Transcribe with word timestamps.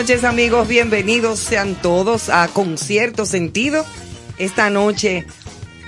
noches 0.00 0.24
amigos, 0.24 0.66
bienvenidos 0.66 1.38
sean 1.40 1.74
todos 1.74 2.30
a 2.30 2.48
Concierto 2.48 3.26
Sentido. 3.26 3.84
Esta 4.38 4.70
noche 4.70 5.26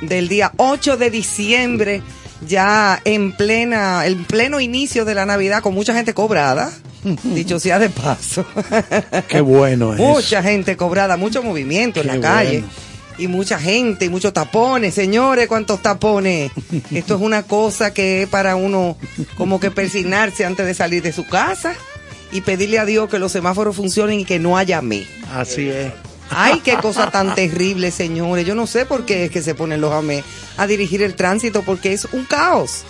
del 0.02 0.28
día 0.28 0.52
8 0.58 0.98
de 0.98 1.08
diciembre, 1.08 2.02
ya 2.46 3.00
en 3.06 3.32
plena, 3.32 4.04
en 4.04 4.27
pleno 4.27 4.60
inicio 4.60 5.06
de 5.06 5.14
la 5.14 5.24
Navidad, 5.24 5.62
con 5.62 5.72
mucha 5.72 5.94
gente 5.94 6.12
cobrada. 6.12 6.70
Dicho 7.22 7.58
sea 7.58 7.78
de 7.78 7.88
paso. 7.88 8.44
Qué 9.28 9.41
bueno 9.41 9.94
es. 9.94 9.98
Mucha 9.98 10.42
gente 10.42 10.76
cobrada, 10.76 11.16
mucho 11.16 11.42
movimiento 11.42 12.02
en 12.02 12.08
la 12.08 12.20
calle. 12.20 12.64
Y 13.16 13.28
mucha 13.28 13.58
gente, 13.58 14.04
y 14.04 14.08
muchos 14.10 14.34
tapones. 14.34 14.92
Señores, 14.92 15.47
¿cuántos 15.47 15.80
tapones? 15.80 16.52
Esto 16.91 17.14
es 17.14 17.20
una 17.22 17.44
cosa 17.44 17.94
que 17.94 18.24
es 18.24 18.28
para 18.28 18.56
uno 18.56 18.98
como 19.38 19.58
que 19.58 19.70
persignarse 19.70 20.44
antes 20.44 20.66
de 20.66 20.74
salir 20.74 21.02
de 21.02 21.12
su 21.12 21.26
casa 21.26 21.74
y 22.33 22.41
pedirle 22.41 22.78
a 22.78 22.84
Dios 22.84 23.08
que 23.08 23.19
los 23.19 23.30
semáforos 23.30 23.77
funcionen 23.77 24.20
y 24.20 24.25
que 24.25 24.38
no 24.38 24.56
haya 24.56 24.83
me. 24.83 25.06
Así 25.33 25.69
es. 25.69 25.92
Ay, 26.30 26.60
qué 26.65 26.76
cosa 26.82 27.10
tan 27.10 27.34
terrible, 27.34 27.91
señores. 27.91 28.47
Yo 28.47 28.54
no 28.54 28.66
sé 28.66 28.87
por 28.87 29.04
qué 29.04 29.26
es 29.26 29.31
que 29.31 29.43
se 29.43 29.54
ponen 29.54 29.81
los 29.81 29.93
AME 29.93 30.25
a 30.56 30.66
dirigir 30.66 31.03
el 31.03 31.15
tránsito, 31.15 31.62
porque 31.62 31.93
es 31.93 32.06
un 32.12 32.25
caos. 32.25 32.84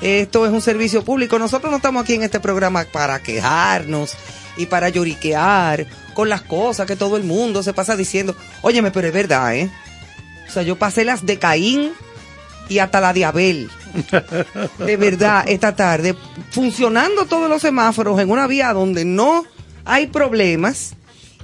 Esto 0.00 0.44
es 0.44 0.52
un 0.52 0.60
servicio 0.60 1.04
público. 1.04 1.38
Nosotros 1.38 1.70
no 1.70 1.76
estamos 1.76 2.02
aquí 2.02 2.14
en 2.14 2.24
este 2.24 2.40
programa 2.40 2.84
para 2.92 3.22
quejarnos 3.22 4.14
y 4.56 4.66
para 4.66 4.88
lloriquear 4.88 5.86
con 6.14 6.28
las 6.28 6.42
cosas 6.42 6.86
que 6.86 6.96
todo 6.96 7.16
el 7.16 7.22
mundo 7.22 7.62
se 7.62 7.72
pasa 7.72 7.96
diciendo. 7.96 8.34
Óyeme, 8.62 8.90
pero 8.90 9.06
es 9.06 9.14
verdad, 9.14 9.54
¿eh? 9.54 9.70
O 10.48 10.50
sea, 10.50 10.64
yo 10.64 10.76
pasé 10.76 11.04
las 11.04 11.24
de 11.24 11.38
Caín 11.38 11.92
y 12.68 12.78
hasta 12.78 13.00
la 13.00 13.12
de 13.12 13.24
Abel. 13.24 13.70
De 14.78 14.96
verdad, 14.96 15.44
esta 15.46 15.76
tarde, 15.76 16.14
funcionando 16.50 17.26
todos 17.26 17.48
los 17.48 17.60
semáforos 17.60 18.18
en 18.20 18.30
una 18.30 18.46
vía 18.46 18.72
donde 18.72 19.04
no 19.04 19.44
hay 19.84 20.06
problemas 20.06 20.94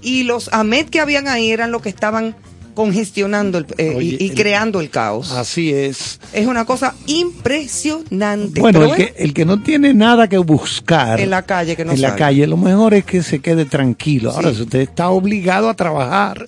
y 0.01 0.23
los 0.23 0.49
AMED 0.53 0.89
que 0.89 1.01
habían 1.01 1.29
ahí 1.29 1.51
eran 1.51 1.73
los 1.73 1.83
que 1.83 1.89
estaban 1.89 2.37
congestionando 2.79 3.65
eh, 3.77 3.99
y, 4.01 4.31
creando 4.31 4.81
el 4.81 4.89
caos. 4.89 5.33
Así 5.33 5.75
es. 5.75 6.21
Es 6.33 6.47
una 6.47 6.65
cosa 6.65 6.95
impresionante. 7.06 8.61
Bueno, 8.61 8.85
el, 8.85 8.95
que, 8.95 9.15
el 9.19 9.35
que 9.35 9.45
no 9.45 9.61
tiene 9.61 9.95
nada 9.95 10.29
que 10.29 10.39
buscar 10.39 11.21
en 11.21 11.31
la 11.31 11.43
calle, 11.43 11.75
que 11.75 11.85
no 11.85 11.91
en 11.91 12.00
la 12.00 12.15
calle, 12.15 12.47
lo 12.47 12.56
mejor 12.56 12.95
es 12.95 13.05
que 13.05 13.25
se 13.25 13.41
quede 13.41 13.65
tranquilo. 13.65 14.31
Ahora, 14.31 14.55
si 14.55 14.62
usted 14.62 14.79
está 14.79 15.09
obligado 15.09 15.69
a 15.69 15.75
trabajar 15.75 16.47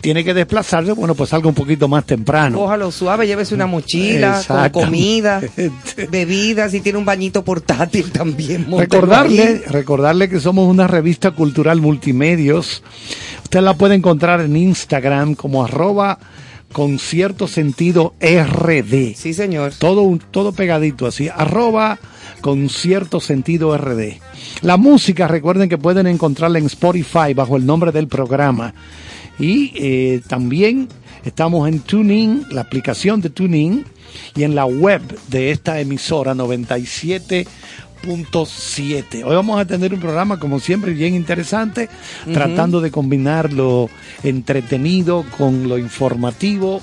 tiene 0.00 0.24
que 0.24 0.34
desplazarse, 0.34 0.92
bueno, 0.92 1.14
pues 1.14 1.30
salga 1.30 1.48
un 1.48 1.54
poquito 1.54 1.88
más 1.88 2.04
temprano. 2.04 2.58
Cójalo 2.58 2.92
suave, 2.92 3.26
llévese 3.26 3.54
una 3.54 3.66
mochila 3.66 4.42
con 4.46 4.84
comida, 4.84 5.40
bebidas 6.10 6.74
y 6.74 6.80
tiene 6.80 6.98
un 6.98 7.04
bañito 7.04 7.44
portátil 7.44 8.10
también. 8.12 8.66
Recordarle, 8.70 9.62
recordarle 9.66 10.28
que 10.28 10.40
somos 10.40 10.68
una 10.68 10.86
revista 10.86 11.32
cultural 11.32 11.80
multimedios. 11.80 12.82
Usted 13.42 13.60
la 13.60 13.74
puede 13.74 13.94
encontrar 13.94 14.40
en 14.40 14.56
Instagram 14.56 15.34
como 15.34 15.64
arroba 15.64 16.18
con 16.72 16.98
cierto 16.98 17.48
sentido 17.48 18.14
RD. 18.20 19.14
Sí, 19.16 19.32
señor. 19.32 19.72
Todo, 19.78 20.18
todo 20.30 20.52
pegadito 20.52 21.06
así, 21.06 21.28
arroba 21.28 21.98
con 22.40 22.68
cierto 22.68 23.20
sentido 23.20 23.76
RD. 23.76 24.18
La 24.62 24.76
música, 24.76 25.26
recuerden 25.28 25.68
que 25.68 25.78
pueden 25.78 26.06
encontrarla 26.06 26.58
en 26.58 26.66
Spotify 26.66 27.34
bajo 27.34 27.56
el 27.56 27.66
nombre 27.66 27.90
del 27.90 28.06
programa. 28.06 28.74
Y 29.38 29.72
eh, 29.74 30.22
también 30.26 30.88
estamos 31.24 31.68
en 31.68 31.80
TuneIn, 31.80 32.46
la 32.50 32.62
aplicación 32.62 33.20
de 33.20 33.28
TuneIn, 33.30 33.84
y 34.34 34.42
en 34.44 34.54
la 34.54 34.64
web 34.66 35.02
de 35.28 35.50
esta 35.50 35.80
emisora 35.80 36.34
97.7. 36.34 39.24
Hoy 39.24 39.34
vamos 39.34 39.58
a 39.60 39.64
tener 39.64 39.94
un 39.94 40.00
programa, 40.00 40.38
como 40.38 40.60
siempre, 40.60 40.92
bien 40.92 41.14
interesante, 41.14 41.88
tratando 42.32 42.80
de 42.80 42.90
combinar 42.90 43.52
lo 43.52 43.90
entretenido 44.22 45.24
con 45.36 45.68
lo 45.68 45.76
informativo. 45.78 46.80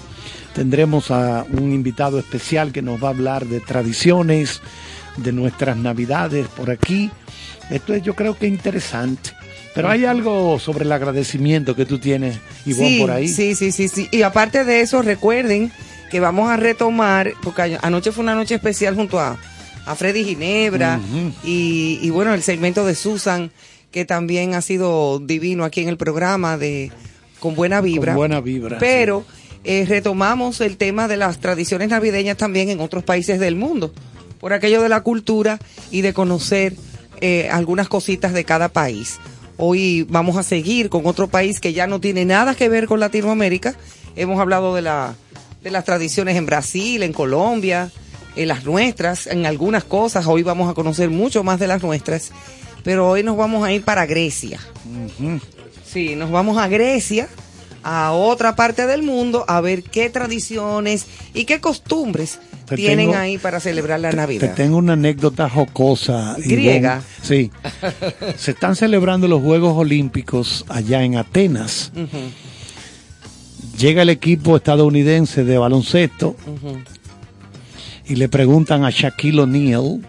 Tendremos 0.54 1.10
a 1.12 1.46
un 1.52 1.74
invitado 1.74 2.20
especial 2.20 2.72
que 2.72 2.82
nos 2.82 3.04
va 3.04 3.10
a 3.10 3.12
hablar 3.12 3.46
de 3.46 3.60
tradiciones, 3.60 4.62
de 5.18 5.34
nuestras 5.34 5.78
navidades 5.78 6.48
por 6.48 6.72
aquí. 6.72 7.12
Esto 7.70 7.94
es 7.94 8.02
yo 8.04 8.16
creo 8.16 8.38
que 8.38 8.48
interesante. 8.48 9.32
Pero 9.76 9.90
hay 9.90 10.06
algo 10.06 10.58
sobre 10.58 10.86
el 10.86 10.92
agradecimiento 10.94 11.76
que 11.76 11.86
tú 11.86 12.00
tienes, 12.00 12.40
Ivonne, 12.66 12.98
por 13.02 13.12
ahí. 13.12 13.28
Sí, 13.28 13.56
sí, 13.56 13.74
sí, 13.74 13.90
sí. 13.90 14.08
Y 14.10 14.22
aparte 14.22 14.64
de 14.64 14.80
eso, 14.80 15.02
recuerden 15.02 15.70
que 16.10 16.22
vamos 16.22 16.50
a 16.50 16.56
retomar, 16.56 17.34
porque 17.44 17.78
anoche 17.82 18.14
fue 18.14 18.24
una 18.24 18.36
noche 18.36 18.56
especial 18.56 18.96
junto 18.96 19.20
a, 19.20 19.38
a 19.86 19.96
Freddy 19.96 20.24
Ginebra 20.24 21.00
y, 21.44 22.10
bueno, 22.10 22.34
el 22.34 22.42
segmento 22.42 22.86
de 22.86 22.96
Susan, 22.96 23.52
que 23.92 24.06
también 24.06 24.54
ha 24.54 24.62
sido 24.62 25.20
divino 25.20 25.66
aquí 25.66 25.82
en 25.82 25.90
el 25.90 25.98
programa 25.98 26.58
de 26.58 26.92
Con 27.40 27.54
Buena 27.54 27.82
Vibra. 27.82 28.14
Con 28.14 28.20
buena 28.20 28.40
Vibra. 28.40 28.78
Pero 28.80 29.26
eh, 29.66 29.86
retomamos 29.88 30.62
el 30.62 30.78
tema 30.78 31.10
de 31.10 31.18
las 31.18 31.40
tradiciones 31.40 31.90
navideñas 31.90 32.38
también 32.38 32.70
en 32.70 32.80
otros 32.80 33.04
países 33.04 33.42
del 33.42 33.56
mundo, 33.56 33.94
por 34.40 34.54
aquello 34.54 34.82
de 34.82 34.90
la 34.90 35.02
cultura 35.02 35.60
y 35.92 36.00
de 36.00 36.14
conocer 36.14 36.76
eh, 37.22 37.50
algunas 37.52 37.88
cositas 37.88 38.34
de 38.34 38.44
cada 38.44 38.70
país. 38.70 39.20
Hoy 39.58 40.06
vamos 40.10 40.36
a 40.38 40.44
seguir 40.44 40.90
con 40.90 41.06
otro 41.06 41.28
país 41.28 41.60
que 41.60 41.74
ya 41.74 41.88
no 41.88 42.00
tiene 42.02 42.26
nada 42.26 42.56
que 42.56 42.70
ver 42.70 42.88
con 42.88 43.00
Latinoamérica. 43.00 43.76
Hemos 44.16 44.40
hablado 44.40 44.76
de, 44.76 44.82
la, 44.82 45.16
de 45.64 45.72
las 45.72 45.86
tradiciones 45.86 46.36
en 46.36 46.46
Brasil, 46.46 47.04
en 47.04 47.14
Colombia, 47.14 47.92
en 48.36 48.48
las 48.50 48.66
nuestras, 48.66 49.28
en 49.28 49.46
algunas 49.46 49.86
cosas. 49.86 50.26
Hoy 50.26 50.44
vamos 50.44 50.70
a 50.70 50.74
conocer 50.74 51.10
mucho 51.10 51.44
más 51.44 51.60
de 51.60 51.68
las 51.68 51.82
nuestras. 51.84 52.32
Pero 52.84 53.10
hoy 53.10 53.24
nos 53.24 53.38
vamos 53.38 53.66
a 53.66 53.72
ir 53.72 53.84
para 53.84 54.06
Grecia. 54.06 54.60
Sí, 55.86 56.16
nos 56.16 56.32
vamos 56.32 56.58
a 56.58 56.68
Grecia, 56.68 57.30
a 57.82 58.12
otra 58.12 58.56
parte 58.56 58.86
del 58.86 59.04
mundo, 59.04 59.46
a 59.48 59.62
ver 59.62 59.84
qué 59.84 60.10
tradiciones 60.10 61.06
y 61.34 61.46
qué 61.46 61.62
costumbres 61.62 62.40
tienen 62.74 63.16
ahí 63.16 63.38
para 63.38 63.60
celebrar 63.60 64.00
la 64.00 64.12
Navidad. 64.12 64.50
Te 64.50 64.64
tengo 64.64 64.78
una 64.78 64.94
anécdota 64.94 65.50
jocosa. 65.50 66.36
Griega. 66.38 67.02
Sí. 67.22 67.52
Se 68.38 68.52
están 68.52 68.76
celebrando 68.76 69.28
los 69.28 69.42
Juegos 69.42 69.78
Olímpicos 69.78 70.66
allá 70.68 71.04
en 71.04 71.18
Atenas. 71.18 71.92
Llega 73.78 74.02
el 74.02 74.10
equipo 74.10 74.56
estadounidense 74.56 75.44
de 75.44 75.58
baloncesto 75.58 76.36
y 78.08 78.16
le 78.16 78.30
preguntan 78.30 78.86
a 78.86 78.90
Shaquille 78.90 79.42
O'Neal, 79.42 80.02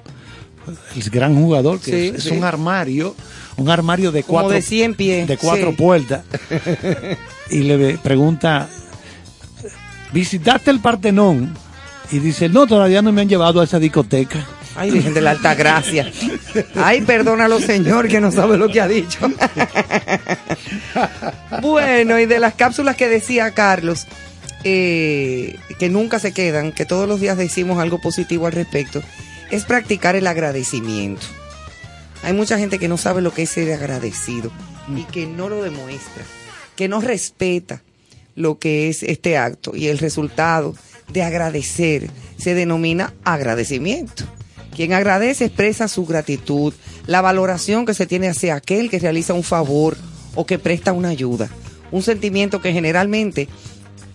el 0.95 1.11
gran 1.11 1.35
jugador, 1.35 1.81
que 1.81 2.09
es, 2.09 2.27
un 2.27 2.45
armario, 2.45 3.15
un 3.57 3.71
armario 3.71 4.13
de 4.13 4.23
cuatro, 4.23 4.51
de 4.51 4.63
100 4.63 4.95
pies. 4.95 5.29
De 5.29 5.37
cuatro 5.37 5.75
puertas. 5.75 6.25
y 7.51 7.61
le 7.61 7.99
pregunta, 7.99 8.69
¿visitaste 10.13 10.71
el 10.71 10.81
Partenón? 10.81 11.66
Y 12.11 12.21
dice, 12.21 12.49
no, 12.49 12.67
todavía 12.67 13.03
no 13.03 13.13
me 13.13 13.23
han 13.23 13.29
llevado 13.29 13.61
a 13.61 13.65
esa 13.65 13.79
discoteca. 13.79 14.47
Ay, 14.77 14.91
Virgen 14.91 15.15
de 15.15 15.23
la 15.23 15.31
Alta 15.33 15.55
Gracia. 15.55 16.13
Ay, 16.77 17.01
perdónalo, 17.01 17.61
Señor, 17.61 18.09
que 18.09 18.21
no 18.21 18.31
sabe 18.31 18.59
lo 18.59 18.69
que 18.69 18.81
ha 18.81 18.87
dicho. 18.87 19.19
bueno, 21.63 22.19
y 22.19 22.27
de 22.27 22.39
las 22.39 22.55
cápsulas 22.55 22.95
que 22.95 23.09
decía 23.09 23.51
Carlos, 23.53 24.07
eh, 24.65 25.59
que 25.79 25.89
nunca 25.89 26.19
se 26.19 26.33
quedan, 26.33 26.73
que 26.73 26.85
todos 26.85 27.09
los 27.09 27.21
días 27.21 27.39
decimos 27.39 27.79
algo 27.79 28.01
positivo 28.01 28.47
al 28.47 28.53
respecto, 28.53 29.03
es 29.51 29.65
practicar 29.65 30.15
el 30.15 30.27
agradecimiento. 30.27 31.27
Hay 32.23 32.33
mucha 32.33 32.59
gente 32.59 32.79
que 32.79 32.89
no 32.89 32.99
sabe 32.99 33.23
lo 33.23 33.33
que 33.33 33.43
es 33.43 33.51
ser 33.51 33.73
agradecido 33.73 34.51
y 34.95 35.05
que 35.05 35.27
no 35.27 35.49
lo 35.49 35.63
demuestra, 35.63 36.25
que 36.75 36.89
no 36.89 37.01
respeta 37.01 37.83
lo 38.35 38.59
que 38.59 38.89
es 38.89 39.03
este 39.03 39.39
acto 39.39 39.75
y 39.75 39.87
el 39.87 39.99
resultado 39.99 40.75
de 41.13 41.23
agradecer 41.23 42.11
se 42.39 42.55
denomina 42.55 43.15
agradecimiento. 43.25 44.25
Quien 44.75 44.93
agradece 44.93 45.47
expresa 45.47 45.89
su 45.89 46.05
gratitud, 46.05 46.75
la 47.07 47.23
valoración 47.23 47.87
que 47.87 47.95
se 47.95 48.07
tiene 48.07 48.29
hacia 48.29 48.57
aquel 48.57 48.91
que 48.91 48.99
realiza 48.99 49.33
un 49.33 49.43
favor 49.43 49.97
o 50.35 50.45
que 50.45 50.59
presta 50.59 50.93
una 50.93 51.09
ayuda. 51.09 51.49
Un 51.91 52.03
sentimiento 52.03 52.61
que 52.61 52.73
generalmente 52.73 53.49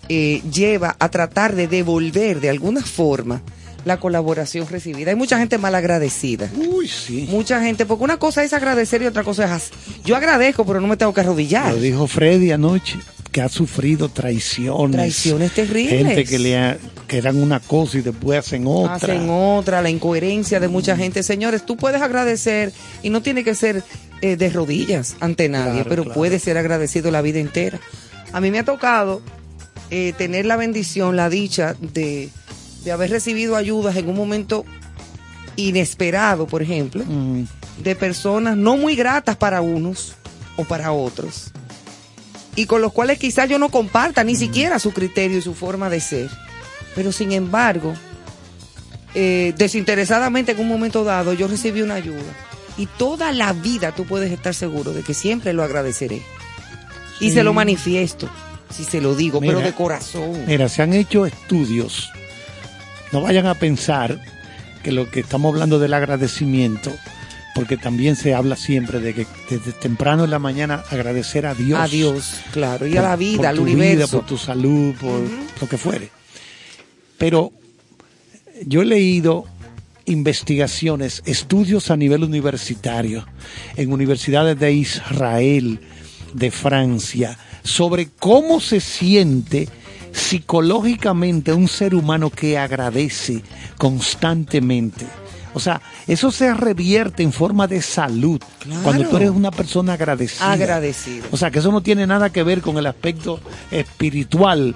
eh, 0.08 0.40
lleva 0.52 0.96
a 0.98 1.08
tratar 1.08 1.56
de 1.56 1.66
devolver 1.66 2.40
de 2.40 2.50
alguna 2.50 2.82
forma 2.82 3.42
la 3.84 3.98
colaboración 3.98 4.68
recibida. 4.68 5.10
Hay 5.10 5.16
mucha 5.16 5.38
gente 5.38 5.58
mal 5.58 5.74
agradecida. 5.74 6.48
Uy, 6.56 6.88
sí. 6.88 7.26
Mucha 7.30 7.60
gente, 7.62 7.86
porque 7.86 8.04
una 8.04 8.18
cosa 8.18 8.42
es 8.44 8.52
agradecer 8.52 9.02
y 9.02 9.06
otra 9.06 9.24
cosa 9.24 9.44
es... 9.44 9.50
hacer. 9.50 9.78
Yo 10.04 10.16
agradezco, 10.16 10.64
pero 10.64 10.80
no 10.80 10.86
me 10.86 10.96
tengo 10.96 11.12
que 11.12 11.20
arrodillar. 11.20 11.72
Lo 11.74 11.80
dijo 11.80 12.06
Freddy 12.06 12.52
anoche, 12.52 12.98
que 13.30 13.40
ha 13.42 13.48
sufrido 13.48 14.08
traiciones. 14.08 14.92
Traiciones 14.96 15.52
terribles. 15.52 16.06
Gente 16.06 16.24
que 16.24 16.38
le 16.38 16.56
ha- 16.58 16.78
que 17.08 17.20
dan 17.20 17.36
una 17.36 17.60
cosa 17.60 17.98
y 17.98 18.02
después 18.02 18.38
hacen 18.38 18.64
otra. 18.66 18.94
Hacen 18.94 19.28
otra, 19.28 19.82
la 19.82 19.90
incoherencia 19.90 20.60
de 20.60 20.68
mucha 20.68 20.96
gente. 20.96 21.22
Señores, 21.22 21.66
tú 21.66 21.76
puedes 21.76 22.00
agradecer 22.00 22.72
y 23.02 23.10
no 23.10 23.20
tiene 23.20 23.44
que 23.44 23.54
ser 23.54 23.82
eh, 24.22 24.36
de 24.36 24.48
rodillas 24.48 25.16
ante 25.20 25.48
nadie, 25.48 25.72
Claro, 25.74 25.88
pero 25.90 26.02
claro. 26.04 26.14
puede 26.18 26.38
ser 26.38 26.56
agradecido 26.56 27.10
la 27.10 27.20
vida 27.20 27.38
entera. 27.40 27.80
A 28.32 28.40
mí 28.40 28.50
me 28.50 28.60
ha 28.60 28.64
tocado 28.64 29.20
eh, 29.90 30.14
tener 30.16 30.46
la 30.46 30.56
bendición, 30.56 31.16
la 31.16 31.28
dicha 31.28 31.74
de, 31.80 32.30
de 32.84 32.92
haber 32.92 33.10
recibido 33.10 33.56
ayudas 33.56 33.96
en 33.96 34.08
un 34.08 34.16
momento 34.16 34.64
inesperado, 35.56 36.46
por 36.46 36.62
ejemplo, 36.62 37.04
Mm, 37.06 37.44
de 37.82 37.96
personas 37.96 38.56
no 38.56 38.76
muy 38.76 38.96
gratas 38.96 39.36
para 39.36 39.60
unos 39.60 40.14
o 40.56 40.64
para 40.64 40.92
otros. 40.92 41.52
Y 42.54 42.66
con 42.66 42.82
los 42.82 42.92
cuales 42.92 43.18
quizás 43.18 43.48
yo 43.48 43.58
no 43.58 43.70
comparta 43.70 44.24
ni 44.24 44.36
siquiera 44.36 44.78
su 44.78 44.92
criterio 44.92 45.38
y 45.38 45.42
su 45.42 45.54
forma 45.54 45.88
de 45.88 46.00
ser. 46.00 46.30
Pero 46.94 47.10
sin 47.12 47.32
embargo, 47.32 47.94
eh, 49.14 49.54
desinteresadamente 49.56 50.52
en 50.52 50.60
un 50.60 50.68
momento 50.68 51.04
dado 51.04 51.32
yo 51.32 51.48
recibí 51.48 51.80
una 51.82 51.94
ayuda. 51.94 52.32
Y 52.76 52.86
toda 52.86 53.32
la 53.32 53.52
vida 53.52 53.92
tú 53.92 54.04
puedes 54.04 54.30
estar 54.32 54.54
seguro 54.54 54.92
de 54.92 55.02
que 55.02 55.14
siempre 55.14 55.52
lo 55.52 55.62
agradeceré. 55.62 56.22
Y 57.20 57.30
se 57.30 57.42
lo 57.44 57.52
manifiesto, 57.52 58.28
si 58.74 58.84
se 58.84 59.00
lo 59.00 59.14
digo, 59.14 59.40
pero 59.40 59.60
de 59.60 59.72
corazón. 59.72 60.44
Mira, 60.46 60.68
se 60.68 60.82
han 60.82 60.92
hecho 60.92 61.24
estudios. 61.24 62.10
No 63.12 63.20
vayan 63.20 63.46
a 63.46 63.54
pensar 63.54 64.20
que 64.82 64.92
lo 64.92 65.10
que 65.10 65.20
estamos 65.20 65.52
hablando 65.52 65.78
del 65.78 65.94
agradecimiento, 65.94 66.92
porque 67.54 67.76
también 67.76 68.16
se 68.16 68.34
habla 68.34 68.56
siempre 68.56 69.00
de 69.00 69.14
que 69.14 69.26
desde 69.50 69.72
temprano 69.72 70.24
en 70.24 70.30
la 70.30 70.38
mañana 70.38 70.82
agradecer 70.90 71.46
a 71.46 71.54
Dios. 71.54 71.78
A 71.78 71.86
Dios, 71.86 72.34
claro, 72.52 72.86
y 72.86 72.96
a 72.96 73.02
la 73.02 73.16
vida, 73.16 73.36
por 73.36 73.46
al 73.46 73.56
tu 73.56 73.64
vida, 73.64 73.76
universo. 73.76 74.18
por 74.18 74.26
tu 74.26 74.38
salud, 74.38 74.94
por 74.94 75.20
lo 75.60 75.68
que 75.68 75.76
fuere. 75.76 76.10
Pero 77.18 77.52
yo 78.66 78.82
he 78.82 78.86
leído 78.86 79.44
investigaciones, 80.06 81.22
estudios 81.26 81.90
a 81.90 81.96
nivel 81.96 82.24
universitario, 82.24 83.26
en 83.76 83.92
universidades 83.92 84.58
de 84.58 84.72
Israel, 84.72 85.80
de 86.32 86.50
Francia, 86.50 87.38
sobre 87.62 88.08
cómo 88.08 88.60
se 88.60 88.80
siente 88.80 89.68
psicológicamente 90.12 91.52
un 91.52 91.68
ser 91.68 91.94
humano 91.94 92.30
que 92.30 92.58
agradece 92.58 93.42
constantemente. 93.78 95.06
O 95.54 95.60
sea, 95.60 95.82
eso 96.06 96.30
se 96.30 96.54
revierte 96.54 97.22
en 97.22 97.32
forma 97.32 97.66
de 97.66 97.82
salud 97.82 98.40
Claro. 98.60 98.82
cuando 98.82 99.04
tú 99.08 99.16
eres 99.18 99.30
una 99.30 99.50
persona 99.50 99.92
agradecida. 99.94 100.50
Agradecido. 100.50 101.26
O 101.30 101.36
sea, 101.36 101.50
que 101.50 101.58
eso 101.58 101.70
no 101.70 101.82
tiene 101.82 102.06
nada 102.06 102.30
que 102.30 102.42
ver 102.42 102.62
con 102.62 102.78
el 102.78 102.86
aspecto 102.86 103.38
espiritual, 103.70 104.74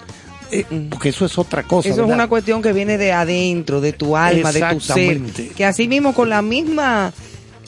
eh, 0.50 0.66
Mm. 0.70 0.88
porque 0.90 1.08
eso 1.08 1.24
es 1.24 1.38
otra 1.38 1.62
cosa. 1.62 1.88
Eso 1.88 2.04
es 2.04 2.10
una 2.12 2.28
cuestión 2.28 2.60
que 2.60 2.72
viene 2.74 2.98
de 2.98 3.12
adentro, 3.12 3.80
de 3.80 3.92
tu 3.94 4.16
alma, 4.16 4.52
de 4.52 4.60
tu 4.70 4.80
ser. 4.80 5.20
Que 5.56 5.64
así 5.64 5.88
mismo 5.88 6.12
con 6.12 6.28
la 6.28 6.42
misma, 6.42 7.12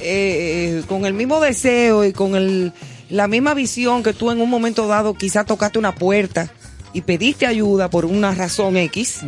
eh, 0.01 0.83
con 0.87 1.07
el 1.07 1.15
mismo 1.15 1.41
deseo 1.41 2.05
y 2.05 2.13
con 2.13 2.37
el, 2.37 2.73
la 3.09 3.27
misma 3.27 3.55
visión 3.55 4.03
que 4.03 4.13
tú 4.13 4.31
en 4.31 4.41
un 4.43 4.51
momento 4.51 4.87
dado 4.87 5.15
quizás 5.15 5.47
tocaste 5.47 5.79
una 5.79 5.95
puerta 5.95 6.53
y 6.93 7.03
pediste 7.03 7.47
ayuda 7.47 7.91
por 7.91 8.05
una 8.05 8.35
razón 8.35 8.77
X, 8.77 9.21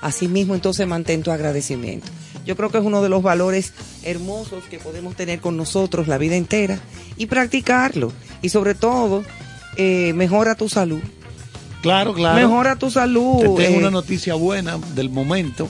así 0.00 0.28
mismo 0.28 0.54
entonces 0.54 0.86
mantén 0.86 1.22
tu 1.22 1.30
agradecimiento. 1.30 2.08
Yo 2.44 2.56
creo 2.56 2.70
que 2.70 2.78
es 2.78 2.84
uno 2.84 3.02
de 3.02 3.08
los 3.08 3.22
valores 3.22 3.72
hermosos 4.02 4.64
que 4.64 4.78
podemos 4.78 5.16
tener 5.16 5.40
con 5.40 5.56
nosotros 5.56 6.08
la 6.08 6.18
vida 6.18 6.36
entera 6.36 6.78
y 7.16 7.26
practicarlo. 7.26 8.12
Y 8.42 8.50
sobre 8.50 8.74
todo, 8.74 9.24
eh, 9.76 10.12
mejora 10.14 10.54
tu 10.54 10.68
salud. 10.68 11.00
Claro, 11.80 12.14
claro. 12.14 12.36
Mejora 12.36 12.76
tu 12.76 12.90
salud. 12.90 13.38
Te 13.38 13.64
tengo 13.64 13.76
eh, 13.76 13.78
una 13.78 13.90
noticia 13.90 14.34
buena 14.34 14.78
del 14.94 15.10
momento. 15.10 15.68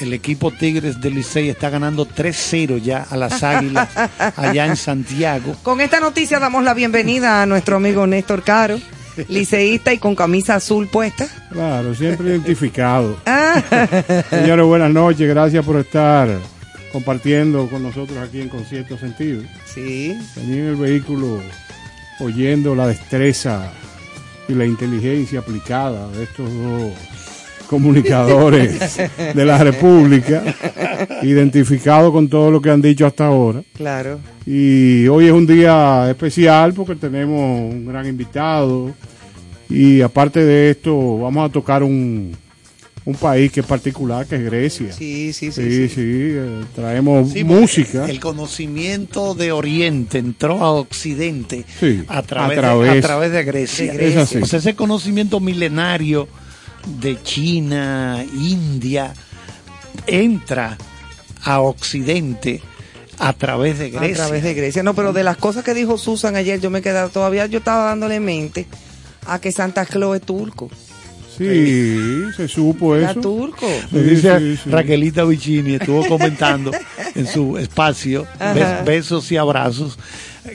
El 0.00 0.12
equipo 0.12 0.52
Tigres 0.52 1.00
del 1.00 1.14
Licey 1.14 1.48
está 1.48 1.70
ganando 1.70 2.06
3-0 2.06 2.80
ya 2.80 3.06
a 3.08 3.16
las 3.16 3.42
Águilas 3.42 3.88
allá 4.36 4.66
en 4.66 4.76
Santiago. 4.76 5.56
Con 5.62 5.80
esta 5.80 5.98
noticia 6.00 6.38
damos 6.38 6.62
la 6.62 6.74
bienvenida 6.74 7.42
a 7.42 7.46
nuestro 7.46 7.76
amigo 7.76 8.06
Néstor 8.06 8.42
Caro, 8.42 8.80
liceísta 9.28 9.92
y 9.92 9.98
con 9.98 10.14
camisa 10.14 10.56
azul 10.56 10.86
puesta. 10.86 11.26
Claro, 11.50 11.94
siempre 11.94 12.28
identificado. 12.28 13.16
Ah, 13.26 13.62
Señores, 14.30 14.64
buenas 14.66 14.90
noches. 14.92 15.28
Gracias 15.28 15.64
por 15.64 15.76
estar 15.76 16.28
compartiendo 16.92 17.66
con 17.68 17.82
nosotros 17.82 18.16
aquí 18.18 18.40
en 18.40 18.48
Concierto 18.48 18.96
Sentido. 18.98 19.42
sí, 19.66 20.16
en 20.36 20.52
el 20.52 20.76
vehículo 20.76 21.40
oyendo 22.20 22.74
la 22.74 22.86
destreza 22.86 23.70
y 24.48 24.54
la 24.54 24.64
inteligencia 24.64 25.40
aplicada 25.40 26.08
de 26.12 26.24
estos 26.24 26.52
dos 26.52 26.92
comunicadores 27.68 28.98
de 29.34 29.44
la 29.44 29.58
República, 29.62 30.42
identificado 31.22 32.12
con 32.12 32.28
todo 32.28 32.50
lo 32.50 32.60
que 32.60 32.70
han 32.70 32.80
dicho 32.82 33.06
hasta 33.06 33.26
ahora. 33.26 33.62
claro. 33.74 34.18
Y 34.46 35.06
hoy 35.08 35.26
es 35.26 35.32
un 35.32 35.46
día 35.46 36.08
especial 36.08 36.72
porque 36.72 36.94
tenemos 36.94 37.38
un 37.38 37.84
gran 37.86 38.06
invitado. 38.06 38.92
Y 39.70 40.00
aparte 40.00 40.44
de 40.44 40.70
esto, 40.70 41.18
vamos 41.18 41.48
a 41.48 41.52
tocar 41.52 41.82
un, 41.82 42.34
un 43.04 43.14
país 43.16 43.52
que 43.52 43.60
es 43.60 43.66
particular, 43.66 44.26
que 44.26 44.36
es 44.36 44.44
Grecia. 44.44 44.92
Sí, 44.92 45.32
sí, 45.32 45.52
sí. 45.52 45.62
Sí, 45.62 45.70
sí. 45.70 45.88
sí, 45.88 46.00
eh, 46.04 46.64
traemos 46.74 47.30
Sí, 47.32 47.44
música. 47.44 48.06
El 48.08 48.18
conocimiento 48.20 49.34
de 49.34 49.52
Oriente 49.52 50.18
entró 50.18 50.64
a 50.64 50.72
Occidente 50.72 51.64
Sí, 51.80 52.02
a, 52.08 52.22
través 52.22 52.58
a 52.58 52.60
de, 52.62 52.66
través- 52.68 53.04
a 53.04 53.06
través 53.06 53.32
de 53.32 53.44
Grecia. 53.44 53.92
Grecia. 53.92 54.40
Ese 54.58 54.74
conocimiento 54.74 55.38
milenario 55.40 56.28
de 57.00 57.22
China, 57.22 58.24
India, 58.34 59.12
entra 60.06 60.78
a 61.44 61.60
Occidente 61.60 62.62
a 63.18 63.32
través 63.32 63.78
de 63.78 63.90
Grecia. 63.90 64.24
A 64.24 64.26
través 64.26 64.42
de 64.44 64.54
Grecia. 64.54 64.82
No, 64.82 64.94
pero 64.94 65.12
de 65.12 65.24
las 65.24 65.36
cosas 65.36 65.64
que 65.64 65.74
dijo 65.74 65.98
Susan 65.98 66.36
ayer, 66.36 66.60
yo 66.60 66.70
me 66.70 66.82
quedaba 66.82 67.08
todavía, 67.08 67.46
yo 67.46 67.58
estaba 67.58 67.84
dándole 67.86 68.20
mente 68.20 68.66
a 69.28 69.40
que 69.40 69.52
Santa 69.52 69.84
Claus 69.86 70.16
es 70.16 70.22
turco. 70.22 70.68
Sí, 71.36 72.00
se 72.36 72.48
supo 72.48 72.96
Era 72.96 73.12
eso. 73.12 73.20
turco. 73.20 73.66
Me 73.92 74.02
dice 74.02 74.38
sí, 74.40 74.56
sí. 74.64 74.70
Raquelita 74.70 75.22
Vicini, 75.22 75.74
estuvo 75.74 76.04
comentando 76.08 76.72
en 77.14 77.26
su 77.28 77.56
espacio, 77.58 78.26
bes- 78.40 78.84
besos 78.84 79.30
y 79.30 79.36
abrazos. 79.36 79.98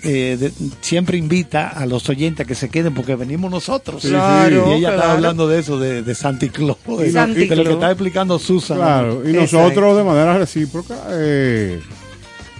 eh, 0.04 0.36
de- 0.38 0.52
siempre 0.82 1.18
invita 1.18 1.70
a 1.70 1.86
los 1.86 2.10
oyentes 2.10 2.44
a 2.44 2.48
que 2.48 2.56
se 2.56 2.68
queden 2.68 2.94
porque 2.94 3.16
venimos 3.16 3.50
nosotros. 3.50 4.02
Sí, 4.02 4.10
Claro, 4.10 4.72
y 4.72 4.72
ella 4.74 4.80
claro. 4.90 4.96
estaba 4.96 5.14
hablando 5.14 5.48
de 5.48 5.60
eso, 5.60 5.80
de, 5.80 6.02
de 6.04 6.16
Santa 6.16 6.48
Claus, 6.50 6.78
de, 6.86 7.12
de 7.14 7.56
lo 7.56 7.64
que 7.64 7.72
está 7.74 7.90
explicando 7.92 8.38
Susan. 8.38 8.76
Claro, 8.78 9.22
y 9.26 9.30
Exacto. 9.36 9.58
nosotros 9.62 9.98
de 9.98 10.04
manera 10.04 10.38
recíproca, 10.38 10.96
eh, 11.12 11.80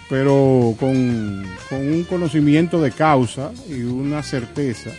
pero 0.10 0.76
con, 0.80 1.44
con 1.70 1.80
un 1.80 2.04
conocimiento 2.06 2.80
de 2.82 2.92
causa 2.92 3.52
y 3.70 3.82
una 3.82 4.22
certeza. 4.24 4.92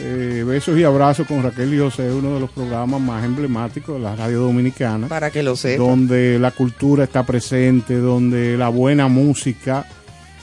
Eh, 0.00 0.44
besos 0.46 0.78
y 0.78 0.84
abrazos 0.84 1.26
con 1.26 1.42
Raquel 1.42 1.74
y 1.74 1.78
José, 1.78 2.12
uno 2.12 2.34
de 2.34 2.40
los 2.40 2.50
programas 2.50 3.00
más 3.00 3.24
emblemáticos 3.24 3.96
de 3.96 4.02
la 4.02 4.14
radio 4.14 4.42
dominicana, 4.42 5.08
Para 5.08 5.30
que 5.30 5.42
lo 5.42 5.56
sepa. 5.56 5.82
donde 5.82 6.38
la 6.38 6.52
cultura 6.52 7.02
está 7.04 7.24
presente, 7.26 7.96
donde 7.96 8.56
la 8.56 8.68
buena 8.68 9.08
música, 9.08 9.84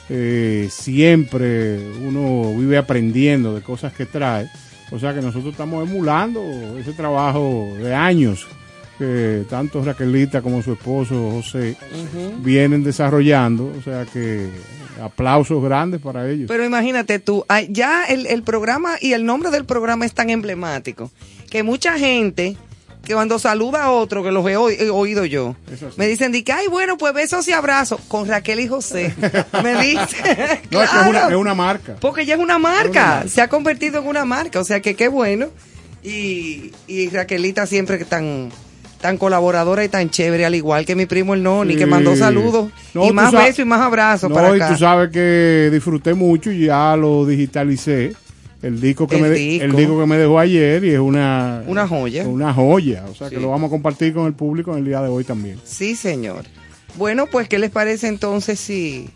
eh, 0.10 0.68
siempre 0.70 1.80
uno 2.06 2.54
vive 2.58 2.78
aprendiendo 2.78 3.56
de 3.56 3.62
cosas 3.62 3.94
que 3.94 4.06
trae. 4.06 4.50
O 4.92 5.00
sea 5.00 5.14
que 5.14 5.22
nosotros 5.22 5.52
estamos 5.54 5.88
emulando 5.88 6.42
ese 6.78 6.92
trabajo 6.94 7.74
de 7.82 7.94
años 7.96 8.46
que 8.98 9.44
tanto 9.50 9.84
Raquelita 9.84 10.42
como 10.42 10.62
su 10.64 10.74
esposo 10.74 11.32
José 11.32 11.76
vienen 12.40 12.84
desarrollando. 12.84 13.74
O 13.78 13.82
sea 13.82 14.06
que 14.06 14.50
aplausos 15.02 15.62
grandes 15.64 16.02
para 16.02 16.30
ellos. 16.30 16.46
Pero 16.48 16.64
imagínate 16.66 17.20
tú, 17.20 17.44
ay, 17.50 17.68
ya 17.70 18.06
el, 18.06 18.28
el 18.28 18.44
programa 18.44 18.96
y 19.02 19.14
el 19.14 19.26
nombre 19.26 19.52
del 19.52 19.66
programa 19.66 20.06
es 20.06 20.14
tan 20.14 20.30
emblemático 20.30 21.12
que 21.50 21.64
mucha 21.64 21.98
gente 22.00 22.56
que 23.04 23.14
cuando 23.14 23.38
saluda 23.38 23.84
a 23.84 23.92
otro, 23.92 24.24
que 24.24 24.32
los 24.32 24.44
he, 24.50 24.58
oí- 24.58 24.78
he 24.80 24.90
oído 24.90 25.26
yo, 25.26 25.56
sí. 25.78 25.86
me 25.96 26.08
dicen, 26.08 26.32
di 26.32 26.42
que, 26.42 26.54
ay, 26.54 26.68
bueno, 26.68 26.98
pues 26.98 27.14
besos 27.14 27.48
y 27.48 27.52
abrazos 27.52 28.00
con 28.08 28.28
Raquel 28.28 28.60
y 28.62 28.68
José. 28.68 29.14
me 29.64 29.76
dice, 29.80 30.62
no, 30.72 30.82
es 30.82 30.90
una, 30.92 31.10
claro, 31.12 31.30
es 31.30 31.36
una 31.36 31.54
marca. 31.54 31.98
porque 32.02 32.26
ya 32.26 32.34
es 32.34 32.40
una 32.40 32.54
Es 32.56 32.60
una 32.60 32.70
marca, 32.70 33.26
se 33.28 33.42
ha 33.42 33.48
convertido 33.48 34.00
en 34.00 34.08
una 34.08 34.26
marca, 34.26 34.60
o 34.60 34.64
sea 34.64 34.80
que 34.80 34.96
qué 34.96 35.08
bueno. 35.08 35.50
Y, 36.04 36.72
y 36.88 37.10
Raquelita 37.10 37.68
siempre 37.68 38.00
que 38.00 38.06
tan, 38.06 38.50
tan 39.06 39.20
colaboradora 39.20 39.84
y 39.86 39.88
tan 39.90 40.10
chévere, 40.10 40.48
al 40.48 40.56
igual 40.56 40.84
que 40.84 40.96
mi 40.96 41.06
primo 41.06 41.36
el 41.36 41.44
Noni, 41.44 41.76
que 41.76 41.84
Sí. 41.84 41.90
mandó 41.90 42.16
saludos 42.16 42.72
No, 42.96 43.06
y 43.06 43.12
más 43.14 43.32
besos 43.32 43.60
y 43.60 43.66
más 43.66 43.80
abrazos 43.82 44.30
No, 44.32 44.36
para 44.36 44.50
y 44.52 44.56
acá. 44.56 44.70
tú 44.70 44.78
sabes 44.80 45.12
que 45.12 45.70
disfruté 45.72 46.16
mucho 46.16 46.52
y 46.52 46.66
ya 46.66 46.96
lo 46.96 47.24
digitalicé. 47.24 48.14
El 48.64 48.82
disco 48.82 49.06
que, 49.08 49.18
El 49.18 49.22
me, 49.22 49.30
disco. 49.30 49.64
el 49.66 49.76
disco 49.76 50.00
que 50.00 50.06
me 50.08 50.18
dejó 50.18 50.40
ayer 50.40 50.84
y 50.86 50.90
es 50.90 51.00
una... 51.00 51.62
Una 51.68 51.88
joya. 51.88 52.28
Una 52.28 52.52
joya. 52.52 53.06
O 53.12 53.14
sea 53.14 53.30
que 53.30 53.40
lo 53.40 53.52
vamos 53.52 53.68
a 53.68 53.70
compartir 53.70 54.12
con 54.12 54.26
el 54.26 54.34
público 54.34 54.72
en 54.72 54.80
el 54.80 54.86
día 54.86 55.02
de 55.04 55.10
hoy 55.10 55.24
también. 55.24 55.60
Sí, 55.64 55.96
señor. 55.96 56.46
Bueno, 56.98 57.28
pues, 57.28 57.48
¿qué 57.48 57.60
les 57.60 57.70
parece 57.70 58.08
entonces 58.08 58.60
si, 58.60 59.08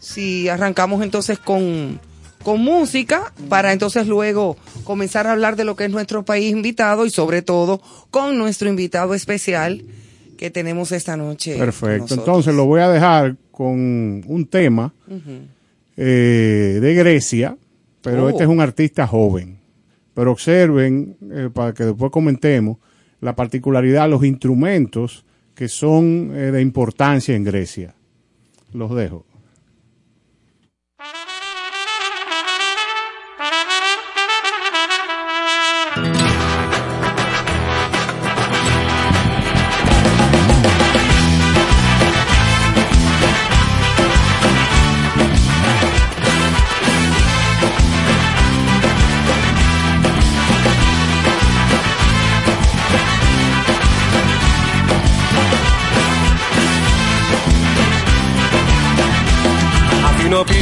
si 0.00 0.50
arrancamos 0.50 1.02
entonces 1.02 1.38
con, 1.38 1.98
con 2.44 2.60
música 2.62 3.32
para 3.48 3.72
entonces 3.72 4.06
luego 4.06 4.56
comenzar 4.84 5.26
a 5.26 5.32
hablar 5.32 5.56
de 5.56 5.64
lo 5.64 5.74
que 5.74 5.84
es 5.84 5.90
nuestro 5.90 6.24
país 6.24 6.52
invitado 6.52 7.06
y 7.06 7.10
sobre 7.10 7.42
todo 7.42 7.80
con 8.10 8.38
nuestro 8.38 8.68
invitado 8.68 9.14
especial 9.14 9.82
que 10.36 10.50
tenemos 10.50 10.92
esta 10.92 11.16
noche. 11.16 11.56
Perfecto. 11.56 12.14
Entonces 12.14 12.54
lo 12.54 12.66
voy 12.66 12.80
a 12.80 12.88
dejar 12.88 13.36
con 13.50 14.22
un 14.26 14.46
tema 14.46 14.92
eh, 15.96 16.78
de 16.80 16.94
Grecia, 16.94 17.56
pero 18.02 18.24
Oh. 18.24 18.28
este 18.28 18.42
es 18.44 18.48
un 18.48 18.60
artista 18.60 19.06
joven. 19.06 19.58
Pero 20.12 20.30
observen, 20.32 21.16
eh, 21.32 21.50
para 21.52 21.72
que 21.72 21.84
después 21.84 22.12
comentemos, 22.12 22.76
la 23.20 23.34
particularidad 23.34 24.08
los 24.08 24.24
instrumentos 24.24 25.24
que 25.54 25.68
son 25.68 26.30
eh, 26.34 26.50
de 26.50 26.60
importancia 26.60 27.34
en 27.34 27.44
Grecia. 27.44 27.94
Los 28.72 28.94
dejo. 28.94 29.24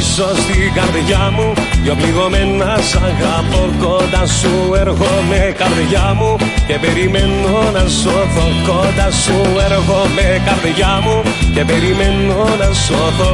Πίσω 0.03 0.35
στην 0.35 0.73
καρδιά 0.73 1.31
μου. 1.35 1.53
Δυο 1.83 1.95
πληγωμένα 1.95 2.77
σ' 2.89 2.95
αγαπώ 3.09 3.63
κοντά 3.83 4.23
σου 4.39 4.53
Έρχομαι 4.81 5.41
καρδιά 5.61 6.05
μου. 6.19 6.35
Και 6.67 6.77
περιμένω 6.83 7.57
να 7.75 7.83
σώθω 8.01 8.45
Κοντά 8.67 9.07
σου 9.23 9.37
έρχομαι 9.67 10.27
καρδιά 10.47 10.93
μου. 11.03 11.15
Και 11.53 11.63
περιμένω 11.69 12.43
να 12.61 12.69
σώθω. 12.85 13.31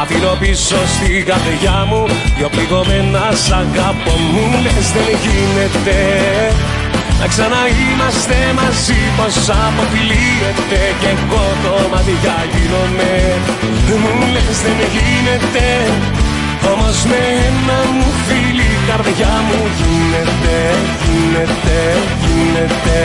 Αφήνω 0.00 0.32
πίσω 0.40 0.80
στην 0.94 1.24
καρδιά 1.30 1.78
μου. 1.88 2.00
Δυο 2.36 2.48
πληγωμένα 2.54 3.24
σ' 3.44 3.52
αγαπώ 3.62 4.14
Μου 4.32 4.44
λες 4.64 4.86
δεν 4.94 5.12
γίνεται 5.24 5.98
να 7.22 7.28
ξαναείμαστε 7.28 8.36
μαζί 8.60 9.00
πως 9.16 9.36
αποκλείεται 9.66 10.80
Και 11.00 11.10
εγώ 11.14 11.44
το 11.64 11.74
μάτια 11.92 12.36
γίνομαι 12.52 13.12
Μου 14.02 14.14
λες 14.34 14.58
δεν 14.64 14.80
γίνεται 14.94 15.66
Όμως 16.72 16.96
με 17.10 17.20
ένα 17.48 17.78
μου 17.96 18.10
φίλι 18.26 18.68
η 18.76 18.80
καρδιά 18.88 19.34
μου 19.46 19.60
γίνεται 19.78 20.56
Γίνεται, 21.06 21.78
γίνεται 22.24 22.98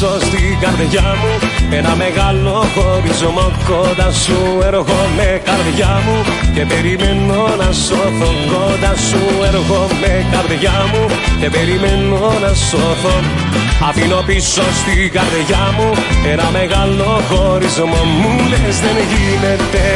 πίσω 0.00 0.20
στην 0.20 0.58
καρδιά 0.60 1.08
μου. 1.20 1.32
Ένα 1.78 1.94
μεγάλο 1.96 2.64
χωρισμό 2.74 3.46
κοντά 3.68 4.10
σου. 4.22 4.38
Έρχομαι 4.68 5.28
καρδιά 5.48 5.92
μου 6.04 6.16
Και 6.54 6.64
περιμένω 6.72 7.40
να 7.60 7.72
σώθω 7.86 8.30
Κοντά 8.52 8.92
σου. 9.08 9.22
Έρχομαι 9.50 10.12
καρδιά 10.32 10.76
μου 10.90 11.02
Και 11.40 11.48
περιμένω 11.56 12.32
να 12.44 12.52
σώθω. 12.68 13.14
Αφήνω 13.88 14.20
πίσω 14.26 14.64
στην 14.80 15.10
καρδιά 15.16 15.64
μου 15.76 15.88
Ένα 16.32 16.48
μεγάλο 16.58 17.10
χωρισμό. 17.30 18.02
Μου 18.20 18.32
λες 18.50 18.76
δεν 18.84 18.96
γίνεται 19.12 19.86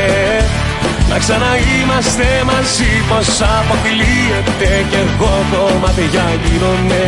να 1.11 1.18
ξαναείμαστε 1.18 2.26
μαζί 2.50 2.92
πως 3.08 3.28
αποκλείεται 3.58 4.70
Κι 4.90 4.99
εγώ 5.04 5.34
κομμάτια 5.52 6.26
γίνομαι 6.44 7.02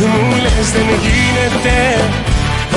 Μου 0.00 0.36
λες 0.44 0.68
δεν 0.74 0.88
γίνεται 1.04 1.78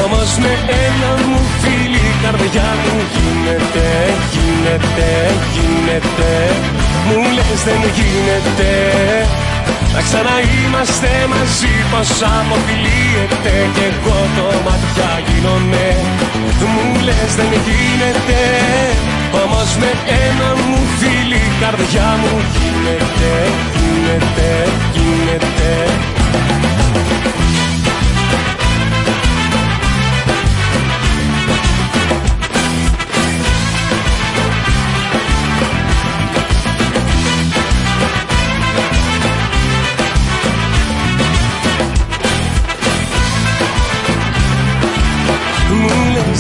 Όμως 0.06 0.32
με 0.44 0.54
ένα 0.86 1.12
μου 1.26 1.40
φίλι 1.62 2.04
η 2.12 2.16
καρδιά 2.24 2.70
μου 2.82 2.96
γίνεται 3.14 3.88
Γίνεται, 4.34 5.10
γίνεται. 5.56 6.34
Μου 7.08 7.20
λες 7.36 7.60
δεν 7.68 7.82
γίνεται 7.98 8.72
να 9.94 10.04
ξαναείμαστε 10.08 11.12
μαζί 11.34 11.74
πως 11.92 12.10
αποκλείεται 12.38 13.54
Κι 13.76 13.86
εγώ 13.90 14.20
το 14.36 14.48
μάτια 14.66 15.12
γίνομαι. 15.28 15.88
Μου 16.74 16.86
λες 17.06 17.32
δεν 17.38 17.52
γίνεται 17.68 18.42
Όμως 19.44 19.70
με 19.82 19.92
ένα 20.26 20.50
μου 20.66 20.80
φίλι 20.98 21.42
η 21.50 21.52
καρδιά 21.62 22.10
μου 22.22 22.34
γίνεται 22.54 23.34
Γίνεται, 23.80 24.50
γίνεται 24.96 26.17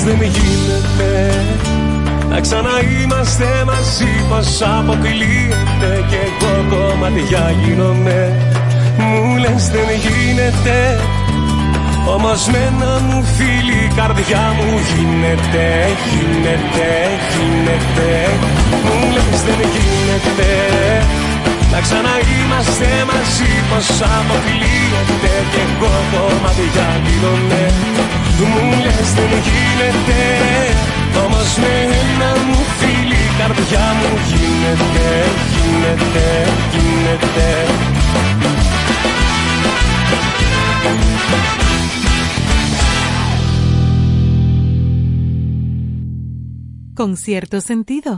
δεν 0.08 0.22
γίνεται 0.22 1.32
Να 2.30 2.40
ξαναείμαστε 2.40 3.46
μαζί 3.66 4.12
πως 4.30 4.62
αποκλείεται. 4.62 5.92
Κι 6.10 6.18
εγώ 6.28 6.54
κομμάτια 6.70 7.54
γίνομαι. 7.62 8.20
Μου 8.98 9.38
λες 9.38 9.64
δεν 9.70 9.90
γίνεται. 10.06 11.00
Όμως 12.16 12.48
με 12.48 12.58
ένα 12.58 13.00
μου 13.00 13.24
φίλι 13.36 13.80
η 13.90 13.92
καρδιά 13.96 14.46
μου 14.58 14.70
γίνεται. 14.90 15.66
Γίνεται, 16.10 16.90
γίνεται. 17.32 18.10
Μου 18.86 19.12
λες 19.14 19.42
δεν 19.42 19.70
γίνεται 19.76 20.52
να 21.72 21.80
ξαναείμαστε 21.86 22.90
μαζί 23.12 23.52
πως 23.70 23.88
αποκλείεται 24.18 25.34
Κι 25.52 25.62
εγώ 25.68 25.94
κομμάτια 26.12 26.88
γίνομαι 27.06 27.64
Μου 28.40 28.64
λες 28.84 29.10
δεν 29.18 29.32
γίνεται 29.48 30.22
Όμως 31.26 31.50
με 31.62 31.74
ένα 32.02 32.30
μου 32.48 32.60
φίλι 32.78 33.22
η 33.28 33.32
καρδιά 33.40 33.86
μου 34.00 34.12
γίνεται 34.30 35.10
Γίνεται, 35.54 36.26
γίνεται 36.74 37.48
Con 47.00 47.16
cierto 47.16 47.62
sentido. 47.62 48.12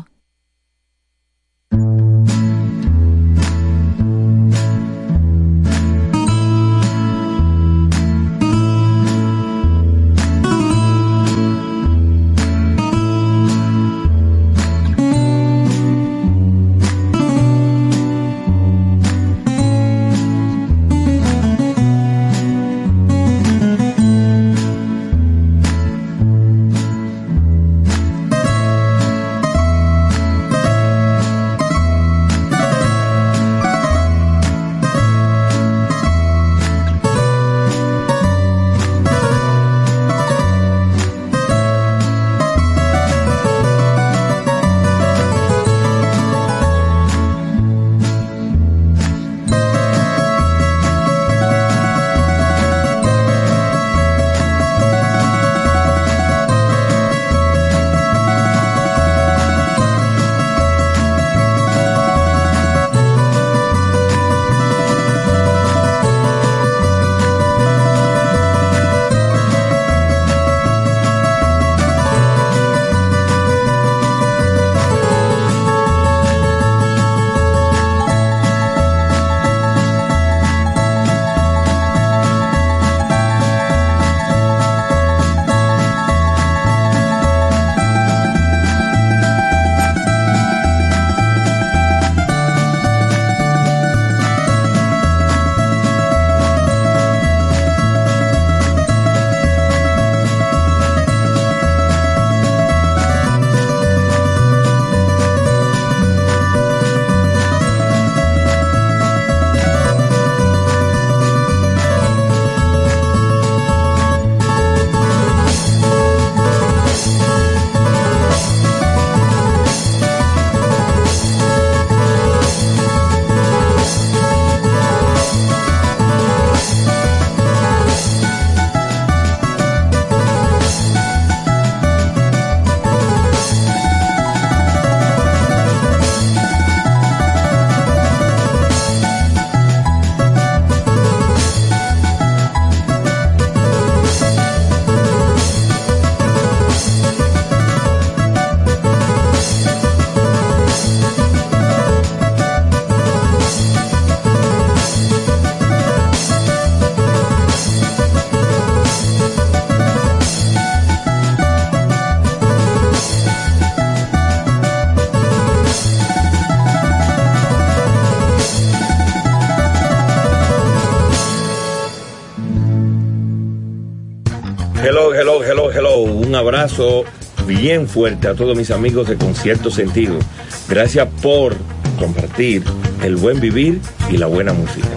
Un 176.29 176.35
abrazo 176.35 177.05
bien 177.47 177.87
fuerte 177.87 178.27
a 178.27 178.35
todos 178.35 178.55
mis 178.55 178.69
amigos 178.69 179.09
de 179.09 179.15
Concierto 179.17 179.71
Sentido. 179.71 180.19
Gracias 180.67 181.07
por 181.23 181.55
compartir 181.97 182.63
el 183.01 183.15
buen 183.15 183.39
vivir 183.39 183.81
y 184.11 184.17
la 184.17 184.27
buena 184.27 184.53
música. 184.53 184.89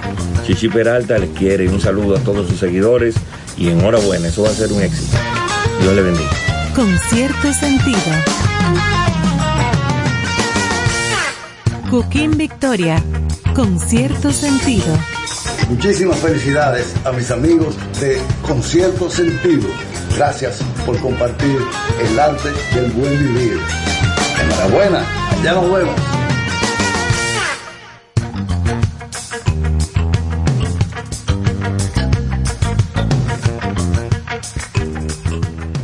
Chichi 0.47 0.69
Peralta 0.69 1.17
les 1.17 1.31
quiere 1.31 1.71
un 1.71 1.81
saludo 1.81 2.19
a 2.19 2.21
todos 2.21 2.51
sus 2.51 2.61
seguidores 2.61 3.15
y 3.57 3.71
enhorabuena, 3.71 4.29
eso 4.29 4.43
va 4.43 4.51
a 4.51 4.53
ser 4.53 4.71
un 4.75 4.83
éxito. 4.83 5.17
Dios 5.81 5.95
le 5.95 6.03
bendiga. 6.03 6.31
Concierto 6.75 7.55
sentido. 7.55 7.99
Joaquín 11.91 12.37
Victoria. 12.37 13.03
Concierto 13.55 14.33
sentido. 14.33 14.99
Muchísimas 15.71 16.19
felicidades 16.19 16.93
a 17.07 17.13
mis 17.13 17.31
amigos 17.31 17.75
de 18.01 18.21
Concierto 18.43 19.09
Sentido. 19.09 19.69
Gracias 20.15 20.61
por 20.85 20.99
compartir 21.01 21.59
el 22.01 22.19
arte 22.19 22.51
del 22.75 22.91
buen 22.93 23.19
vivir. 23.19 23.61
Enhorabuena, 24.41 25.05
ya 25.43 25.55
nos 25.55 25.73
vemos. 25.73 25.95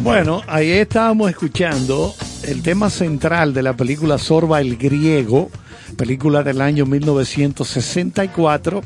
Bueno, 0.02 0.42
ahí 0.46 0.70
estábamos 0.70 1.30
escuchando 1.30 2.14
el 2.44 2.62
tema 2.62 2.88
central 2.88 3.52
de 3.52 3.62
la 3.62 3.74
película 3.74 4.16
Sorba 4.16 4.60
el 4.60 4.76
Griego, 4.78 5.50
película 5.96 6.42
del 6.42 6.62
año 6.62 6.86
1964, 6.86 8.80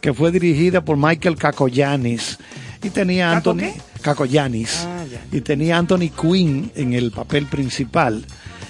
que 0.00 0.14
fue 0.14 0.32
dirigida 0.32 0.80
por 0.80 0.96
Michael 0.96 1.36
Kakoyanis 1.36 2.38
y 2.82 2.90
tenía 2.90 3.32
¿Caco 3.34 3.50
Anthony? 3.50 3.72
Kakoyanis 4.02 4.86
Ah, 4.86 4.88
ya. 4.88 4.93
Y 5.32 5.40
tenía 5.40 5.78
Anthony 5.78 6.10
Quinn 6.10 6.70
en 6.74 6.92
el 6.92 7.10
papel 7.10 7.46
principal. 7.46 8.24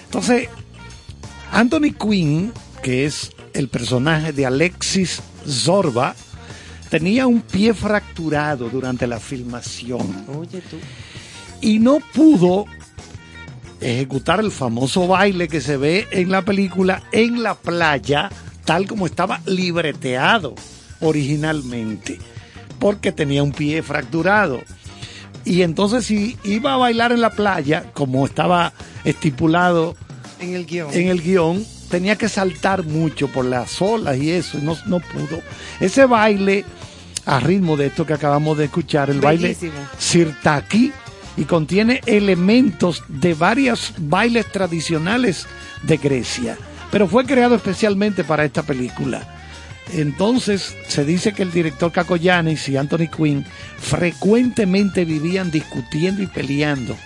Entonces, 0.07 0.49
Anthony 1.53 1.93
Quinn, 1.99 2.53
que 2.83 3.05
es 3.05 3.33
el 3.53 3.69
personaje 3.69 4.33
de 4.33 4.47
Alexis 4.47 5.23
Zorba, 5.47 6.15
tenía 6.91 7.27
un 7.27 7.41
pie 7.41 7.75
fracturado 7.75 8.69
durante 8.69 9.07
la 9.07 9.19
filmación 9.19 10.27
Oye 10.37 10.61
tú. 10.61 10.77
y 11.61 11.79
no 11.79 11.99
pudo 12.13 12.67
ejecutar 13.81 14.41
el 14.41 14.51
famoso 14.51 15.07
baile 15.07 15.49
que 15.49 15.61
se 15.61 15.77
ve 15.77 16.07
en 16.11 16.31
la 16.31 16.43
película 16.43 17.03
en 17.13 17.43
la 17.43 17.55
playa, 17.55 18.31
tal 18.65 18.87
como 18.87 19.07
estaba 19.07 19.41
libreteado 19.47 20.55
originalmente, 21.01 22.19
porque 22.79 23.13
tenía 23.13 23.43
un 23.43 23.53
pie 23.53 23.83
fracturado. 23.83 24.61
Y 25.45 25.63
entonces 25.63 26.07
si 26.07 26.37
iba 26.45 26.75
a 26.75 26.77
bailar 26.77 27.13
en 27.13 27.21
la 27.21 27.31
playa, 27.31 27.91
como 27.93 28.25
estaba 28.27 28.73
estipulado 29.05 29.95
En 30.41 30.55
el 30.55 30.67
guion. 30.67 30.93
en 30.93 31.09
el 31.09 31.23
guion, 31.23 31.65
tenía 31.91 32.17
que 32.17 32.29
saltar 32.29 32.85
mucho 32.85 33.29
por 33.29 33.45
las 33.45 33.81
olas 33.83 34.17
y 34.17 34.31
eso, 34.31 34.59
y 34.59 34.63
no, 34.63 34.77
no 34.87 35.01
pudo. 35.01 35.41
Ese 35.81 36.07
baile, 36.07 36.65
a 37.27 37.41
ritmo 37.41 37.77
de 37.77 37.87
esto 37.87 38.07
que 38.07 38.15
acabamos 38.15 38.57
de 38.59 38.65
escuchar, 38.65 39.11
el 39.11 39.21
Bellísimo. 39.21 39.73
baile 39.73 39.89
Sirtaki, 39.99 40.93
y 41.37 41.45
contiene 41.45 42.01
elementos 42.07 43.03
de 43.09 43.35
varios 43.35 43.93
bailes 43.99 44.51
tradicionales 44.53 45.47
de 45.83 45.97
Grecia, 45.97 46.57
pero 46.91 47.09
fue 47.09 47.25
creado 47.25 47.57
especialmente 47.57 48.25
para 48.25 48.45
esta 48.45 48.63
película. 48.63 49.34
Entonces 49.93 50.77
se 50.89 51.05
dice 51.05 51.33
que 51.33 51.43
el 51.43 51.53
director 51.53 51.93
Kakoyanis 51.93 52.69
y 52.69 52.77
Anthony 52.77 53.09
Quinn 53.15 53.45
frecuentemente 53.79 55.05
vivían 55.05 55.51
discutiendo 55.51 56.23
y 56.23 56.27
peleando 56.27 56.97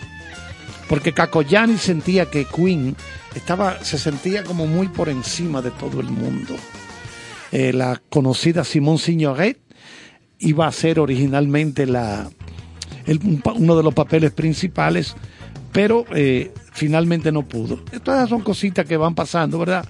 porque 0.88 1.12
Kakoyani 1.12 1.77
sentía 1.77 2.27
que 2.27 2.47
Queen 2.47 2.97
estaba, 3.35 3.83
se 3.85 3.99
sentía 3.99 4.43
como 4.43 4.67
muy 4.67 4.88
por 4.88 5.09
encima 5.09 5.62
de 5.62 5.71
todo 5.71 6.01
el 6.01 6.09
mundo. 6.09 6.57
Eh, 7.53 7.73
la 7.73 8.01
conocida 8.09 8.64
Simone 8.64 8.99
Signoret 8.99 9.59
iba 10.41 10.67
a 10.67 10.73
ser 10.73 10.99
originalmente 10.99 11.87
la, 11.87 12.31
uno 13.57 13.77
de 13.77 13.83
los 13.83 13.95
papeles 13.95 14.33
principales, 14.33 15.14
pero 15.73 16.05
eh, 16.14 16.53
finalmente 16.73 17.33
no 17.33 17.47
pudo. 17.47 17.83
Estas 17.93 18.29
son 18.29 18.41
cositas 18.41 18.87
que 18.87 18.97
van 18.97 19.14
pasando, 19.14 19.59
¿verdad? 19.59 19.87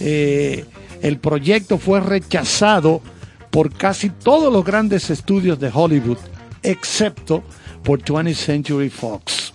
Eh, 0.00 0.64
el 1.02 1.18
proyecto 1.18 1.78
fue 1.78 2.00
rechazado 2.00 3.02
por 3.50 3.72
casi 3.72 4.10
todos 4.10 4.52
los 4.52 4.64
grandes 4.64 5.10
estudios 5.10 5.58
de 5.58 5.70
Hollywood, 5.72 6.18
excepto 6.62 7.42
por 7.82 8.02
20th 8.02 8.34
Century 8.34 8.90
Fox. 8.90 9.52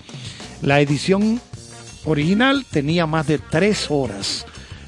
La 0.61 0.79
edición 0.81 1.39
original 2.05 2.65
tenía 2.69 3.05
más 3.05 3.27
de 3.27 3.37
tres 3.37 3.87
horas. 3.89 4.45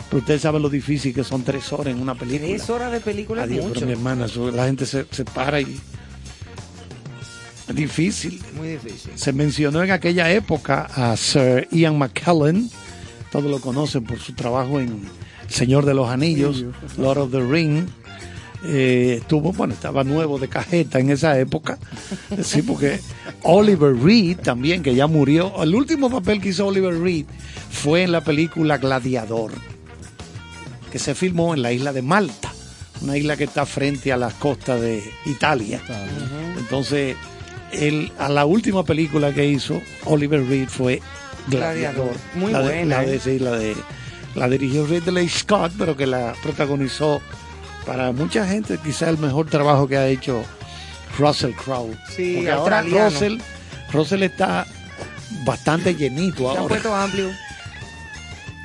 Pero 0.09 0.19
ustedes 0.19 0.41
saben 0.41 0.61
lo 0.61 0.69
difícil 0.69 1.13
que 1.13 1.23
son 1.23 1.43
tres 1.43 1.73
horas 1.73 1.87
en 1.87 2.01
una 2.01 2.15
película. 2.15 2.47
Tres 2.47 2.69
horas 2.69 2.91
de 2.91 2.99
película 2.99 3.43
es 3.43 3.49
Adiós, 3.49 3.65
mucho. 3.65 3.85
mi 3.85 3.91
hermana, 3.93 4.27
la 4.53 4.65
gente 4.65 4.85
se, 4.85 5.05
se 5.11 5.25
para 5.25 5.59
y... 5.61 5.79
Difícil. 7.73 8.41
Muy 8.55 8.69
difícil. 8.69 9.11
Se 9.15 9.33
mencionó 9.33 9.83
en 9.83 9.89
aquella 9.91 10.31
época 10.31 10.87
a 10.95 11.17
Sir 11.17 11.67
Ian 11.71 11.97
McKellen, 11.97 12.69
todos 13.31 13.49
lo 13.49 13.59
conocen 13.59 14.03
por 14.03 14.19
su 14.19 14.33
trabajo 14.33 14.79
en 14.79 15.01
Señor 15.55 15.85
de 15.85 15.93
los 15.93 16.09
Anillos, 16.09 16.65
Lord 16.97 17.17
of 17.19 17.31
the 17.31 17.41
Ring. 17.41 17.85
Eh, 18.67 19.19
estuvo, 19.21 19.53
bueno, 19.53 19.73
estaba 19.73 20.03
nuevo 20.03 20.37
de 20.39 20.47
cajeta 20.49 20.99
en 20.99 21.11
esa 21.11 21.39
época. 21.39 21.77
Sí, 22.43 22.61
porque 22.61 22.99
Oliver 23.43 23.95
Reed 23.95 24.37
también, 24.39 24.83
que 24.83 24.95
ya 24.95 25.07
murió. 25.07 25.63
El 25.63 25.73
último 25.75 26.09
papel 26.09 26.41
que 26.41 26.49
hizo 26.49 26.67
Oliver 26.67 26.99
Reed 26.99 27.25
fue 27.71 28.03
en 28.03 28.11
la 28.11 28.21
película 28.21 28.77
Gladiador, 28.77 29.51
que 30.91 30.99
se 30.99 31.15
filmó 31.15 31.53
en 31.53 31.61
la 31.61 31.71
isla 31.71 31.93
de 31.93 32.01
Malta, 32.01 32.51
una 33.01 33.15
isla 33.17 33.37
que 33.37 33.43
está 33.45 33.65
frente 33.65 34.11
a 34.11 34.17
las 34.17 34.33
costas 34.33 34.81
de 34.81 35.03
Italia. 35.25 35.79
Entonces, 36.57 37.15
él, 37.71 38.11
a 38.17 38.27
la 38.29 38.45
última 38.45 38.83
película 38.83 39.33
que 39.33 39.45
hizo 39.45 39.81
Oliver 40.05 40.45
Reed 40.47 40.67
fue 40.67 41.01
Gladiador. 41.47 41.75
Gladiador. 42.07 42.15
Muy 42.35 42.51
la 42.51 42.59
de- 42.61 42.65
buena, 42.65 42.97
la 42.97 43.03
¿eh? 43.03 43.11
de- 43.11 43.19
sí, 43.19 43.39
la 43.39 43.51
de- 43.51 43.75
la 44.35 44.47
dirigió 44.49 44.85
Ridley 44.85 45.29
Scott, 45.29 45.71
pero 45.77 45.95
que 45.95 46.05
la 46.05 46.33
protagonizó 46.43 47.21
para 47.85 48.11
mucha 48.11 48.45
gente, 48.47 48.77
quizá 48.83 49.09
el 49.09 49.17
mejor 49.17 49.47
trabajo 49.47 49.87
que 49.87 49.97
ha 49.97 50.07
hecho 50.07 50.43
Russell 51.19 51.53
Crowe. 51.53 51.95
Sí, 52.15 52.33
Porque 52.37 52.51
ahora. 52.51 52.81
Russell, 52.81 53.37
Russell 53.93 54.23
está 54.23 54.65
bastante 55.45 55.95
llenito 55.95 56.37
Se 56.39 56.45
ha 56.45 56.49
ahora. 56.61 56.67
puesto 56.67 56.95
amplio. 56.95 57.29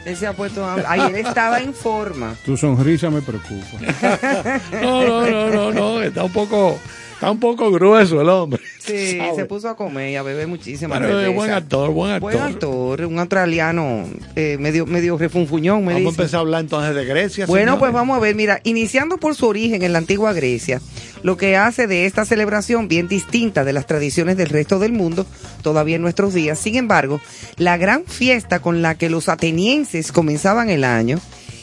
Él 0.06 0.16
se 0.16 0.26
ha 0.26 0.32
puesto 0.32 0.64
amplio. 0.64 0.88
Ayer 0.88 1.26
estaba 1.26 1.60
en 1.60 1.74
forma. 1.74 2.34
Tu 2.44 2.56
sonrisa 2.56 3.10
me 3.10 3.20
preocupa. 3.20 3.76
No, 4.80 5.02
no, 5.04 5.26
no, 5.26 5.50
no, 5.50 5.72
no, 5.72 6.02
está 6.02 6.24
un 6.24 6.32
poco, 6.32 6.78
está 7.12 7.30
un 7.30 7.38
poco 7.38 7.70
grueso 7.70 8.20
el 8.20 8.28
hombre. 8.30 8.62
Sí, 8.90 9.20
se 9.36 9.44
puso 9.44 9.68
a 9.68 9.76
comer 9.76 10.10
y 10.10 10.16
a 10.16 10.22
beber 10.22 10.46
Pero 10.46 10.60
es 10.60 10.78
cervezas. 10.78 11.34
buen 11.34 11.50
actor, 11.50 11.90
buen 11.90 12.12
actor. 12.12 12.32
Buen 12.32 12.42
actor, 12.42 13.04
un 13.04 13.18
australiano 13.18 14.04
eh, 14.36 14.56
medio, 14.58 14.86
medio 14.86 15.16
refunfuñón, 15.18 15.84
me 15.84 15.94
Vamos 15.94 16.18
a 16.18 16.22
empezar 16.22 16.38
a 16.38 16.40
hablar 16.40 16.60
entonces 16.62 16.94
de 16.94 17.04
Grecia. 17.04 17.46
Bueno, 17.46 17.72
señores. 17.72 17.80
pues 17.80 17.92
vamos 17.92 18.16
a 18.16 18.20
ver, 18.20 18.34
mira, 18.34 18.60
iniciando 18.64 19.18
por 19.18 19.34
su 19.34 19.46
origen 19.46 19.82
en 19.82 19.92
la 19.92 19.98
antigua 19.98 20.32
Grecia, 20.32 20.80
lo 21.22 21.36
que 21.36 21.56
hace 21.56 21.86
de 21.86 22.06
esta 22.06 22.24
celebración 22.24 22.88
bien 22.88 23.08
distinta 23.08 23.64
de 23.64 23.72
las 23.72 23.86
tradiciones 23.86 24.36
del 24.36 24.48
resto 24.48 24.78
del 24.78 24.92
mundo, 24.92 25.26
todavía 25.62 25.96
en 25.96 26.02
nuestros 26.02 26.34
días. 26.34 26.58
Sin 26.58 26.76
embargo, 26.76 27.20
la 27.56 27.76
gran 27.76 28.04
fiesta 28.06 28.60
con 28.60 28.82
la 28.82 28.96
que 28.96 29.10
los 29.10 29.28
atenienses 29.28 30.12
comenzaban 30.12 30.70
el 30.70 30.84
año 30.84 31.18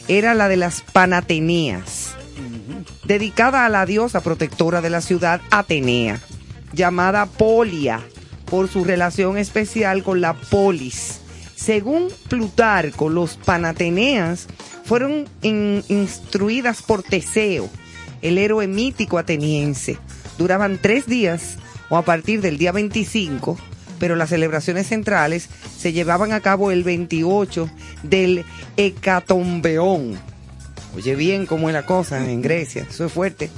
era 0.08 0.34
la 0.34 0.48
de 0.48 0.58
las 0.58 0.82
Panateneas, 0.94 2.16
dedicada 3.06 3.66
a 3.66 3.70
la 3.70 3.86
diosa 3.86 4.22
protectora 4.22 4.82
de 4.82 4.90
la 4.90 5.02
ciudad 5.02 5.42
Atenea, 5.52 6.20
llamada 6.78 7.26
Polia, 7.26 8.00
por 8.46 8.70
su 8.70 8.86
relación 8.86 9.38
especial 9.38 10.04
con 10.04 10.22
la 10.22 10.34
polis. 10.34 11.20
Según 11.56 12.08
Plutarco, 12.30 13.10
los 13.10 13.36
Panateneas 13.36 14.48
fueron 14.86 15.26
in- 15.42 15.84
instruidas 15.90 16.82
por 16.82 17.04
Teseo, 17.04 17.70
el 18.22 18.38
héroe 18.38 18.68
mítico 18.68 19.18
ateniense. 19.18 19.98
Duraban 20.38 20.80
tres 20.82 21.08
días 21.08 21.58
o 21.90 21.98
a 21.98 22.04
partir 22.06 22.40
del 22.42 22.58
día 22.58 22.72
25, 22.72 23.58
pero 24.00 24.16
las 24.16 24.30
celebraciones 24.30 24.88
centrales 24.88 25.50
se 25.78 25.92
llevaban 25.92 26.32
a 26.32 26.40
cabo 26.42 26.72
el 26.72 26.84
28 26.84 27.70
del 28.04 28.46
Hecatombeón. 28.78 30.18
Oye 30.96 31.16
bien 31.16 31.46
cómo 31.46 31.70
es 31.70 31.74
la 31.74 31.86
cosa 31.86 32.24
en 32.30 32.42
Grecia, 32.42 32.86
eso 32.90 33.06
es 33.06 33.12
fuerte. 33.12 33.50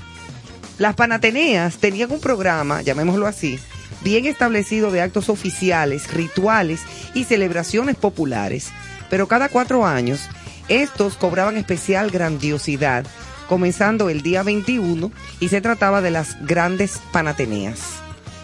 Las 0.79 0.95
Panateneas 0.95 1.77
tenían 1.77 2.09
un 2.09 2.21
programa, 2.21 2.81
llamémoslo 2.81 3.27
así, 3.27 3.59
bien 4.01 4.25
establecido 4.25 4.91
de 4.91 5.01
actos 5.01 5.27
oficiales, 5.27 6.11
rituales 6.13 6.79
y 7.13 7.25
celebraciones 7.25 7.97
populares, 7.97 8.69
pero 9.09 9.27
cada 9.27 9.49
cuatro 9.49 9.85
años 9.85 10.21
estos 10.69 11.17
cobraban 11.17 11.57
especial 11.57 12.11
grandiosidad, 12.11 13.05
comenzando 13.49 14.09
el 14.09 14.21
día 14.21 14.41
21 14.41 15.11
y 15.41 15.49
se 15.49 15.59
trataba 15.59 16.01
de 16.01 16.11
las 16.11 16.37
grandes 16.45 17.01
Panateneas. 17.11 17.81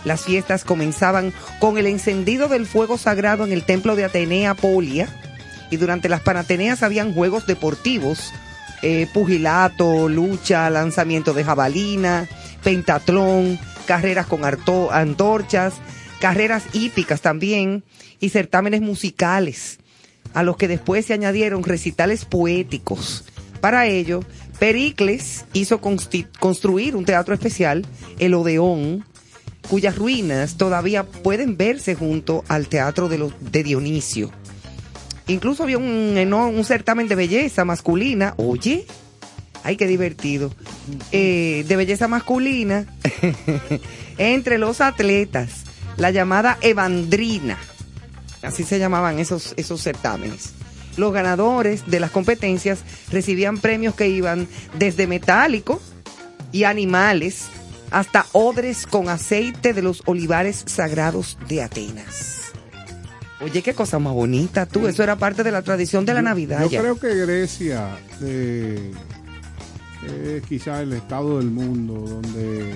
Las 0.03 0.25
fiestas 0.25 0.65
comenzaban 0.65 1.31
con 1.61 1.77
el 1.77 1.87
encendido 1.87 2.49
del 2.49 2.65
fuego 2.65 2.97
sagrado 2.97 3.45
en 3.45 3.53
el 3.53 3.63
templo 3.63 3.95
de 3.95 4.03
Atenea 4.03 4.55
Polia 4.55 5.07
y 5.71 5.77
durante 5.77 6.09
las 6.09 6.19
Panateneas 6.19 6.83
habían 6.83 7.13
juegos 7.13 7.47
deportivos, 7.47 8.33
eh, 8.81 9.07
pugilato, 9.13 10.09
lucha, 10.09 10.69
lanzamiento 10.69 11.33
de 11.33 11.43
jabalina, 11.43 12.27
pentatlón, 12.63 13.59
carreras 13.85 14.25
con 14.25 14.41
antorchas, 14.91 15.75
carreras 16.19 16.63
hípicas 16.73 17.21
también 17.21 17.83
y 18.19 18.29
certámenes 18.29 18.81
musicales, 18.81 19.79
a 20.33 20.43
los 20.43 20.57
que 20.57 20.67
después 20.67 21.05
se 21.05 21.13
añadieron 21.13 21.63
recitales 21.63 22.25
poéticos. 22.25 23.25
Para 23.61 23.87
ello, 23.87 24.21
Pericles 24.59 25.45
hizo 25.53 25.81
construir 25.81 26.95
un 26.95 27.05
teatro 27.05 27.33
especial, 27.33 27.85
el 28.19 28.33
Odeón, 28.33 29.05
cuyas 29.69 29.97
ruinas 29.97 30.57
todavía 30.57 31.03
pueden 31.03 31.57
verse 31.57 31.95
junto 31.95 32.43
al 32.47 32.67
teatro 32.67 33.09
de, 33.09 33.31
de 33.39 33.63
Dionisio. 33.63 34.31
Incluso 35.27 35.63
había 35.63 35.77
un, 35.77 36.17
un 36.33 36.65
certamen 36.65 37.07
de 37.07 37.15
belleza 37.15 37.65
masculina. 37.65 38.33
Oye, 38.37 38.85
ay, 39.63 39.77
qué 39.77 39.87
divertido. 39.87 40.51
Eh, 41.11 41.65
de 41.67 41.75
belleza 41.75 42.07
masculina 42.07 42.85
entre 44.17 44.57
los 44.57 44.81
atletas. 44.81 45.63
La 45.97 46.11
llamada 46.11 46.57
Evandrina. 46.61 47.57
Así 48.41 48.63
se 48.63 48.77
llamaban 48.77 49.19
esos, 49.19 49.53
esos 49.57 49.81
certámenes. 49.81 50.53
Los 50.97 51.11
ganadores 51.11 51.87
de 51.87 51.99
las 51.99 52.11
competencias 52.11 52.79
recibían 53.11 53.57
premios 53.57 53.95
que 53.95 54.07
iban 54.07 54.47
desde 54.77 55.07
metálico 55.07 55.81
y 56.51 56.63
animales 56.63 57.47
hasta 57.91 58.25
odres 58.33 58.85
con 58.85 59.09
aceite 59.09 59.73
de 59.73 59.81
los 59.81 60.03
olivares 60.05 60.63
sagrados 60.67 61.37
de 61.47 61.63
Atenas. 61.63 62.44
Oye, 63.41 63.61
qué 63.61 63.73
cosa 63.73 63.99
más 63.99 64.13
bonita, 64.13 64.65
tú. 64.65 64.87
Eso 64.87 65.03
era 65.03 65.15
parte 65.17 65.43
de 65.43 65.51
la 65.51 65.61
tradición 65.61 66.05
de 66.05 66.13
la 66.13 66.21
Navidad. 66.21 66.61
Yo 66.63 66.69
ya. 66.69 66.79
creo 66.81 66.97
que 66.99 67.13
Grecia 67.15 67.89
eh, 68.21 68.91
es 70.37 70.43
quizás 70.43 70.81
el 70.81 70.93
estado 70.93 71.37
del 71.39 71.49
mundo 71.51 71.93
donde 71.93 72.73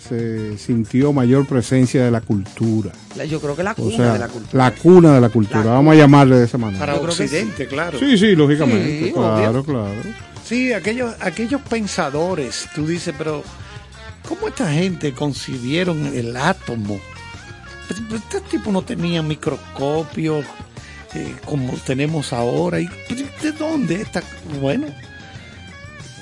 se 0.00 0.56
sintió 0.56 1.12
mayor 1.12 1.46
presencia 1.46 2.04
de 2.04 2.10
la 2.12 2.20
cultura. 2.20 2.92
La- 3.16 3.24
Yo 3.24 3.40
creo 3.40 3.56
que 3.56 3.64
la 3.64 3.72
O 3.72 3.74
cuna 3.74 3.96
sea, 3.96 4.12
de 4.12 4.18
la 4.20 4.28
cultura. 4.28 4.64
la 4.64 4.74
cuna 4.74 5.14
de 5.14 5.20
la 5.20 5.28
cultura, 5.30 5.64
La 5.64 5.72
vamos 5.72 5.94
a 5.94 5.96
llamarle 5.96 6.36
de 6.36 6.44
esa 6.44 6.58
manera. 6.58 6.78
Para 6.86 6.94
Occidente, 7.00 7.66
claro. 7.66 7.98
Sí, 7.98 8.16
sí, 8.16 8.36
lógicamente, 8.36 9.06
Sí, 9.06 9.12
claro, 9.12 9.64
claro. 9.64 9.94
Sí, 10.44 10.72
aquellos, 10.72 11.14
aquellos 11.20 11.60
pensadores, 11.62 12.68
tú 12.74 12.86
dices, 12.86 13.14
pero 13.18 13.42
¿cómo 14.28 14.46
esta 14.48 14.72
gente 14.72 15.12
concibieron 15.12 16.06
el 16.06 16.36
átomo? 16.36 17.00
Pero- 17.94 18.00
pero 18.08 18.16
Estos 18.16 18.42
tipos 18.48 18.72
no 18.72 18.82
tenían 18.82 19.26
microscopios 19.28 20.44
eh, 21.14 21.34
como 21.44 21.72
tenemos 21.84 22.32
ahora. 22.32 22.80
¿Y 22.80 22.88
pero 23.08 23.22
¿De 23.42 23.52
dónde 23.52 23.94
está? 24.02 24.22
Bueno, 24.60 24.86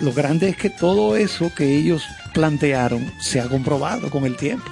lo 0.00 0.12
grande 0.12 0.48
es 0.48 0.57
que 0.57 0.70
todo 0.70 1.16
eso 1.16 1.52
que 1.54 1.76
ellos 1.76 2.04
plantearon 2.33 3.04
se 3.20 3.40
ha 3.40 3.48
comprobado 3.48 4.09
con 4.11 4.24
el 4.24 4.37
tiempo. 4.37 4.70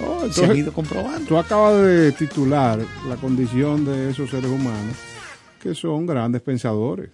No, 0.00 0.32
se 0.32 0.44
ha 0.46 0.54
ido 0.54 0.72
comprobando. 0.72 1.26
tú 1.26 1.36
acabas 1.36 1.82
de 1.82 2.12
titular 2.12 2.78
la 3.08 3.16
condición 3.16 3.84
de 3.84 4.10
esos 4.10 4.30
seres 4.30 4.48
humanos 4.50 4.94
que 5.60 5.74
son 5.74 6.06
grandes 6.06 6.40
pensadores. 6.40 7.10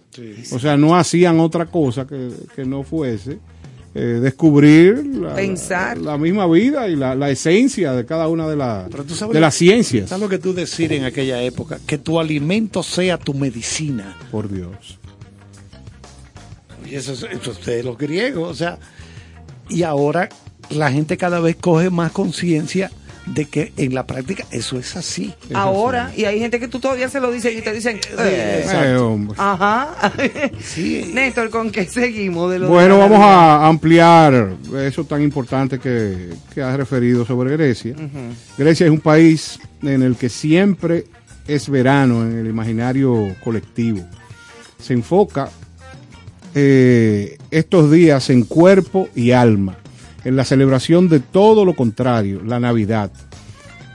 O 0.53 0.59
sea, 0.59 0.77
no 0.77 0.95
hacían 0.95 1.39
otra 1.39 1.65
cosa 1.65 2.05
que, 2.05 2.29
que 2.55 2.63
no 2.63 2.83
fuese 2.83 3.39
eh, 3.95 4.19
descubrir 4.21 5.05
la, 5.05 5.33
Pensar. 5.35 5.97
la 5.97 6.17
misma 6.17 6.45
vida 6.47 6.87
y 6.89 6.95
la, 6.97 7.15
la 7.15 7.29
esencia 7.29 7.93
de 7.93 8.05
cada 8.05 8.27
una 8.27 8.47
de, 8.47 8.55
la- 8.57 8.87
de 9.31 9.39
las 9.39 9.55
ciencias. 9.55 10.09
¿Sabes 10.09 10.21
lo 10.21 10.29
que 10.29 10.37
tú 10.37 10.53
decir 10.53 10.91
en 10.93 11.05
aquella 11.05 11.41
época? 11.41 11.79
Que 11.87 11.97
tu 11.97 12.19
alimento 12.19 12.83
sea 12.83 13.17
tu 13.17 13.33
medicina. 13.33 14.17
Por 14.31 14.51
Dios. 14.51 14.99
Y 16.89 16.95
eso, 16.95 17.13
es- 17.13 17.23
eso 17.23 17.51
es 17.51 17.65
de 17.65 17.83
los 17.83 17.97
griegos, 17.97 18.49
o 18.51 18.53
sea, 18.53 18.77
y 19.69 19.83
ahora 19.83 20.29
la 20.69 20.91
gente 20.91 21.17
cada 21.17 21.39
vez 21.39 21.55
coge 21.55 21.89
más 21.89 22.11
conciencia 22.11 22.91
de 23.25 23.45
que 23.45 23.73
en 23.77 23.93
la 23.95 24.05
práctica 24.05 24.45
eso 24.51 24.77
es 24.77 24.95
así. 24.95 25.33
Es 25.49 25.55
Ahora, 25.55 26.07
así. 26.07 26.21
y 26.21 26.25
hay 26.25 26.39
gente 26.39 26.59
que 26.59 26.67
tú 26.67 26.79
todavía 26.79 27.09
se 27.09 27.19
lo 27.19 27.31
dices 27.31 27.55
y 27.57 27.61
te 27.61 27.73
dicen, 27.73 27.97
eh, 28.19 28.65
Eh, 28.71 28.95
hombre. 28.97 29.35
ajá. 29.39 30.11
Sí. 30.61 31.09
Néstor, 31.13 31.49
¿con 31.49 31.71
qué 31.71 31.85
seguimos? 31.85 32.51
De 32.51 32.59
lo 32.59 32.65
de 32.65 32.71
Bueno, 32.71 32.99
vamos 32.99 33.19
a 33.19 33.65
ampliar 33.67 34.53
eso 34.77 35.03
tan 35.05 35.21
importante 35.23 35.79
que, 35.79 36.29
que 36.53 36.61
has 36.61 36.77
referido 36.77 37.25
sobre 37.25 37.51
Grecia. 37.57 37.95
Grecia 38.57 38.85
es 38.85 38.91
un 38.91 38.99
país 39.01 39.59
en 39.81 40.03
el 40.03 40.15
que 40.15 40.29
siempre 40.29 41.05
es 41.47 41.67
verano 41.69 42.23
en 42.23 42.37
el 42.37 42.47
imaginario 42.47 43.35
colectivo. 43.43 44.01
Se 44.79 44.93
enfoca 44.93 45.49
eh, 46.53 47.37
estos 47.51 47.91
días 47.91 48.29
en 48.29 48.43
cuerpo 48.43 49.09
y 49.15 49.31
alma, 49.31 49.77
en 50.25 50.35
la 50.35 50.43
celebración 50.43 51.07
de 51.07 51.21
todo 51.21 51.63
lo 51.63 51.75
contrario, 51.75 52.41
la 52.43 52.59
Navidad, 52.59 53.11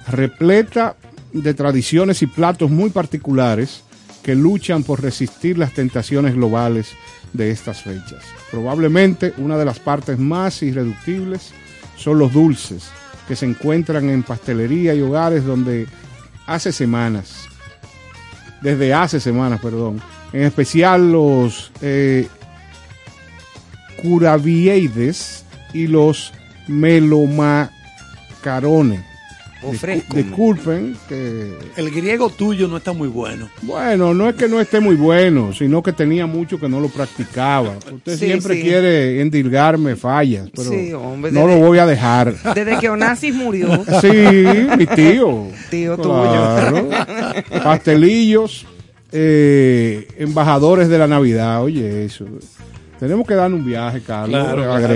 repleta 0.08 0.96
de 1.32 1.54
tradiciones 1.54 2.22
y 2.22 2.26
platos 2.26 2.70
muy 2.70 2.90
particulares 2.90 3.82
que 4.22 4.34
luchan 4.34 4.84
por 4.84 5.02
resistir 5.02 5.58
las 5.58 5.72
tentaciones 5.74 6.34
globales 6.34 6.92
de 7.32 7.50
estas 7.50 7.82
fechas. 7.82 8.24
Probablemente 8.50 9.34
una 9.38 9.58
de 9.58 9.64
las 9.64 9.80
partes 9.80 10.18
más 10.18 10.62
irreductibles 10.62 11.52
son 11.96 12.18
los 12.18 12.32
dulces, 12.32 12.90
que 13.26 13.36
se 13.36 13.46
encuentran 13.46 14.08
en 14.08 14.22
pastelería 14.22 14.94
y 14.94 15.02
hogares 15.02 15.44
donde 15.44 15.86
hace 16.46 16.72
semanas, 16.72 17.46
desde 18.60 18.92
hace 18.94 19.20
semanas, 19.20 19.60
perdón, 19.60 20.00
en 20.32 20.42
especial 20.42 21.12
los 21.12 21.72
eh, 21.80 22.28
y 25.72 25.86
los 25.86 26.32
melomacarones. 26.68 29.00
Ofrezco. 29.62 30.16
Disculpen 30.16 30.96
que 31.06 31.52
El 31.76 31.90
griego 31.90 32.30
tuyo 32.30 32.66
no 32.66 32.78
está 32.78 32.94
muy 32.94 33.08
bueno. 33.08 33.50
bueno, 33.60 34.14
no 34.14 34.26
es 34.26 34.34
que 34.34 34.48
no 34.48 34.58
esté 34.58 34.80
muy 34.80 34.94
bueno, 34.96 35.52
sino 35.52 35.82
que 35.82 35.92
tenía 35.92 36.24
mucho 36.26 36.58
que 36.58 36.66
no 36.66 36.80
lo 36.80 36.88
practicaba. 36.88 37.74
Usted 37.92 38.12
Sí, 38.16 38.24
siempre 38.24 38.54
sí. 38.56 38.62
quiere 38.62 39.20
endilgarme 39.20 39.96
fallas, 39.96 40.48
pero 40.56 40.70
Sí, 40.70 40.94
hombre, 40.94 41.30
no 41.32 41.46
desde- 41.46 41.60
lo 41.60 41.66
voy 41.66 41.76
a 41.78 41.84
dejar. 41.84 42.32
Desde 42.54 42.78
que 42.78 42.88
Onassis 42.88 43.34
murió, 43.34 43.68
Sí, 44.00 44.08
mi 44.78 44.86
tío. 44.86 45.48
Tío 45.68 45.96
Claro. 45.98 46.88
Pastelillos, 47.62 48.64
eh, 49.12 50.08
embajadores 50.16 50.88
de 50.88 50.96
la 50.96 51.06
Navidad, 51.06 51.62
oye 51.62 52.06
eso. 52.06 52.24
Tenemos 52.98 53.26
que 53.26 53.34
dar 53.34 53.52
un 53.52 53.62
viaje, 53.66 54.00
Carlos, 54.00 54.42
Claro, 54.42 54.72
a 54.72 54.78
claro. 54.78 54.94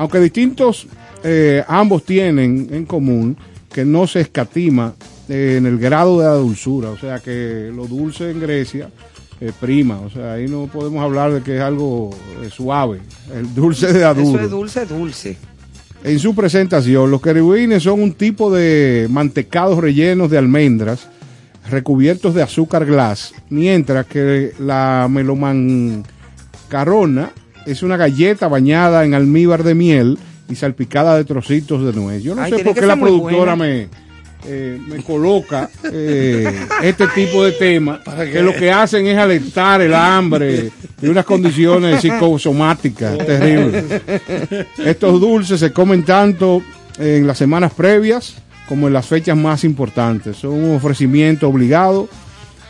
Aunque 0.00 0.18
distintos, 0.18 0.88
eh, 1.22 1.62
ambos 1.68 2.04
tienen 2.04 2.68
en 2.72 2.86
común 2.86 3.36
que 3.70 3.84
no 3.84 4.06
se 4.06 4.22
escatima 4.22 4.94
eh, 5.28 5.56
en 5.58 5.66
el 5.66 5.78
grado 5.78 6.20
de 6.20 6.24
la 6.24 6.36
dulzura. 6.36 6.88
O 6.88 6.96
sea 6.96 7.18
que 7.18 7.70
lo 7.70 7.86
dulce 7.86 8.30
en 8.30 8.40
Grecia 8.40 8.88
eh, 9.42 9.52
prima. 9.60 10.00
O 10.00 10.08
sea, 10.08 10.32
ahí 10.32 10.48
no 10.48 10.68
podemos 10.68 11.04
hablar 11.04 11.34
de 11.34 11.42
que 11.42 11.56
es 11.56 11.62
algo 11.62 12.08
eh, 12.42 12.48
suave. 12.50 13.02
El 13.30 13.54
dulce 13.54 13.92
de 13.92 13.98
eso 13.98 14.08
adulto. 14.08 14.40
es 14.40 14.48
dulce, 14.48 14.86
dulce. 14.86 15.36
En 16.02 16.18
su 16.18 16.34
presentación, 16.34 17.10
los 17.10 17.20
querubines 17.20 17.82
son 17.82 18.00
un 18.00 18.14
tipo 18.14 18.50
de 18.50 19.06
mantecados 19.10 19.80
rellenos 19.80 20.30
de 20.30 20.38
almendras 20.38 21.08
recubiertos 21.68 22.34
de 22.34 22.42
azúcar 22.42 22.86
glass, 22.86 23.34
mientras 23.50 24.06
que 24.06 24.54
la 24.58 25.08
melomancarona 25.10 27.32
es 27.66 27.82
una 27.82 27.96
galleta 27.96 28.48
bañada 28.48 29.04
en 29.04 29.14
almíbar 29.14 29.62
de 29.64 29.74
miel 29.74 30.18
y 30.48 30.54
salpicada 30.56 31.16
de 31.16 31.24
trocitos 31.24 31.84
de 31.84 31.92
nuez. 31.98 32.22
Yo 32.22 32.34
no 32.34 32.42
Ay, 32.42 32.52
sé 32.52 32.64
por 32.64 32.74
qué 32.74 32.86
la 32.86 32.96
productora 32.96 33.54
buena. 33.54 33.56
me, 33.56 33.88
eh, 34.46 34.80
me 34.88 35.02
coloca 35.02 35.68
eh, 35.92 36.66
este 36.82 37.06
tipo 37.08 37.44
de 37.44 37.52
temas 37.52 38.00
que 38.32 38.42
lo 38.42 38.54
que 38.54 38.72
hacen 38.72 39.06
es 39.06 39.16
alentar 39.18 39.80
el 39.82 39.94
hambre 39.94 40.70
y 41.00 41.06
unas 41.06 41.24
condiciones 41.24 42.00
psicosomáticas 42.00 43.18
terribles. 43.26 43.84
Estos 44.78 45.20
dulces 45.20 45.60
se 45.60 45.72
comen 45.72 46.04
tanto 46.04 46.62
en 46.98 47.26
las 47.26 47.38
semanas 47.38 47.72
previas 47.74 48.34
como 48.68 48.86
en 48.86 48.92
las 48.92 49.06
fechas 49.06 49.36
más 49.36 49.64
importantes. 49.64 50.36
Son 50.36 50.52
un 50.52 50.76
ofrecimiento 50.76 51.48
obligado 51.48 52.08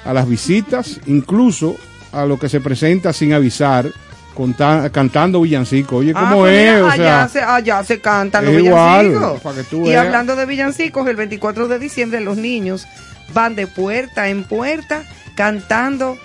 a 0.05 0.13
las 0.15 0.29
visitas, 0.29 0.99
incluso 1.07 1.77
a 2.13 2.25
lo 2.25 2.39
que 2.39 2.49
se 2.49 2.61
presenta 2.61 3.13
sin 3.13 3.33
avisar, 3.35 3.91
conta- 4.35 4.91
cantando 4.91 5.41
villancico. 5.41 5.97
Oye, 5.97 6.13
Ah, 6.15 6.21
¿cómo 6.31 6.43
pues 6.43 6.53
es? 6.59 6.73
mira, 6.75 6.85
O 6.85 6.89
allá, 6.91 7.29
sea, 7.29 7.29
se, 7.29 7.41
allá 7.41 7.85
se 7.85 8.01
cantan 8.01 8.45
los 8.47 8.55
igual, 8.55 9.09
villancicos. 9.09 9.41
para 9.41 9.57
que 9.57 9.63
tú 9.65 9.87
y 9.87 9.95
hablando 9.95 10.37
de 10.37 10.47
villancicos, 10.47 11.07
el 11.09 11.17
24 11.17 11.69
de 11.69 11.79
diciembre 11.79 12.21
los 12.21 12.37
niños 12.37 12.87
van 13.35 13.55
de 13.57 13.67
puerta 13.67 14.29
en 14.29 14.45
puerta 14.45 15.03
cantando 15.37 16.19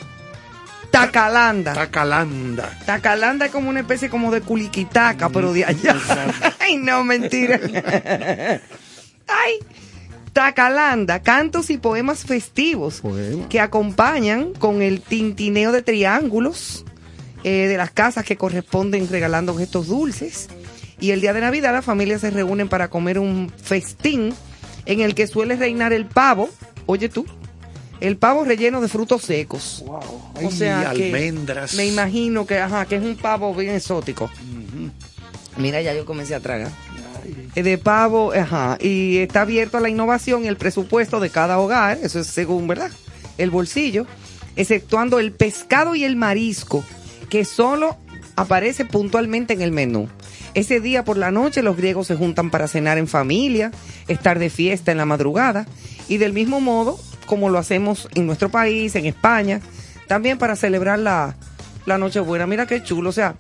Tacalanda. 0.91 1.73
Tacalanda. 1.73 2.69
Tacalanda 2.85 3.47
es 3.47 3.51
como 3.51 3.69
una 3.69 3.81
especie 3.81 4.09
como 4.09 4.31
de 4.31 4.39
culiquitaca, 4.41 5.27
pero 5.29 5.51
de 5.51 5.65
allá. 5.65 5.95
Ay, 6.59 6.77
no, 6.77 7.03
mentira. 7.03 7.59
¡Ay! 9.27 9.59
Tacalanda, 10.31 11.21
cantos 11.21 11.69
y 11.69 11.77
poemas 11.77 12.25
festivos 12.25 12.99
Poema. 13.01 13.47
que 13.47 13.59
acompañan 13.61 14.53
con 14.53 14.81
el 14.81 15.01
tintineo 15.01 15.71
de 15.71 15.81
triángulos 15.81 16.83
eh, 17.47 17.67
de 17.67 17.77
las 17.77 17.91
casas 17.91 18.25
que 18.25 18.37
corresponden 18.37 19.07
regalando 19.07 19.51
objetos 19.53 19.85
dulces. 19.87 20.47
Y 20.99 21.11
el 21.11 21.21
día 21.21 21.31
de 21.31 21.41
Navidad 21.41 21.73
las 21.73 21.85
familias 21.85 22.21
se 22.21 22.31
reúnen 22.31 22.67
para 22.69 22.89
comer 22.89 23.19
un 23.19 23.51
festín 23.55 24.33
en 24.87 25.01
el 25.01 25.13
que 25.13 25.27
suele 25.27 25.55
reinar 25.55 25.93
el 25.93 26.07
pavo, 26.07 26.49
oye 26.87 27.07
tú, 27.07 27.23
el 27.99 28.17
pavo 28.17 28.45
relleno 28.45 28.81
de 28.81 28.87
frutos 28.87 29.21
secos. 29.21 29.83
Ay, 30.35 30.45
O 30.47 30.51
sea 30.51 30.91
que 30.95 31.05
almendras. 31.05 31.75
me 31.75 31.85
imagino 31.85 32.47
que, 32.47 32.57
ajá, 32.59 32.85
que 32.85 32.95
es 32.95 33.03
un 33.03 33.15
pavo 33.15 33.53
bien 33.53 33.75
exótico. 33.75 34.29
Mira, 35.57 35.81
ya 35.81 35.93
yo 35.93 36.03
comencé 36.05 36.33
a 36.35 36.39
tragar. 36.39 36.71
Eh, 37.55 37.63
De 37.63 37.77
pavo, 37.77 38.33
ajá, 38.33 38.77
y 38.81 39.17
está 39.17 39.41
abierto 39.41 39.77
a 39.77 39.81
la 39.81 39.89
innovación 39.89 40.45
y 40.45 40.47
el 40.47 40.57
presupuesto 40.57 41.19
de 41.19 41.29
cada 41.29 41.59
hogar, 41.59 41.99
eso 42.01 42.19
es 42.19 42.27
según, 42.27 42.67
¿verdad? 42.67 42.91
El 43.37 43.51
bolsillo, 43.51 44.05
exceptuando 44.55 45.19
el 45.19 45.31
pescado 45.31 45.95
y 45.95 46.03
el 46.03 46.15
marisco, 46.15 46.83
que 47.29 47.45
solo 47.45 47.97
aparece 48.35 48.85
puntualmente 48.85 49.53
en 49.53 49.61
el 49.61 49.71
menú. 49.71 50.09
Ese 50.53 50.79
día 50.79 51.03
por 51.03 51.17
la 51.17 51.31
noche 51.31 51.61
los 51.61 51.77
griegos 51.77 52.07
se 52.07 52.15
juntan 52.15 52.49
para 52.49 52.67
cenar 52.67 52.97
en 52.97 53.07
familia, 53.07 53.71
estar 54.07 54.39
de 54.39 54.49
fiesta 54.49 54.91
en 54.91 54.97
la 54.97 55.05
madrugada 55.05 55.65
y 56.07 56.17
del 56.17 56.33
mismo 56.33 56.61
modo 56.61 56.99
como 57.25 57.49
lo 57.49 57.57
hacemos 57.57 58.07
en 58.15 58.25
nuestro 58.25 58.49
país, 58.49 58.95
en 58.95 59.05
España, 59.05 59.61
también 60.07 60.37
para 60.37 60.55
celebrar 60.55 60.99
la, 60.99 61.35
la 61.85 61.97
Nochebuena. 61.97 62.47
Mira 62.47 62.67
qué 62.67 62.83
chulo, 62.83 63.09
o 63.09 63.13
sea, 63.13 63.35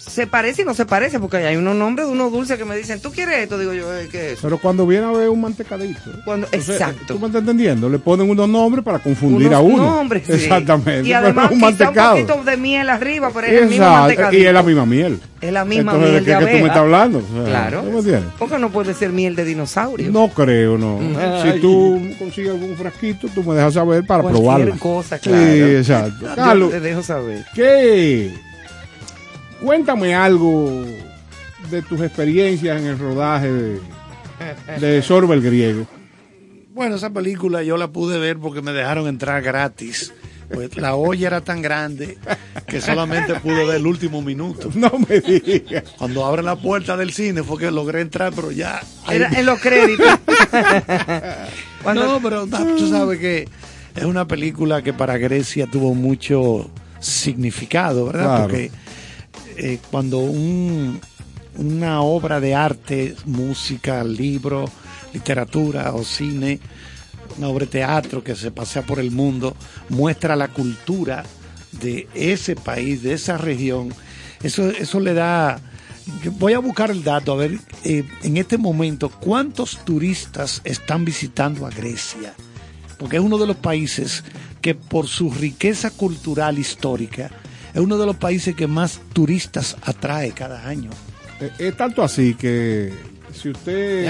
se 0.00 0.26
parece 0.26 0.62
y 0.62 0.64
no 0.64 0.74
se 0.74 0.86
parece, 0.86 1.20
porque 1.20 1.36
hay 1.36 1.56
unos 1.56 1.76
nombres 1.76 2.06
de 2.08 2.12
unos 2.14 2.32
dulces 2.32 2.56
que 2.58 2.64
me 2.64 2.74
dicen, 2.76 3.00
¿tú 3.00 3.12
quieres 3.12 3.38
esto? 3.38 3.58
Digo 3.58 3.72
yo, 3.74 3.94
"Eh, 3.96 4.08
¿qué 4.10 4.28
es 4.28 4.32
eso? 4.32 4.42
Pero 4.42 4.58
cuando 4.58 4.86
viene 4.86 5.04
a 5.06 5.10
ver 5.12 5.28
un 5.28 5.40
mantecadito. 5.40 6.00
Cuando- 6.24 6.46
Entonces, 6.46 6.76
exacto. 6.80 7.14
¿Tú 7.14 7.20
me 7.20 7.26
estás 7.26 7.40
entendiendo? 7.42 7.88
Le 7.88 7.98
ponen 7.98 8.28
unos 8.30 8.48
nombres 8.48 8.82
para 8.84 8.98
confundir 8.98 9.48
Unos 9.48 9.58
a 9.58 9.60
uno. 9.60 9.76
nombres, 9.96 10.22
sí. 10.26 10.32
Exactamente. 10.32 11.06
Y 11.08 11.12
además 11.12 11.50
un 11.50 11.58
quizá 11.58 11.66
un 11.68 11.76
mantecado. 11.78 12.14
poquito 12.16 12.42
de 12.44 12.56
miel 12.56 12.88
arriba, 12.90 13.30
pero 13.32 13.46
es 13.46 13.52
el 13.52 13.68
mismo 13.68 13.84
Exacto. 13.84 14.00
mantecadito. 14.00 14.42
Y 14.42 14.46
es 14.46 14.52
la 14.54 14.62
misma 14.62 14.86
miel. 14.86 15.20
Es 15.40 15.52
la 15.52 15.64
misma 15.64 15.92
Entonces, 15.92 16.10
miel 16.12 16.24
¿de 16.24 16.30
de 16.32 16.38
qué, 16.38 16.44
que 16.44 16.50
tú 16.52 16.56
me 16.58 16.62
estás 16.62 16.76
hablando? 16.78 17.18
O 17.18 17.34
sea, 17.34 17.44
Claro. 17.44 17.80
¿tú 17.82 17.90
me 17.92 17.98
entiendes? 17.98 18.32
Porque 18.38 18.58
no 18.58 18.70
puede 18.70 18.94
ser 18.94 19.10
miel 19.10 19.36
de 19.36 19.44
dinosaurio. 19.44 20.10
No 20.10 20.28
creo, 20.28 20.76
no. 20.78 20.98
Ay. 21.18 21.52
Si 21.54 21.60
tú 21.60 22.00
consigues 22.18 22.50
algún 22.50 22.76
frasquito, 22.76 23.28
tú 23.34 23.42
me 23.44 23.54
dejas 23.54 23.74
saber 23.74 24.04
para 24.06 24.22
Cualquier 24.22 24.44
probarla. 24.44 24.76
cosa, 24.78 25.18
claro. 25.18 25.38
Sí, 25.52 25.60
exacto. 25.60 26.26
Yo 26.26 26.34
Carlos, 26.34 26.70
te 26.70 26.80
dejo 26.80 27.02
saber. 27.02 27.44
¿qué? 27.54 28.32
Cuéntame 29.62 30.14
algo 30.14 30.84
de 31.70 31.82
tus 31.82 32.00
experiencias 32.00 32.80
en 32.80 32.86
el 32.86 32.98
rodaje 32.98 33.50
de, 33.52 33.80
de 34.80 35.02
Sorba 35.02 35.34
el 35.34 35.42
Griego. 35.42 35.86
Bueno, 36.72 36.96
esa 36.96 37.10
película 37.10 37.62
yo 37.62 37.76
la 37.76 37.88
pude 37.88 38.18
ver 38.18 38.38
porque 38.38 38.62
me 38.62 38.72
dejaron 38.72 39.06
entrar 39.08 39.42
gratis. 39.42 40.12
Pues 40.52 40.76
la 40.76 40.96
olla 40.96 41.28
era 41.28 41.40
tan 41.42 41.62
grande 41.62 42.18
que 42.66 42.80
solamente 42.80 43.34
pude 43.36 43.64
ver 43.66 43.76
el 43.76 43.86
último 43.86 44.20
minuto. 44.20 44.68
No 44.74 44.90
me 45.08 45.20
digas. 45.20 45.84
Cuando 45.96 46.24
abren 46.24 46.44
la 46.46 46.56
puerta 46.56 46.96
del 46.96 47.12
cine 47.12 47.44
fue 47.44 47.58
que 47.58 47.70
logré 47.70 48.00
entrar, 48.00 48.32
pero 48.34 48.50
ya. 48.50 48.80
ahí- 49.06 49.16
Era 49.16 49.28
en 49.38 49.46
los 49.46 49.60
créditos. 49.60 50.06
Cuando- 51.84 52.04
No, 52.04 52.20
pero 52.20 52.46
tú 52.46 52.88
sabes 52.88 53.18
que 53.20 53.48
es 53.94 54.04
una 54.04 54.26
película 54.26 54.82
que 54.82 54.92
para 54.92 55.18
Grecia 55.18 55.66
tuvo 55.70 55.94
mucho 55.94 56.68
significado, 56.98 58.06
¿verdad? 58.06 58.24
Claro. 58.24 58.42
Porque 58.44 58.70
eh, 59.60 59.78
cuando 59.90 60.18
un- 60.18 61.00
una 61.56 62.00
obra 62.02 62.40
de 62.40 62.54
arte, 62.54 63.14
música, 63.26 64.02
libro, 64.04 64.64
literatura 65.12 65.92
o 65.94 66.04
cine, 66.04 66.60
una 67.38 67.48
obra 67.48 67.66
de 67.66 67.72
teatro 67.72 68.22
que 68.24 68.34
se 68.36 68.50
pasea 68.50 68.82
por 68.82 68.98
el 68.98 69.10
mundo, 69.10 69.56
muestra 69.88 70.36
la 70.36 70.48
cultura 70.48 71.24
de 71.72 72.08
ese 72.14 72.56
país, 72.56 73.02
de 73.02 73.12
esa 73.14 73.36
región, 73.38 73.92
eso, 74.42 74.70
eso 74.70 75.00
le 75.00 75.14
da... 75.14 75.60
yo 76.22 76.32
voy 76.32 76.52
a 76.54 76.58
buscar 76.58 76.90
el 76.90 77.02
dato, 77.04 77.32
a 77.32 77.36
ver, 77.36 77.58
eh, 77.84 78.04
en 78.22 78.36
este 78.36 78.56
momento, 78.58 79.08
¿cuántos 79.10 79.84
turistas 79.84 80.60
están 80.64 81.04
visitando 81.04 81.66
a 81.66 81.70
Grecia? 81.70 82.34
Porque 82.98 83.16
es 83.16 83.22
uno 83.22 83.38
de 83.38 83.46
los 83.46 83.56
países 83.56 84.24
que 84.60 84.74
por 84.74 85.06
su 85.08 85.30
riqueza 85.30 85.90
cultural 85.90 86.58
histórica, 86.58 87.30
es 87.74 87.80
uno 87.80 87.96
de 87.98 88.06
los 88.06 88.16
países 88.16 88.54
que 88.54 88.66
más 88.66 89.00
turistas 89.12 89.76
atrae 89.82 90.32
cada 90.32 90.66
año. 90.66 90.90
Eh, 91.40 91.50
Es 91.58 91.76
tanto 91.76 92.02
así 92.02 92.34
que 92.34 92.92
si 93.32 93.48
usted, 93.50 94.06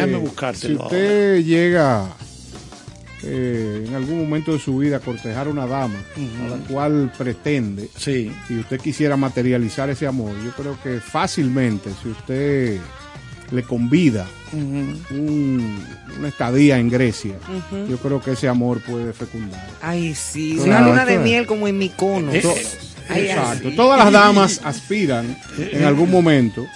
si 0.55 0.73
usted 0.75 1.45
llega 1.45 2.07
eh, 3.23 3.85
en 3.87 3.95
algún 3.95 4.19
momento 4.19 4.53
de 4.53 4.59
su 4.59 4.79
vida 4.79 4.97
a 4.97 5.01
cortejar 5.01 5.47
a 5.47 5.51
una 5.51 5.67
dama 5.67 5.99
a 6.47 6.49
la 6.49 6.57
cual 6.67 7.13
pretende, 7.19 7.91
Sí. 7.97 8.33
y 8.49 8.59
usted 8.59 8.81
quisiera 8.81 9.17
materializar 9.17 9.91
ese 9.91 10.07
amor, 10.07 10.33
yo 10.43 10.51
creo 10.53 10.79
que 10.83 11.01
fácilmente, 11.01 11.91
si 12.03 12.09
usted 12.09 12.79
le 13.51 13.63
convida 13.65 14.27
un- 14.53 15.03
una 16.19 16.29
estadía 16.29 16.79
en 16.79 16.89
Grecia, 16.89 17.35
yo 17.89 17.99
creo 17.99 18.21
que 18.23 18.33
ese 18.33 18.49
amor 18.49 18.81
puede 18.81 19.13
fecundar. 19.13 19.69
Ay, 19.83 20.15
sí. 20.15 20.55
Claro, 20.55 20.71
una 20.71 20.89
luna 20.89 21.05
de 21.05 21.15
es. 21.17 21.21
miel 21.21 21.47
como 21.47 21.69
en 21.69 21.77
Micono. 21.79 22.33
Eh, 22.33 22.41
To- 22.41 22.55
Ay, 22.57 22.65
Exacto. 23.19 23.69
así. 23.69 23.77
Todas 23.77 23.99
las 23.99 24.13
damas 24.13 24.61
aspiran 24.65 25.37
en 25.59 25.85
algún 25.85 26.11
momento 26.11 26.67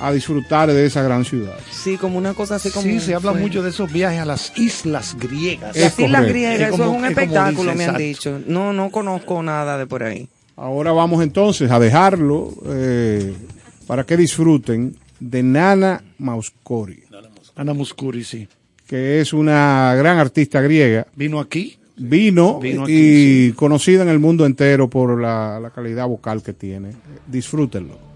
a 0.00 0.12
disfrutar 0.12 0.72
de 0.72 0.84
esa 0.86 1.02
gran 1.02 1.24
ciudad. 1.24 1.56
Sí, 1.70 1.96
como 1.96 2.18
una 2.18 2.34
cosa 2.34 2.56
así 2.56 2.70
como. 2.70 2.82
Sí, 2.84 3.00
se 3.00 3.14
habla 3.14 3.32
fue. 3.32 3.40
mucho 3.40 3.62
de 3.62 3.70
esos 3.70 3.92
viajes 3.92 4.20
a 4.20 4.24
las 4.24 4.52
islas 4.58 5.16
griegas. 5.18 5.76
Es 5.76 5.82
Las 5.82 5.98
islas 5.98 6.26
griegas, 6.26 6.54
Es 6.60 6.68
eso 6.68 6.70
como- 6.78 6.92
es 6.92 6.98
un 6.98 7.04
espectáculo, 7.06 7.72
dice, 7.72 7.74
me 7.76 7.84
han 7.84 7.96
dicho. 7.96 8.40
No, 8.46 8.72
no 8.72 8.90
conozco 8.90 9.42
nada 9.42 9.78
de 9.78 9.86
por 9.86 10.02
ahí. 10.02 10.28
Ahora 10.56 10.92
vamos 10.92 11.22
entonces 11.22 11.70
a 11.70 11.78
dejarlo 11.80 12.52
eh, 12.66 13.34
para 13.86 14.04
que 14.04 14.16
disfruten 14.16 14.96
de 15.20 15.42
Nana 15.42 16.02
Mauskori, 16.18 17.02
Ana 17.56 17.72
Muscuri, 17.72 18.24
sí. 18.24 18.48
que 18.86 19.20
es 19.20 19.32
una 19.32 19.94
gran 19.96 20.18
artista 20.18 20.60
griega. 20.60 21.06
Vino 21.16 21.40
aquí. 21.40 21.78
Vino, 21.96 22.60
y 22.62 23.52
conocida 23.52 24.02
en 24.02 24.08
el 24.08 24.18
mundo 24.18 24.46
entero 24.46 24.90
por 24.90 25.20
la, 25.20 25.60
la 25.60 25.70
calidad 25.70 26.08
vocal 26.08 26.42
que 26.42 26.52
tiene. 26.52 26.90
Disfrútenlo. 27.26 28.13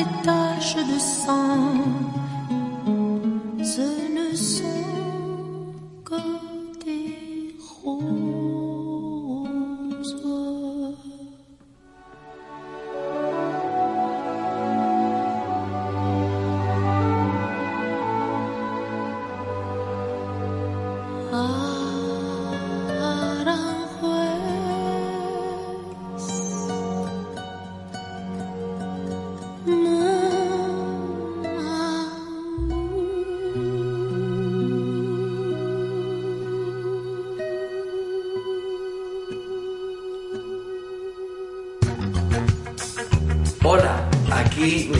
Des 0.00 0.22
taches 0.22 0.76
de 0.76 0.98
sang. 0.98 2.19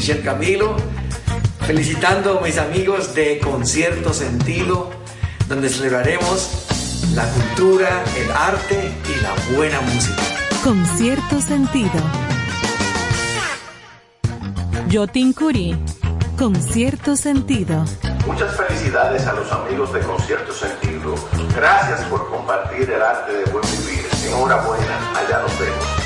Aquí 0.01 0.13
Michelle 0.13 0.23
Camilo, 0.23 0.77
felicitando 1.67 2.39
a 2.39 2.43
mis 2.43 2.57
amigos 2.57 3.15
de 3.15 3.39
Concierto 3.39 4.15
Sentido, 4.15 4.91
donde 5.47 5.69
celebraremos 5.69 6.67
la 7.15 7.25
cultura, 7.25 8.03
el 8.17 8.31
arte 8.31 8.93
y 9.09 9.21
la 9.21 9.57
buena 9.57 9.81
música. 9.83 10.23
Con 10.65 10.85
cierto 10.87 11.41
sentido. 11.41 11.91
Yotin 14.89 15.33
Curi. 15.33 15.77
Con 16.39 16.55
cierto 16.55 17.15
sentido. 17.15 17.85
Muchas 18.27 18.57
felicidades 18.57 19.27
a 19.27 19.35
los 19.35 19.53
amigos 19.53 19.93
de 19.93 20.01
Concierto 20.01 20.53
Sentido. 20.53 21.15
Gracias 21.55 22.03
por 22.05 22.31
compartir 22.31 22.91
el 22.91 23.03
arte 23.03 23.33
de 23.33 23.45
buen 23.51 23.65
vivir. 23.73 24.07
Enhorabuena, 24.27 25.11
allá 25.15 25.43
nos 25.43 25.59
vemos. 25.59 26.00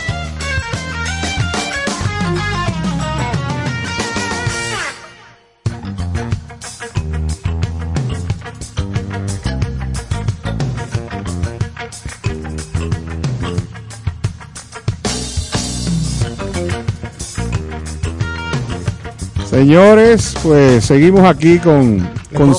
Señores, 19.68 20.34
pues 20.42 20.84
seguimos 20.84 21.24
aquí 21.24 21.58
con, 21.58 22.06
con, 22.36 22.54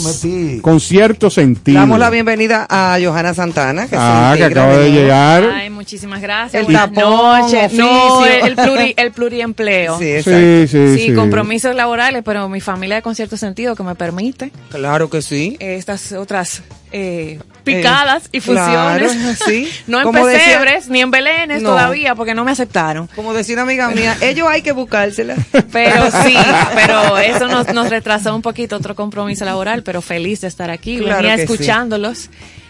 con 0.62 0.80
cierto 0.80 1.30
sentido. 1.30 1.80
Damos 1.80 2.00
la 2.00 2.10
bienvenida 2.10 2.66
a 2.68 2.98
Johanna 3.00 3.36
Santana, 3.36 3.86
que, 3.88 3.96
Ah, 3.96 4.32
se 4.34 4.40
que 4.40 4.44
acaba 4.46 4.76
de 4.76 4.92
llegar. 4.92 5.44
Ay, 5.54 5.70
muchísimas 5.70 6.20
gracias. 6.20 6.66
El 6.68 6.74
tapón, 6.74 7.42
noches. 7.42 7.74
No, 7.74 8.18
oficio. 8.18 8.44
el, 8.48 8.56
pluri- 8.56 8.94
el 8.98 9.12
pluriempleo. 9.12 10.00
Sí, 10.00 10.24
Sí. 10.24 10.68
Sí, 10.68 10.68
sí, 10.68 11.06
sí. 11.10 11.14
compromisos 11.14 11.76
laborales, 11.76 12.24
pero 12.26 12.50
mi 12.50 12.60
familia 12.60 12.96
de 12.96 13.02
concierto 13.04 13.38
sentido 13.38 13.76
que 13.76 13.84
me 13.84 13.94
permite 13.94 14.52
Claro 14.70 15.08
que 15.08 15.22
sí. 15.22 15.58
estas 15.60 16.12
otras 16.14 16.64
eh, 16.92 17.38
picadas 17.66 18.30
y 18.32 18.40
claro, 18.40 19.08
fusiones. 19.10 19.84
no 19.88 19.98
en 20.00 20.04
Como 20.06 20.26
decía- 20.26 20.46
pesebres 20.46 20.88
ni 20.88 21.02
en 21.02 21.12
belenes 21.12 21.62
No. 21.62 21.72
todavía 21.72 22.16
porque 22.16 22.34
no 22.34 22.46
me 22.46 22.52
aceptaron. 22.52 23.08
Como 23.16 23.34
decía 23.34 23.56
una 23.56 23.64
amiga 23.64 23.90
mía, 23.90 24.16
ellos 24.22 24.48
hay 24.50 24.62
que 24.62 24.72
buscársela. 24.72 25.36
Pero 25.72 26.06
sí, 26.24 26.38
pero 26.76 27.18
eso 27.18 27.48
nos, 27.48 27.74
nos 27.74 27.90
retrasó 27.90 28.34
un 28.36 28.42
poquito 28.42 28.76
otro 28.78 28.96
compromiso 28.96 29.44
laboral, 29.44 29.84
pero 29.84 30.02
feliz 30.02 30.42
de 30.42 30.48
estar 30.48 30.70
aquí. 30.70 30.98
Claro 31.00 31.18
Venía 31.28 31.38
sí. 31.38 31.46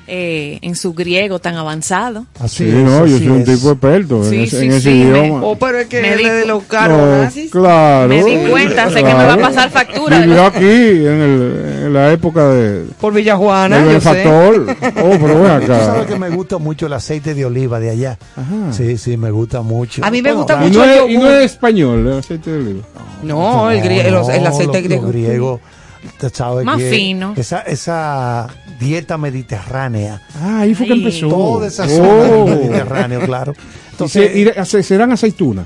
Eh, 0.08 0.60
en 0.62 0.76
su 0.76 0.94
griego 0.94 1.40
tan 1.40 1.56
avanzado. 1.56 2.26
Así 2.40 2.58
Sí, 2.64 2.70
es, 2.70 2.76
no, 2.76 3.06
yo 3.08 3.16
así 3.16 3.26
soy 3.26 3.28
un 3.30 3.44
tipo 3.44 3.72
experto 3.72 4.24
Sí, 4.24 4.36
en 4.36 4.42
ese, 4.44 4.60
sí, 4.60 4.66
en 4.66 4.72
ese 4.74 4.82
sí, 4.82 4.90
me- 4.90 5.20
idioma. 5.26 5.44
O 5.46 5.56
pero 5.58 5.80
es 5.80 5.88
que 5.88 6.02
Me 6.02 6.16
di- 6.16 6.24
de 6.24 6.46
los 6.46 6.62
No, 6.64 6.68
caros 6.68 7.34
claro. 7.52 8.08
Me 8.10 8.24
di 8.24 8.36
cuenta, 8.50 8.90
sé 8.90 8.96
que 8.98 9.04
me 9.04 9.14
va 9.14 9.34
a 9.34 9.38
pasar 9.38 9.70
factura. 9.72 10.20
Vivió 10.20 10.44
aquí 10.46 10.64
en, 10.66 11.22
el, 11.22 11.82
en 11.86 11.94
la 11.94 12.12
época 12.12 12.48
de, 12.50 12.86
Por 13.02 13.14
Villajuana, 13.14 13.78
del 13.78 13.88
benefactor. 13.88 14.66
Oh, 15.04 15.10
pero 15.20 15.42
ven 15.42 15.62
Tú 15.62 15.68
sabes 15.68 15.88
acá. 15.90 16.06
que 16.06 16.20
me 16.20 16.30
gusta 16.30 16.58
mucho 16.58 16.86
el 16.86 16.94
aceite 16.94 17.34
de 17.34 17.46
oliva 17.46 17.80
de 17.80 17.90
allá. 17.90 18.18
Ajá. 18.36 18.72
Sí, 18.74 18.98
sí, 18.98 19.18
me 19.18 19.32
gusta 19.32 19.62
mucho. 19.62 20.04
A 20.06 20.12
mí 20.12 20.22
me 20.22 20.30
Bueno, 20.34 20.38
gusta 20.44 20.56
Y 20.66 20.68
mucho 20.70 20.80
no, 20.80 20.86
el 20.86 21.00
es, 21.00 21.10
y 21.10 21.18
no 21.18 21.30
es 21.32 21.46
español, 21.52 22.08
el 22.08 22.20
aceite 22.20 22.52
de 22.52 22.58
oliva. 22.60 22.84
No, 23.24 23.72
el, 23.72 23.82
grie- 23.82 24.02
el, 24.02 24.06
el 24.08 24.14
no, 24.14 24.20
aceite 24.50 24.88
los- 24.90 25.08
griego. 25.08 25.60
Griegos, 26.06 26.18
te 26.20 26.30
sabes 26.30 26.66
Más 26.66 26.78
que 26.78 26.90
fino. 26.90 27.34
Esa, 27.36 27.62
esa 27.62 28.48
dieta 28.80 29.18
mediterránea. 29.18 30.22
Ah, 30.42 30.62
ahí 30.62 30.74
fue 30.76 30.86
que 30.88 30.94
Ay. 30.94 31.00
empezó. 31.00 31.28
Toda 31.30 31.68
esa 31.68 31.86
Oh. 31.86 31.90
zona 31.90 32.24
del 32.24 32.58
Mediterráneo, 32.60 33.22
claro. 33.22 33.54
Entonces, 33.92 34.32
Entonces, 34.36 34.86
¿serán 34.86 35.12
aceitunas? 35.12 35.66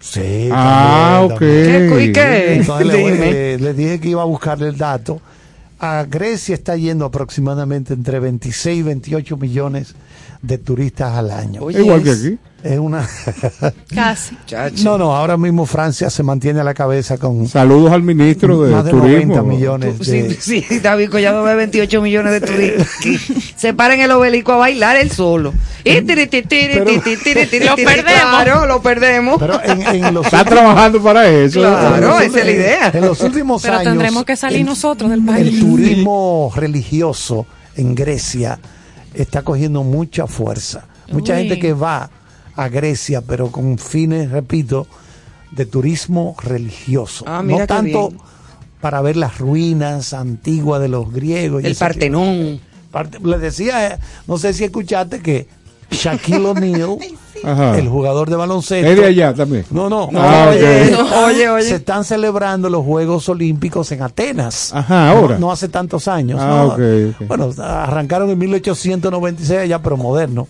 sí, 0.00 0.48
Ah, 0.52 1.26
también, 1.28 1.32
ok. 1.32 1.38
también. 1.38 1.90
¿Qué- 1.98 2.04
y 2.04 2.12
qué? 2.12 2.54
Entonces 2.56 2.86
le, 2.86 3.00
voy- 3.02 3.12
Dime. 3.12 3.32
le- 3.32 3.58
le 3.58 3.74
dije 3.74 4.00
que 4.00 4.08
iba 4.10 4.22
a 4.22 4.26
buscarle 4.26 4.68
el 4.68 4.76
dato. 4.76 5.20
A 5.80 6.04
Grecia 6.08 6.54
está 6.54 6.76
yendo 6.76 7.04
aproximadamente 7.04 7.94
entre 7.94 8.20
26 8.20 8.78
y 8.78 8.82
28 8.82 9.36
millones 9.36 9.94
de 10.46 10.58
turistas 10.58 11.14
al 11.16 11.30
año. 11.30 11.62
Oye, 11.62 11.80
Igual 11.80 12.02
que 12.02 12.10
aquí. 12.10 12.38
Es 12.62 12.78
una. 12.78 13.06
Casi. 13.94 14.36
Chacho. 14.46 14.84
no, 14.84 14.96
no, 14.96 15.14
ahora 15.14 15.36
mismo 15.36 15.66
Francia 15.66 16.08
se 16.08 16.22
mantiene 16.22 16.60
a 16.60 16.64
la 16.64 16.72
cabeza 16.72 17.18
con 17.18 17.46
Saludos 17.46 17.92
al 17.92 18.02
ministro 18.02 18.62
de 18.62 18.72
más 18.72 18.84
de 18.86 18.90
Turismo. 18.90 19.34
90 19.36 19.42
millones 19.42 19.98
de. 19.98 20.34
Sí, 20.40 20.62
sí, 20.66 20.78
David 20.80 21.10
Collado 21.10 21.42
ve 21.42 21.54
28 21.56 22.00
millones 22.00 22.32
de 22.32 22.40
turistas. 22.40 22.88
aquí. 22.98 23.18
Se 23.56 23.74
para 23.74 23.94
en 23.94 24.00
el 24.00 24.10
obelisco 24.12 24.52
a 24.52 24.56
bailar 24.56 24.96
él 24.96 25.10
solo. 25.10 25.52
Y 25.84 26.00
tiri, 26.02 26.26
tiri, 26.26 26.42
tiri, 26.42 26.80
Pero- 27.50 27.66
Lo 27.66 27.76
perdemos. 27.76 28.20
Claro, 28.30 28.66
lo 28.66 28.82
perdemos. 28.82 29.36
Pero 29.38 29.60
en, 29.62 29.82
en 30.04 30.14
los, 30.14 30.24
Está 30.24 30.44
trabajando 30.44 31.02
para 31.02 31.28
eso. 31.28 31.60
Claro, 31.60 31.96
en 31.96 32.00
los- 32.02 32.20
esa 32.22 32.38
es 32.40 32.46
la 32.46 32.50
idea. 32.52 32.90
En 32.94 33.00
los 33.04 33.20
últimos 33.20 33.62
Pero 33.62 33.74
años. 33.74 33.84
tendremos 33.92 34.24
que 34.24 34.36
salir 34.36 34.60
el- 34.60 34.66
nosotros 34.66 35.10
del 35.10 35.20
El 35.20 35.26
país. 35.26 35.60
turismo 35.60 36.50
religioso 36.56 37.46
en 37.76 37.94
Grecia 37.94 38.58
está 39.14 39.42
cogiendo 39.42 39.82
mucha 39.82 40.26
fuerza. 40.26 40.86
Mucha 41.10 41.34
Uy. 41.34 41.40
gente 41.40 41.58
que 41.58 41.72
va 41.72 42.10
a 42.56 42.68
Grecia, 42.68 43.20
pero 43.20 43.50
con 43.50 43.78
fines, 43.78 44.30
repito, 44.30 44.86
de 45.50 45.66
turismo 45.66 46.36
religioso. 46.42 47.24
Ah, 47.28 47.42
no 47.44 47.66
tanto 47.66 48.08
bien. 48.10 48.20
para 48.80 49.00
ver 49.02 49.16
las 49.16 49.38
ruinas 49.38 50.12
antiguas 50.12 50.80
de 50.80 50.88
los 50.88 51.12
griegos. 51.12 51.64
El 51.64 51.74
Partenón. 51.76 52.60
Parte- 52.90 53.18
le 53.22 53.38
decía, 53.38 53.86
eh, 53.94 53.98
no 54.28 54.38
sé 54.38 54.52
si 54.52 54.64
escuchaste 54.64 55.20
que 55.20 55.48
Shaquille 55.90 56.38
O'Neal, 56.46 56.96
Ajá. 57.42 57.78
el 57.78 57.88
jugador 57.88 58.30
de 58.30 58.36
baloncesto, 58.36 58.88
Es 58.90 58.96
de 58.96 59.04
allá 59.06 59.34
también. 59.34 59.64
no, 59.70 59.88
no, 59.88 60.08
Ah, 60.14 60.48
oye. 60.50 60.94
Oye, 61.26 61.48
oye. 61.50 61.64
se 61.64 61.74
están 61.76 62.04
celebrando 62.04 62.70
los 62.70 62.84
Juegos 62.84 63.28
Olímpicos 63.28 63.90
en 63.92 64.02
Atenas. 64.02 64.72
Ajá, 64.74 65.10
ahora. 65.10 65.34
No, 65.34 65.46
no 65.46 65.52
hace 65.52 65.68
tantos 65.68 66.06
años. 66.08 66.38
Ah. 66.42 66.76
Bueno, 67.26 67.50
arrancaron 67.58 68.30
en 68.30 68.38
1896 68.38 69.60
allá, 69.60 69.80
pero 69.80 69.96
moderno. 69.96 70.46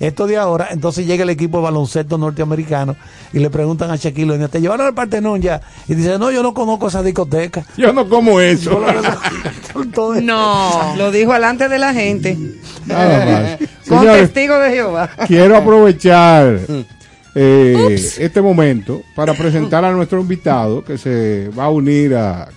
Esto 0.00 0.26
de 0.26 0.36
ahora, 0.36 0.68
entonces 0.72 1.06
llega 1.06 1.22
el 1.22 1.30
equipo 1.30 1.58
de 1.58 1.64
baloncesto 1.64 2.18
norteamericano 2.18 2.96
y 3.32 3.38
le 3.38 3.48
preguntan 3.48 3.90
a 3.92 3.96
Shaquille 3.96 4.32
O'Neal, 4.32 4.50
¿te 4.50 4.60
llevaron 4.60 4.86
al 4.86 4.92
Partenón 4.94 5.40
ya? 5.40 5.60
Y 5.88 5.94
dice, 5.94 6.18
no, 6.18 6.30
yo 6.32 6.42
no 6.42 6.52
conozco 6.52 6.88
esa 6.88 7.02
discoteca. 7.02 7.64
Yo 7.76 7.92
no 7.92 8.08
como 8.08 8.40
eso. 8.40 8.80
No. 10.22 10.94
Lo 10.96 11.10
dijo 11.10 11.32
delante 11.32 11.68
de 11.68 11.78
la 11.78 11.92
gente. 11.92 12.36
Nada 12.86 13.26
más. 13.58 13.68
Con 13.88 13.98
Señores, 13.98 14.22
testigo 14.32 14.58
de 14.60 14.70
Jehová. 14.70 15.10
quiero 15.26 15.56
aprovechar 15.58 16.23
eh, 17.34 17.96
este 18.18 18.40
momento 18.40 19.02
para 19.16 19.34
presentar 19.34 19.84
a 19.84 19.92
nuestro 19.92 20.20
invitado 20.20 20.84
que 20.84 20.96
se 20.98 21.50
va 21.56 21.64
a 21.64 21.70
unir 21.70 22.14
a 22.14 22.48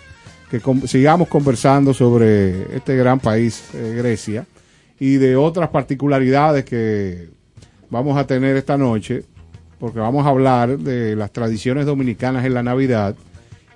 que 0.49 0.59
con- 0.61 0.87
sigamos 0.87 1.27
conversando 1.27 1.93
sobre 1.93 2.75
este 2.75 2.95
gran 2.95 3.19
país, 3.19 3.63
eh, 3.73 3.95
Grecia, 3.97 4.45
y 4.99 5.15
de 5.17 5.35
otras 5.35 5.69
particularidades 5.69 6.63
que 6.63 7.29
vamos 7.89 8.17
a 8.17 8.25
tener 8.25 8.55
esta 8.55 8.77
noche, 8.77 9.23
porque 9.79 9.99
vamos 9.99 10.25
a 10.25 10.29
hablar 10.29 10.77
de 10.77 11.15
las 11.15 11.31
tradiciones 11.31 11.85
dominicanas 11.85 12.45
en 12.45 12.53
la 12.53 12.63
Navidad. 12.63 13.15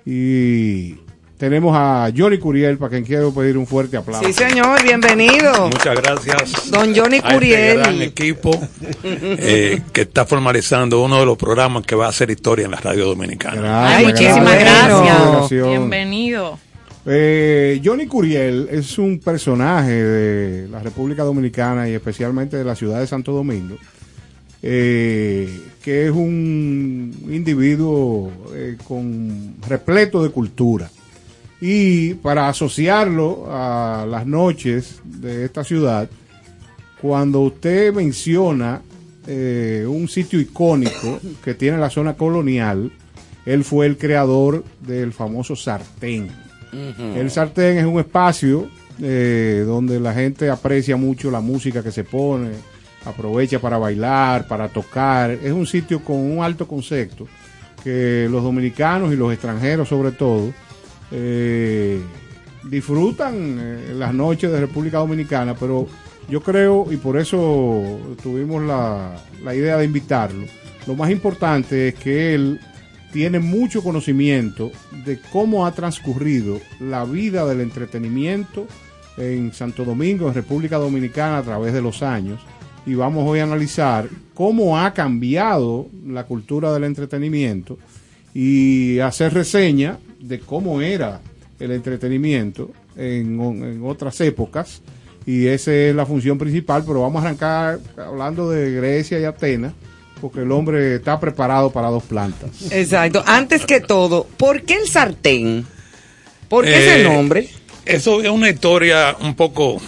Y 0.06 0.96
tenemos 1.42 1.74
a 1.76 2.08
Johnny 2.16 2.38
Curiel, 2.38 2.78
para 2.78 2.90
quien 2.90 3.02
quiero 3.02 3.34
pedir 3.34 3.58
un 3.58 3.66
fuerte 3.66 3.96
aplauso. 3.96 4.24
Sí, 4.24 4.32
señor, 4.32 4.80
bienvenido. 4.80 5.70
Muchas 5.70 5.96
gracias. 6.00 6.70
Don 6.70 6.94
Johnny 6.94 7.16
a 7.16 7.18
este 7.18 7.34
Curiel. 7.34 7.78
gran 7.78 8.00
equipo 8.00 8.60
eh, 9.02 9.82
que 9.92 10.02
está 10.02 10.24
formalizando 10.24 11.02
uno 11.02 11.18
de 11.18 11.26
los 11.26 11.36
programas 11.36 11.84
que 11.84 11.96
va 11.96 12.06
a 12.06 12.10
hacer 12.10 12.30
historia 12.30 12.66
en 12.66 12.70
la 12.70 12.76
radio 12.76 13.06
dominicana. 13.06 13.60
Gracias, 13.60 13.98
Ay, 13.98 14.06
muchísimas 14.06 14.60
gracias. 14.60 15.50
Bienvenido. 15.50 16.60
Eh, 17.06 17.80
Johnny 17.84 18.06
Curiel 18.06 18.68
es 18.70 18.96
un 18.98 19.18
personaje 19.18 19.90
de 19.90 20.68
la 20.68 20.78
República 20.78 21.24
Dominicana 21.24 21.88
y 21.88 21.94
especialmente 21.94 22.56
de 22.56 22.62
la 22.62 22.76
ciudad 22.76 23.00
de 23.00 23.08
Santo 23.08 23.32
Domingo, 23.32 23.78
eh, 24.62 25.48
que 25.82 26.06
es 26.06 26.12
un 26.12 27.12
individuo 27.32 28.30
eh, 28.54 28.76
con 28.86 29.56
repleto 29.66 30.22
de 30.22 30.30
cultura. 30.30 30.88
Y 31.64 32.14
para 32.14 32.48
asociarlo 32.48 33.46
a 33.48 34.04
las 34.10 34.26
noches 34.26 35.00
de 35.04 35.44
esta 35.44 35.62
ciudad, 35.62 36.10
cuando 37.00 37.38
usted 37.42 37.94
menciona 37.94 38.82
eh, 39.28 39.86
un 39.88 40.08
sitio 40.08 40.40
icónico 40.40 41.20
que 41.44 41.54
tiene 41.54 41.78
la 41.78 41.88
zona 41.88 42.14
colonial, 42.14 42.90
él 43.46 43.62
fue 43.62 43.86
el 43.86 43.96
creador 43.96 44.64
del 44.80 45.12
famoso 45.12 45.54
sartén. 45.54 46.30
El 46.98 47.30
sartén 47.30 47.78
es 47.78 47.84
un 47.84 48.00
espacio 48.00 48.66
eh, 49.00 49.62
donde 49.64 50.00
la 50.00 50.14
gente 50.14 50.50
aprecia 50.50 50.96
mucho 50.96 51.30
la 51.30 51.40
música 51.40 51.80
que 51.80 51.92
se 51.92 52.02
pone, 52.02 52.50
aprovecha 53.04 53.60
para 53.60 53.78
bailar, 53.78 54.48
para 54.48 54.66
tocar. 54.66 55.30
Es 55.30 55.52
un 55.52 55.68
sitio 55.68 56.02
con 56.02 56.16
un 56.16 56.42
alto 56.42 56.66
concepto 56.66 57.28
que 57.84 58.26
los 58.28 58.42
dominicanos 58.42 59.12
y 59.12 59.16
los 59.16 59.32
extranjeros 59.32 59.88
sobre 59.88 60.10
todo 60.10 60.52
eh, 61.12 62.00
disfrutan 62.64 63.58
eh, 63.60 63.94
las 63.94 64.14
noches 64.14 64.50
de 64.50 64.60
República 64.60 64.98
Dominicana, 64.98 65.54
pero 65.54 65.86
yo 66.28 66.40
creo, 66.42 66.86
y 66.90 66.96
por 66.96 67.18
eso 67.18 68.00
tuvimos 68.22 68.62
la, 68.62 69.22
la 69.42 69.54
idea 69.54 69.76
de 69.76 69.84
invitarlo, 69.84 70.46
lo 70.86 70.94
más 70.94 71.10
importante 71.10 71.88
es 71.88 71.94
que 71.94 72.34
él 72.34 72.60
tiene 73.12 73.38
mucho 73.38 73.82
conocimiento 73.82 74.72
de 75.04 75.20
cómo 75.30 75.66
ha 75.66 75.72
transcurrido 75.72 76.60
la 76.80 77.04
vida 77.04 77.44
del 77.44 77.60
entretenimiento 77.60 78.66
en 79.18 79.52
Santo 79.52 79.84
Domingo, 79.84 80.28
en 80.28 80.34
República 80.34 80.78
Dominicana, 80.78 81.38
a 81.38 81.42
través 81.42 81.74
de 81.74 81.82
los 81.82 82.02
años. 82.02 82.40
Y 82.86 82.94
vamos 82.94 83.28
hoy 83.28 83.40
a 83.40 83.44
analizar 83.44 84.08
cómo 84.34 84.78
ha 84.78 84.92
cambiado 84.94 85.88
la 86.06 86.24
cultura 86.24 86.72
del 86.72 86.84
entretenimiento 86.84 87.78
y 88.34 88.98
hacer 88.98 89.34
reseña 89.34 89.98
de 90.22 90.40
cómo 90.40 90.80
era 90.80 91.20
el 91.60 91.70
entretenimiento 91.72 92.70
en, 92.96 93.38
en 93.40 93.82
otras 93.84 94.18
épocas. 94.22 94.80
Y 95.26 95.46
esa 95.46 95.72
es 95.72 95.94
la 95.94 96.04
función 96.06 96.38
principal, 96.38 96.82
pero 96.86 97.02
vamos 97.02 97.22
a 97.22 97.26
arrancar 97.26 97.78
hablando 97.96 98.50
de 98.50 98.72
Grecia 98.72 99.20
y 99.20 99.24
Atenas, 99.24 99.72
porque 100.20 100.40
el 100.40 100.50
hombre 100.50 100.96
está 100.96 101.20
preparado 101.20 101.70
para 101.70 101.88
dos 101.88 102.02
plantas. 102.04 102.50
Exacto. 102.72 103.22
Antes 103.26 103.64
que 103.64 103.80
todo, 103.80 104.26
¿por 104.36 104.62
qué 104.62 104.74
el 104.74 104.88
sartén? 104.88 105.64
¿Por 106.48 106.64
qué 106.64 106.70
Eh, 106.74 106.94
ese 107.00 107.04
nombre? 107.04 107.48
Eso 107.84 108.20
es 108.22 108.30
una 108.30 108.50
historia 108.50 109.16
un 109.20 109.34
poco 109.34 109.80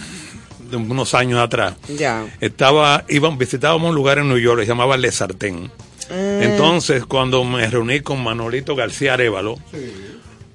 de 0.69 0.77
unos 0.77 1.13
años 1.13 1.39
atrás. 1.39 1.75
Ya. 1.97 2.25
Estaba, 2.41 3.03
iban, 3.09 3.37
visitábamos 3.37 3.89
un 3.89 3.95
lugar 3.95 4.17
en 4.19 4.27
New 4.29 4.37
York 4.39 4.59
que 4.59 4.65
se 4.65 4.69
llamaba 4.71 4.95
Le 4.97 5.11
Sartén. 5.11 5.69
Ah. 6.09 6.39
Entonces, 6.41 7.05
cuando 7.05 7.43
me 7.43 7.67
reuní 7.67 7.99
con 8.01 8.23
Manolito 8.23 8.75
García 8.75 9.13
Arevalo, 9.15 9.57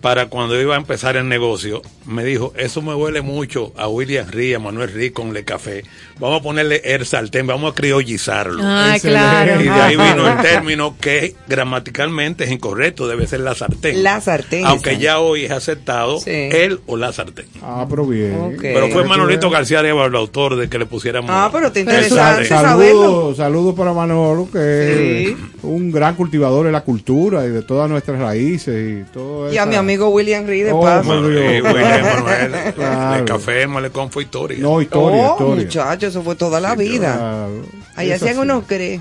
para 0.00 0.26
cuando 0.26 0.58
iba 0.60 0.74
a 0.74 0.78
empezar 0.78 1.16
el 1.16 1.28
negocio, 1.28 1.82
me 2.06 2.24
dijo, 2.24 2.52
eso 2.56 2.80
me 2.80 2.94
huele 2.94 3.20
mucho 3.20 3.72
a 3.76 3.86
William 3.88 4.26
Rí, 4.30 4.54
a 4.54 4.58
Manuel 4.58 4.90
Rí 4.92 5.10
con 5.10 5.34
Le 5.34 5.44
Café. 5.44 5.84
Vamos 6.18 6.40
a 6.40 6.42
ponerle 6.42 6.80
el 6.84 7.04
sartén, 7.04 7.46
vamos 7.46 7.72
a 7.72 7.74
criollizarlo. 7.74 8.62
Ay, 8.64 8.98
claro. 9.00 9.60
Y 9.60 9.64
de 9.64 9.70
ahí 9.70 9.96
vino 9.96 10.26
el 10.26 10.38
término 10.42 10.96
que 10.98 11.34
gramaticalmente 11.48 12.44
es 12.44 12.50
incorrecto, 12.50 13.08
debe 13.08 13.26
ser 13.26 13.40
la 13.40 13.54
sartén. 13.54 14.02
La 14.02 14.20
sartén. 14.20 14.64
Aunque 14.66 14.96
ya 14.98 15.18
hoy 15.20 15.44
es 15.44 15.50
aceptado 15.50 16.18
Sí. 16.20 16.30
el 16.30 16.80
o 16.86 16.96
la 16.96 17.12
sartén. 17.12 17.46
Ah, 17.62 17.86
pero 17.88 18.06
bien. 18.06 18.34
Ok. 18.40 18.60
Pero 18.62 18.88
fue 18.88 19.04
Manolito 19.04 19.50
García 19.50 19.80
Arevalo 19.80 20.06
el 20.06 20.16
autor 20.16 20.56
de 20.56 20.68
que 20.68 20.78
le 20.78 20.86
pusiéramos. 20.86 21.30
Ah, 21.32 21.50
pero 21.52 21.70
te 21.72 21.80
interesante. 21.80 22.46
Saludos 22.46 23.36
saludos 23.36 23.74
para 23.74 23.92
Manolo, 23.92 24.48
que 24.50 25.24
Sí. 25.28 25.36
es 25.58 25.64
un 25.64 25.90
gran 25.92 26.14
cultivador 26.14 26.66
de 26.66 26.72
la 26.72 26.82
cultura 26.82 27.44
y 27.44 27.50
de 27.50 27.62
todas 27.62 27.88
nuestras 27.90 28.18
raíces. 28.18 29.00
Y, 29.06 29.12
todo 29.12 29.52
Y 29.52 29.58
a 29.58 29.66
mi 29.66 29.76
amigo 29.76 29.89
William 29.98 30.46
Reed 30.46 30.66
de 30.66 30.72
Oh, 30.72 30.80
paso. 30.80 31.14
Eh, 31.30 31.60
William 31.62 32.02
Manuel, 32.02 32.52
Claro. 32.74 33.16
el 33.18 33.24
café 33.24 33.66
Malecón 33.66 34.10
fue 34.10 34.22
historia. 34.24 34.58
No, 34.60 34.80
historia, 34.80 35.30
oh, 35.30 35.32
historia. 35.32 35.64
muchacho, 35.64 36.06
eso 36.06 36.22
fue 36.22 36.36
toda 36.36 36.60
la 36.60 36.74
vida. 36.76 37.14
Claro. 37.16 37.62
Ahí 37.96 38.12
hacían 38.12 38.30
así. 38.32 38.40
unos 38.40 38.64
cree. 38.66 39.00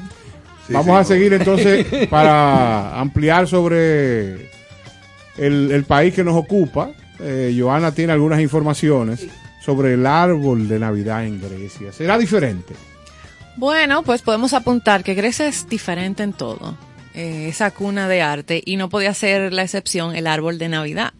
Sí, 0.67 0.73
Vamos 0.73 0.85
sí, 0.87 0.91
a 0.91 1.03
seguir 1.03 1.33
entonces 1.33 1.85
para 2.09 2.99
ampliar 2.99 3.47
sobre 3.47 4.49
el, 5.37 5.71
el 5.71 5.83
país 5.85 6.13
que 6.13 6.23
nos 6.23 6.35
ocupa. 6.35 6.91
Eh, 7.19 7.55
Joana 7.59 7.91
tiene 7.91 8.13
algunas 8.13 8.39
informaciones 8.39 9.25
sobre 9.65 9.93
el 9.95 10.05
árbol 10.05 10.67
de 10.67 10.79
Navidad 10.79 11.25
en 11.25 11.41
Grecia. 11.41 11.91
¿Será 11.91 12.17
diferente? 12.17 12.73
Bueno, 13.57 14.03
pues 14.03 14.21
podemos 14.21 14.53
apuntar 14.53 15.03
que 15.03 15.15
Grecia 15.15 15.47
es 15.47 15.67
diferente 15.67 16.23
en 16.23 16.31
todo. 16.31 16.77
Eh, 17.21 17.49
esa 17.49 17.71
cuna 17.71 18.07
de 18.07 18.21
arte 18.21 18.63
y 18.65 18.77
no 18.77 18.87
podía 18.87 19.13
ser 19.13 19.51
la 19.51 19.63
excepción 19.63 20.15
el 20.15 20.25
árbol 20.25 20.57
de 20.57 20.69
Navidad. 20.69 21.11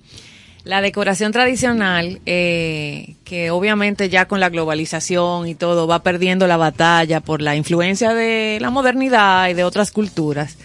La 0.63 0.79
decoración 0.79 1.33
tradicional, 1.33 2.21
eh, 2.25 3.15
que 3.25 3.51
obviamente 3.51 4.07
ya 4.07 4.25
con 4.25 4.39
la 4.39 4.47
globalización 4.47 5.49
y 5.49 5.55
todo 5.55 5.87
va 5.87 6.01
perdiendo 6.01 6.47
la 6.47 6.55
batalla 6.55 7.19
por 7.19 7.41
la 7.41 7.57
influencia 7.57 8.13
de 8.13 8.59
la 8.61 8.69
modernidad 8.69 9.49
y 9.49 9.55
de 9.55 9.65
otras 9.65 9.91
culturas, 9.91 10.55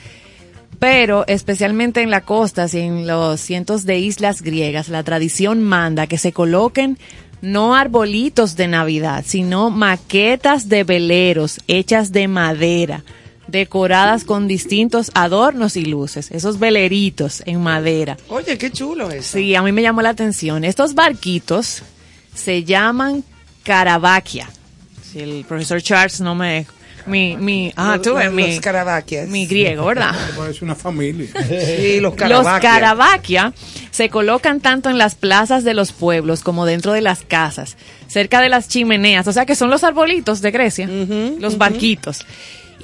pero 0.79 1.25
especialmente 1.27 2.01
en 2.01 2.13
la 2.13 2.21
costa 2.21 2.69
y 2.73 2.79
en 2.79 3.09
los 3.09 3.41
cientos 3.41 3.85
de 3.85 3.99
islas 3.99 4.41
griegas, 4.41 4.89
la 4.89 5.03
tradición 5.03 5.61
manda 5.65 6.07
que 6.07 6.19
se 6.19 6.33
coloquen 6.33 6.97
no 7.43 7.75
arbolitos 7.75 8.55
de 8.55 8.69
Navidad, 8.69 9.25
sino 9.27 9.71
maquetas 9.71 10.69
de 10.69 10.85
veleros 10.85 11.59
hechas 11.67 12.13
de 12.13 12.29
madera, 12.29 13.03
decoradas 13.47 14.25
con 14.25 14.49
distintos 14.49 15.11
adornos 15.15 15.77
y 15.77 15.85
luces, 15.85 16.31
esos 16.31 16.59
veleritos 16.59 17.43
en 17.47 17.61
madera. 17.63 18.17
Oye, 18.29 18.57
qué 18.59 18.71
chulo 18.71 19.11
eso. 19.11 19.37
Sí, 19.39 19.55
a 19.55 19.63
mí 19.63 19.73
me 19.73 19.83
llamó 19.83 20.03
la 20.03 20.11
atención. 20.11 20.65
Estos 20.65 20.95
barquitos 20.95 21.83
se 22.35 22.65
llaman 22.65 23.23
Caravaquia. 23.63 24.49
Si 25.11 25.21
el 25.21 25.45
profesor 25.47 25.81
Charles 25.83 26.21
no 26.21 26.35
me... 26.35 26.67
Mi, 27.07 27.37
mi, 27.37 27.71
ah, 27.77 27.99
tú 28.03 28.15
ves, 28.15 28.25
Los- 28.27 28.35
mi, 28.35 28.53
los 28.55 28.61
Caravaquias. 28.61 29.29
mi 29.29 29.47
griego, 29.47 29.85
¿verdad? 29.85 30.15
Es 30.51 30.63
una 30.63 30.75
familia. 30.75 31.27
Sí, 31.49 32.01
los 32.01 32.13
Los 32.13 32.15
Caravaquia. 32.15 32.61
Caravaquia 32.71 33.53
se 33.91 34.09
colocan 34.09 34.61
tanto 34.61 34.89
en 34.89 34.97
las 34.97 35.15
plazas 35.15 35.65
de 35.65 35.75
los 35.75 35.93
pueblos 35.93 36.41
como 36.41 36.65
dentro 36.65 36.93
de 36.95 37.03
las 37.03 37.21
casas, 37.21 37.77
cerca 38.07 38.41
de 38.41 38.49
las 38.49 38.69
chimeneas, 38.69 39.27
o 39.29 39.35
sea 39.35 39.45
que 39.45 39.55
son 39.55 39.69
los 39.69 39.85
arbolitos 39.85 40.41
de 40.41 40.51
Grecia, 40.51 40.87
los 41.39 41.59
barquitos, 41.59 42.25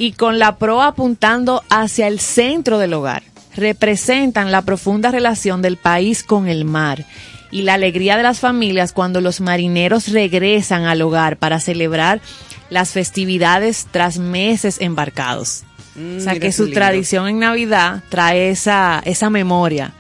y 0.01 0.13
con 0.13 0.39
la 0.39 0.57
proa 0.57 0.87
apuntando 0.87 1.63
hacia 1.69 2.07
el 2.07 2.21
centro 2.21 2.79
del 2.79 2.95
hogar. 2.95 3.23
representan 3.55 4.51
la 4.51 4.63
profunda 4.63 5.11
relación 5.11 5.61
del 5.61 5.77
país 5.77 6.23
con 6.23 6.49
el 6.49 6.65
mar 6.65 7.05
y 7.51 7.63
la 7.63 7.75
alegría 7.75 8.17
de 8.17 8.23
las 8.23 8.41
familias 8.41 8.93
cuando 8.93 9.21
los 9.21 9.43
marineros 9.43 10.09
regresan 10.09 10.85
al 10.85 11.03
hogar 11.03 11.37
para 11.37 11.61
celebrar 11.61 12.23
las 12.71 12.93
festividades 12.93 13.89
tras 13.91 14.17
meses 14.19 14.81
embarcados. 14.81 15.65
Mm, 15.97 16.17
o 16.17 16.21
sea 16.21 16.39
que 16.39 16.53
su 16.53 16.71
tradición 16.71 17.29
en 17.29 17.41
Navidad 17.41 18.03
trae 18.09 18.49
esa, 18.49 19.03
esa 19.05 19.29
memoria 19.29 19.93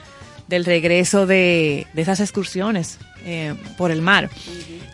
del 0.48 0.64
regreso 0.64 1.26
de, 1.26 1.88
de 1.92 2.03
esas 2.03 2.20
excursiones 2.20 2.98
eh, 3.26 3.55
por 3.76 3.90
el 3.90 4.01
mar. 4.01 4.30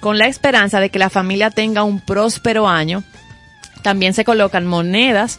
Con 0.01 0.19
la 0.19 0.27
esperanza 0.27 0.81
de 0.81 0.91
que 0.91 0.99
la 0.99 1.11
familia 1.11 1.51
tenga 1.51 1.85
un 1.85 2.01
próspero 2.01 2.67
año, 2.67 3.05
también 3.87 4.14
se 4.14 4.24
colocan 4.24 4.66
monedas 4.66 5.39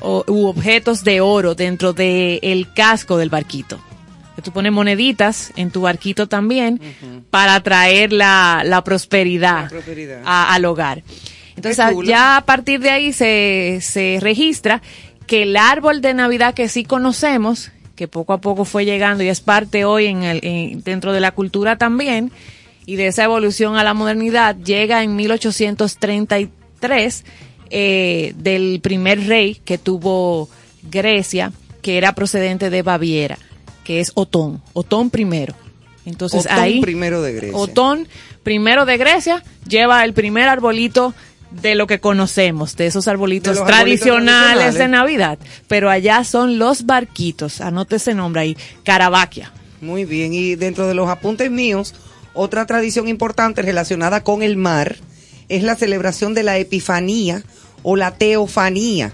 o- 0.00 0.24
u 0.26 0.46
objetos 0.46 1.04
de 1.04 1.20
oro 1.20 1.54
dentro 1.54 1.92
del 1.92 2.38
el 2.40 2.72
casco 2.72 3.18
del 3.18 3.28
barquito. 3.28 3.78
Tú 4.42 4.50
pones 4.50 4.72
moneditas 4.72 5.52
en 5.56 5.70
tu 5.70 5.82
barquito 5.82 6.26
también 6.26 6.80
para 7.30 7.60
traer 7.60 8.14
la, 8.14 8.62
la 8.64 8.82
prosperidad, 8.82 9.64
La 9.64 9.68
prosperidad. 9.68 10.22
a- 10.24 10.54
al 10.54 10.64
hogar. 10.64 11.02
Entonces, 11.54 11.84
ya 12.06 12.38
a 12.38 12.46
partir 12.46 12.80
de 12.80 12.88
ahí 12.88 13.12
se, 13.12 13.80
se 13.82 14.16
registra 14.22 14.80
que 15.26 15.42
el 15.42 15.54
árbol 15.58 16.00
de 16.00 16.14
Navidad 16.14 16.54
que 16.54 16.70
sí 16.70 16.84
conocemos, 16.84 17.72
que 17.94 18.08
poco 18.08 18.32
a 18.32 18.40
poco 18.40 18.64
fue 18.64 18.86
llegando 18.86 19.22
y 19.22 19.28
es 19.28 19.42
parte 19.42 19.84
hoy 19.84 20.06
en 20.06 20.22
el, 20.22 20.40
en- 20.42 20.82
dentro 20.82 21.12
de 21.12 21.20
la 21.20 21.32
cultura 21.32 21.76
también, 21.76 22.32
y 22.86 22.96
de 22.96 23.08
esa 23.08 23.24
evolución 23.24 23.76
a 23.76 23.84
la 23.84 23.92
modernidad, 23.92 24.56
llega 24.56 25.02
en 25.04 25.14
1833 25.14 27.24
eh, 27.74 28.34
del 28.36 28.80
primer 28.82 29.26
rey 29.26 29.54
que 29.64 29.78
tuvo 29.78 30.50
Grecia, 30.82 31.52
que 31.80 31.96
era 31.96 32.14
procedente 32.14 32.68
de 32.68 32.82
Baviera, 32.82 33.38
que 33.82 34.00
es 34.00 34.12
Otón, 34.14 34.60
Otón 34.74 35.08
primero. 35.08 35.54
Entonces 36.04 36.44
Otón 36.44 36.58
ahí 36.58 36.82
primero 36.82 37.22
de 37.22 37.32
Grecia. 37.32 37.56
Otón 37.56 38.08
primero 38.42 38.84
de 38.84 38.98
Grecia 38.98 39.42
lleva 39.66 40.04
el 40.04 40.12
primer 40.12 40.48
arbolito 40.48 41.14
de 41.50 41.74
lo 41.74 41.86
que 41.86 41.98
conocemos, 41.98 42.76
de 42.76 42.88
esos 42.88 43.08
arbolitos 43.08 43.54
De 43.54 43.60
los 43.60 43.68
arbolitos 43.68 44.00
tradicionales, 44.00 44.74
de. 44.74 44.88
Navidad, 44.88 45.38
pero 45.66 45.88
allá 45.88 46.24
son 46.24 46.58
los 46.58 46.84
barquitos, 46.84 47.62
anote 47.62 47.96
ese 47.96 48.14
nombre 48.14 48.42
ahí, 48.42 48.56
Caravaquia. 48.84 49.50
Muy 49.80 50.04
bien, 50.04 50.34
y 50.34 50.56
dentro 50.56 50.86
de 50.86 50.92
los 50.94 51.08
apuntes 51.08 51.50
míos, 51.50 51.94
otra 52.34 52.66
tradición 52.66 53.08
importante 53.08 53.62
relacionada 53.62 54.22
con 54.22 54.42
el 54.42 54.58
mar 54.58 54.96
es 55.48 55.62
la 55.62 55.74
celebración 55.74 56.34
de 56.34 56.42
la 56.42 56.58
Epifanía 56.58 57.42
o 57.82 57.96
la 57.96 58.16
Teofanía, 58.16 59.12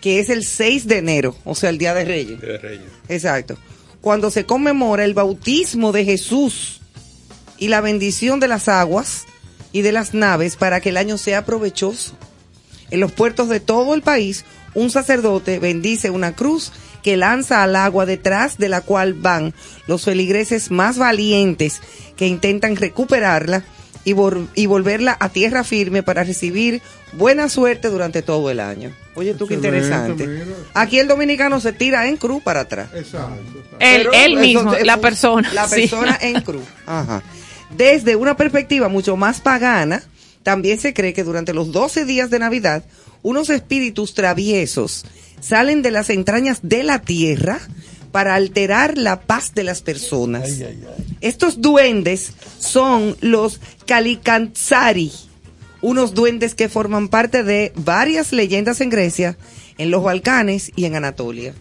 que 0.00 0.20
es 0.20 0.28
el 0.28 0.44
6 0.44 0.86
de 0.86 0.98
enero, 0.98 1.36
o 1.44 1.54
sea, 1.54 1.70
el 1.70 1.78
Día 1.78 1.94
de 1.94 2.04
Reyes. 2.04 2.40
De 2.40 2.58
Reyes. 2.58 2.86
Exacto. 3.08 3.56
Cuando 4.00 4.30
se 4.30 4.44
conmemora 4.44 5.04
el 5.04 5.14
bautismo 5.14 5.92
de 5.92 6.04
Jesús 6.04 6.80
y 7.58 7.68
la 7.68 7.80
bendición 7.80 8.40
de 8.40 8.48
las 8.48 8.68
aguas 8.68 9.24
y 9.72 9.82
de 9.82 9.92
las 9.92 10.14
naves 10.14 10.56
para 10.56 10.80
que 10.80 10.90
el 10.90 10.96
año 10.96 11.18
sea 11.18 11.44
provechoso. 11.44 12.16
En 12.90 13.00
los 13.00 13.12
puertos 13.12 13.48
de 13.48 13.60
todo 13.60 13.94
el 13.94 14.02
país, 14.02 14.44
un 14.74 14.90
sacerdote 14.90 15.58
bendice 15.58 16.10
una 16.10 16.34
cruz 16.34 16.72
que 17.02 17.16
lanza 17.16 17.62
al 17.62 17.76
agua 17.76 18.06
detrás 18.06 18.56
de 18.58 18.68
la 18.68 18.80
cual 18.80 19.14
van 19.14 19.54
los 19.86 20.04
feligreses 20.04 20.70
más 20.70 20.96
valientes 20.96 21.80
que 22.16 22.26
intentan 22.26 22.76
recuperarla 22.76 23.64
y, 24.04 24.12
vol- 24.12 24.48
y 24.54 24.66
volverla 24.66 25.16
a 25.18 25.28
tierra 25.30 25.64
firme 25.64 26.02
para 26.02 26.24
recibir 26.24 26.82
buena 27.12 27.48
suerte 27.48 27.88
durante 27.88 28.22
todo 28.22 28.50
el 28.50 28.60
año. 28.60 28.92
Oye, 29.14 29.34
tú 29.34 29.46
qué 29.46 29.54
interesante. 29.54 30.26
mira. 30.26 30.44
Aquí 30.74 30.98
el 30.98 31.08
dominicano 31.08 31.60
se 31.60 31.72
tira 31.72 32.06
en 32.08 32.16
cruz 32.16 32.42
para 32.42 32.60
atrás. 32.60 32.88
Exacto. 32.94 33.40
Él, 33.78 34.36
mismo, 34.36 34.74
la 34.84 34.98
persona. 34.98 35.50
La 35.54 35.68
sí. 35.68 35.82
persona 35.82 36.18
en 36.20 36.40
cruz. 36.42 36.64
Ajá. 36.86 37.22
Desde 37.76 38.16
una 38.16 38.36
perspectiva 38.36 38.88
mucho 38.88 39.16
más 39.16 39.40
pagana, 39.40 40.02
también 40.42 40.78
se 40.80 40.92
cree 40.94 41.12
que 41.12 41.24
durante 41.24 41.54
los 41.54 41.72
12 41.72 42.04
días 42.04 42.30
de 42.30 42.38
Navidad, 42.38 42.84
unos 43.22 43.48
espíritus 43.50 44.14
traviesos 44.14 45.04
salen 45.40 45.82
de 45.82 45.90
las 45.90 46.10
entrañas 46.10 46.58
de 46.62 46.82
la 46.82 47.00
tierra 47.00 47.60
para 48.14 48.36
alterar 48.36 48.96
la 48.96 49.22
paz 49.22 49.56
de 49.56 49.64
las 49.64 49.82
personas. 49.82 50.60
Estos 51.20 51.60
duendes 51.60 52.30
son 52.60 53.16
los 53.20 53.58
Kalikantsari, 53.88 55.10
unos 55.80 56.14
duendes 56.14 56.54
que 56.54 56.68
forman 56.68 57.08
parte 57.08 57.42
de 57.42 57.72
varias 57.74 58.32
leyendas 58.32 58.80
en 58.80 58.90
Grecia, 58.90 59.36
en 59.78 59.90
los 59.90 60.04
Balcanes 60.04 60.70
y 60.76 60.84
en 60.84 60.94
Anatolia. 60.94 61.54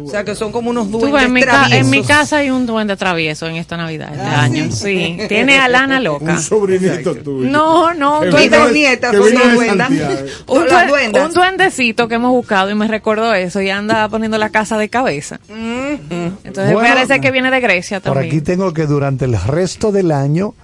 O 0.00 0.08
sea 0.08 0.22
que 0.22 0.34
son 0.36 0.52
como 0.52 0.70
unos 0.70 0.88
Tú, 0.90 1.00
duendes 1.00 1.24
en, 1.24 1.32
mi 1.32 1.40
traviesos. 1.40 1.72
en 1.72 1.90
mi 1.90 2.02
casa 2.04 2.36
hay 2.36 2.50
un 2.50 2.66
duende 2.66 2.96
travieso 2.96 3.48
en 3.48 3.56
esta 3.56 3.76
Navidad, 3.76 4.10
este 4.12 4.22
Ah, 4.24 4.42
año. 4.42 4.64
sí. 4.70 5.16
Sí, 5.18 5.18
tiene 5.28 5.58
a 5.58 5.68
Lana 5.68 5.98
loca. 6.00 6.34
Un 6.34 6.40
sobrinito 6.40 7.16
tuyo. 7.16 7.48
No, 7.50 7.92
no, 7.94 8.20
un 8.20 8.28
Y 8.40 8.48
dos 8.48 8.72
nietas, 8.72 9.12
duendas. 9.12 9.88
Santiago. 9.88 10.14
Un, 10.46 11.20
un 11.20 11.32
duendecito 11.32 12.06
que 12.06 12.14
hemos 12.14 12.30
buscado 12.30 12.70
y 12.70 12.74
me 12.76 12.86
recordó 12.86 13.34
eso 13.34 13.60
y 13.60 13.70
anda 13.70 14.08
poniendo 14.08 14.38
la 14.38 14.50
casa 14.50 14.78
de 14.78 14.88
cabeza. 14.88 15.40
Entonces 15.48 16.72
Bueno, 16.72 16.80
parece 16.94 17.20
que 17.20 17.30
viene 17.30 17.50
de 17.50 17.60
Grecia 17.60 18.00
Por 18.00 18.14
también. 18.14 18.32
aquí 18.32 18.40
tengo 18.42 18.72
que 18.72 18.86
durante 18.86 19.24
el 19.24 19.36
resto 19.40 19.90
del 19.90 20.12
año, 20.12 20.54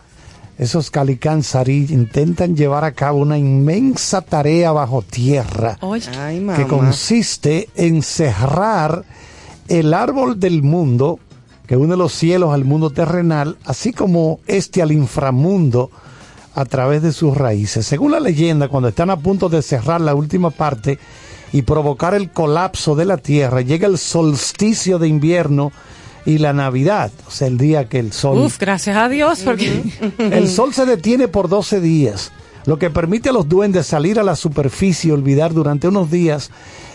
esos 0.59 0.91
Calicanzarí 0.91 1.87
intentan 1.91 2.57
llevar 2.57 2.85
a 2.85 2.93
cabo 2.93 3.19
una 3.19 3.39
inmensa 3.39 4.21
tarea 4.21 4.73
bajo 4.73 5.03
tierra 5.03 5.79
Ay, 5.81 6.47
que 6.57 6.67
consiste 6.67 7.69
en 7.75 8.03
cerrar 8.03 9.05
el 9.69 9.95
árbol 9.95 10.39
del 10.39 10.63
mundo 10.63 11.19
que 11.67 11.77
une 11.77 11.97
los 11.97 12.13
cielos 12.13 12.53
al 12.53 12.65
mundo 12.65 12.91
terrenal, 12.91 13.57
así 13.65 13.93
como 13.93 14.41
este 14.47 14.83
al 14.83 14.93
inframundo 14.93 15.91
a 16.55 16.65
través 16.65 17.03
de 17.03 17.13
sus 17.13 17.37
raíces. 17.37 17.87
Según 17.87 18.13
la 18.13 18.21
leyenda, 18.21 18.69
cuando 18.69 18.89
están 18.89 19.11
a 19.11 19.17
punto 19.17 19.49
de 19.49 19.63
cerrar 19.63 20.01
la 20.01 20.15
última 20.15 20.51
parte 20.51 20.99
y 21.53 21.63
provocar 21.63 22.15
el 22.15 22.31
colapso 22.31 22.95
de 22.95 23.05
la 23.05 23.17
tierra, 23.17 23.63
llega 23.63 23.87
el 23.87 23.99
solsticio 23.99 24.99
de 24.99 25.09
invierno 25.09 25.73
y 26.25 26.39
la 26.39 26.53
Navidad, 26.53 27.11
o 27.27 27.31
sea, 27.31 27.49
el 27.49 27.59
día 27.59 27.89
que 27.89 27.99
el 27.99 28.13
sol 28.13 28.39
uf, 28.39 28.59
gracias 28.59 28.97
a 28.97 29.09
Dios, 29.09 29.41
porque 29.45 29.83
el 30.19 30.49
sol 30.49 30.73
se 30.73 30.87
detiene 30.87 31.29
por 31.29 31.49
12 31.49 31.81
días, 31.81 32.33
lo 32.65 32.79
que 32.79 32.91
permite 32.91 33.31
a 33.31 33.33
los 33.33 33.49
duendes 33.49 33.87
salir 33.87 34.21
a 34.21 34.23
la 34.23 34.37
superficie 34.37 35.09
y 35.09 35.13
olvidar 35.13 35.53
durante 35.53 35.89
unos 35.89 36.11
días 36.11 36.51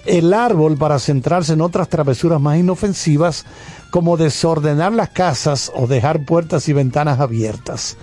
el 0.06 0.34
árbol 0.34 0.78
para 0.78 1.00
centrarse 1.00 1.54
en 1.54 1.62
otras 1.62 1.90
travesuras 1.90 2.40
más 2.40 2.58
inofensivas 2.58 3.46
como 3.90 4.16
desordenar 4.18 4.94
las 4.94 5.10
casas 5.10 5.72
o 5.76 5.88
dejar 5.88 6.26
puertas 6.26 6.70
y 6.70 6.74
ventanas 6.74 7.20
abiertas. 7.20 7.98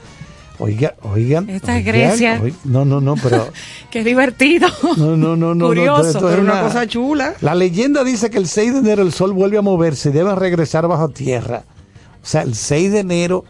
Oiga, 0.59 0.95
oigan. 1.03 1.51
Esta 1.51 1.77
es 1.77 1.85
oigan, 1.87 2.17
Grecia. 2.17 2.43
no, 2.65 2.85
no, 2.85 3.01
no, 3.01 3.17
pero 3.17 3.49
qué 3.91 4.05
divertido. 4.05 4.69
no, 4.97 5.17
no, 5.17 5.35
no, 5.37 5.55
no. 5.55 5.67
Curioso, 5.67 6.03
no, 6.03 6.09
esto 6.09 6.33
es 6.33 6.39
una 6.39 6.53
una- 6.53 6.63
cosa 6.63 6.87
chula. 6.87 7.35
La 7.41 7.55
leyenda 7.57 8.05
dice 8.05 8.31
que 8.31 8.39
el 8.39 8.47
6 8.47 8.73
de 8.75 8.79
enero 8.79 9.03
el 9.03 9.13
sol 9.13 9.33
vuelve 9.33 9.59
a 9.59 9.63
moverse 9.63 10.11
y 10.11 10.13
deben 10.13 10.37
regresar 10.37 10.87
bajo 10.87 11.09
tierra. 11.09 11.65
O 12.23 12.27
sea, 12.27 12.43
el 12.43 12.55
6 12.55 12.93
de 12.93 12.99
enero 13.01 13.45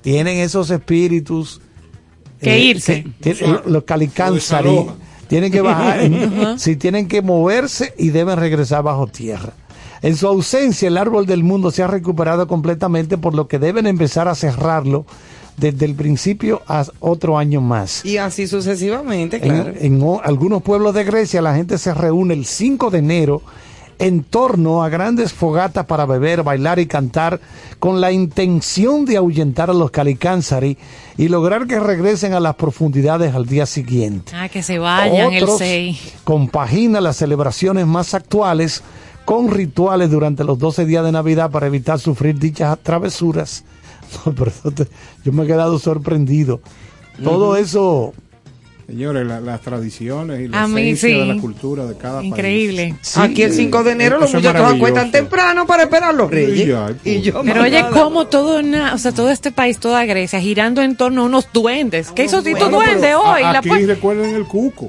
tienen 0.00 0.38
esos 0.38 0.70
espíritus 0.70 1.60
Que 2.40 2.58
irse. 2.58 3.04
que- 3.20 3.34
que- 3.34 3.46
los- 3.46 3.84
desaloja. 4.34 4.94
tienen 5.28 5.52
que 5.52 5.60
bajar, 5.60 6.00
sí, 6.58 6.76
tienen 6.76 7.06
que 7.08 7.20
moverse 7.20 7.92
y 7.98 8.08
deben 8.10 8.38
regresar 8.38 8.82
bajo 8.82 9.06
tierra. 9.08 9.52
En 10.02 10.16
su 10.16 10.26
ausencia, 10.26 10.88
el 10.88 10.96
árbol 10.98 11.26
del 11.26 11.42
mundo 11.42 11.70
se 11.70 11.82
ha 11.82 11.86
recuperado 11.86 12.46
completamente, 12.46 13.18
por 13.18 13.34
lo 13.34 13.48
que 13.48 13.58
deben 13.58 13.86
empezar 13.86 14.28
a 14.28 14.34
cerrarlo 14.34 15.04
desde 15.56 15.86
el 15.86 15.94
principio 15.94 16.62
a 16.68 16.84
otro 17.00 17.38
año 17.38 17.60
más. 17.60 18.04
Y 18.04 18.18
así 18.18 18.46
sucesivamente, 18.46 19.36
En, 19.36 19.42
claro. 19.42 19.72
en 19.78 20.02
o- 20.02 20.20
algunos 20.22 20.62
pueblos 20.62 20.94
de 20.94 21.04
Grecia 21.04 21.40
la 21.42 21.54
gente 21.54 21.78
se 21.78 21.94
reúne 21.94 22.34
el 22.34 22.44
5 22.46 22.90
de 22.90 22.98
enero 22.98 23.42
en 23.98 24.24
torno 24.24 24.82
a 24.84 24.90
grandes 24.90 25.32
fogatas 25.32 25.86
para 25.86 26.04
beber, 26.04 26.42
bailar 26.42 26.78
y 26.78 26.84
cantar 26.86 27.40
con 27.78 28.02
la 28.02 28.12
intención 28.12 29.06
de 29.06 29.16
ahuyentar 29.16 29.70
a 29.70 29.72
los 29.72 29.90
calicánzari 29.90 30.76
y 31.16 31.28
lograr 31.28 31.66
que 31.66 31.80
regresen 31.80 32.34
a 32.34 32.40
las 32.40 32.56
profundidades 32.56 33.34
al 33.34 33.46
día 33.46 33.64
siguiente. 33.64 34.32
Ah, 34.34 34.50
que 34.50 34.62
se 34.62 34.78
vayan 34.78 35.32
el 35.32 35.44
Otros 35.44 35.58
6. 35.60 35.98
compagina 36.24 37.00
las 37.00 37.16
celebraciones 37.16 37.86
más 37.86 38.12
actuales 38.12 38.82
con 39.24 39.50
rituales 39.50 40.10
durante 40.10 40.44
los 40.44 40.58
12 40.58 40.84
días 40.84 41.02
de 41.02 41.12
Navidad 41.12 41.50
para 41.50 41.66
evitar 41.66 41.98
sufrir 41.98 42.38
dichas 42.38 42.78
travesuras. 42.82 43.64
No, 44.26 44.34
pero 44.34 44.50
eso 44.50 44.70
te- 44.70 44.88
yo 45.24 45.32
me 45.32 45.44
he 45.44 45.46
quedado 45.46 45.78
sorprendido. 45.78 46.60
Todo 47.22 47.56
eso 47.56 48.12
Señores, 48.86 49.26
la- 49.26 49.40
las 49.40 49.62
tradiciones 49.62 50.40
y 50.42 50.46
la 50.46 50.62
A 50.62 50.68
mí 50.68 50.90
esencia 50.90 51.08
sí. 51.08 51.14
de 51.28 51.34
la 51.34 51.40
cultura 51.40 51.86
de 51.86 51.96
cada 51.96 52.22
Increíble. 52.22 52.94
Sí, 53.02 53.18
Aquí 53.20 53.42
el 53.42 53.52
5 53.52 53.82
de 53.82 53.90
enero 53.90 54.20
los 54.20 54.28
eso 54.28 54.38
es 54.38 54.44
muchachos 54.44 54.74
acuestan 54.76 55.10
temprano 55.10 55.66
para 55.66 55.82
esperar 55.84 56.10
a 56.10 56.12
los 56.12 56.30
reyes. 56.30 56.60
Y 56.60 56.66
ya, 56.68 56.94
Y 57.04 57.20
yo 57.20 57.42
Pero 57.42 57.62
oye, 57.64 57.84
como 57.92 58.26
todo, 58.28 58.60
una, 58.60 58.94
o 58.94 58.98
sea, 58.98 59.10
todo 59.10 59.30
este 59.30 59.50
país, 59.50 59.78
toda 59.80 60.04
Grecia, 60.04 60.38
girando 60.40 60.82
en 60.82 60.94
torno 60.96 61.22
a 61.22 61.24
unos 61.24 61.48
duendes. 61.52 62.12
¿Qué 62.12 62.26
hizo 62.26 62.44
Tito 62.44 62.68
Duende 62.68 63.16
hoy? 63.16 63.42
a- 63.42 63.52
La 63.54 63.58
aquí 63.58 63.70
pu- 63.70 63.86
recuerden 63.86 64.36
el 64.36 64.44
cuco. 64.44 64.88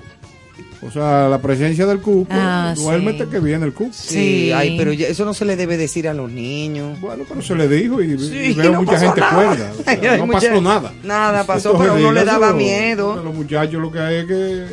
O 0.82 0.92
sea, 0.92 1.28
la 1.28 1.40
presencia 1.42 1.86
del 1.88 2.00
cuco, 2.00 2.28
Ah, 2.32 2.74
duérmete 2.78 3.24
sí. 3.26 3.30
que 3.32 3.40
viene 3.40 3.66
el 3.66 3.74
cuco. 3.74 3.92
Sí, 3.94 4.52
ay, 4.52 4.78
pero 4.78 4.94
ya- 4.94 5.08
eso 5.08 5.26
no 5.26 5.34
se 5.34 5.44
le 5.44 5.56
debe 5.56 5.76
decir 5.76 6.08
a 6.08 6.14
los 6.14 6.30
niños. 6.32 7.00
Bueno, 7.02 7.24
pero 7.28 7.42
se 7.42 7.56
le 7.56 7.68
dijo 7.68 8.02
y, 8.02 8.18
Sí, 8.20 8.36
y 8.36 8.54
veo 8.54 8.74
no 8.74 8.82
mucha 8.84 9.00
gente 9.00 9.20
nada. 9.20 9.34
cuerda. 9.36 9.72
O 9.80 9.84
sea, 9.84 9.94
Ay, 9.94 10.00
hay 10.08 10.20
no 10.20 10.28
mucha- 10.28 10.50
pasó 10.50 10.62
nada. 10.62 10.94
Nada 11.04 11.44
pasó, 11.46 11.72
Entonces, 11.72 11.92
pero 11.94 12.06
a 12.06 12.10
uno 12.10 12.12
le 12.20 12.26
daba 12.26 12.54
miedo. 12.54 13.14
a 13.14 13.24
Los 13.24 13.34
muchachos 13.34 13.82
lo 13.82 13.92
que 13.92 14.00
hay 14.00 14.16
es 14.18 14.26
que 14.26 14.66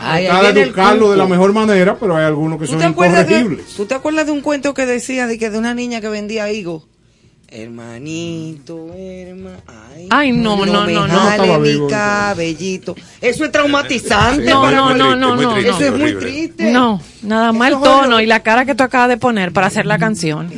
Ay, 0.00 0.24
tratar 0.26 0.54
de 0.54 0.62
educarlo 0.62 1.10
de 1.10 1.16
la 1.18 1.26
mejor 1.26 1.52
manera, 1.52 1.94
pero 2.00 2.16
hay 2.16 2.24
algunos 2.24 2.58
que 2.58 2.64
¿Tú 2.64 2.72
son 2.72 2.80
te, 2.80 2.86
acuerdas 2.86 3.28
de, 3.28 3.34
incorregibles. 3.38 3.74
¿Tú 3.76 3.84
te 3.84 3.94
acuerdas 3.94 4.24
de 4.26 4.32
un 4.32 4.40
cuento 4.40 4.72
que 4.72 4.86
decía 4.86 5.26
de 5.26 5.38
que 5.38 5.50
de 5.50 5.58
una 5.58 5.74
niña 5.74 6.00
que 6.00 6.08
vendía 6.08 6.50
higo? 6.50 6.86
Hermanito, 7.54 8.94
herma, 8.96 9.50
ay, 9.66 10.06
Ay, 10.10 10.32
no, 10.32 10.64
no, 10.64 10.86
me 10.86 10.92
no, 10.94 11.06
no. 11.06 11.30
Estaba 11.30 11.58
mi 11.58 11.68
vivo. 11.68 11.86
cabellito. 11.86 12.96
Eso 13.20 13.44
es 13.44 13.52
traumatizante. 13.52 14.44
No, 14.46 14.70
no, 14.70 14.94
no, 14.94 15.14
no, 15.14 15.36
no, 15.36 15.56
Eso 15.58 15.78
no. 15.78 15.86
es 15.86 15.92
muy 15.92 16.14
triste. 16.14 16.70
No, 16.72 16.98
nada 17.22 17.52
más 17.52 17.72
el 17.72 17.80
tono 17.80 18.20
y 18.20 18.26
la 18.26 18.40
cara 18.40 18.64
que 18.64 18.74
tú 18.74 18.82
acabas 18.84 19.10
de 19.10 19.18
poner 19.18 19.52
para 19.52 19.66
hacer 19.66 19.84
la 19.84 19.98
canción. 19.98 20.50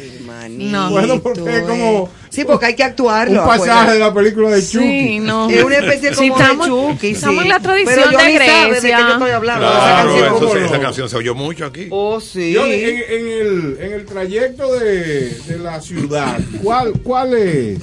No. 0.59 0.91
Bueno, 0.91 1.21
porque 1.21 1.57
es 1.59 1.63
como 1.63 2.09
Sí, 2.31 2.45
porque 2.45 2.67
hay 2.67 2.75
que 2.75 2.83
actuarlo. 2.83 3.43
un 3.43 3.47
pasaje 3.47 3.71
acuérdate. 3.71 3.93
de 3.93 3.99
la 4.01 4.15
película 4.15 4.51
de 4.51 4.61
Chucky. 4.67 4.79
Sí, 4.85 5.21
no. 5.21 5.49
Es 5.51 5.63
una 5.63 5.77
especie 5.77 6.15
Sí, 6.15 6.29
como 6.29 6.41
estamos- 6.41 6.67
de 6.67 6.73
Chucky. 6.73 7.07
estamos 7.11 7.37
sí. 7.37 7.43
en 7.43 7.49
la 7.49 7.61
tradición 7.61 7.95
Pero 7.95 8.09
de 8.11 8.17
Johnny 8.17 8.33
sabe 8.39 8.49
de 8.65 8.69
Grecia. 8.71 8.97
qué 8.97 9.03
yo 9.03 9.13
estoy 9.13 9.31
hablando. 9.31 9.67
de 9.67 9.73
esa 9.73 9.81
Claro, 9.85 9.97
canción. 10.09 10.25
eso 10.27 10.35
¿cómo 10.39 10.53
sí, 10.53 10.59
no? 10.61 10.67
esa 10.67 10.81
canción 10.81 11.09
se 11.09 11.17
oyó 11.17 11.35
mucho 11.35 11.67
aquí. 11.67 11.87
Oh, 11.91 12.21
sí. 12.21 12.53
Yo, 12.53 12.67
en, 12.67 12.73
en 12.73 13.27
el, 13.29 13.79
en 13.81 13.93
el 13.93 14.05
trayecto 14.05 14.75
de, 14.79 15.31
de 15.31 15.59
la 15.59 15.81
ciudad, 15.81 16.39
¿cuál, 16.63 16.93
¿cuáles 17.05 17.79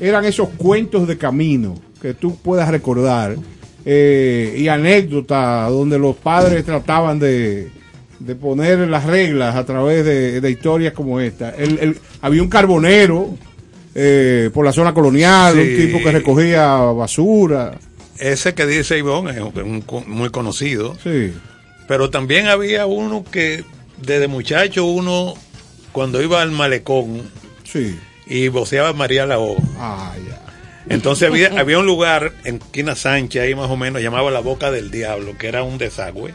eran 0.00 0.24
esos 0.26 0.48
cuentos 0.58 1.08
de 1.08 1.16
camino 1.16 1.74
que 2.02 2.12
tú 2.12 2.36
puedas 2.36 2.68
recordar 2.68 3.36
eh, 3.86 4.54
y 4.58 4.68
anécdotas 4.68 5.70
donde 5.70 5.98
los 5.98 6.16
padres 6.16 6.64
trataban 6.66 7.18
de, 7.18 7.70
de 8.18 8.34
poner 8.34 8.78
las 8.88 9.04
reglas 9.04 9.54
a 9.56 9.64
través 9.66 10.04
de, 10.04 10.40
de 10.40 10.50
historias 10.50 10.92
como 10.92 11.20
esta? 11.20 11.50
El, 11.50 11.78
el- 11.78 11.98
había 12.22 12.42
un 12.42 12.48
carbonero 12.48 13.30
eh, 13.94 14.50
por 14.52 14.64
la 14.64 14.72
zona 14.72 14.92
colonial, 14.94 15.54
Sí. 15.54 15.60
un 15.60 15.76
tipo 15.76 15.98
que 16.02 16.12
recogía 16.12 16.74
basura. 16.76 17.78
Ese 18.18 18.54
que 18.54 18.66
dice 18.66 18.98
Ivonne 18.98 19.30
es 19.32 19.40
un- 19.40 19.84
muy 20.06 20.30
conocido. 20.30 20.96
Sí. 21.02 21.32
Pero 21.88 22.10
también 22.10 22.46
había 22.48 22.86
uno 22.86 23.24
que 23.30 23.64
desde 24.02 24.28
muchacho 24.28 24.84
uno 24.84 25.34
cuando 25.92 26.20
iba 26.22 26.42
al 26.42 26.50
malecón 26.50 27.22
Sí. 27.64 27.98
y 28.26 28.48
voceaba 28.48 28.92
María 28.92 29.24
Lao. 29.26 29.56
Ah, 29.78 30.12
ya. 30.28 30.42
Entonces 30.88 31.28
había, 31.28 31.58
había 31.58 31.78
un 31.78 31.86
lugar 31.86 32.32
en 32.44 32.58
Quina 32.58 32.94
Sánchez 32.94 33.42
ahí 33.42 33.54
más 33.54 33.68
o 33.70 33.76
menos 33.76 34.00
llamaba 34.02 34.30
la 34.30 34.40
Boca 34.40 34.70
del 34.70 34.90
Diablo, 34.90 35.36
que 35.38 35.48
era 35.48 35.62
un 35.62 35.78
desagüe. 35.78 36.32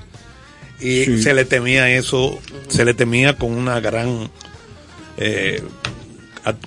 Y 0.81 1.05
Sí. 1.05 1.21
se 1.23 1.33
le 1.33 1.45
temía 1.45 1.89
eso, 1.89 2.39
se 2.67 2.83
le 2.85 2.93
temía 2.93 3.35
con 3.37 3.51
una 3.51 3.79
gran 3.79 4.29
eh, 5.17 5.61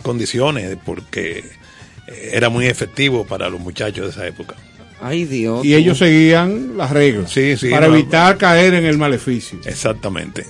condiciones 0.03 0.77
porque 0.85 1.39
eh, 2.07 2.31
era 2.33 2.49
muy 2.49 2.67
efectivo 2.67 3.25
para 3.27 3.49
los 3.49 3.61
muchachos 3.61 4.05
de 4.07 4.11
esa 4.13 4.27
época. 4.27 4.55
Ay, 5.01 5.25
Dios. 5.25 5.65
Y 5.65 5.75
ellos 5.75 5.99
seguían 5.99 6.77
las 6.77 6.91
reglas 6.91 7.31
Sí, 7.31 7.57
sí, 7.57 7.69
para 7.71 7.89
no. 7.89 7.95
evitar 7.95 8.39
caer 8.39 8.75
en 8.75 8.85
el 8.87 8.97
maleficio. 8.97 9.59
Exactamente. 9.65 10.47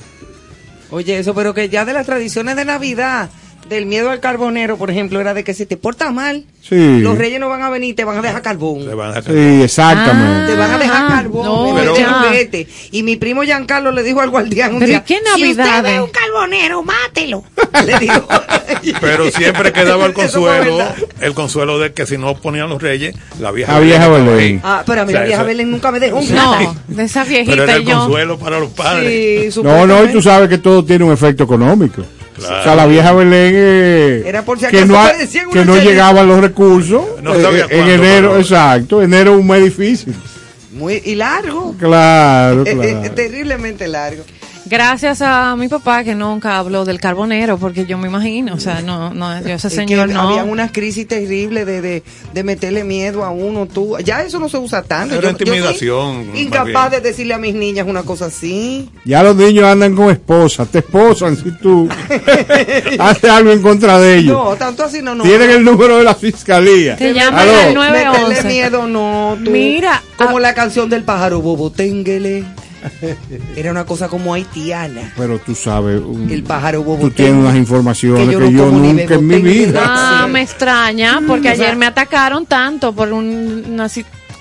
Oye, 0.91 1.19
eso, 1.19 1.35
pero 1.35 1.55
que 1.55 1.69
ya 1.69 1.85
de 1.85 1.93
las 1.93 2.07
tradiciones 2.07 2.55
de 2.55 2.65
Navidad, 2.65 3.31
del 3.69 3.87
miedo 3.87 4.11
al 4.11 4.21
carbonero, 4.21 4.77
por 4.77 4.91
ejemplo, 4.91 5.21
era 5.21 5.33
de 5.35 5.43
que 5.43 5.55
si 5.55 5.65
te 5.67 5.77
portas 5.79 6.12
mal, 6.12 6.45
Sí. 6.62 7.01
los 7.01 7.17
reyes 7.19 7.41
no 7.41 7.49
van 7.49 7.62
a 7.62 7.71
venir, 7.71 7.97
te 7.97 8.05
van 8.05 8.19
a 8.19 8.23
dejar 8.23 8.43
carbón. 8.43 8.83
Sí, 8.83 9.62
exactamente. 9.62 10.53
Te 10.53 10.59
van 10.59 10.71
a 10.71 10.79
dejar 10.79 11.09
carbón, 11.09 11.45
no, 11.47 11.69
en 11.71 11.75
vez 11.75 11.85
de 11.87 11.91
pero- 11.93 12.05
juguete. 12.45 12.69
Y 12.91 13.03
mi 13.03 13.17
primo 13.17 13.43
Giancarlo 13.43 13.91
le 13.93 14.03
dijo 14.03 14.21
al 14.21 14.31
guardián 14.31 14.73
un 14.75 14.81
Pero 14.81 14.91
¿y 14.93 14.95
día, 14.95 15.05
qué 15.05 15.19
si 15.37 15.51
usted 15.51 15.83
ve 15.83 16.01
un 16.01 16.11
carbonero, 16.11 16.83
mátelo. 16.83 17.45
le 17.87 17.99
dijo. 17.99 18.29
Pero 19.01 19.31
siempre 19.31 19.73
quedaba 19.73 20.07
el 20.07 20.13
consuelo, 20.13 20.79
el 21.21 21.35
consuelo 21.35 21.79
de 21.79 21.93
que 21.93 22.07
si 22.07 22.19
no 22.19 22.35
ponían 22.37 22.69
los 22.69 22.81
reyes, 22.81 23.15
la 23.41 23.51
vieja 23.51 23.73
La 23.73 23.81
vieja 23.81 24.05
estaba 24.05 24.19
Belén. 24.19 24.61
Ah, 24.63 24.83
pero 24.87 25.03
a 25.03 25.05
mí 25.05 25.11
O 25.11 25.13
sea, 25.13 25.21
la 25.21 25.27
vieja 25.27 25.41
eso- 25.43 25.47
Belén 25.49 25.71
nunca 25.71 25.91
me 25.91 26.01
dejó 26.01 26.19
un 26.19 26.35
No, 26.35 26.77
de 26.89 27.03
esa 27.05 27.25
Pero 27.25 27.37
era 27.43 27.45
viejita 27.45 27.77
el 27.77 27.85
yo. 27.85 27.99
consuelo 27.99 28.39
para 28.39 28.59
los 28.59 28.71
padres. 28.71 29.55
Sí, 29.55 29.61
No, 29.63 29.87
no, 29.87 30.05
y 30.05 30.09
tú 30.09 30.23
sabes 30.23 30.49
que 30.49 30.59
todo 30.59 30.85
tiene 30.85 31.05
un 31.05 31.13
efecto 31.13 31.45
económico. 31.45 32.03
Claro. 32.37 32.61
O 32.61 32.63
sea, 32.65 32.75
la 32.75 32.87
vieja 32.87 33.13
Belén 33.13 33.53
eh, 33.55 34.23
Era 34.27 34.45
por 34.45 34.59
si 34.59 34.67
que 34.67 34.85
no, 34.85 35.01
que 35.53 35.65
no 35.65 35.77
llegaban 35.77 36.27
los 36.27 36.41
recursos. 36.41 37.03
No 37.23 37.33
eh, 37.33 37.67
en 37.71 37.89
enero, 37.89 38.39
exacto, 38.39 39.01
enero 39.03 39.35
es 39.35 39.39
un 39.41 39.47
mes 39.47 39.63
difícil. 39.63 40.15
Muy, 40.75 41.01
y 41.05 41.14
largo. 41.14 41.75
Claro, 41.79 42.64
Eh, 42.66 42.72
claro. 42.75 43.05
eh, 43.05 43.11
terriblemente 43.11 43.87
largo. 43.87 44.25
Gracias 44.67 45.21
a 45.21 45.55
mi 45.57 45.69
papá 45.69 46.05
que 46.05 46.15
nunca 46.15 46.57
habló 46.59 46.87
del 46.87 46.99
carbonero, 46.99 47.59
porque 47.59 47.85
yo 47.85 47.99
me 47.99 48.09
imagino, 48.09 48.55
o 48.55 48.59
sea, 48.61 48.81
no, 48.81 49.12
no, 49.12 49.41
yo 49.43 49.55
ese 49.57 49.69
señor 49.69 50.09
no. 50.09 50.21
Había 50.23 50.45
unas 50.45 50.73
crisis 50.73 51.07
terribles 51.07 51.67
de, 51.67 51.83
de, 51.83 52.03
de 52.33 52.45
meterle 52.45 52.83
miedo 52.83 53.25
a 53.25 53.31
uno, 53.31 53.67
tú. 53.67 53.97
Ya 54.03 54.23
eso 54.23 54.39
no 54.39 54.49
se 54.49 54.57
usa 54.57 54.83
tanto. 54.83 55.17
Era 55.17 55.33
Yo- 55.33 55.33
yo 55.33 55.37
soy 55.37 55.47
intimidación, 55.49 56.31
incapaz 56.37 56.91
de 56.93 57.01
decirle 57.01 57.35
a 57.35 57.39
mis 57.39 57.55
niñas 57.55 57.87
una 57.87 58.05
cosa 58.05 58.27
así. 58.27 58.89
Ya 59.05 59.23
los 59.23 59.37
niños 59.37 59.65
andan 59.67 59.95
con 59.95 60.11
esposas, 60.11 60.67
te 60.69 60.79
esposan 60.79 61.37
si 61.37 61.51
tú 61.59 61.87
haces 62.99 63.31
algo 63.31 63.51
en 63.53 63.61
contra 63.61 63.99
de 64.01 64.17
ellos. 64.19 64.33
No, 64.33 64.57
tanto 64.57 64.85
así 64.85 65.03
no, 65.03 65.15
no. 65.15 65.25
Tienen 65.25 65.51
el 65.51 65.62
número 65.62 65.99
de 65.99 66.05
la 66.05 66.15
fiscalía. 66.15 66.97
Te 66.97 67.12
llaman 67.12 67.41
al 67.41 67.47
Meterle 67.49 67.75
911. 67.75 68.45
miedo, 68.49 68.87
no. 68.87 69.37
Tú. 69.45 69.51
Mira, 69.51 70.03
Como 70.17 70.39
ah, 70.39 70.41
la 70.41 70.55
canción 70.55 70.89
del 70.89 71.03
pájaro 71.03 71.43
bobo, 71.43 71.71
ténguele. 71.71 72.45
Era 73.57 73.70
una 73.70 73.85
cosa 73.85 74.09
como 74.09 74.35
haitiana. 74.35 75.12
Pero 75.16 75.39
tú 75.39 75.55
sabes, 75.55 76.01
un- 76.01 76.28
El 76.30 76.43
pájaro 76.43 76.82
bobo. 76.82 77.03
tú 77.03 77.11
tienes 77.11 77.35
unas 77.35 77.57
informaciones 77.57 78.28
que 78.28 78.37
que 78.37 78.53
yo 78.53 78.70
no 78.70 78.78
nunca 78.78 79.14
en 79.14 79.26
mi 79.26 79.41
vida. 79.41 79.80
Ah, 79.85 80.22
Sí. 80.26 80.32
me 80.32 80.43
extraña, 80.43 81.20
porque 81.26 81.51
o 81.51 81.55
sea- 81.57 81.64
ayer 81.66 81.76
me 81.76 81.87
atacaron 81.87 82.47
tanto 82.47 82.93
por 82.93 83.12
un, 83.12 83.64
una 83.70 83.89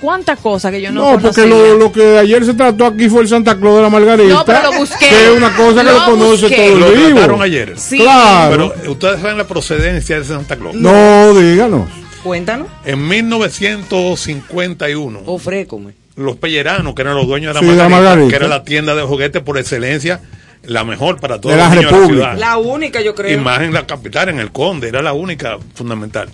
cuántas 0.01 0.37
cosas 0.39 0.71
que 0.71 0.81
yo 0.81 0.91
no, 0.91 1.13
No, 1.13 1.19
porque 1.19 1.45
lo, 1.47 1.77
lo 1.77 1.89
que 1.91 2.17
ayer 2.17 2.43
se 2.43 2.53
trató 2.53 2.87
aquí 2.87 3.07
fue 3.07 3.21
el 3.21 3.29
Santa 3.29 3.57
Claus 3.57 3.77
de 3.77 3.81
la 3.83 3.89
Margarita. 3.89 4.33
No, 4.33 4.43
pero 4.43 4.63
lo 4.63 4.73
busqué. 4.79 5.07
Que 5.07 5.31
es 5.31 5.37
una 5.37 5.55
cosa 5.55 5.81
que 5.81 5.87
Lo 5.91 5.99
lo 5.99 6.05
conoce 6.05 6.47
busqué. 6.47 6.69
todo 6.71 6.79
Lo 6.79 6.87
el 6.87 6.95
vivo. 6.97 7.09
trataron 7.11 7.41
ayer. 7.41 7.73
Sí. 7.79 7.99
Claro. 7.99 8.73
Pero 8.75 8.91
ustedes 8.91 9.21
saben 9.21 9.37
la 9.37 9.47
procedencia 9.47 10.19
de 10.19 10.25
Santa 10.25 10.57
Claus. 10.57 10.75
No, 10.75 11.33
díganos. 11.33 11.87
Cuéntanos. 12.21 12.67
En 12.83 13.07
1951, 13.07 15.21
Ofrécome. 15.25 15.93
Los 16.15 16.35
pelleranos, 16.37 16.93
que 16.95 17.01
eran 17.01 17.15
los 17.15 17.27
dueños 17.27 17.53
de 17.55 17.61
la, 17.61 17.67
Sí, 17.67 17.75
la 17.75 17.89
Margarita, 17.89 17.99
Margarita. 18.09 18.29
que 18.29 18.35
era 18.35 18.47
la 18.47 18.63
tienda 18.63 18.95
de 18.95 19.01
juguetes 19.03 19.41
por 19.41 19.57
excelencia, 19.57 20.21
la 20.63 20.83
mejor 20.83 21.19
para 21.19 21.41
todos 21.41 21.55
De 21.55 21.61
los 21.61 21.69
la 21.69 21.75
niños 21.75 21.91
República. 21.91 22.13
de 22.13 22.19
la 22.21 22.33
ciudad. 22.35 22.39
La 22.39 22.57
única, 22.57 23.01
yo 23.01 23.15
creo. 23.15 23.31
y 23.37 23.41
más 23.41 23.61
en 23.61 23.73
la 23.73 23.85
capital, 23.87 24.29
en 24.29 24.39
el 24.39 24.51
Conde, 24.51 24.87
era 24.89 25.01
la 25.01 25.13
única 25.13 25.57
fundamental. 25.73 26.29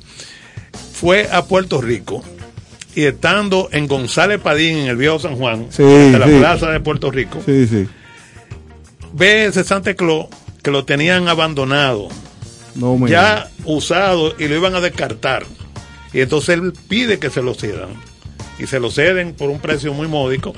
Fue 0.93 1.27
a 1.31 1.45
Puerto 1.45 1.79
Rico 1.81 2.23
y 2.95 3.05
estando 3.05 3.69
en 3.71 3.87
González 3.87 4.39
Padín, 4.41 4.77
en 4.79 4.87
el 4.87 4.97
viejo 4.97 5.17
San 5.19 5.35
Juan, 5.35 5.67
Sí, 5.69 5.83
de 5.83 6.19
la 6.19 6.25
sí. 6.27 6.33
plaza 6.39 6.69
de 6.71 6.79
Puerto 6.81 7.09
Rico, 7.09 7.39
Sí, 7.45 7.65
sí. 7.67 7.87
ve 9.13 9.45
ese 9.45 9.63
Santa 9.63 9.93
Claus 9.93 10.27
que 10.61 10.71
lo 10.71 10.83
tenían 10.85 11.27
abandonado, 11.29 12.09
No 12.75 13.07
ya 13.07 13.49
usado 13.65 14.35
y 14.37 14.47
lo 14.49 14.55
iban 14.55 14.75
a 14.75 14.81
descartar. 14.81 15.45
Y 16.11 16.21
entonces 16.21 16.49
él 16.55 16.73
pide 16.87 17.17
que 17.19 17.29
se 17.29 17.41
lo 17.41 17.53
cedan. 17.53 17.89
Y 18.59 18.67
se 18.67 18.79
lo 18.79 18.91
ceden 18.91 19.33
por 19.33 19.49
un 19.49 19.59
precio 19.59 19.93
muy 19.93 20.07
módico. 20.07 20.53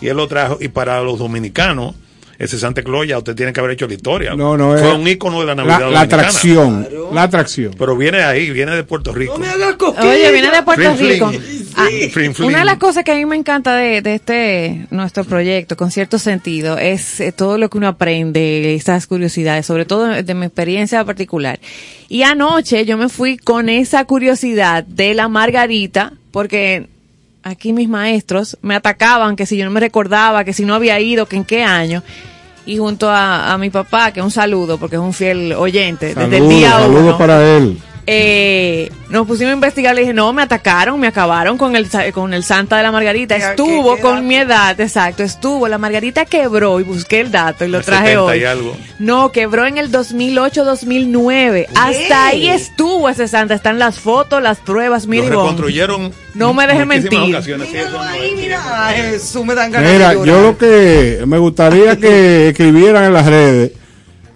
Y 0.00 0.08
él 0.08 0.16
lo 0.16 0.28
trajo. 0.28 0.58
Y 0.60 0.68
para 0.68 1.00
los 1.02 1.18
dominicanos, 1.18 1.94
ese 2.38 2.58
Santa 2.58 2.82
Claus 2.82 3.06
ya 3.06 3.18
usted 3.18 3.34
tiene 3.34 3.52
que 3.52 3.60
haber 3.60 3.72
hecho 3.72 3.86
la 3.86 3.92
historia. 3.94 4.34
No, 4.34 4.56
no, 4.56 4.72
Fue 4.78 4.88
es- 4.88 4.94
un 4.96 5.06
ícono 5.06 5.40
de 5.40 5.46
la 5.46 5.54
Navidad 5.54 5.80
La, 5.80 5.86
la 5.90 5.92
dominicana. 5.92 6.22
atracción. 6.22 6.88
La 7.12 7.22
atracción. 7.24 7.74
Pero 7.78 7.96
viene 7.96 8.18
de 8.18 8.24
ahí, 8.24 8.50
viene 8.50 8.74
de 8.74 8.82
Puerto 8.84 9.12
Rico. 9.12 9.34
No 9.34 9.40
me 9.40 9.48
hagas. 9.48 9.76
Oye, 9.80 10.32
viene 10.32 10.50
de 10.50 10.62
Puerto 10.62 10.94
Rico. 10.96 11.30
Ah. 11.76 11.86
Una 12.44 12.58
de 12.60 12.64
las 12.64 12.78
cosas 12.78 13.04
que 13.04 13.12
a 13.12 13.14
mí 13.14 13.24
me 13.26 13.36
encanta 13.36 13.76
de, 13.76 14.00
de 14.02 14.14
este 14.14 14.86
nuestro 14.90 15.24
proyecto, 15.24 15.76
con 15.76 15.90
cierto 15.90 16.18
sentido, 16.18 16.78
es 16.78 17.20
eh, 17.20 17.32
todo 17.32 17.58
lo 17.58 17.68
que 17.70 17.78
uno 17.78 17.88
aprende, 17.88 18.74
esas 18.74 19.06
curiosidades, 19.06 19.66
sobre 19.66 19.84
todo 19.84 20.06
de 20.08 20.34
mi 20.34 20.46
experiencia 20.46 21.04
particular. 21.04 21.60
Y 22.08 22.22
anoche 22.22 22.84
yo 22.86 22.96
me 22.96 23.08
fui 23.08 23.36
con 23.36 23.68
esa 23.68 24.04
curiosidad 24.04 24.82
de 24.84 25.14
la 25.14 25.28
margarita, 25.28 26.12
porque 26.32 26.88
aquí 27.42 27.72
mis 27.72 27.88
maestros 27.88 28.58
me 28.62 28.74
atacaban 28.74 29.36
que 29.36 29.46
si 29.46 29.56
yo 29.56 29.64
no 29.64 29.70
me 29.70 29.80
recordaba, 29.80 30.44
que 30.44 30.52
si 30.52 30.64
no 30.64 30.74
había 30.74 31.00
ido, 31.00 31.26
que 31.26 31.36
en 31.36 31.44
qué 31.44 31.62
año. 31.62 32.02
Y 32.66 32.76
junto 32.78 33.08
a, 33.10 33.52
a 33.52 33.58
mi 33.58 33.70
papá, 33.70 34.12
que 34.12 34.22
un 34.22 34.30
saludo, 34.30 34.78
porque 34.78 34.96
es 34.96 35.02
un 35.02 35.12
fiel 35.12 35.52
oyente, 35.54 36.14
desde 36.14 36.36
el 36.36 36.48
día 36.48 36.72
saludos 36.72 37.16
para 37.16 37.56
él. 37.56 37.78
Eh, 38.12 38.90
nos 39.08 39.26
pusimos 39.26 39.50
a 39.52 39.54
investigar. 39.54 39.94
Le 39.94 40.00
dije, 40.00 40.12
no, 40.12 40.32
me 40.32 40.42
atacaron, 40.42 40.98
me 40.98 41.06
acabaron 41.06 41.56
con 41.56 41.76
el, 41.76 41.88
sa- 41.88 42.10
con 42.12 42.34
el 42.34 42.42
Santa 42.42 42.76
de 42.76 42.82
la 42.82 42.90
Margarita. 42.92 43.36
¿Qué- 43.36 43.50
Estuvo 43.50 43.90
qué- 43.92 43.96
qué 43.96 44.02
con 44.02 44.14
dato? 44.16 44.26
mi 44.26 44.36
edad, 44.36 44.80
exacto, 44.80 45.22
estuvo. 45.22 45.68
La 45.68 45.78
Margarita 45.78 46.24
quebró 46.24 46.80
y 46.80 46.82
busqué 46.82 47.20
el 47.20 47.30
dato 47.30 47.64
y 47.64 47.68
lo 47.68 47.78
El 47.78 47.84
traje 47.84 48.06
70 48.08 48.22
hoy. 48.24 48.38
y 48.40 48.44
algo. 48.44 48.76
No, 48.98 49.30
quebró 49.32 49.66
en 49.66 49.78
el 49.78 49.90
2008-2009. 49.92 51.66
Hasta 51.74 52.26
ahí 52.26 52.48
estuvo 52.48 53.08
ese 53.08 53.28
Santa. 53.28 53.54
Están 53.54 53.78
las 53.78 53.98
fotos, 53.98 54.42
las 54.42 54.58
pruebas. 54.58 55.04
Lo 55.04 55.10
Mire, 55.10 55.26
Ivonne. 55.26 55.40
reconstruyeron. 55.42 56.12
No 56.34 56.52
me 56.54 56.66
deje 56.66 56.84
muchísimas 56.84 57.46
mentir. 57.46 57.80
es 57.80 58.36
Mira, 58.36 58.86
ay, 58.86 58.96
Jesús, 59.12 59.44
me 59.44 59.54
dan 59.54 59.70
ganas 59.70 59.92
Mira, 59.92 60.10
de 60.14 60.26
yo 60.26 60.40
lo 60.42 60.58
que 60.58 61.22
me 61.26 61.38
gustaría 61.38 61.96
que 61.96 62.48
escribieran 62.48 63.04
en 63.04 63.14
las 63.14 63.26
redes 63.26 63.72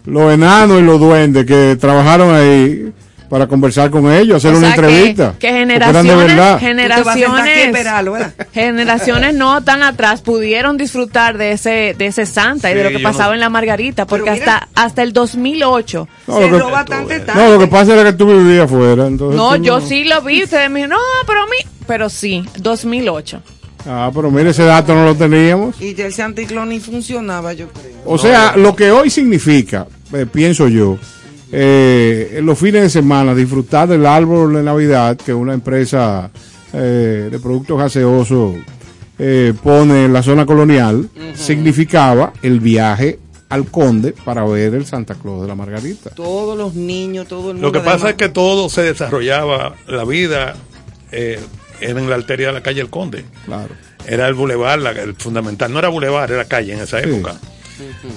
los 0.05 0.33
enanos 0.35 0.81
y 0.81 0.83
los 0.85 1.01
duendes 1.01 1.47
que 1.47 1.77
trabajaron 1.81 2.35
ahí 2.35 2.93
para 3.35 3.49
conversar 3.49 3.91
con 3.91 4.13
ellos, 4.13 4.37
hacer 4.37 4.55
O 4.55 4.59
una 4.59 4.69
sea, 4.69 4.77
que- 4.77 4.81
entrevista. 4.87 5.35
Que, 5.41 5.53
de 5.53 5.59
generaciones, 5.59 6.61
generaciones, 6.61 7.67
esperarlo, 7.67 8.13
¿verdad? 8.13 8.33
generaciones 8.53 9.35
no 9.35 9.61
tan 9.65 9.83
atrás 9.83 10.21
pudieron 10.21 10.77
disfrutar 10.77 11.37
de 11.37 11.51
ese, 11.51 11.97
de 11.99 12.07
ese 12.07 12.27
Santa 12.27 12.71
y 12.71 12.75
de 12.75 12.87
Sí, 12.87 12.93
lo 12.93 12.97
que 12.97 13.03
pasaba 13.03 13.31
no- 13.31 13.35
en 13.35 13.41
la 13.41 13.51
Margarita, 13.51 14.07
porque 14.07 14.31
mira- 14.31 14.59
hasta, 14.59 14.69
hasta 14.77 15.03
el 15.03 15.13
2008. 15.13 16.07
No, 16.29 16.37
Se 16.39 16.49
lo 16.49 16.67
que- 16.67 16.73
bastante 16.73 17.19
tarde. 17.19 17.43
No, 17.43 17.51
lo 17.55 17.59
que 17.59 17.67
pasa 17.67 17.95
era 17.95 18.05
que 18.05 18.13
tú 18.13 18.27
vivías 18.29 18.67
afuera. 18.67 19.09
Entonces 19.09 19.37
No, 19.37 19.57
yo 19.57 19.81
sí 19.81 20.05
lo 20.05 20.23
vi, 20.23 20.45
ustedes 20.45 20.71
me 20.71 20.79
dijeron, 20.85 20.97
no, 20.97 21.27
pero 21.27 21.43
a 21.43 21.47
mí, 21.47 21.57
pero 21.89 22.09
sí, 22.09 22.45
2008. 22.59 23.43
Ah, 23.85 24.13
pero 24.15 24.31
mire, 24.31 24.51
ese 24.51 24.63
dato 24.63 24.95
no 24.95 25.07
lo 25.07 25.17
teníamos. 25.17 25.75
Y 25.83 25.93
ya 25.95 26.07
ese 26.07 26.23
anticlón 26.23 26.69
ni 26.69 26.79
funcionaba, 26.79 27.53
yo 27.53 27.67
creo. 27.71 27.97
O 28.05 28.17
sea, 28.17 28.57
lo 28.57 28.77
que 28.77 28.93
hoy 28.93 29.11
significa, 29.11 29.89
eh, 30.13 30.25
pienso 30.33 30.69
yo, 30.69 30.99
eh, 31.53 32.37
en 32.39 32.47
los 32.47 32.59
fines 32.59 32.83
de 32.83 32.91
semana 32.91 33.35
disfrutar 33.35 33.89
del 33.89 34.07
árbol 34.07 34.55
de 34.55 34.63
Navidad 34.63 35.17
que 35.17 35.33
una 35.35 35.55
empresa 35.55 36.31
eh, 36.73 37.29
de 37.31 37.39
productos 37.39 37.79
gaseosos 37.79 38.57
eh, 39.19 39.53
pone 39.63 40.07
en 40.07 40.13
la 40.13 40.23
zona 40.23 40.45
colonial, 40.47 41.09
significaba 41.35 42.33
el 42.43 42.59
viaje 42.61 43.19
al 43.49 43.67
Conde 43.67 44.13
para 44.25 44.45
ver 44.45 44.75
el 44.75 44.85
Santa 44.87 45.15
Claus 45.15 45.43
de 45.43 45.49
la 45.49 45.55
Margarita. 45.55 46.11
Todos 46.11 46.59
los 46.59 46.75
niños, 46.75 47.29
todo 47.29 47.51
el 47.51 47.55
mundo. 47.59 47.69
Lo 47.69 47.73
que 47.73 47.79
pasa 47.79 47.91
además- 47.93 48.11
es 48.11 48.17
que 48.17 48.29
todo 48.31 48.69
se 48.69 48.83
desarrollaba, 48.83 49.77
la 49.87 50.05
vida 50.05 50.57
eh, 51.13 51.39
era 51.81 52.01
en 52.01 52.11
la 52.11 52.17
arteria 52.17 52.49
de 52.49 52.55
la 52.55 52.63
calle 52.63 52.81
El 52.81 52.91
Conde. 52.91 53.25
Claro. 53.45 53.69
Era 54.07 54.27
el 54.27 54.35
bulevar, 54.35 54.81
la- 54.81 54.91
el 54.91 55.15
fundamental. 55.15 55.73
No 55.73 55.79
era 55.79 55.89
bulevar, 55.89 56.33
era 56.33 56.45
calle 56.47 56.73
en 56.73 56.81
esa 56.81 57.01
Sí. 57.01 57.09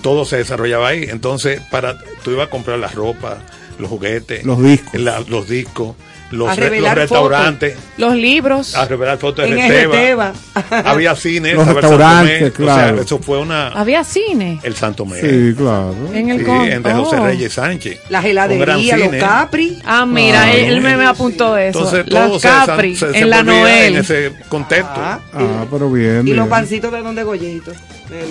Todo 0.01 0.25
se 0.25 0.37
desarrollaba 0.37 0.89
ahí. 0.89 1.05
Entonces, 1.09 1.61
para 1.71 1.97
tú 2.23 2.31
ibas 2.31 2.47
a 2.47 2.49
comprar 2.49 2.79
la 2.79 2.87
ropa, 2.87 3.37
los 3.79 3.89
juguetes, 3.89 4.43
Los 4.45 4.61
discos. 4.61 4.99
la- 4.99 5.19
los 5.27 5.47
discos, 5.47 5.95
los, 6.31 6.53
re- 6.57 6.81
restaurantes, 6.93 7.77
Los 7.97 8.13
libros. 8.15 8.75
a 8.75 8.85
revelar 8.85 9.17
fotos 9.17 9.45
de 9.45 9.51
En 9.53 9.59
el 9.59 9.69
Reteba. 9.69 10.33
Reteba. 10.55 10.83
Había 10.91 11.15
cine, 11.15 11.53
Los 11.53 11.61
estaba 11.67 11.79
el 11.79 11.85
Santo 11.85 11.97
restaurantes, 11.97 12.51
claro. 12.53 12.91
O 12.93 12.95
sea, 12.97 13.03
eso 13.05 13.19
fue 13.19 13.37
una. 13.37 13.67
Había 13.69 14.03
cine 14.03 14.59
El 14.63 14.75
Santo 14.75 15.05
Mé. 15.05 15.21
Sí, 15.21 15.53
claro. 15.55 15.95
en 16.13 16.29
el 16.29 16.43
Sí, 16.45 16.51
entre 16.71 16.93
José 16.95 17.15
oh. 17.17 17.25
Reyes 17.25 17.53
Sánchez. 17.53 17.99
Las 18.09 18.25
heladerías, 18.25 18.99
los. 18.99 19.15
Capri. 19.15 19.79
Ah, 19.85 20.05
mira, 20.05 20.41
Ah, 20.41 20.53
él, 20.53 20.65
él 20.65 20.81
me, 20.81 20.97
me 20.97 21.05
apuntó 21.05 21.55
eso. 21.55 21.79
Entonces 21.79 22.05
Las 22.11 22.27
todo 22.27 22.39
se, 22.41 22.47
Capri, 22.49 22.95
se 22.97 23.17
en 23.17 23.29
la 23.29 23.43
Noel. 23.43 23.93
en 23.95 24.01
ese 24.01 24.33
contexto. 24.49 24.91
Ah, 24.97 25.19
Ah, 25.33 25.65
pero 25.71 25.89
bien. 25.89 26.21
y 26.21 26.23
bien. 26.23 26.37
los 26.37 26.47
pancitos 26.49 26.91
de 26.91 27.01
donde. 27.01 27.23
De 27.23 27.25
Lo- 27.25 27.73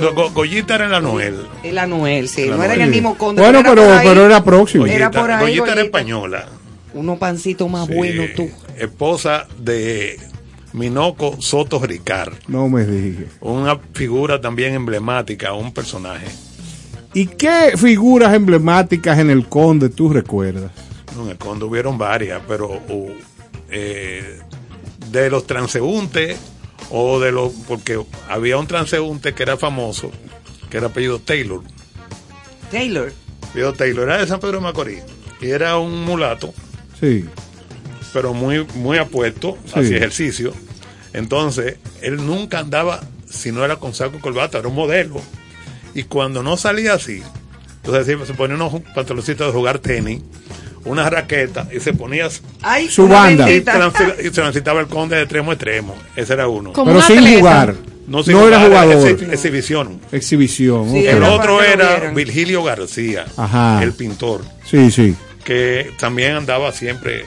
los- 0.01 0.15
Go- 0.15 0.31
Goyita 0.31 0.75
era 0.77 1.01
Noel. 1.01 1.37
En 1.63 1.75
la 1.75 1.87
Noel, 1.87 2.29
sí. 2.29 2.47
No 2.49 2.63
era 2.63 2.75
en 2.75 2.83
el 2.83 2.91
mismo 2.91 3.17
conde. 3.17 3.43
Bueno, 3.43 3.61
era 3.61 3.71
pero, 4.03 4.27
era 4.27 4.43
próximo. 4.45 4.87
Era 4.87 5.07
Goyita, 5.09 5.21
por 5.21 5.31
ahí, 5.31 5.41
Goyita 5.59 5.73
era 5.73 5.83
española. 5.83 6.49
Unos 6.95 7.19
pancitos 7.19 7.69
más 7.71 7.87
Sí, 7.87 7.95
buenos, 7.95 8.27
tú. 8.35 8.49
Esposa 8.79 9.47
de 9.59 10.19
Minoco 10.73 11.37
Soto 11.41 11.79
Ricard. 11.79 12.35
No 12.49 12.69
me 12.69 12.85
dije. 12.87 13.27
Una 13.41 13.79
figura 13.93 14.41
también 14.41 14.75
emblemática, 14.75 15.53
un 15.53 15.73
personaje. 15.73 16.27
¿Y 17.15 17.27
qué 17.27 17.73
figuras 17.77 18.35
emblemáticas 18.35 19.19
en 19.19 19.31
el 19.31 19.47
Conde 19.47 19.89
tú 19.89 20.11
recuerdas? 20.11 20.71
No, 21.17 21.25
En 21.25 21.31
el 21.31 21.39
Conde 21.39 21.65
hubieron 21.65 21.97
varias, 21.97 22.41
pero 22.47 22.69
uh, 22.89 23.11
eh, 23.71 24.39
de 25.11 25.31
los 25.31 25.47
transeúntes 25.47 26.39
o 26.91 27.19
de 27.21 27.33
los. 27.33 27.53
Porque 27.69 28.01
había 28.29 28.57
un 28.59 28.67
transeúnte 28.67 29.35
que 29.35 29.43
era 29.43 29.57
famoso, 29.57 30.11
que 30.71 30.77
era 30.79 30.87
apellido 30.89 31.19
Taylor. 31.19 31.63
Taylor. 32.71 33.13
Apellido 33.51 33.73
Taylor 33.73 34.09
era 34.09 34.19
de 34.19 34.27
San 34.27 34.41
Pedro 34.41 34.59
de 34.59 34.63
Macorís. 34.65 35.03
Y 35.41 35.51
era 35.51 35.77
un 35.79 36.05
mulato, 36.05 36.53
Sí. 37.01 37.25
pero 38.13 38.33
muy, 38.33 38.67
muy 38.75 38.99
apuesto, 38.99 39.57
Sí. 39.67 39.73
hacía 39.81 39.97
ejercicio. 39.99 40.53
Entonces, 41.13 41.77
él 42.03 42.17
nunca 42.27 42.59
andaba 42.59 43.01
si 43.29 43.53
no 43.53 43.65
era 43.65 43.77
con 43.77 43.95
saco 43.95 44.17
y 44.17 44.21
corbata, 44.21 44.59
era 44.59 44.69
un 44.69 44.75
modelo. 44.75 45.21
Y 45.95 46.05
cuando 46.05 46.43
no 46.43 46.57
salía 46.57 46.95
así, 46.95 47.23
entonces 47.77 48.07
se- 48.07 48.27
se 48.27 48.35
ponía 48.35 48.57
unos 48.57 48.81
pantaloncitos 48.95 49.47
de 49.47 49.53
jugar 49.53 49.79
tenis, 49.79 50.23
una 50.87 51.09
raqueta 51.11 51.69
y 51.75 51.81
se 51.81 51.93
ponía 51.93 52.29
Ay, 52.63 52.89
Su 52.89 53.07
banda. 53.09 53.45
y, 53.51 53.61
bendita. 53.61 53.75
transi- 53.79 54.15
y 54.21 54.25
se 54.25 54.31
transitaba 54.31 54.81
el 54.81 54.87
conde 54.87 55.17
de 55.17 55.23
extremo 55.23 55.51
a 55.51 55.55
extremo. 55.55 55.95
Ese 56.17 56.33
era 56.33 56.49
uno. 56.49 56.73
Como 56.73 56.87
pero 56.87 56.99
un 57.01 57.05
sin 57.07 57.19
atleta. 57.19 57.39
jugar. 57.39 57.75
No, 58.09 58.21
era 58.47 58.61
jugador. 58.61 58.97
exhi- 59.19 59.33
exhibición. 59.33 60.01
Exhibición. 60.13 60.91
Sí, 60.93 61.01
ok. 61.09 61.15
El 61.15 61.23
otro 61.25 61.63
era. 61.63 61.99
Virgilio 62.15 62.63
García, 62.63 63.25
Ajá. 63.37 63.83
el 63.83 63.93
pintor, 63.95 64.43
Sí, 64.65 64.91
sí. 64.93 65.15
que 65.45 65.91
también 65.99 66.37
andaba 66.37 66.71
siempre. 66.73 67.25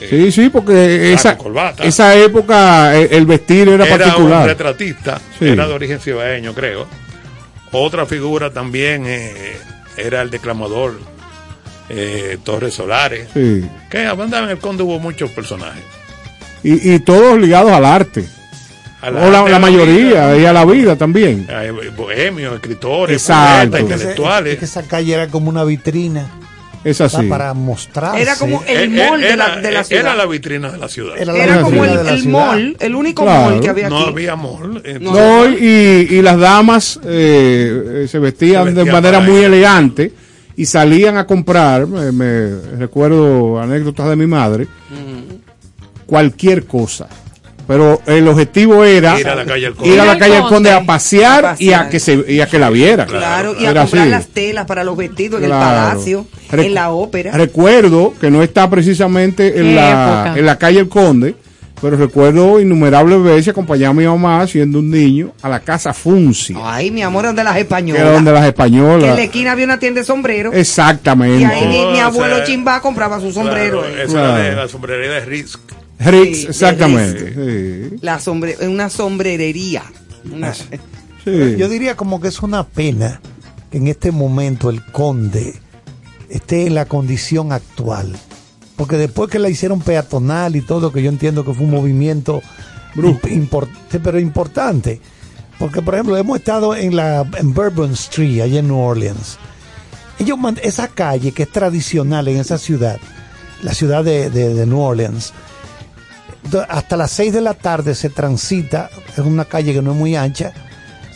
eh, 0.00 0.06
Sí, 0.10 0.30
sí, 0.30 0.48
porque 0.50 1.12
esa, 1.14 1.36
corbata. 1.38 1.82
esa 1.82 2.14
época 2.14 2.94
eh, 2.96 3.08
el 3.12 3.24
vestir 3.26 3.68
era, 3.70 3.84
era 3.86 3.94
un 3.94 4.00
particular. 4.02 4.46
retratista, 4.46 5.20
Sí. 5.38 5.48
era 5.48 5.66
de 5.66 5.72
origen 5.74 5.98
cibaeño, 5.98 6.52
creo. 6.54 6.86
Otra 7.72 8.06
figura 8.06 8.52
también 8.52 9.04
eh, 9.06 9.56
era 9.96 10.22
el 10.22 10.30
declamador 10.30 10.98
eh, 11.88 12.38
Torres 12.44 12.74
Solares, 12.74 13.28
Sí. 13.34 13.64
que 13.90 14.02
en 14.04 14.48
el 14.50 14.58
conde 14.58 14.82
hubo 14.82 14.98
muchos 14.98 15.30
personajes. 15.30 15.82
Y, 16.62 16.94
y 16.94 16.98
todos 17.00 17.38
ligados 17.40 17.72
al 17.72 17.84
arte. 17.84 18.24
A 19.00 19.10
o 19.10 19.30
la, 19.30 19.48
la 19.48 19.58
mayoría, 19.60 20.32
vida, 20.32 20.36
y 20.38 20.44
a 20.44 20.52
la 20.52 20.64
vida 20.64 20.96
también. 20.96 21.46
eh, 21.48 21.72
bohemios, 21.96 22.54
escritores, 22.54 23.22
poetas, 23.22 23.80
intelectuales. 23.80 24.52
es 24.54 24.58
que 24.58 24.64
esa 24.64 24.82
calle 24.82 25.14
era 25.14 25.28
como 25.28 25.48
una 25.50 25.62
vitrina 25.62 26.26
Es 26.82 27.00
así. 27.00 27.28
para 27.28 27.54
mostrarse. 27.54 28.20
Era 28.20 28.34
como 28.34 28.64
el 28.66 28.92
Eh, 28.98 29.08
mall 29.08 29.20
de 29.20 29.36
la, 29.36 29.56
de 29.56 29.70
la 29.70 29.80
eh, 29.82 29.84
ciudad. 29.84 30.02
era 30.02 30.14
la 30.16 30.26
vitrina 30.26 30.72
de 30.72 30.78
la 30.78 30.88
ciudad. 30.88 31.16
Era 31.16 31.32
la 31.32 31.44
Era 31.44 31.60
como 31.62 31.84
el, 31.84 31.94
la 32.04 32.12
el 32.12 32.28
mall, 32.28 32.76
el 32.80 32.94
único 32.96 33.22
Claro. 33.22 33.50
mall 33.50 33.60
que 33.60 33.68
había 33.68 33.86
aquí. 33.86 33.94
no 33.94 34.06
había 34.06 34.34
mall. 34.34 34.82
eh, 34.84 34.98
No. 35.00 35.48
Y, 35.48 36.16
y 36.18 36.20
las 36.22 36.36
damas 36.40 36.98
eh, 37.04 38.02
eh, 38.04 38.08
se, 38.08 38.18
vestían 38.18 38.64
Se 38.66 38.72
de 38.84 38.84
manera 38.90 39.20
muy 39.20 39.44
elegante 39.44 40.10
y 40.58 40.66
salían 40.66 41.16
a 41.16 41.26
comprar, 41.26 41.86
me, 41.86 42.12
me 42.12 42.50
recuerdo 42.78 43.58
anécdotas 43.60 44.08
de 44.10 44.16
mi 44.16 44.26
madre, 44.26 44.66
cualquier 46.06 46.66
cosa. 46.66 47.08
Pero 47.66 48.00
el 48.06 48.26
objetivo 48.26 48.82
era 48.82 49.20
Ir 49.20 49.28
a 49.28 49.34
la 49.34 49.44
calle 49.44 49.72
Conde. 49.74 50.00
a 50.00 50.10
al 50.12 50.18
calle 50.18 50.40
Conde 50.48 50.70
a 50.72 50.84
pasear, 50.86 51.44
A 51.44 51.56
y 51.58 51.72
a 51.74 51.90
que 51.90 52.00
se 52.00 52.24
y 52.26 52.40
a 52.40 52.46
que 52.46 52.58
la 52.58 52.70
viera. 52.70 53.04
Claro, 53.04 53.54
y 53.60 53.66
a 53.66 53.70
Era 53.72 53.82
comprar 53.82 54.02
así. 54.04 54.10
las 54.10 54.26
telas 54.28 54.64
para 54.64 54.84
los 54.84 54.96
vestidos 54.96 55.38
en 55.40 55.44
el 55.44 55.50
palacio, 55.50 56.26
en 56.50 56.72
la 56.72 56.90
ópera. 56.92 57.32
Recuerdo 57.32 58.14
que 58.18 58.30
no 58.30 58.42
está 58.42 58.70
precisamente 58.70 59.48
en 59.58 59.64
¿Qué 59.66 59.74
la, 59.74 59.88
época? 59.90 60.38
en 60.38 60.46
la 60.46 60.56
calle 60.58 60.80
El 60.80 60.88
Conde, 60.88 61.34
pero 61.80 61.96
recuerdo 61.96 62.60
innumerables 62.60 63.22
veces 63.22 63.48
acompañar 63.48 63.90
a 63.90 63.94
mi 63.94 64.04
mamá 64.04 64.46
siendo 64.46 64.78
un 64.80 64.90
niño 64.90 65.32
a 65.42 65.48
la 65.48 65.60
casa 65.60 65.92
Funci, 65.94 66.54
Ay, 66.62 66.90
mi 66.90 67.02
amor, 67.02 67.24
donde 67.26 67.44
las 67.44 67.54
que 67.54 67.60
españolas. 67.60 68.02
era 68.02 68.12
donde 68.12 68.32
las 68.32 68.40
Que 68.40 68.46
en 68.46 68.50
españolas. 68.52 69.16
la 69.16 69.22
esquina 69.22 69.52
había 69.52 69.64
una 69.64 69.78
tienda 69.78 70.00
de 70.00 70.04
sombreros. 70.06 70.54
Exactamente. 70.54 71.40
Y 71.42 71.44
ahí 71.44 71.68
mi, 71.68 71.78
Oh, 71.78 71.90
mi 71.92 71.98
o 72.00 72.04
abuelo 72.04 72.36
sea, 72.36 72.44
Chimba 72.44 72.80
compraba 72.80 73.20
su 73.20 73.32
sombrero. 73.32 73.80
Claro, 73.82 73.96
eh. 73.96 74.02
esa 74.04 74.12
era 74.18 74.36
de 74.38 74.42
Claro. 74.50 74.56
la 74.62 74.68
sombrería 74.68 75.10
de 75.12 75.20
Sí, 76.34 76.42
de 76.44 76.48
exactamente. 76.50 77.90
Sí. 77.90 77.96
La 78.02 78.18
sombre, 78.20 78.56
una 78.68 78.88
sombrerería. 78.90 79.82
Una- 80.32 80.54
Sí. 80.54 81.56
Yo 81.58 81.68
diría 81.68 81.94
como 81.96 82.20
que 82.20 82.28
es 82.28 82.40
una 82.42 82.64
pena 82.64 83.20
que 83.70 83.78
en 83.78 83.86
este 83.88 84.12
momento 84.12 84.70
el 84.70 84.82
conde 84.84 85.54
esté 86.30 86.66
en 86.66 86.74
la 86.74 86.86
condición 86.86 87.52
actual. 87.52 88.12
Porque 88.78 88.96
después 88.96 89.28
que 89.28 89.38
la 89.40 89.50
hicieron 89.50 89.80
peatonal 89.82 90.56
y 90.56 90.62
todo, 90.62 90.90
que 90.92 91.02
yo 91.02 91.10
entiendo 91.10 91.44
que 91.44 91.52
fue 91.52 91.64
un 91.64 91.72
movimiento 91.72 92.40
imp- 92.94 93.20
import- 93.50 93.68
sí, 93.90 93.98
pero 94.02 94.18
importante. 94.18 95.00
Porque, 95.58 95.82
por 95.82 95.94
ejemplo, 95.94 96.16
hemos 96.16 96.38
estado 96.38 96.74
en 96.76 96.94
la 96.96 97.26
en 97.36 97.52
Bourbon 97.52 97.92
Street, 97.92 98.40
allá 98.40 98.60
en 98.60 98.68
New 98.68 98.78
Orleans. 98.78 99.36
Ellos 100.20 100.38
esa 100.62 100.88
calle 100.88 101.32
que 101.32 101.42
es 101.42 101.50
tradicional 101.52 102.28
en 102.28 102.38
esa 102.38 102.56
ciudad, 102.58 102.98
la 103.62 103.74
ciudad 103.74 104.04
de, 104.04 104.30
de- 104.30 104.54
de 104.54 104.66
New 104.66 104.80
Orleans, 104.80 105.32
hasta 106.68 106.96
las 106.96 107.10
6 107.10 107.32
de 107.32 107.40
la 107.40 107.54
tarde 107.54 107.94
se 107.96 108.10
transita, 108.10 108.88
es 109.12 109.18
una 109.18 109.44
calle 109.44 109.72
que 109.74 109.82
no 109.82 109.90
es 109.92 109.96
muy 109.96 110.14
ancha, 110.16 110.52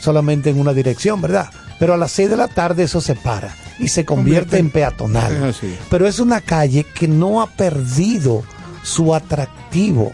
solamente 0.00 0.50
en 0.50 0.58
una 0.60 0.72
dirección, 0.72 1.20
¿verdad? 1.22 1.48
Pero 1.78 1.94
a 1.94 1.96
las 1.96 2.10
6 2.12 2.28
de 2.30 2.36
la 2.36 2.48
tarde 2.48 2.82
eso 2.82 3.00
se 3.00 3.14
para. 3.14 3.54
Y 3.78 3.88
se 3.88 4.04
convierte 4.04 4.58
en 4.58 4.70
peatonal. 4.70 5.44
Así. 5.44 5.74
Pero 5.90 6.06
es 6.06 6.18
una 6.20 6.40
calle 6.40 6.84
que 6.84 7.08
no 7.08 7.40
ha 7.42 7.46
perdido 7.46 8.42
su 8.82 9.14
atractivo. 9.14 10.12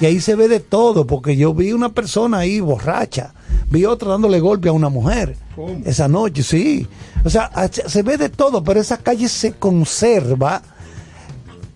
Y 0.00 0.06
ahí 0.06 0.20
se 0.20 0.34
ve 0.34 0.48
de 0.48 0.60
todo, 0.60 1.06
porque 1.06 1.36
yo 1.36 1.54
vi 1.54 1.72
una 1.72 1.88
persona 1.88 2.38
ahí 2.38 2.60
borracha, 2.60 3.32
vi 3.70 3.84
otra 3.84 4.10
dándole 4.10 4.38
golpe 4.40 4.68
a 4.68 4.72
una 4.72 4.88
mujer 4.90 5.36
esa 5.84 6.08
noche, 6.08 6.42
sí. 6.42 6.86
O 7.24 7.30
sea, 7.30 7.44
a- 7.54 7.68
se 7.68 8.02
ve 8.02 8.16
de 8.18 8.28
todo, 8.28 8.62
pero 8.62 8.80
esa 8.80 8.98
calle 8.98 9.28
se 9.28 9.52
conserva. 9.52 10.62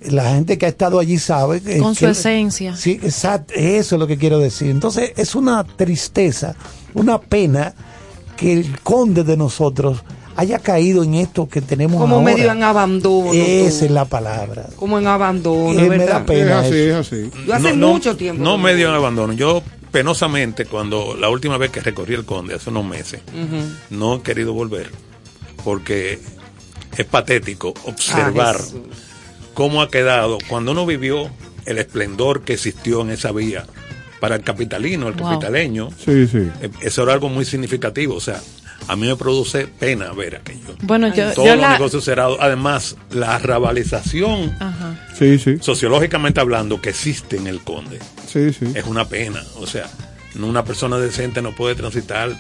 La 0.03 0.31
gente 0.35 0.57
que 0.57 0.67
ha 0.67 0.69
estado 0.69 0.99
allí 1.01 1.19
sabe 1.19 1.61
Con 1.81 1.95
su 1.95 2.05
que- 2.05 2.11
esencia. 2.13 2.77
Sí, 2.77 3.01
exacto, 3.03 3.55
eso 3.57 3.97
es 3.97 3.99
lo 3.99 4.07
que 4.07 4.19
quiero 4.19 4.39
decir. 4.39 4.71
Entonces, 4.71 5.13
es 5.17 5.35
una 5.35 5.65
tristeza, 5.65 6.55
una 6.95 7.19
pena 7.21 7.75
que 8.37 8.53
el 8.53 8.79
conde 8.81 9.25
de 9.25 9.37
nosotros 9.37 10.03
haya 10.37 10.59
caído 10.59 11.03
en 11.03 11.15
esto 11.15 11.49
que 11.49 11.61
tenemos 11.61 12.01
Como 12.01 12.17
ahora. 12.17 12.35
medio 12.35 12.53
en 12.53 12.63
abandono. 12.63 13.33
Esa 13.33 13.79
tú. 13.81 13.85
es 13.87 13.91
la 13.91 14.05
palabra. 14.05 14.67
Como 14.77 14.99
en 14.99 15.07
abandono, 15.07 15.79
Eh, 15.81 15.89
me 15.89 15.89
¿verdad? 15.99 16.21
da 16.21 16.27
pena 16.27 16.61
Es 16.61 16.67
así, 16.67 16.79
eso. 16.79 16.99
es 17.01 17.07
así. 17.07 17.31
Yo 17.47 17.55
hace 17.55 17.71
No, 17.71 17.77
no, 17.77 17.93
mucho 17.95 18.17
tiempo. 18.17 18.43
No 18.43 18.59
medio 18.59 18.89
en 18.89 18.95
abandono. 18.95 19.33
Yo 19.33 19.63
penosamente, 19.91 20.67
cuando 20.67 21.17
la 21.19 21.29
última 21.31 21.57
vez 21.59 21.71
que 21.71 21.81
recorrí 21.81 22.15
el 22.15 22.25
Conde, 22.25 22.55
hace 22.55 22.69
unos 22.71 22.85
meses, 22.85 23.21
no 23.91 24.17
he 24.17 24.23
querido 24.23 24.53
volver, 24.53 24.91
porque 25.65 26.19
es 26.97 27.05
patético 27.07 27.73
observar 27.85 28.57
Ah, 28.59 28.79
cómo 29.55 29.81
ha 29.83 29.91
quedado, 29.91 30.39
cuando 30.49 30.73
uno 30.73 30.85
vivió 30.87 31.31
el 31.65 31.79
esplendor 31.79 32.43
que 32.43 32.55
existió 32.55 33.01
en 33.01 33.11
esa 33.11 33.33
vía 33.33 33.65
para 34.21 34.37
el 34.37 34.43
capitalino, 34.43 35.09
el 35.09 35.15
Wow. 35.15 35.31
capitaleño, 35.31 35.89
Sí, 35.93 36.27
sí. 36.27 36.49
eh, 36.61 36.71
eso 36.83 37.03
era 37.03 37.13
algo 37.15 37.29
muy 37.29 37.45
significativo. 37.45 38.15
O 38.15 38.21
sea, 38.21 38.41
a 38.89 38.97
mí 38.97 39.07
me 39.07 39.17
produce 39.17 39.67
pena 39.67 40.13
ver 40.13 40.37
aquello. 40.37 40.77
Bueno, 40.83 41.09
yo, 41.15 41.33
Todos 41.33 41.49
yo 41.49 41.55
los 41.57 41.61
la... 41.63 41.73
negocios 41.73 42.05
cerrados. 42.05 42.39
Además, 42.41 42.97
la 43.11 43.39
rabalización, 43.39 44.55
Ajá. 44.61 44.95
Sí, 45.19 45.39
sí. 45.39 45.57
sociológicamente 45.61 46.41
hablando, 46.41 46.81
que 46.81 46.91
existe 46.91 47.37
en 47.37 47.47
el 47.47 47.61
Conde, 47.63 47.99
Sí, 48.27 48.53
sí. 48.53 48.67
es 48.75 48.85
una 48.87 49.09
pena. 49.09 49.43
O 49.59 49.67
sea, 49.67 49.87
una 50.41 50.65
persona 50.65 50.99
decente 50.99 51.41
no 51.43 51.53
puede 51.55 51.75
transitar 51.75 52.31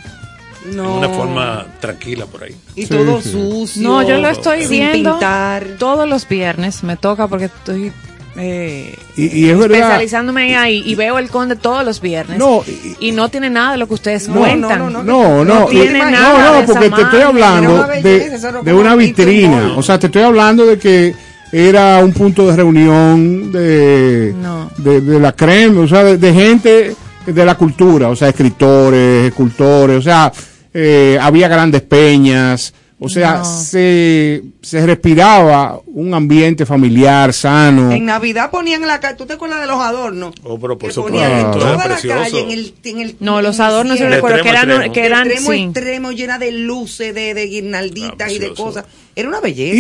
No. 0.73 0.83
de 0.93 0.99
una 0.99 1.09
forma 1.09 1.67
tranquila 1.81 2.27
por 2.27 2.45
ahí. 2.45 2.55
Y 2.75 2.83
Sí, 2.83 2.89
todo 2.89 3.21
sí. 3.23 3.31
sucio. 3.33 3.83
No, 3.83 4.03
yo 4.07 4.19
lo 4.19 4.29
estoy 4.29 4.61
sin 4.63 4.71
viendo 4.71 5.13
pintar. 5.13 5.67
todos 5.79 6.09
los 6.09 6.29
viernes. 6.29 6.83
Me 6.83 6.97
toca 6.97 7.27
porque 7.29 7.47
estoy 7.47 7.93
eh, 8.39 8.99
Y, 9.17 9.27
y 9.47 9.51
es 9.51 9.59
verdad. 9.59 9.79
especializándome 9.79 10.57
ahí 10.57 10.83
y 10.85 10.95
veo 10.95 11.19
el 11.19 11.31
conde 11.31 11.57
todos 11.57 11.85
los 11.85 12.01
viernes. 12.01 12.39
No, 12.39 12.63
y, 13.01 13.13
no 13.13 13.29
tiene 13.29 13.49
nada 13.51 13.73
de 13.73 13.79
lo 13.79 13.89
que 13.89 13.95
ustedes 13.95 14.29
No, 14.29 14.37
cuentan. 14.41 14.79
no, 14.79 14.91
no, 14.91 15.03
No, 15.03 15.45
no, 15.45 15.61
No 15.61 15.67
tiene 15.67 15.99
y- 15.99 16.03
nada 16.03 16.33
no, 16.33 16.55
de 16.55 16.61
no, 16.61 16.67
porque 16.67 16.87
esa 16.87 16.97
te 16.97 17.03
estoy 17.03 17.21
hablando 17.23 17.87
de, 17.87 18.03
belleza, 18.03 18.53
de 18.63 18.73
una 18.73 18.93
un 18.93 18.99
vitrina. 18.99 19.75
O 19.77 19.83
sea, 19.83 19.99
te 19.99 20.07
estoy 20.07 20.23
hablando 20.23 20.67
de 20.67 20.79
que 20.79 21.15
era 21.53 21.99
un 22.05 22.13
punto 22.13 22.47
de 22.49 22.57
reunión 22.57 23.53
de, 23.53 24.35
No. 24.41 24.71
de, 24.79 25.01
de 25.01 25.21
la 25.21 25.33
crema, 25.33 25.81
o 25.83 25.89
sea, 25.89 26.05
de, 26.05 26.19
de 26.19 26.33
gente 26.35 26.97
de 27.27 27.45
la 27.45 27.55
cultura, 27.57 28.09
o 28.09 28.17
sea, 28.17 28.29
escritores, 28.29 29.29
escultores, 29.29 29.97
o 29.99 30.03
sea, 30.03 30.31
eh, 30.75 31.19
había 31.21 31.49
grandes 31.49 31.83
peñas, 31.83 32.73
o 32.99 33.09
sea, 33.11 33.39
No. 33.39 33.45
se, 33.45 34.43
se 34.63 34.87
respiraba 34.87 35.81
un 35.87 36.15
ambiente 36.15 36.65
familiar, 36.65 37.33
sano. 37.35 37.93
En 37.93 38.07
Navidad 38.07 38.51
ponían 38.51 38.81
en 38.83 38.89
la 38.89 39.01
calle, 39.01 39.17
¿tú 39.17 39.27
te 39.27 39.35
acuerdas 39.35 39.61
de 39.61 39.67
los 39.67 39.79
adornos? 39.79 40.35
Oh, 40.45 40.59
pero 40.59 40.79
por 40.79 40.93
ponían 40.95 40.95
supuesto, 40.95 41.21
en 41.25 41.51
eso 41.51 41.59
toda 41.77 41.89
la 41.89 42.01
calle, 42.01 42.41
en 42.41 42.51
el, 42.51 42.75
en 42.85 43.01
el 43.01 43.17
No, 43.21 43.43
los 43.43 43.61
adornos 43.61 43.99
yo 43.99 44.09
recuerdo 44.09 44.43
que 44.43 44.49
eran, 44.49 44.71
extremo. 44.71 44.93
que 44.95 45.05
eran 45.05 45.27
extremo 45.31 45.53
sí. 45.53 45.63
extremo, 45.65 46.13
llena 46.13 46.39
de 46.39 46.53
luces, 46.53 47.15
de, 47.15 47.35
de 47.35 47.47
guirnalditas 47.49 48.29
Ah, 48.29 48.33
y 48.33 48.39
de 48.39 48.55
cosas. 48.55 48.85
Era 49.15 49.29
una 49.29 49.41
belleza. 49.41 49.75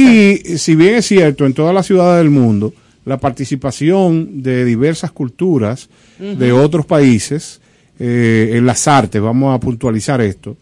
Y 0.53 0.59
si 0.59 0.75
bien 0.75 0.97
es 0.97 1.07
cierto, 1.07 1.47
en 1.47 1.55
todas 1.55 1.75
las 1.75 1.87
ciudades 1.87 2.19
del 2.23 2.31
mundo, 2.31 2.75
la 3.07 3.17
participación 3.19 4.43
de 4.43 4.64
diversas 4.64 5.11
culturas 5.12 5.89
de 6.19 6.53
otros 6.53 6.85
países 6.87 7.61
eh, 7.99 8.51
en 8.55 8.67
las 8.67 8.87
artes, 8.89 9.23
vamos 9.23 9.55
a 9.55 9.61
puntualizar 9.61 10.21
esto, 10.21 10.57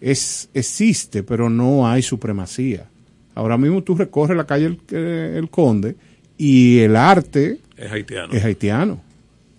es, 0.00 0.48
existe, 0.54 1.22
pero 1.22 1.48
no 1.48 1.88
hay 1.88 2.02
supremacía. 2.02 2.88
Ahora 3.34 3.58
mismo 3.58 3.82
tú 3.82 3.94
recorres 3.94 4.36
la 4.36 4.46
calle 4.46 4.66
El, 4.66 4.80
eh, 4.90 5.34
El 5.38 5.50
Conde 5.50 5.96
y 6.38 6.78
el 6.78 6.96
arte 6.96 7.58
Es 7.76 7.92
haitiano. 7.92 8.32
es 8.32 8.44
haitiano. 8.44 9.00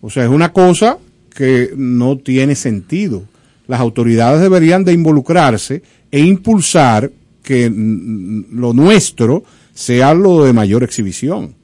O 0.02 0.10
sea, 0.10 0.24
es 0.24 0.30
una 0.30 0.52
cosa 0.52 0.98
que 1.34 1.72
no 1.76 2.18
tiene 2.18 2.56
sentido. 2.56 3.24
Las 3.68 3.80
autoridades 3.80 4.42
deberían 4.42 4.84
de 4.84 4.94
involucrarse 4.94 5.82
e 6.10 6.20
impulsar 6.20 7.12
que 7.44 7.70
lo 7.70 8.74
nuestro 8.74 9.44
sea 9.74 10.14
lo 10.14 10.44
de 10.44 10.54
mayor 10.54 10.84
exhibición. 10.84 11.56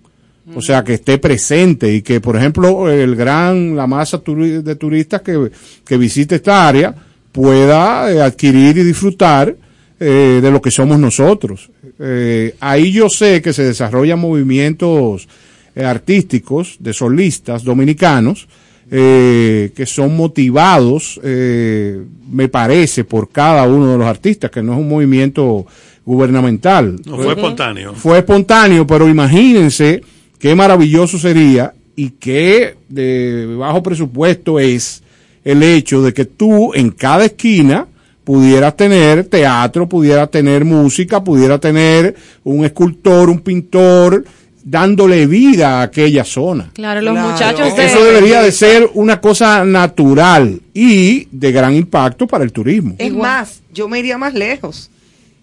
O 0.56 0.62
sea, 0.62 0.84
que 0.84 0.96
esté 0.96 1.18
presente 1.20 1.94
y 1.94 2.02
que, 2.02 2.20
por 2.20 2.36
ejemplo, 2.36 2.90
el 2.90 3.16
gran, 3.16 3.78
la 3.78 3.88
masa 3.88 4.22
de 4.26 4.76
turistas 4.76 5.22
que, 5.22 5.50
que 5.86 5.98
visite 5.98 6.36
esta 6.36 6.68
área 6.68 6.94
pueda 7.34 8.10
eh, 8.10 8.22
adquirir 8.22 8.78
y 8.78 8.84
disfrutar 8.84 9.54
eh, 10.00 10.40
de 10.42 10.52
lo 10.52 10.62
que 10.62 10.72
somos 10.72 10.98
nosotros. 10.98 11.70
Eh, 12.00 12.56
ahí 12.62 12.94
yo 12.94 13.10
sé 13.10 13.42
que 13.42 13.52
se 13.52 13.64
desarrollan 13.64 14.20
movimientos 14.20 15.28
eh, 15.76 15.84
artísticos 15.84 16.78
de 16.80 16.94
solistas 16.94 17.64
dominicanos 17.64 18.48
eh, 18.92 19.72
que 19.76 19.86
son 19.88 20.16
motivados, 20.16 21.20
eh, 21.24 22.00
me 22.30 22.48
parece, 22.48 23.04
por 23.04 23.30
cada 23.32 23.64
uno 23.68 23.92
de 23.92 23.98
los 23.98 24.06
artistas, 24.06 24.52
que 24.52 24.62
no 24.62 24.74
es 24.74 24.80
un 24.80 24.88
movimiento 24.88 25.66
gubernamental. 26.06 26.98
No 27.06 27.18
fue 27.18 27.34
espontáneo. 27.34 27.94
Fue 27.96 28.20
espontáneo, 28.20 28.86
pero 28.86 29.10
imagínense 29.10 30.04
qué 30.38 30.54
maravilloso 30.54 31.18
sería 31.18 31.74
y 31.96 32.12
qué 32.12 32.76
de 32.90 33.56
bajo 33.58 33.82
presupuesto 33.82 34.60
es 34.60 35.02
el 35.44 35.64
hecho 35.64 36.02
de 36.02 36.14
que 36.14 36.26
tú 36.26 36.74
en 36.74 36.92
cada 36.92 37.26
esquina 37.26 37.88
pudieras 38.24 38.78
tener 38.78 39.26
teatro, 39.26 39.88
pudieras 39.90 40.32
tener 40.32 40.64
música, 40.66 41.24
pudieras 41.24 41.60
tener 41.60 42.16
un 42.44 42.64
escultor, 42.64 43.30
un 43.30 43.40
pintor, 43.40 44.24
dándole 44.64 45.28
vida 45.28 45.80
a 45.80 45.84
aquella 45.84 46.24
zona. 46.24 46.72
Claro, 46.74 47.02
los 47.02 47.14
Claro. 47.14 47.30
muchachos 47.32 47.76
de... 47.76 47.86
Eso 47.86 48.02
debería 48.04 48.42
de 48.42 48.52
ser 48.54 48.90
una 48.94 49.20
cosa 49.20 49.66
natural 49.66 50.62
y 50.74 51.28
de 51.32 51.52
gran 51.52 51.76
impacto 51.76 52.26
para 52.28 52.46
el 52.46 52.54
turismo. 52.54 52.96
Es 52.98 53.12
más, 53.14 53.62
yo 53.74 53.90
me 53.90 54.00
iría 54.00 54.18
más 54.18 54.34
lejos. 54.34 54.90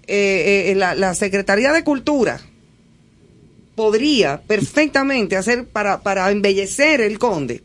Eh, 0.07 0.71
eh, 0.71 0.75
la, 0.75 0.95
la 0.95 1.15
Secretaría 1.15 1.71
de 1.73 1.85
Cultura 1.85 2.41
podría 3.75 4.41
perfectamente 4.41 5.37
hacer 5.37 5.67
para, 5.67 6.01
para 6.01 6.31
embellecer 6.31 7.01
el 7.01 7.19
conde, 7.19 7.63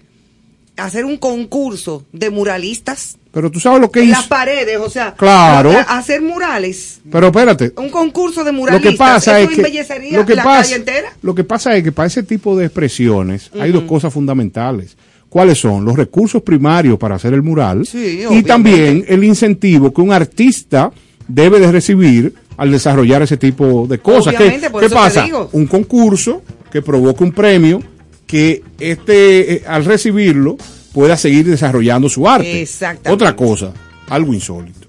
hacer 0.77 1.05
un 1.05 1.17
concurso 1.17 2.03
de 2.11 2.29
muralistas 2.29 3.17
Pero 3.31 3.49
tú 3.51 3.59
sabes 3.59 3.81
lo 3.81 3.91
que 3.91 3.99
en 4.01 4.05
hizo. 4.09 4.17
las 4.17 4.27
paredes, 4.27 4.77
o 4.77 4.89
sea, 4.89 5.13
Claro. 5.15 5.71
hacer 5.87 6.21
murales, 6.21 6.99
Pero 7.11 7.27
espérate, 7.27 7.73
un 7.77 7.89
concurso 7.89 8.43
de 8.43 8.51
lo 8.51 8.57
muralistas, 8.57 8.91
que 8.91 8.97
pasa 8.97 9.39
eso 9.39 9.49
es 9.51 9.55
que 9.57 10.11
lo 10.11 10.25
que 10.25 10.35
la 10.35 10.43
pasa, 10.43 10.61
calle 10.63 10.75
entera. 10.75 11.09
lo 11.21 11.35
que 11.35 11.43
pasa 11.43 11.75
es 11.75 11.83
que 11.83 11.91
para 11.91 12.07
ese 12.07 12.23
tipo 12.23 12.57
de 12.57 12.65
expresiones 12.65 13.49
hay 13.59 13.71
dos 13.71 13.83
cosas 13.83 14.13
fundamentales. 14.13 14.95
¿Cuáles 15.29 15.59
son? 15.59 15.83
Los 15.83 15.97
recursos 15.97 16.41
primarios 16.43 16.97
para 16.97 17.15
hacer 17.15 17.33
el 17.33 17.41
mural 17.41 17.85
Sí, 17.85 17.97
y 18.21 18.25
obviamente. 18.25 18.47
también 18.47 19.05
el 19.07 19.23
incentivo 19.23 19.93
que 19.93 19.99
un 20.01 20.13
artista 20.13 20.91
debe 21.27 21.59
de 21.59 21.71
recibir 21.71 22.33
al 22.55 22.71
desarrollar 22.71 23.21
ese 23.21 23.35
tipo 23.35 23.85
de 23.85 23.99
cosas. 23.99 24.33
¿Qué, 24.33 24.43
Obviamente, 24.43 24.69
por 24.69 24.79
qué 24.79 24.85
eso 24.85 24.95
te 24.95 25.01
pasa? 25.01 25.23
digo. 25.23 25.49
Un 25.51 25.65
concurso 25.67 26.41
que 26.71 26.81
provoque 26.81 27.23
un 27.25 27.33
premio 27.33 27.81
que 28.25 28.63
este 28.79 29.55
eh, 29.55 29.63
al 29.67 29.85
recibirlo 29.85 30.57
pueda 30.93 31.17
seguir 31.17 31.45
desarrollando 31.45 32.09
su 32.09 32.27
arte. 32.27 32.61
Exactamente. 32.61 33.11
Otra 33.11 33.35
cosa, 33.35 33.71
algo 34.09 34.33
insólito. 34.33 34.87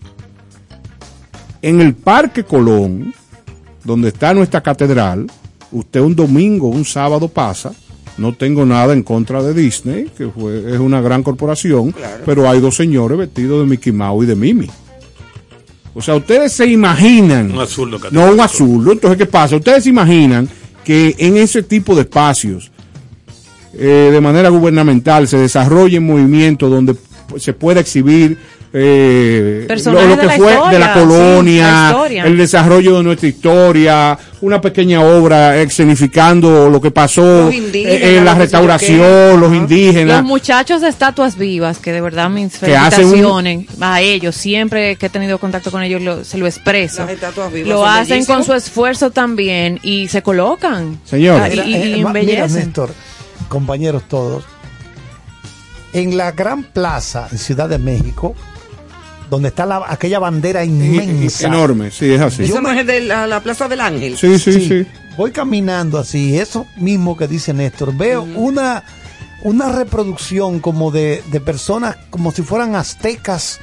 En 1.62 1.80
el 1.80 1.94
Parque 1.94 2.44
Colón, 2.44 3.12
donde 3.82 4.08
está 4.08 4.32
nuestra 4.32 4.62
catedral, 4.62 5.26
usted 5.72 6.00
un 6.00 6.14
domingo, 6.14 6.68
un 6.68 6.84
sábado 6.84 7.28
pasa, 7.28 7.72
no 8.18 8.32
tengo 8.34 8.64
nada 8.64 8.92
en 8.92 9.02
contra 9.02 9.42
de 9.42 9.52
Disney, 9.52 10.10
que 10.16 10.28
fue, 10.28 10.72
es 10.74 10.78
una 10.78 11.00
gran 11.00 11.22
corporación, 11.22 11.94
pero 12.24 12.48
hay 12.48 12.60
dos 12.60 12.76
señores 12.76 13.18
vestidos 13.18 13.60
de 13.60 13.66
Mickey 13.66 13.92
Mouse 13.92 14.24
y 14.24 14.26
de 14.26 14.36
Mimi. 14.36 14.70
O 15.94 16.02
sea, 16.02 16.14
ustedes 16.14 16.52
se 16.52 16.66
imaginan... 16.66 17.52
Un 17.52 17.60
azul 17.60 17.98
No, 18.10 18.30
un 18.30 18.40
azul. 18.40 18.86
Entonces, 18.92 19.16
¿qué 19.16 19.26
pasa? 19.26 19.56
Ustedes 19.56 19.84
se 19.84 19.90
imaginan 19.90 20.48
que 20.84 21.14
en 21.18 21.38
ese 21.38 21.62
tipo 21.62 21.94
de 21.94 22.02
espacios, 22.02 22.70
eh, 23.78 24.10
de 24.12 24.20
manera 24.20 24.48
gubernamental, 24.48 25.28
se 25.28 25.38
desarrollen 25.38 26.04
movimientos 26.06 26.70
donde 26.70 26.94
se 27.38 27.52
pueda 27.52 27.80
exhibir 27.80 28.38
eh, 28.72 29.66
lo, 29.86 29.92
lo 29.92 30.18
que 30.18 30.26
la 30.26 30.32
fue 30.36 30.52
historia, 30.52 30.70
de 30.70 30.78
la 30.78 30.92
sí, 30.94 31.00
colonia, 31.00 31.66
la 31.66 32.26
el 32.26 32.36
desarrollo 32.36 32.96
de 32.98 33.02
nuestra 33.04 33.28
historia, 33.28 34.18
una 34.42 34.60
pequeña 34.60 35.00
obra 35.00 35.56
escenificando 35.56 36.68
lo 36.68 36.80
que 36.80 36.90
pasó 36.90 37.48
eh, 37.50 38.16
en 38.18 38.24
la 38.24 38.32
sé 38.32 38.36
yo 38.36 38.42
restauración, 38.42 39.40
los 39.40 39.54
indígenas. 39.54 40.18
Los 40.18 40.26
muchachos 40.26 40.82
de 40.82 40.88
estatuas 40.88 41.36
vivas, 41.38 41.78
que 41.78 41.92
de 41.92 42.00
verdad 42.02 42.28
mis 42.28 42.58
Que 42.58 42.76
hacen 42.76 43.06
un- 43.06 43.10
felicitaciones 43.12 43.66
a 43.80 44.00
ellos, 44.02 44.34
siempre 44.36 44.96
que 44.96 45.06
he 45.06 45.10
tenido 45.10 45.38
contacto 45.38 45.70
con 45.70 45.82
ellos 45.82 46.02
lo- 46.02 46.24
se 46.24 46.36
lo 46.36 46.46
expreso. 46.46 47.02
Las 47.02 47.12
estatuas 47.12 47.52
vivas 47.52 47.68
Lo 47.70 47.86
hacen 47.86 48.08
bellísimas. 48.08 48.26
con 48.36 48.44
su 48.44 48.52
esfuerzo 48.54 49.10
también 49.10 49.78
y 49.82 50.08
se 50.08 50.22
colocan. 50.22 50.98
Señor. 51.04 51.40
Ah, 51.40 51.48
Y, 51.48 51.60
y- 51.60 51.76
y 51.76 52.00
Eh, 52.00 52.02
ma- 52.04 52.12
mira. 52.12 52.46
Néstor, 52.46 52.90
compañeros 53.48 54.02
todos, 54.08 54.44
en 55.92 56.16
la 56.16 56.32
gran 56.32 56.64
plaza 56.64 57.28
en 57.30 57.38
Ciudad 57.38 57.68
de 57.68 57.78
México, 57.78 58.34
donde 59.30 59.48
está 59.48 59.66
la- 59.66 59.84
aquella 59.88 60.18
bandera 60.18 60.64
inmensa. 60.64 61.46
Enorme, 61.48 61.90
sí, 61.90 62.12
es 62.12 62.20
así. 62.20 62.52
No 62.60 62.70
es 62.70 62.86
de 62.86 63.00
la, 63.00 63.26
la 63.26 63.40
Plaza 63.40 63.66
del 63.68 63.80
Ángel. 63.80 64.16
Sí, 64.16 64.38
sí, 64.38 64.52
sí. 64.68 64.86
Voy 65.16 65.30
caminando 65.32 65.98
así, 65.98 66.38
eso 66.38 66.66
mismo 66.76 67.16
que 67.16 67.26
dice 67.26 67.54
Néstor, 67.54 67.96
veo 67.96 68.22
una, 68.22 68.84
una 69.42 69.72
reproducción 69.72 70.60
como 70.60 70.90
de, 70.90 71.22
de 71.32 71.40
personas, 71.40 71.96
como 72.10 72.30
si 72.32 72.42
fueran 72.42 72.76
aztecas, 72.76 73.58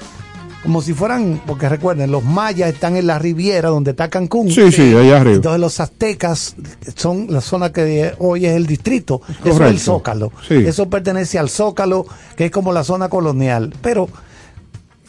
como 0.64 0.82
si 0.82 0.93
fueran, 0.93 1.41
porque 1.45 1.68
recuerden, 1.70 2.09
los 2.09 2.24
mayas 2.24 2.74
están 2.74 2.95
en 2.95 3.05
la 3.05 3.20
Riviera 3.20 3.70
donde 3.70 3.91
está 3.91 4.09
Cancún. 4.09 4.49
Sí, 4.49 4.72
sí, 4.72 4.95
allá 4.95 5.18
arriba. 5.20 5.36
Entonces 5.36 5.59
los 5.59 5.80
aztecas 5.80 6.55
son 6.95 7.28
la 7.30 7.41
zona 7.41 7.72
que 7.74 8.14
hoy 8.20 8.45
es 8.45 8.53
el 8.55 8.66
distrito, 8.66 9.22
eso 9.28 9.34
es 9.41 9.45
el 9.45 9.51
Correcto. 9.53 9.80
Zócalo. 9.80 10.32
Sí. 10.47 10.55
Eso 10.55 10.89
pertenece 10.89 11.38
al 11.38 11.49
Zócalo, 11.49 12.05
que 12.38 12.46
es 12.46 12.51
como 12.51 12.71
la 12.71 12.83
zona 12.86 13.09
colonial. 13.09 13.74
Pero 13.82 14.08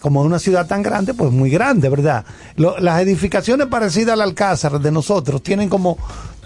como 0.01 0.21
es 0.23 0.27
una 0.27 0.39
ciudad 0.39 0.67
tan 0.67 0.83
grande, 0.83 1.15
pues 1.15 1.31
muy 1.31 1.49
grande, 1.51 1.89
¿verdad? 1.89 2.25
Lo- 2.57 2.79
las 2.79 3.01
edificaciones 3.01 3.69
parecidas 3.69 4.15
al 4.15 4.21
Alcázar 4.23 4.79
de 4.81 4.91
nosotros 4.91 5.43
tienen 5.43 5.69
como 5.71 5.97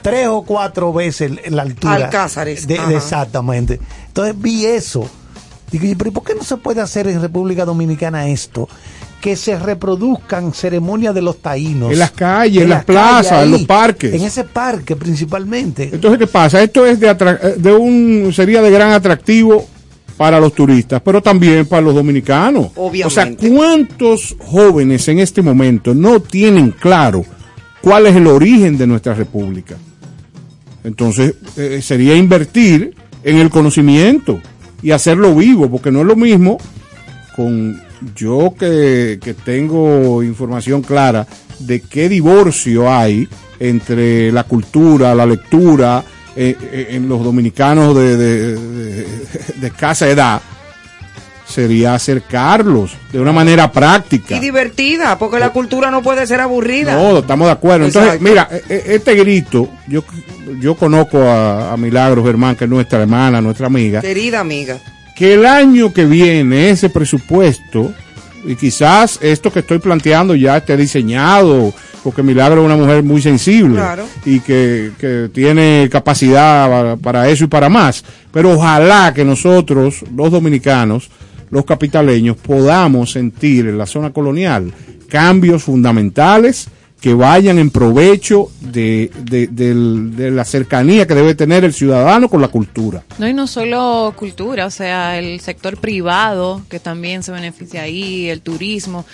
tres 0.03 0.29
o 0.29 0.43
cuatro 0.43 0.93
veces 0.93 1.33
la 1.51 1.63
altura. 1.63 1.95
Alcázares, 1.95 2.67
De- 2.69 2.77
exactamente. 2.95 3.81
Entonces 4.09 4.35
vi 4.39 4.65
eso. 4.67 5.09
Digo, 5.73 5.85
"¿Y 5.87 5.95
pero 5.97 6.09
¿y 6.11 6.13
por 6.13 6.23
qué 6.25 6.35
no 6.35 6.45
se 6.45 6.57
puede 6.57 6.81
hacer 6.81 7.09
en 7.09 7.21
República 7.21 7.65
Dominicana 7.65 8.29
esto? 8.29 8.69
Que 9.21 9.35
se 9.35 9.59
reproduzcan 9.59 10.53
ceremonias 10.53 11.13
de 11.15 11.23
los 11.23 11.39
taínos. 11.39 11.91
En 11.93 11.99
las 11.99 12.13
calles, 12.13 12.63
en 12.63 12.69
la 12.69 12.77
las 12.77 12.85
plazas, 12.85 13.45
en 13.45 13.51
los 13.51 13.63
parques. 13.63 14.15
En 14.15 14.23
ese 14.23 14.45
parque 14.45 14.95
principalmente. 14.95 15.91
Entonces, 15.93 16.21
¿qué 16.21 16.27
pasa? 16.29 16.63
Esto 16.63 16.87
es 16.87 17.01
de, 17.01 17.11
atra- 17.11 17.39
eh, 17.43 17.55
de 17.57 17.73
un 17.73 18.31
sería 18.33 18.63
de 18.63 18.71
gran 18.71 18.93
atractivo 18.93 19.67
para 20.17 20.39
los 20.39 20.53
turistas, 20.53 21.01
pero 21.05 21.21
también 21.21 21.67
para 21.67 21.83
los 21.83 21.95
dominicanos. 21.95 22.69
Obviamente. 22.77 23.07
O 23.07 23.11
sea, 23.11 23.51
¿cuántos 23.51 24.37
jóvenes 24.39 25.09
en 25.09 25.19
este 25.19 25.43
momento 25.43 25.95
no 25.95 26.21
tienen 26.21 26.71
claro 26.71 27.25
cuál 27.81 28.07
es 28.07 28.15
el 28.17 28.27
origen 28.29 28.79
de 28.79 28.87
nuestra 28.87 29.15
república? 29.15 29.77
Entonces, 30.85 31.35
eh, 31.57 31.81
sería 31.83 32.15
invertir 32.17 32.95
en 33.25 33.37
el 33.37 33.51
conocimiento 33.51 34.41
y 34.81 34.93
hacerlo 34.93 35.35
vivo, 35.35 35.69
porque 35.69 35.91
no 35.91 36.01
es 36.01 36.07
lo 36.07 36.15
mismo 36.17 36.59
con 37.35 37.81
yo 38.15 38.55
que, 38.59 39.19
que 39.23 39.35
tengo 39.35 40.23
información 40.23 40.83
clara 40.83 41.27
de 41.59 41.81
qué 41.81 42.09
divorcio 42.09 42.91
hay 42.93 43.29
entre 43.61 44.31
la 44.33 44.45
cultura, 44.45 45.15
la 45.15 45.27
lectura, 45.27 46.05
eh, 46.37 46.57
eh, 46.61 46.87
en 46.91 47.09
los 47.09 47.25
dominicanos 47.25 47.97
de, 47.97 48.17
de, 48.17 48.55
de- 48.57 49.07
de 49.57 49.67
escasa 49.67 50.09
edad, 50.09 50.41
sería 51.47 51.95
acercarlos 51.95 52.93
de 53.11 53.19
una 53.21 53.33
manera 53.33 53.73
práctica. 53.73 54.37
Y 54.37 54.41
divertida, 54.41 55.19
porque 55.19 55.39
la 55.39 55.51
cultura 55.51 55.91
no 55.91 56.03
puede 56.03 56.27
ser 56.27 56.41
aburrida. 56.41 56.95
No, 56.95 57.19
estamos 57.19 57.47
de 57.49 57.53
acuerdo. 57.53 57.87
Entonces, 57.87 58.15
Exacto. 58.15 58.29
mira, 58.29 58.49
e- 58.69 58.75
e- 58.75 58.95
este 58.97 59.15
grito, 59.15 59.69
yo, 59.89 60.05
yo 60.61 60.77
conozco 60.77 61.19
a, 61.23 61.73
a 61.73 61.77
Milagros 61.77 62.25
Germán, 62.25 62.55
que 62.55 62.65
es 62.65 62.71
nuestra 62.71 63.01
hermana, 63.01 63.41
nuestra 63.41 63.67
amiga, 63.67 64.01
Querida 64.03 64.41
amiga. 64.41 64.79
Que 65.19 65.35
el 65.35 65.45
año 65.47 65.93
que 65.93 66.05
viene 66.05 66.71
ese 66.71 66.91
presupuesto, 66.91 67.93
y 68.47 68.55
quizás 68.55 69.19
esto 69.21 69.53
que 69.53 69.59
estoy 69.59 69.81
planteando 69.81 70.37
ya 70.37 70.57
esté 70.59 70.77
diseñado, 70.77 71.75
porque 72.05 72.23
Milagro 72.23 72.61
es 72.61 72.67
una 72.67 72.77
mujer 72.77 73.03
muy 73.03 73.21
sensible 73.21 73.75
Claro. 73.75 74.07
y 74.25 74.39
que, 74.39 74.93
que 74.97 75.29
tiene 75.35 75.89
capacidad 75.91 76.71
para, 76.71 76.97
para 76.97 77.29
eso 77.29 77.45
y 77.45 77.49
para 77.49 77.69
más, 77.69 78.05
pero 78.33 78.53
ojalá 78.53 79.13
que 79.13 79.25
nosotros, 79.25 80.05
los 80.15 80.31
dominicanos, 80.31 81.11
los 81.51 81.65
capitaleños, 81.65 82.37
podamos 82.37 83.11
sentir 83.11 83.67
en 83.67 83.77
la 83.77 83.87
zona 83.87 84.13
colonial 84.13 84.73
cambios 85.09 85.65
fundamentales 85.65 86.69
que 87.01 87.15
vayan 87.15 87.59
en 87.59 87.71
provecho 87.71 88.51
de, 88.61 89.11
de- 89.23 90.31
la 90.33 90.45
cercanía 90.45 91.07
que 91.07 91.15
debe 91.15 91.35
tener 91.35 91.65
el 91.65 91.73
ciudadano 91.73 92.29
con 92.29 92.41
la 92.41 92.49
cultura. 92.49 93.05
No, 93.19 93.29
y 93.29 93.33
no 93.33 93.47
solo 93.47 94.13
cultura, 94.17 94.67
o 94.67 94.71
sea, 94.71 95.19
el 95.19 95.41
sector 95.41 95.77
privado, 95.77 96.63
que 96.69 96.81
también 96.81 97.23
se 97.23 97.31
beneficia 97.33 97.83
ahí, 97.83 98.29
el 98.29 98.41
turismo. 98.41 99.05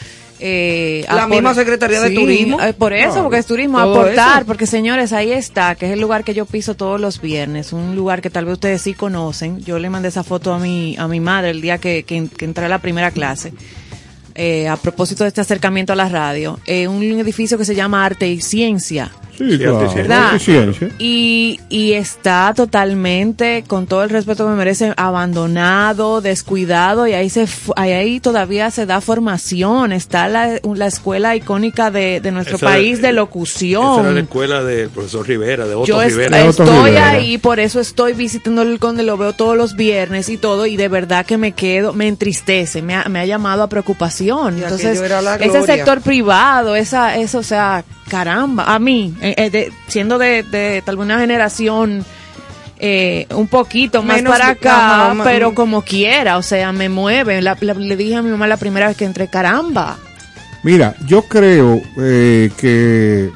eh, 0.41 1.05
La 1.09 1.27
misma 1.29 1.55
Secretaría 1.55 2.01
de 2.01 2.11
Turismo. 2.11 2.61
eh, 2.61 2.73
por 2.73 2.93
eso, 2.93 3.09
Claro, 3.11 3.23
porque 3.25 3.39
es 3.39 3.47
turismo, 3.47 3.79
aportar, 3.79 4.39
eso. 4.39 4.47
porque 4.47 4.67
señores, 4.67 5.13
ahí 5.13 5.31
está, 5.33 5.75
que 5.75 5.87
es 5.87 5.93
el 5.93 6.01
lugar 6.01 6.25
que 6.25 6.35
yo 6.35 6.45
piso 6.47 6.75
todos 6.75 7.01
los 7.01 7.21
viernes, 7.21 7.73
un 7.73 7.95
lugar 7.95 8.21
que 8.21 8.31
tal 8.31 8.45
vez 8.47 8.55
ustedes 8.55 8.83
sí 8.83 8.95
conocen. 8.95 9.61
Yo 9.61 9.79
le 9.79 9.91
mandé 9.91 10.09
esa 10.09 10.25
foto 10.25 10.53
a 10.53 10.59
mi, 10.59 10.97
a 10.99 11.07
mi 11.07 11.21
madre 11.21 11.51
el 11.51 11.61
día 11.61 11.79
que, 11.79 12.03
que, 12.03 12.29
que 12.37 12.45
entré 12.47 12.65
a 12.65 12.69
la 12.69 12.79
primera 12.81 13.11
clase. 13.13 13.53
Eh, 14.35 14.69
a 14.69 14.77
propósito 14.77 15.25
de 15.25 15.29
este 15.29 15.41
acercamiento 15.41 15.93
a 15.93 15.97
la 15.97 16.09
radio, 16.09 16.59
eh, 16.67 16.89
un 16.89 17.03
edificio 17.03 17.59
que 17.59 17.65
se 17.65 17.75
llama 17.75 18.05
Arte 18.05 18.29
y 18.29 18.41
Ciencia. 18.41 19.11
Sí, 19.37 19.59
claro. 19.59 20.73
Y. 20.99 21.61
Y, 21.69 21.93
está 21.95 22.53
totalmente, 22.55 23.65
con 23.67 23.87
todo 23.87 24.03
el 24.05 24.11
respeto 24.11 24.45
que 24.45 24.51
me 24.51 24.57
merece, 24.57 24.93
abandonado, 24.97 26.21
descuidado, 26.21 27.07
y 27.07 27.13
ahí 27.13 27.29
se 27.31 27.47
fu- 27.47 27.73
ahí, 27.77 28.21
todavía 28.21 28.71
se 28.71 28.87
da 28.87 29.01
formación. 29.01 29.93
Está 29.93 30.29
la, 30.29 30.61
la 30.75 30.87
escuela 30.87 31.35
icónica 31.37 31.91
de, 31.91 32.21
de 32.21 32.31
nuestro 32.31 32.57
Esa 32.57 32.67
era- 32.67 32.75
país 32.77 32.89
de 32.89 32.93
Esa 32.93 32.99
era 33.09 33.13
la 33.13 33.21
locución. 33.21 34.19
escuela 34.19 34.63
del 34.65 34.89
profesor 34.91 35.27
Rivera, 35.27 35.67
de 35.67 35.75
Otto 35.75 35.87
Yo 35.87 36.03
est- 36.03 36.17
Rivera. 36.17 36.45
estoy 36.47 36.97
ahí, 36.97 37.39
por 37.39 37.61
eso 37.61 37.81
estoy 37.81 38.13
visitando 38.13 38.63
el 38.63 38.79
conde, 38.79 39.03
lo 39.03 39.17
veo 39.17 39.33
todos 39.33 39.57
los 39.57 39.75
viernes 39.77 40.29
y 40.29 40.37
todo, 40.37 40.67
y 40.67 40.77
de 40.77 40.89
verdad 40.89 41.27
que 41.27 41.39
me 41.39 41.53
quedo, 41.53 41.93
me 41.93 42.09
entristece, 42.09 42.83
me 42.83 42.95
ha, 42.95 43.09
me 43.09 43.21
ha 43.21 43.27
llamado 43.27 43.63
a 43.63 43.69
preocupación. 43.69 44.59
Y 44.59 44.63
Entonces, 44.63 45.01
ese 45.41 45.63
sector 45.65 46.01
privado, 46.01 46.77
esa, 46.77 47.17
eso, 47.17 47.39
o 47.39 47.43
sea, 47.43 47.85
caramba, 48.09 48.65
a 48.75 48.79
mí, 48.79 49.15
eh, 49.21 49.35
eh, 49.37 49.51
de- 49.51 49.73
siendo 49.89 50.19
de, 50.19 50.43
de 50.43 50.83
tal 50.85 50.97
vez 50.97 51.05
una 51.05 51.19
generación 51.19 52.05
eh, 52.79 53.27
un 53.35 53.47
poquito 53.49 54.03
más 54.03 54.17
Menos 54.17 54.33
para 54.33 54.49
acá, 54.49 55.15
pero 55.25 55.55
como 55.55 55.83
quiera, 55.83 56.37
o 56.39 56.43
sea, 56.43 56.73
me 56.73 56.89
mueve. 56.89 57.41
La- 57.41 57.57
la- 57.61 57.75
le 57.75 57.97
dije 57.97 58.17
a 58.17 58.23
mi 58.23 58.31
mamá 58.31 58.47
la 58.47 58.57
primera 58.57 58.89
vez 58.89 58.97
que 58.97 59.05
entré, 59.05 59.29
caramba. 59.29 59.97
Mira, 60.65 60.95
yo 61.07 61.23
creo 61.23 61.81
eh, 61.99 62.51
que 62.59 63.31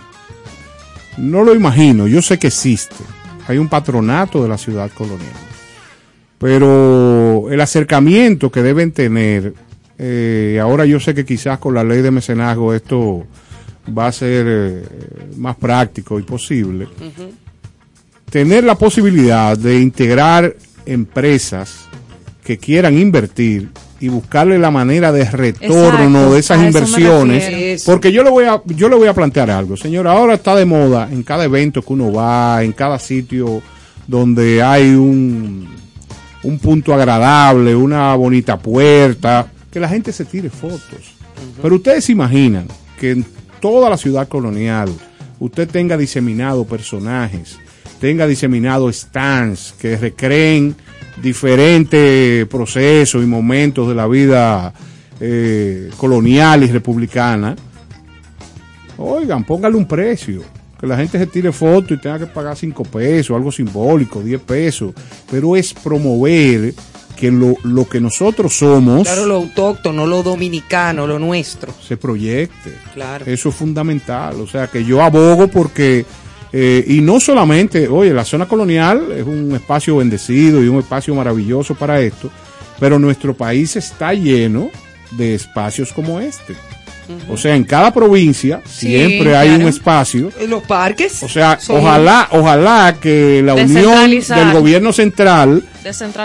no 1.19 1.45
lo 1.45 1.55
imagino, 1.55 2.07
yo 2.07 2.20
sé 2.23 2.39
que 2.39 2.49
existe. 2.49 2.97
Hay 3.47 3.59
un 3.59 3.69
patronato 3.69 4.43
de 4.43 4.49
la 4.49 4.59
ciudad 4.59 4.90
colonial. 4.90 5.32
Pero 6.39 7.51
el 7.51 7.61
acercamiento 7.61 8.51
que 8.51 8.62
deben 8.62 8.93
tener, 8.93 9.55
eh, 9.99 10.59
ahora 10.62 10.85
yo 10.86 11.01
sé 11.01 11.15
que 11.15 11.24
quizás 11.24 11.59
con 11.59 11.74
la 11.74 11.82
ley 11.82 12.01
de 12.01 12.11
mecenazgo 12.11 12.73
esto 12.74 13.27
va 13.97 14.09
a 14.09 14.12
ser 14.12 14.47
eh, 14.48 14.85
más 15.36 15.56
práctico 15.56 16.19
y 16.19 16.23
posible. 16.23 16.89
Tener 18.31 18.65
la 18.65 18.74
posibilidad 18.74 19.56
de 19.56 19.81
integrar 19.81 20.55
empresas 20.85 21.86
que 22.44 22.59
quieran 22.59 22.98
invertir 22.98 23.70
y 24.01 24.09
buscarle 24.09 24.59
la 24.59 24.70
manera 24.70 25.12
de 25.12 25.24
retorno 25.24 26.19
Exacto, 26.19 26.32
de 26.32 26.39
esas 26.39 26.62
inversiones. 26.62 27.85
Porque 27.85 28.12
yo 28.12 28.23
le 28.23 28.31
voy 28.31 28.44
a 28.44 28.62
yo 28.66 28.89
le 28.89 28.97
voy 28.97 29.09
a 29.09 29.15
plantear 29.15 29.51
algo, 29.51 29.77
señor. 29.77 30.06
Ahora 30.06 30.35
está 30.35 30.55
de 30.55 30.65
moda 30.65 31.09
en 31.10 31.23
cada 31.23 31.44
evento 31.44 31.82
que 31.82 31.93
uno 31.93 32.12
va, 32.12 32.62
en 32.62 32.73
cada 32.73 32.98
sitio 32.98 33.60
donde 34.06 34.62
hay 34.62 34.90
un 34.90 35.69
un 36.43 36.59
punto 36.59 36.94
agradable, 36.94 37.74
una 37.74 38.15
bonita 38.15 38.59
puerta, 38.59 39.47
que 39.70 39.81
la 39.81 39.89
gente 39.89 40.12
se 40.12 40.24
tire 40.24 40.51
fotos. 40.51 41.16
Pero 41.60 41.77
ustedes 41.77 42.05
se 42.05 42.12
imaginan 42.12 42.66
que 42.98 43.12
en 43.12 43.27
toda 43.61 43.91
la 43.91 43.97
ciudad 43.97 44.29
colonial 44.29 44.91
usted 45.41 45.69
tenga 45.69 45.97
diseminado 45.97 46.65
personajes, 46.65 47.59
tenga 48.01 48.27
diseminado 48.27 48.93
stands 48.93 49.75
que 49.79 49.97
recreen 49.97 50.75
diferentes 51.23 52.47
procesos 52.47 53.23
y 53.23 53.27
momentos 53.27 53.89
de 53.89 53.95
la 53.95 54.07
vida 54.07 54.73
eh, 55.21 55.91
colonial 55.97 56.63
y 56.63 56.69
republicana. 56.69 57.57
Oigan, 58.97 59.45
póngale 59.45 59.77
un 59.77 59.87
precio. 59.87 60.43
Que 60.79 60.87
la 60.87 60.97
gente 60.97 61.19
se 61.19 61.27
tire 61.27 61.51
foto 61.51 61.93
y 61.93 61.99
tenga 61.99 62.21
que 62.21 62.27
pagar 62.27 62.57
5 62.57 62.85
pesos, 62.85 63.37
algo 63.37 63.51
simbólico, 63.51 64.23
10 64.23 64.41
pesos. 64.43 64.95
Pero 65.29 65.57
es 65.57 65.75
promover 65.75 66.73
que 67.19 67.31
lo, 67.31 67.55
lo 67.65 67.89
que 67.89 68.01
nosotros 68.01 68.57
somos 68.57 69.03
Claro, 69.03 69.27
lo 69.27 69.35
autóctono, 69.36 70.07
lo 70.07 70.23
dominicano, 70.23 71.07
lo 71.07 71.19
nuestro. 71.19 71.74
se 71.86 71.97
proyecte. 71.97 72.74
Claro. 72.95 73.24
Eso 73.27 73.49
es 73.49 73.55
fundamental. 73.55 74.40
O 74.40 74.47
sea, 74.47 74.69
que 74.69 74.85
yo 74.85 75.03
abogo 75.03 75.49
porque, 75.49 76.07
eh, 76.53 76.85
y 76.86 77.01
no 77.01 77.19
solamente, 77.19 77.89
oye, 77.89 78.15
la 78.15 78.24
zona 78.24 78.47
colonial 78.47 79.11
es 79.12 79.27
un 79.27 79.53
espacio 79.55 79.97
bendecido 79.97 80.62
y 80.62 80.69
un 80.69 80.78
espacio 80.78 81.15
maravilloso 81.15 81.74
para 81.74 82.01
esto, 82.01 82.31
pero 82.78 82.99
nuestro 82.99 83.35
país 83.35 83.74
está 83.74 84.15
lleno 84.15 84.70
de 85.12 85.35
espacios 85.35 85.93
como 85.93 86.20
este. 86.20 86.55
O 87.29 87.37
sea, 87.37 87.57
en 87.57 87.65
cada 87.65 87.93
provincia 87.93 88.61
Sí, 88.67 88.89
siempre 88.89 89.37
hay 89.37 89.49
claro. 89.49 89.63
un 89.65 89.69
espacio. 89.69 90.31
En 90.39 90.51
los 90.51 90.63
parques. 90.65 91.23
O 91.23 91.29
sea, 91.29 91.59
son- 91.61 91.77
ojalá, 91.77 92.29
ojalá 92.33 92.97
que 93.01 93.43
la 93.45 93.55
unión 93.55 94.11
del 94.11 94.53
gobierno 94.53 94.93
central 94.93 95.65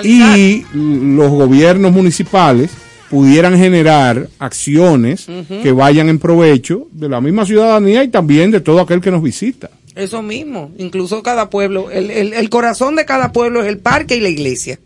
y 0.04 0.66
los 0.74 1.30
gobiernos 1.30 1.92
municipales 1.92 2.72
pudieran 3.10 3.58
generar 3.58 4.28
acciones 4.40 5.28
que 5.62 5.72
vayan 5.72 6.10
en 6.10 6.20
provecho 6.20 6.88
de 6.92 7.10
la 7.10 7.22
misma 7.22 7.46
ciudadanía 7.46 8.04
y 8.04 8.08
también 8.08 8.52
de 8.52 8.60
todo 8.60 8.80
aquel 8.82 9.02
que 9.02 9.12
nos 9.12 9.22
visita. 9.22 9.70
Eso 9.96 10.24
mismo, 10.24 10.72
incluso 10.80 11.22
cada 11.22 11.52
pueblo, 11.52 11.92
el, 11.92 12.10
el, 12.10 12.34
el 12.34 12.50
corazón 12.50 12.96
de 12.96 13.06
cada 13.06 13.32
pueblo 13.32 13.62
es 13.62 13.68
el 13.68 13.78
parque 13.78 14.16
y 14.16 14.22
la 14.22 14.30
iglesia, 14.30 14.80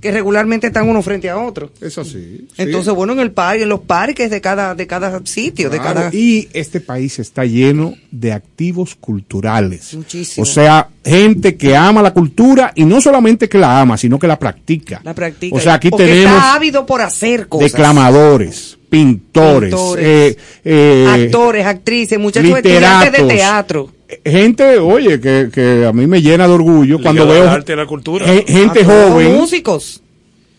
que 0.00 0.10
regularmente 0.10 0.68
están 0.68 0.88
uno 0.88 1.02
frente 1.02 1.28
a 1.28 1.38
otro. 1.38 1.70
Es 1.80 1.98
así. 1.98 2.46
Entonces, 2.56 2.92
bueno, 2.94 3.12
en 3.12 3.20
el 3.20 3.32
parque, 3.32 3.62
en 3.64 3.68
los 3.68 3.80
parques 3.80 4.30
de 4.30 4.40
cada, 4.40 4.74
de 4.74 4.86
cada 4.86 5.20
sitio, 5.24 5.70
de 5.70 5.78
cada... 5.78 6.10
Y 6.12 6.48
este 6.52 6.80
país 6.80 7.18
está 7.18 7.44
lleno 7.44 7.94
de 8.10 8.32
activos 8.32 8.94
culturales. 8.94 9.94
Muchísimo. 9.94 10.42
O 10.42 10.46
sea, 10.46 10.88
gente 11.04 11.56
que 11.56 11.76
ama 11.76 12.02
la 12.02 12.12
cultura 12.12 12.72
y 12.74 12.84
no 12.84 13.00
solamente 13.00 13.48
que 13.48 13.58
la 13.58 13.80
ama, 13.80 13.96
sino 13.96 14.18
que 14.18 14.26
la 14.26 14.38
practica. 14.38 15.00
la 15.04 15.14
práctica. 15.14 15.54
O 15.56 15.60
sea, 15.60 15.74
aquí 15.74 15.88
O 15.92 15.96
que 15.96 16.04
tenemos 16.04 16.36
está 16.36 16.54
ávido 16.54 16.86
por 16.86 17.00
hacer 17.02 17.48
cosas. 17.48 17.72
declamadores, 17.72 18.78
pintores, 18.88 19.70
Pintores, 19.70 20.04
eh, 20.04 20.36
eh, 20.64 21.06
Actores, 21.26 21.66
actrices, 21.66 22.18
muchachos 22.18 22.56
estudiantes 22.56 23.12
de 23.12 23.34
teatro. 23.34 23.90
Gente, 24.24 24.78
oye, 24.78 25.20
que, 25.20 25.48
que 25.52 25.84
a 25.86 25.92
mí 25.92 26.06
me 26.06 26.20
llena 26.22 26.46
de 26.48 26.54
orgullo 26.54 27.00
cuando 27.00 27.26
veo 27.26 27.48
arte 27.48 27.74
la 27.76 27.86
cultura. 27.86 28.26
gente 28.26 28.84
joven 28.84 29.34
músicos. 29.36 30.02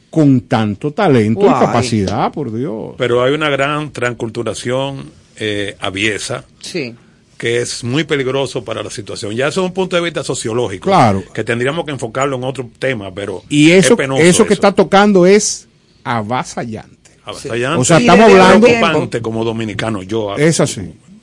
con 0.09 0.41
tanto 0.41 0.91
talento 0.91 1.41
Guay. 1.41 1.51
y 1.55 1.59
capacidad, 1.65 2.31
por 2.31 2.53
Dios. 2.53 2.95
Pero 2.97 3.23
hay 3.23 3.33
una 3.33 3.49
gran 3.49 3.91
transculturación 3.91 5.05
eh, 5.37 5.75
aviesa 5.79 6.43
Sí. 6.59 6.93
que 7.37 7.61
es 7.61 7.83
muy 7.83 8.03
peligroso 8.03 8.63
para 8.63 8.83
la 8.83 8.89
situación. 8.89 9.33
Ya 9.35 9.47
eso 9.47 9.61
es 9.61 9.67
un 9.67 9.73
punto 9.73 9.95
de 9.95 10.01
vista 10.03 10.23
sociológico. 10.23 10.85
Claro. 10.89 11.23
Que 11.33 11.43
tendríamos 11.43 11.85
que 11.85 11.91
enfocarlo 11.91 12.35
en 12.35 12.43
otro 12.43 12.69
tema, 12.77 13.11
pero 13.13 13.41
Y 13.49 13.71
eso, 13.71 13.93
es 13.93 13.97
penoso 13.97 14.21
eso 14.21 14.45
que 14.45 14.53
está 14.53 14.71
tocando 14.73 15.25
es 15.25 15.67
avasallante. 16.03 17.11
Avasallante. 17.23 17.79
O 17.79 17.85
sea, 17.85 17.99
Y 17.99 18.03
estamos 18.07 18.29
hablando. 18.31 18.67
preocupante 18.67 19.21
como 19.21 19.43
dominicano. 19.43 20.03
Yo 20.03 20.35
Es 20.35 20.59
así. 20.59 20.81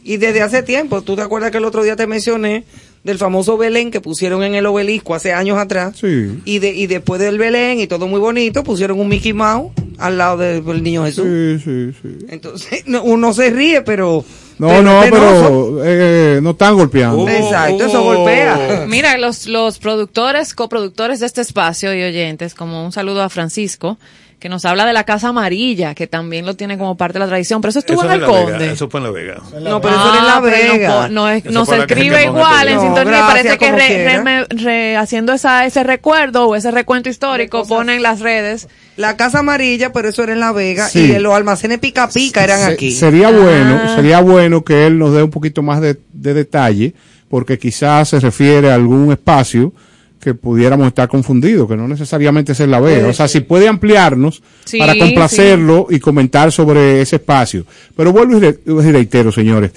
Y 0.08 0.16
desde 0.16 0.40
hace 0.40 0.62
tiempo, 0.62 1.02
¿tú 1.02 1.16
te 1.16 1.20
acuerdas 1.20 1.50
que 1.50 1.58
el 1.58 1.66
otro 1.66 1.82
día 1.82 1.94
te 1.94 2.06
mencioné 2.06 2.64
del 3.04 3.18
famoso 3.18 3.58
Belén 3.58 3.90
que 3.90 4.00
pusieron 4.00 4.42
en 4.42 4.54
el 4.54 4.64
obelisco 4.64 5.14
hace 5.14 5.34
años 5.34 5.58
atrás? 5.58 5.98
Sí. 6.00 6.40
Y, 6.46 6.60
de, 6.60 6.70
y 6.70 6.86
después 6.86 7.20
del 7.20 7.36
Belén 7.36 7.78
y 7.78 7.86
todo 7.86 8.08
muy 8.08 8.18
bonito, 8.18 8.64
pusieron 8.64 8.98
un 9.00 9.08
Mickey 9.08 9.34
Mouse 9.34 9.70
al 9.98 10.16
lado 10.16 10.38
del, 10.38 10.64
del 10.64 10.82
niño 10.82 11.04
Jesús. 11.04 11.26
Sí, 11.26 11.58
sí, 11.62 11.92
sí. 12.00 12.26
Entonces, 12.30 12.84
no, 12.86 13.02
uno 13.02 13.34
se 13.34 13.50
ríe, 13.50 13.82
pero... 13.82 14.24
No, 14.58 14.68
pero 14.68 14.82
no, 14.82 15.02
es 15.04 15.10
penoso. 15.10 15.76
pero 15.76 15.84
eh, 15.84 16.40
no 16.42 16.50
están 16.52 16.74
golpeando. 16.74 17.28
Exacto, 17.28 17.84
eso 17.84 18.02
golpea. 18.02 18.86
Mira, 18.88 19.18
los, 19.18 19.46
los 19.46 19.78
productores, 19.78 20.54
coproductores 20.54 21.20
de 21.20 21.26
este 21.26 21.42
espacio 21.42 21.94
y 21.94 22.02
oyentes, 22.02 22.54
como 22.54 22.82
un 22.82 22.92
saludo 22.92 23.22
a 23.22 23.28
Francisco, 23.28 23.98
que 24.38 24.48
nos 24.48 24.64
habla 24.64 24.86
de 24.86 24.92
la 24.92 25.02
Casa 25.04 25.28
Amarilla, 25.28 25.94
que 25.96 26.06
también 26.06 26.46
lo 26.46 26.54
tiene 26.54 26.78
como 26.78 26.96
parte 26.96 27.14
de 27.14 27.18
la 27.20 27.26
tradición, 27.26 27.60
pero 27.60 27.70
eso 27.70 27.80
estuvo 27.80 28.02
Eso 28.02 28.06
en 28.06 28.12
el 28.12 28.22
en 28.22 28.26
La 28.28 28.32
Vega, 28.38 28.50
Conde. 28.52 28.70
Eso 28.72 28.88
fue 28.88 29.00
en 29.00 29.04
La 29.04 29.10
Vega. 29.10 29.34
No, 29.60 29.80
pero 29.80 29.94
eso 29.96 30.08
era 30.12 30.18
en 30.20 30.26
La 30.26 30.32
Ah, 30.36 30.40
no 30.40 30.42
Vega. 30.42 31.08
No, 31.08 31.28
es- 31.28 31.44
Eso 31.44 31.52
no 31.54 31.66
fue 31.66 31.74
se 31.76 31.80
escribe 31.82 32.24
igual 32.24 32.68
en 32.68 32.74
No, 32.76 32.82
sintonía. 32.82 33.20
Parece 33.26 33.58
que 33.58 33.72
re- 33.72 34.22
re- 34.22 34.46
re- 34.50 34.96
haciendo 34.96 35.32
esa, 35.32 35.66
ese 35.66 35.82
recuerdo 35.82 36.46
o 36.46 36.54
ese 36.54 36.70
recuento 36.70 37.08
histórico 37.08 37.66
ponen 37.66 38.00
las 38.02 38.20
redes. 38.20 38.68
La 38.96 39.16
Casa 39.16 39.40
Amarilla, 39.40 39.92
pero 39.92 40.08
eso 40.08 40.22
era 40.22 40.32
en 40.34 40.40
La 40.40 40.52
Vega. 40.52 40.88
Sí. 40.88 41.00
Y 41.00 41.18
los 41.18 41.34
almacenes 41.34 41.78
pica 41.80 42.08
pica 42.08 42.44
eran 42.44 42.60
Se- 42.60 42.72
aquí. 42.72 42.92
Sería 42.92 43.30
bueno, 43.30 43.80
Ah. 43.82 43.92
sería 43.96 44.20
bueno 44.20 44.62
que 44.64 44.86
él 44.86 44.98
nos 44.98 45.12
dé 45.14 45.22
un 45.24 45.30
poquito 45.30 45.62
más 45.62 45.80
de, 45.80 45.98
de 46.12 46.34
detalle, 46.34 46.94
porque 47.28 47.58
quizás 47.58 48.08
se 48.10 48.20
refiere 48.20 48.70
a 48.70 48.74
algún 48.74 49.10
espacio 49.10 49.72
que 50.20 50.34
pudiéramos 50.34 50.86
estar 50.86 51.08
confundidos, 51.08 51.68
que 51.68 51.76
no 51.76 51.88
necesariamente 51.88 52.52
es 52.52 52.60
en 52.60 52.70
la. 52.70 52.80
Puede 52.80 53.04
O 53.04 53.12
sea, 53.12 53.28
si 53.28 53.40
puede 53.40 53.68
ampliarnos 53.68 54.42
Sí, 54.64 54.78
para 54.78 54.96
complacerlo 54.98 55.86
y 55.90 55.98
comentar 56.00 56.52
sobre 56.52 57.00
ese 57.00 57.16
espacio. 57.16 57.64
Pero 57.96 58.12
vuelvo 58.12 58.38
y 58.38 58.92
reitero, 58.92 59.30
señores, 59.32 59.72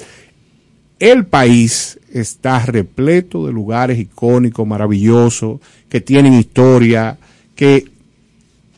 el 1.00 1.26
país 1.26 2.00
está 2.12 2.66
repleto 2.66 3.46
de 3.48 3.54
lugares 3.54 4.00
icónicos, 4.00 4.68
maravillosos, 4.68 5.60
que 5.88 6.02
tienen 6.02 6.34
historia, 6.34 7.18
que 7.56 7.92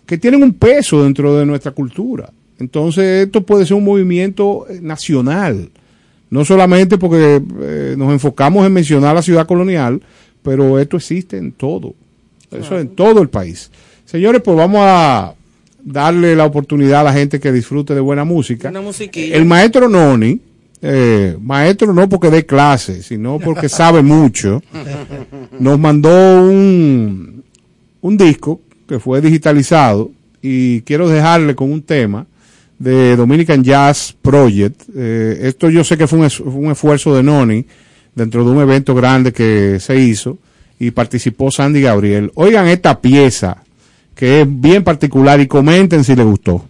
que 0.05 0.17
tienen 0.17 0.43
un 0.43 0.53
peso 0.53 1.03
dentro 1.03 1.37
de 1.37 1.45
nuestra 1.45 1.71
cultura. 1.71 2.29
Entonces, 2.59 3.25
esto 3.25 3.45
puede 3.45 3.65
ser 3.65 3.77
un 3.77 3.83
movimiento 3.83 4.65
eh, 4.69 4.79
nacional, 4.81 5.69
no 6.29 6.45
solamente 6.45 6.97
porque 6.97 7.41
eh, 7.61 7.95
nos 7.97 8.11
enfocamos 8.11 8.65
en 8.65 8.73
mencionar 8.73 9.15
la 9.15 9.21
ciudad 9.21 9.47
colonial, 9.47 10.01
pero 10.43 10.77
esto 10.79 10.97
existe 10.97 11.37
en 11.37 11.51
todo, 11.53 11.93
eso 12.51 12.77
en 12.79 12.89
todo 12.89 13.21
el 13.21 13.29
país. 13.29 13.71
Señores, 14.05 14.41
pues 14.43 14.55
vamos 14.57 14.81
a 14.83 15.33
darle 15.83 16.35
la 16.35 16.45
oportunidad 16.45 17.01
a 17.01 17.03
la 17.05 17.13
gente 17.13 17.39
que 17.39 17.51
disfrute 17.51 17.95
de 17.95 18.01
buena 18.01 18.23
música. 18.23 18.69
Una. 19.29 19.33
El 19.33 19.45
maestro 19.45 19.89
Noni, 19.89 20.39
eh, 20.81 21.37
maestro 21.41 21.93
no 21.93 22.07
porque 22.09 22.29
dé 22.29 22.45
clase, 22.45 23.01
sino 23.03 23.39
porque 23.39 23.69
sabe 23.69 24.01
mucho, 24.01 24.61
nos 25.59 25.79
mandó 25.79 26.09
un, 26.43 27.43
un 28.01 28.17
disco 28.17 28.61
que 28.87 28.99
fue 28.99 29.21
digitalizado 29.21 30.11
y 30.41 30.81
quiero 30.81 31.07
dejarle 31.09 31.55
con 31.55 31.71
un 31.71 31.81
tema 31.81 32.27
de 32.79 33.15
Dominican 33.15 33.63
Jazz 33.63 34.13
Project. 34.21 34.81
Eh, 34.95 35.39
esto 35.43 35.69
yo 35.69 35.83
sé 35.85 35.97
que 35.97 36.05
fue 36.07 36.19
un, 36.19 36.25
es- 36.25 36.35
fue 36.35 36.51
un 36.53 36.71
esfuerzo 36.71 37.15
de 37.15 37.23
Noni 37.23 37.65
dentro 38.15 38.43
de 38.43 38.51
un 38.51 38.61
evento 38.61 38.95
grande 38.95 39.33
que 39.33 39.79
se 39.79 39.95
hizo 39.97 40.37
y 40.79 40.91
participó 40.91 41.51
Sandy 41.51 41.81
Gabriel. 41.81 42.31
Oigan 42.35 42.67
esta 42.67 42.99
pieza 42.99 43.63
que 44.15 44.41
es 44.41 44.47
bien 44.49 44.83
particular 44.83 45.39
y 45.39 45.47
comenten 45.47 46.03
si 46.03 46.15
les 46.15 46.25
gustó. 46.25 46.65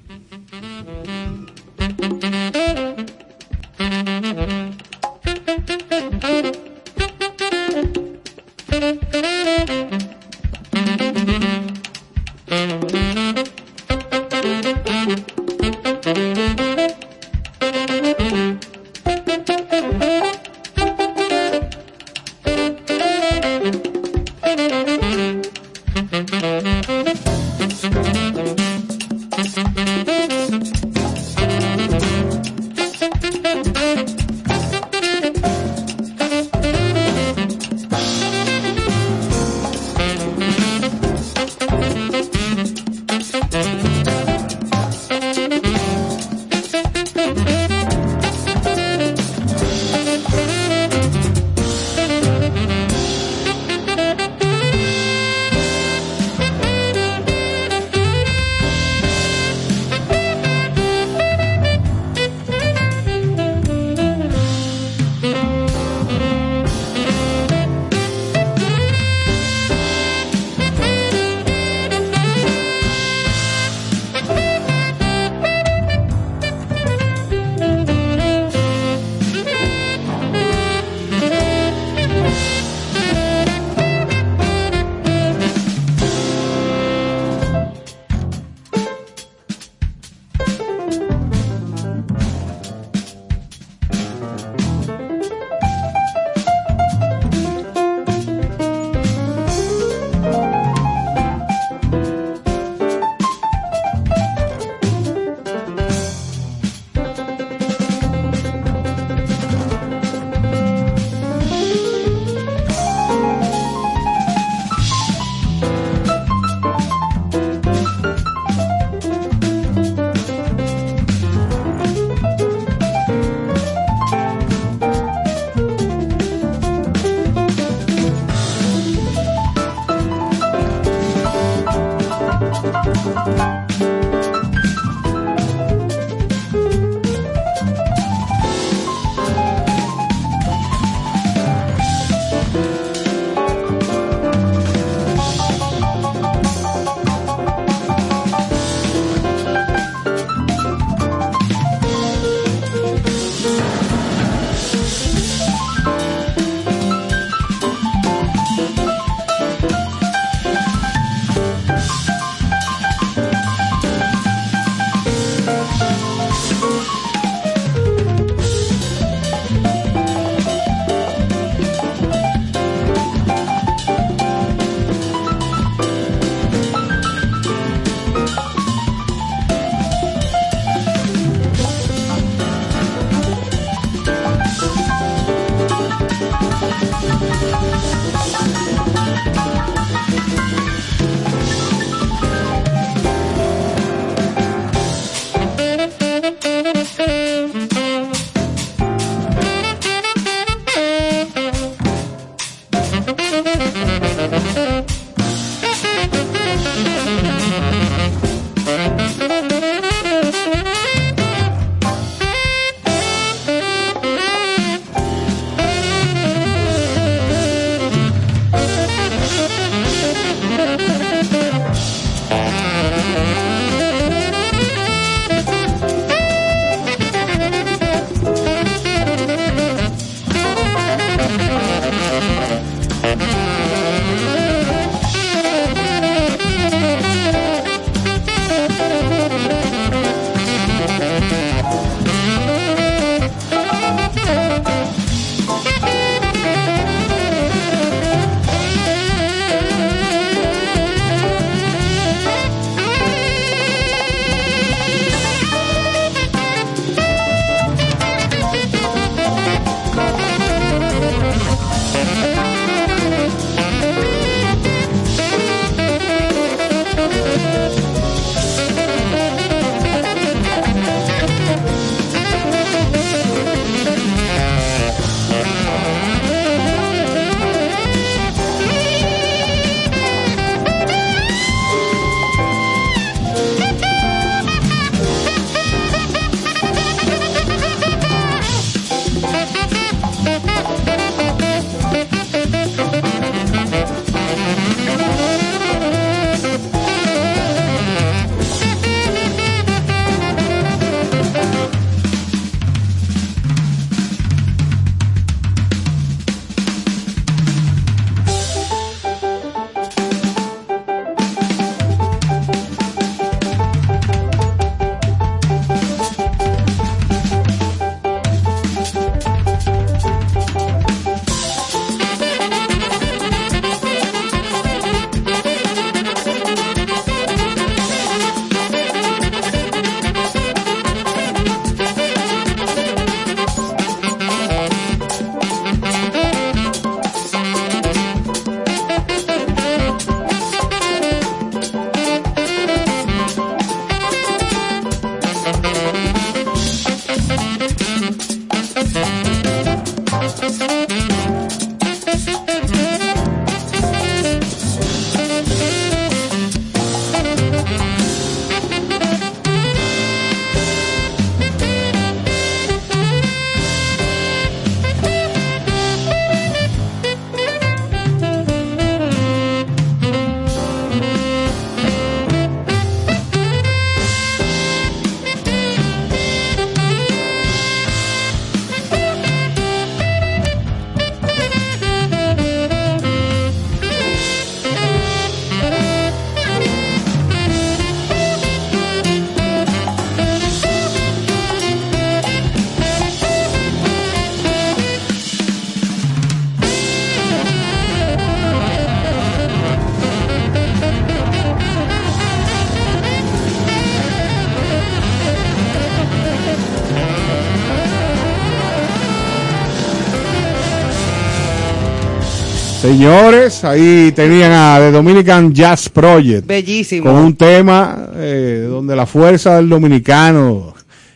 Señores, 412.83 413.63
ahí 413.63 414.11
tenían 414.13 414.51
a 414.51 414.77
The 414.77 414.91
Dominican 414.91 415.53
Jazz 415.53 415.87
Project. 415.87 416.45
Bellísimo. 416.45 417.09
Con 417.09 417.15
un 417.15 417.33
tema 417.37 418.09
eh, 418.15 418.67
donde 418.69 418.93
la 418.93 419.05
fuerza 419.05 419.55
del 419.55 419.69
dominicano 419.69 420.73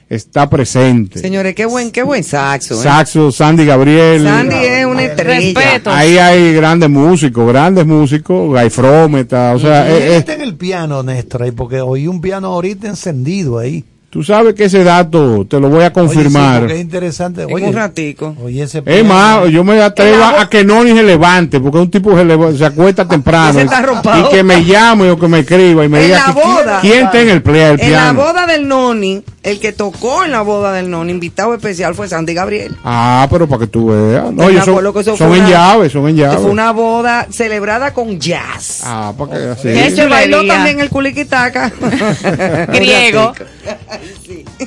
está 0.08 0.50
presente. 0.50 1.20
Señores, 1.20 1.54
qué 1.56 1.66
buen, 1.66 1.92
qué 1.92 2.04
buen 2.04 2.24
saxo. 2.24 2.76
¿eh? 2.76 2.84
Saxo, 2.84 3.34
Sandy 3.34 3.66
Gabriel. 3.66 4.24
Sandy 4.24 4.56
es 4.56 4.86
una 4.86 5.04
estrella. 5.04 5.60
Respeto. 5.60 5.92
Ahí 5.92 6.18
hay 6.18 6.54
grandes 6.54 6.90
músicos, 6.90 7.46
grandes 7.50 7.86
músicos, 7.86 8.48
Guy 8.48 8.70
Frometa, 8.70 9.54
o 9.54 9.60
sea, 9.60 9.92
eh, 9.92 10.14
eh, 10.14 10.18
está 10.20 10.36
en 10.36 10.44
el 10.44 10.56
piano, 10.56 11.04
Néstor, 11.04 11.44
ahí, 11.44 11.52
porque 11.52 11.82
oí 11.82 12.08
un 12.08 12.22
piano 12.22 12.48
ahorita 12.48 12.88
encendido 12.88 13.58
ahí. 13.58 13.84
Tú 14.18 14.24
sabes 14.24 14.56
que 14.56 14.64
ese 14.64 14.84
dato 14.84 15.46
te 15.48 15.60
lo 15.60 15.70
voy 15.70 15.84
a 15.84 15.88
Oye, 15.88 15.90
sí, 15.90 15.94
confirmar. 15.94 16.60
porque 16.62 16.74
es 16.74 16.82
interesante. 16.82 17.44
En 17.44 17.54
Oye, 17.54 17.68
un 17.68 17.74
ratico. 17.74 18.36
oye, 18.44 18.64
ese 18.64 18.80
Es 18.80 18.84
piano. 18.84 19.04
más, 19.14 19.48
yo 19.52 19.64
me 19.64 19.80
atrevo 19.80 20.24
a, 20.24 20.50
que 20.50 20.64
Noni 20.66 20.90
se 20.98 21.04
levante, 21.04 21.60
porque 21.60 21.78
es 21.78 21.84
un 21.84 21.92
tipo 21.92 22.10
que 22.10 22.16
se, 22.18 22.26
leva- 22.26 22.52
se 22.52 22.66
acuesta 22.66 23.08
temprano 23.08 23.50
Ese 23.60 23.62
está 23.66 23.86
y, 24.20 24.24
que 24.34 24.42
me 24.42 24.66
llame 24.66 25.12
o 25.12 25.20
que 25.20 25.28
me 25.28 25.42
escriba 25.42 25.86
y 25.86 25.88
me 25.90 26.00
En 26.00 26.06
diga 26.06 26.18
la 26.18 26.26
que- 26.34 26.42
quién- 26.42 26.56
boda. 26.56 26.80
quién 26.82 27.06
está 27.06 27.22
en 27.22 27.30
el 27.30 27.44
play 27.44 27.60
del 27.62 27.80
En 27.82 27.92
la 27.92 27.98
piano. 28.12 28.22
boda 28.24 28.48
del 28.48 28.68
Noni, 28.68 29.24
el 29.44 29.60
que 29.60 29.72
tocó 29.72 30.24
en 30.26 30.32
la 30.32 30.42
boda 30.42 30.74
del 30.74 30.90
Noni, 30.90 31.12
invitado 31.12 31.54
especial 31.54 31.94
fue 31.94 32.08
Sandy 32.08 32.34
Gabriel. 32.34 32.76
Ah, 32.84 33.28
pero 33.30 33.48
para 33.48 33.60
que 33.60 33.68
tú 33.68 33.90
veas. 33.90 34.34
No, 34.34 34.50
ellos 34.50 34.66
son, 34.66 34.74
acuerdo 34.74 34.94
que 34.94 35.00
eso 35.02 35.16
son 35.16 35.32
en 35.36 35.42
una- 35.42 35.50
llave, 35.52 35.90
son 35.92 36.10
en 36.10 36.16
llave. 36.16 36.38
Fue 36.38 36.50
una 36.50 36.72
boda 36.72 37.28
celebrada 37.30 37.94
con 37.94 38.20
jazz. 38.20 38.82
Ah, 38.84 39.14
para 39.16 39.32
que 39.38 39.46
así. 39.50 39.68
Qué 39.68 39.92
Se 39.92 40.08
bailó 40.08 40.44
también 40.48 40.80
el 40.80 40.90
culiquitaca. 40.90 41.72
Griego. 42.74 43.34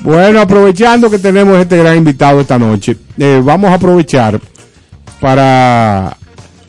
Bueno, 0.02 0.40
aprovechando 0.40 1.10
que 1.10 1.18
tenemos 1.18 1.58
este 1.58 1.76
gran 1.76 1.96
invitado 1.96 2.40
esta 2.40 2.58
noche, 2.58 2.96
eh, 3.18 3.40
vamos 3.44 3.70
a 3.70 3.74
aprovechar 3.74 4.40
para 5.20 6.16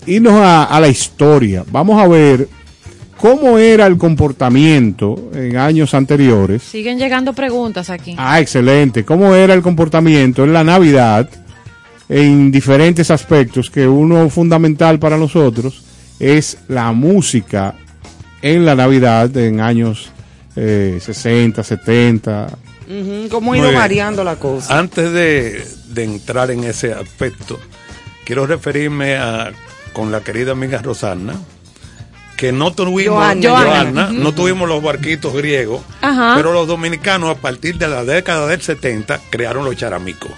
irnos 0.06 0.34
a, 0.34 0.66
a 0.66 0.80
la 0.80 0.88
historia. 0.88 1.64
Vamos 1.72 2.02
a 2.02 2.08
ver 2.08 2.48
cómo 3.18 3.58
era 3.58 3.86
el 3.86 3.98
comportamiento 3.98 5.30
en 5.34 5.56
años 5.58 5.94
anteriores. 5.94 6.64
Siguen 6.64 6.98
llegando 6.98 7.34
preguntas 7.34 7.90
aquí. 7.90 8.16
Ah, 8.18 8.40
excelente. 8.40 9.06
¿Cómo 9.06 9.36
era 9.36 9.54
el 9.54 9.62
comportamiento 9.62 10.44
en 10.44 10.54
la 10.54 10.64
Navidad 10.64 11.30
en 12.10 12.52
diferentes 12.52 13.12
aspectos? 13.12 13.70
Que 13.70 13.88
uno 13.88 14.28
fundamental 14.30 14.98
para 14.98 15.18
nosotros 15.18 15.84
es 16.20 16.58
la 16.68 16.92
música 16.92 17.76
en 18.42 18.66
la 18.66 18.76
Navidad 18.76 19.36
en 19.38 19.60
años 19.62 20.12
eh, 20.56 21.00
60, 21.02 21.64
70. 21.64 22.48
Ujú, 22.88 23.30
¿Cómo 23.30 23.54
ha 23.54 23.58
ido 23.58 23.72
variando 23.74 24.24
la 24.24 24.36
cosa? 24.36 24.78
Antes 24.78 25.12
de, 25.14 25.66
de 25.88 26.04
entrar 26.04 26.52
en 26.52 26.64
ese 26.64 26.94
aspecto, 26.94 27.60
quiero 28.26 28.46
referirme 28.46 29.16
a 29.16 29.52
con 29.94 30.12
la 30.12 30.22
querida 30.22 30.54
amiga 30.54 30.82
Rosana, 30.82 31.36
que 32.38 32.52
no 32.52 32.74
tuvimos, 32.74 33.24
Joana. 33.42 34.10
No 34.12 34.34
tuvimos 34.34 34.68
los 34.68 34.82
barquitos 34.82 35.34
griegos, 35.34 35.82
Ajá. 36.02 36.34
pero 36.36 36.54
los 36.54 36.68
dominicanos 36.68 37.30
a 37.30 37.40
partir 37.40 37.78
de 37.78 37.88
la 37.88 38.04
década 38.04 38.48
del 38.48 38.62
70 38.62 39.20
crearon 39.30 39.66
los 39.66 39.76
charamicos. 39.76 40.32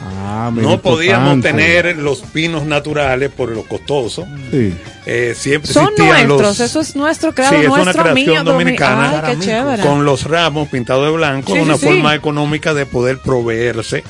Ah, 0.00 0.50
No 0.54 0.80
podíamos 0.80 1.40
tener 1.40 1.96
los 1.98 2.20
pinos 2.20 2.64
naturales 2.64 3.30
por 3.30 3.50
lo 3.50 3.64
costoso. 3.64 4.26
Sí. 4.50 4.74
Eh, 5.06 5.34
siempre 5.36 5.72
Son 5.72 5.92
nuestros, 5.96 6.40
los, 6.40 6.60
eso 6.60 6.80
es 6.80 6.94
nuestro, 6.94 7.34
creado 7.34 7.56
Sí, 7.58 7.62
es 7.62 7.68
una 7.68 7.92
creación 7.92 8.14
mío, 8.14 8.44
dominicana. 8.44 9.22
Ay, 9.24 9.36
qué 9.36 9.44
chévere. 9.46 9.82
con 9.82 10.04
los 10.04 10.24
ramos 10.24 10.68
pintados 10.68 11.06
de 11.06 11.16
blanco, 11.16 11.52
Sí, 11.54 11.58
una 11.60 11.74
sí, 11.74 11.80
sí. 11.80 11.86
forma 11.86 12.14
económica 12.14 12.74
de 12.74 12.86
poder 12.86 13.18
proveerse 13.18 14.04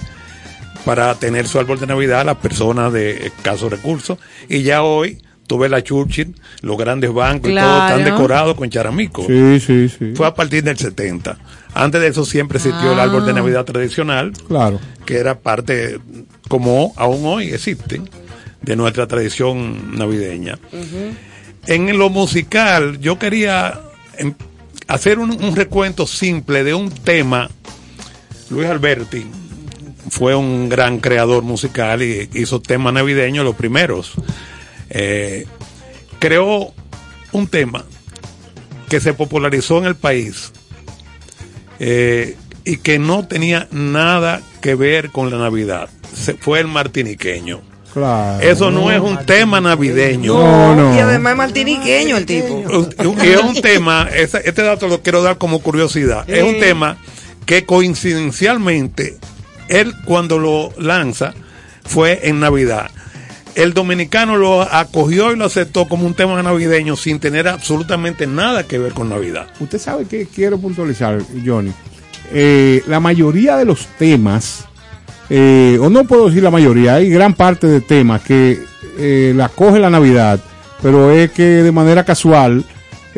para 0.85 1.15
tener 1.15 1.47
su 1.47 1.59
árbol 1.59 1.79
de 1.81 1.87
Navidad 1.87 2.21
a 2.21 2.25
las 2.25 2.37
personas 2.37 2.93
de 2.93 3.27
escasos 3.27 3.71
recursos. 3.71 4.19
Y 4.49 4.63
ya 4.63 4.83
hoy 4.83 5.23
tuve 5.49 5.69
la 5.69 5.83
Churchill, 5.83 6.37
los 6.63 6.77
grandes 6.79 7.13
bancos 7.13 7.51
y 7.51 7.55
todo 7.57 7.87
están 7.87 8.05
decorados 8.05 8.55
con 8.55 8.71
charamicos. 8.71 9.27
Sí, 9.27 9.59
sí, 9.59 9.89
sí. 9.89 10.13
Fue 10.15 10.27
a 10.29 10.35
partir 10.35 10.63
del 10.63 10.79
70. 10.79 11.37
Antes 11.75 12.01
de 12.01 12.07
eso 12.07 12.25
siempre 12.25 12.59
existió 12.59 12.93
el 12.93 13.01
Ah. 13.01 13.05
árbol 13.05 13.27
de 13.27 13.33
Navidad 13.33 13.65
tradicional, 13.65 14.33
Claro. 14.47 14.79
que 15.05 15.17
era 15.17 15.41
parte, 15.41 15.99
como 16.49 16.93
aún 16.97 17.27
hoy 17.27 17.49
existe, 17.51 18.01
de 18.63 18.77
nuestra 18.77 19.07
tradición 19.09 19.97
navideña. 19.99 20.59
En 21.67 21.99
lo 21.99 22.09
musical, 22.11 22.99
yo 23.01 23.19
quería 23.19 23.81
em, 24.17 24.35
hacer 24.87 25.19
un, 25.19 25.31
un 25.31 25.55
recuento 25.57 26.07
simple 26.07 26.63
de 26.65 26.75
un 26.75 26.91
tema. 26.91 27.49
Luis 28.51 28.69
Alberti 28.69 29.27
fue 30.11 30.35
un 30.35 30.69
gran 30.69 30.99
creador 30.99 31.43
musical 31.43 32.03
y 32.03 32.29
hizo 32.35 32.61
temas 32.61 32.93
navideños 32.95 33.45
los 33.45 33.55
primeros. 33.55 34.13
Eh, 34.91 35.47
creó 36.19 36.73
un 37.33 37.47
tema 37.47 37.85
que 38.89 39.01
se 39.01 39.13
popularizó 39.13 39.79
en 39.79 39.85
el 39.85 39.97
país 39.97 40.53
eh, 41.79 42.37
y 42.65 42.79
que 42.79 42.99
no 42.99 43.27
tenía 43.27 43.69
nada 43.71 44.41
que 44.61 44.75
ver 44.75 45.11
con 45.11 45.31
la 45.31 45.39
Navidad. 45.39 45.89
Se, 46.15 46.35
fue 46.35 46.61
el 46.61 46.67
martiniqueño. 46.67 47.61
Claro. 47.93 48.41
Eso 48.43 48.71
no 48.71 48.91
es 48.91 49.01
un 49.01 49.25
tema 49.25 49.61
navideño. 49.61 50.35
No, 50.35 50.75
no. 50.75 50.95
Y 50.95 50.99
además 50.99 51.33
es 51.33 51.39
martiniqueño 51.39 52.17
el 52.17 52.27
tipo. 52.27 52.65
Y 53.23 53.29
es 53.29 53.43
un 53.43 53.61
tema, 53.61 54.09
este 54.13 54.63
dato 54.63 54.89
lo 54.89 55.03
quiero 55.03 55.23
dar 55.23 55.39
como 55.39 55.61
curiosidad, 55.61 56.29
es 56.29 56.43
un 56.43 56.61
tema 56.61 56.99
que 57.47 57.65
coincidencialmente 57.65 59.17
él 59.69 59.95
cuando 60.05 60.39
lo 60.39 60.73
lanza 60.77 61.35
fue 61.85 62.29
en 62.29 62.41
Navidad. 62.41 62.91
El 63.59 63.75
dominicano 63.75 64.37
lo 64.37 64.63
acogió 64.63 65.33
y 65.33 65.37
lo 65.37 65.47
aceptó 65.47 65.89
como 65.89 66.07
un 66.07 66.15
tema 66.15 66.41
navideño 66.41 66.95
sin 66.95 67.19
tener 67.19 67.49
absolutamente 67.49 68.25
nada 68.25 68.63
que 68.63 68.79
ver 68.79 68.93
con 68.93 69.09
Navidad. 69.09 69.49
Usted 69.59 69.81
sabe 69.81 70.05
que 70.05 70.27
quiero 70.27 70.59
puntualizar, 70.59 71.21
Johnny. 71.45 71.73
Eh, 72.33 72.85
la 72.87 73.01
mayoría 73.01 73.57
de 73.57 73.65
los 73.65 73.87
temas, 73.99 74.65
eh, 75.29 75.77
o 75.81 75.91
no 75.91 76.05
puedo 76.05 76.29
decir 76.29 76.45
la 76.45 76.53
mayoría, 76.53 76.95
hay 76.95 77.11
gran 77.11 77.35
parte 77.35 77.67
de 77.67 77.81
temas 77.81 78.23
que 78.23 78.61
eh, 78.97 79.33
la 79.35 79.49
coge 79.49 79.81
la 79.81 79.91
Navidad, 79.91 80.39
pero 80.81 81.11
es 81.11 81.33
que 81.33 81.43
de 81.43 81.73
manera 81.73 82.05
casual 82.05 82.65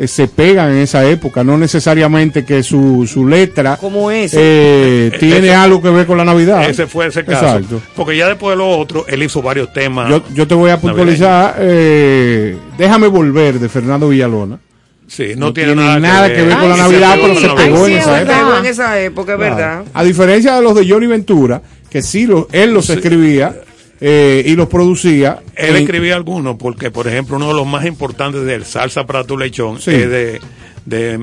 se 0.07 0.27
pegan 0.27 0.71
en 0.71 0.77
esa 0.77 1.05
época, 1.07 1.43
no 1.43 1.57
necesariamente 1.57 2.43
que 2.45 2.63
su, 2.63 3.07
su 3.11 3.27
letra 3.27 3.77
Como 3.77 4.09
ese. 4.09 4.37
eh, 4.39 5.11
tiene 5.19 5.37
Ese- 5.47 5.53
algo 5.55 5.81
que 5.81 5.89
ver 5.89 6.05
con 6.07 6.17
la 6.17 6.25
Navidad. 6.25 6.67
Ese 6.69 6.87
fue 6.87 7.07
ese 7.07 7.23
caso. 7.23 7.45
Exacto. 7.45 7.81
Porque 7.95 8.17
ya 8.17 8.27
después 8.27 8.51
de 8.53 8.57
lo 8.57 8.69
otro, 8.69 9.05
él 9.07 9.21
hizo 9.23 9.41
varios 9.41 9.71
temas. 9.73 10.09
Yo, 10.09 10.23
yo 10.33 10.47
te 10.47 10.55
voy 10.55 10.71
a 10.71 10.77
puntualizar, 10.79 11.55
eh, 11.59 12.57
déjame 12.77 13.07
volver 13.07 13.59
de 13.59 13.69
Fernando 13.69 14.09
Villalona. 14.09 14.59
Sí, 15.07 15.33
no, 15.35 15.47
no 15.47 15.53
tiene, 15.53 15.73
tiene 15.73 15.85
nada, 15.87 15.99
nada 15.99 16.33
que 16.33 16.41
ver 16.41 16.57
con 16.57 16.69
la 16.69 16.77
Navidad, 16.77 17.17
pero 17.21 17.35
se 17.37 17.49
pegó 17.49 17.85
en 17.85 17.93
esa 17.97 18.15
es 18.15 18.21
época. 18.21 18.37
Pegó 18.37 18.45
verdad. 18.47 18.59
en 18.65 18.71
esa 18.71 18.99
época, 19.01 19.33
es 19.33 19.39
verdad. 19.39 19.83
A 19.93 20.03
diferencia 20.05 20.55
de 20.55 20.61
los 20.61 20.73
de 20.73 20.89
Johnny 20.89 21.07
Ventura, 21.07 21.61
que 21.89 22.01
sí, 22.01 22.25
lo- 22.25 22.47
él 22.53 22.73
los 22.73 22.89
escribía 22.89 23.53
eh, 24.01 24.43
y 24.45 24.55
los 24.55 24.67
producía. 24.67 25.39
Él 25.55 25.75
en- 25.75 25.83
escribía 25.83 26.15
algunos, 26.15 26.57
porque 26.57 26.91
por 26.91 27.07
ejemplo 27.07 27.37
uno 27.37 27.47
de 27.49 27.53
los 27.53 27.67
más 27.67 27.85
importantes 27.85 28.43
del 28.43 28.65
Salsa 28.65 29.05
para 29.05 29.23
tu 29.23 29.37
lechón 29.37 29.79
Sí. 29.79 29.91
es 29.91 30.09
de, 30.09 30.41
de 30.85 31.19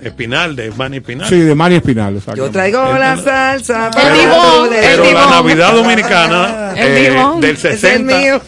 Espinal, 0.00 0.54
de 0.54 0.70
Manny 0.70 0.98
Espinal. 0.98 1.28
Sí, 1.28 1.36
de 1.40 1.52
Manny 1.54 1.74
Espinal. 1.76 2.20
Yo 2.36 2.48
traigo 2.50 2.80
la 2.96 3.16
salsa. 3.16 3.88
El 3.88 3.92
para 3.92 4.14
el 4.14 4.70
Pero 4.70 5.02
la 5.02 5.08
Dibón. 5.08 5.30
Navidad 5.30 5.72
dominicana 5.74 6.72
El 6.76 6.86
eh, 7.06 7.16
del 7.40 7.56
Ese 7.56 7.68
es 7.70 7.84
el 7.84 8.06
60 8.06 8.18
mío. 8.18 8.40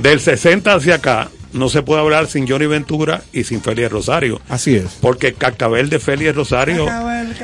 del 0.00 0.20
60 0.20 0.74
hacia 0.74 0.94
acá 0.94 1.28
no 1.54 1.68
se 1.68 1.82
puede 1.82 2.00
hablar 2.02 2.26
sin 2.26 2.46
Johnny 2.46 2.66
Ventura 2.66 3.22
y 3.32 3.44
sin 3.44 3.62
Félix 3.62 3.90
Rosario. 3.90 4.40
Así 4.48 4.76
es. 4.76 4.98
Porque 5.00 5.32
Cacabel 5.34 5.88
de 5.88 5.98
Félix 5.98 6.34
Rosario 6.34 6.86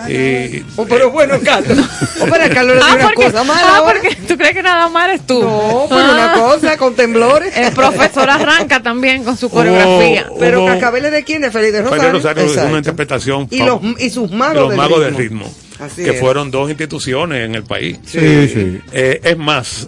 y 0.08 0.64
Oh, 0.76 0.84
pero 0.86 1.10
bueno, 1.10 1.38
Carlos. 1.44 1.78
Oh, 2.20 2.26
pero 2.30 2.52
Carlos 2.54 2.76
Ah, 2.84 2.94
una 2.96 3.04
porque, 3.04 3.24
cosa 3.24 3.44
mala. 3.44 3.78
ah, 3.78 3.82
porque 3.84 4.14
tú 4.28 4.36
crees 4.36 4.52
que 4.52 4.62
nada 4.62 4.88
más 4.88 5.08
eres 5.08 5.26
tú. 5.26 5.40
No, 5.40 5.86
pero 5.88 6.12
una 6.12 6.32
cosa 6.34 6.76
con 6.76 6.94
temblores. 6.94 7.56
El 7.56 7.72
profesor 7.72 8.28
arranca 8.28 8.82
también 8.82 9.24
con 9.24 9.36
su 9.36 9.48
coreografía. 9.48 10.26
Pero 10.38 10.66
Cacabel 10.66 11.06
es 11.06 11.12
de 11.12 11.24
quién? 11.24 11.40
De 11.42 11.50
Feliz 11.50 11.72
de 11.72 11.82
Rosario. 11.82 12.02
Félix 12.04 12.22
Rosario 12.24 12.42
hizo 12.44 12.52
Exacto. 12.52 12.68
una 12.70 12.78
interpretación 12.78 13.46
Y, 13.50 13.62
los, 13.62 13.80
y 13.98 14.10
sus 14.10 14.30
magos, 14.30 14.56
los 14.56 14.68
del 14.70 14.76
magos 14.76 14.98
ritmo. 14.98 15.06
del 15.06 15.16
ritmo, 15.16 15.54
Así 15.78 16.04
que 16.04 16.10
es. 16.10 16.20
fueron 16.20 16.50
dos 16.50 16.68
instituciones 16.68 17.46
en 17.46 17.54
el 17.54 17.62
país. 17.62 17.98
Sí, 18.04 18.48
sí. 18.48 18.80
Eh, 18.92 19.20
es 19.24 19.38
más, 19.38 19.86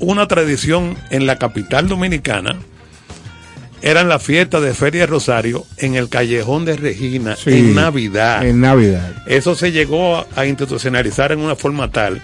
una 0.00 0.26
tradición 0.28 0.98
en 1.10 1.26
la 1.26 1.38
capital 1.38 1.88
dominicana 1.88 2.56
eran 3.84 4.08
las 4.08 4.22
fiestas 4.22 4.62
de 4.62 4.72
Feria 4.74 5.02
de 5.02 5.06
Rosario 5.06 5.64
en 5.76 5.94
el 5.94 6.08
callejón 6.08 6.64
de 6.64 6.76
Regina 6.76 7.36
Sí. 7.36 7.50
en 7.50 7.74
Navidad. 7.74 8.44
En 8.44 8.60
Navidad. 8.60 9.12
Eso 9.26 9.54
se 9.54 9.72
llegó 9.72 10.16
a, 10.16 10.26
a 10.36 10.46
institucionalizar 10.46 11.30
en 11.32 11.40
una 11.40 11.54
forma 11.54 11.90
tal 11.90 12.20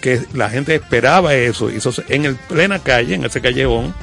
que 0.00 0.20
la 0.34 0.50
gente 0.50 0.74
esperaba 0.74 1.34
eso, 1.34 1.70
y 1.70 1.76
eso 1.76 1.92
en 2.08 2.24
el 2.24 2.34
plena 2.36 2.78
calle, 2.78 3.14
en 3.14 3.24
ese 3.24 3.40
callejón, 3.40 3.94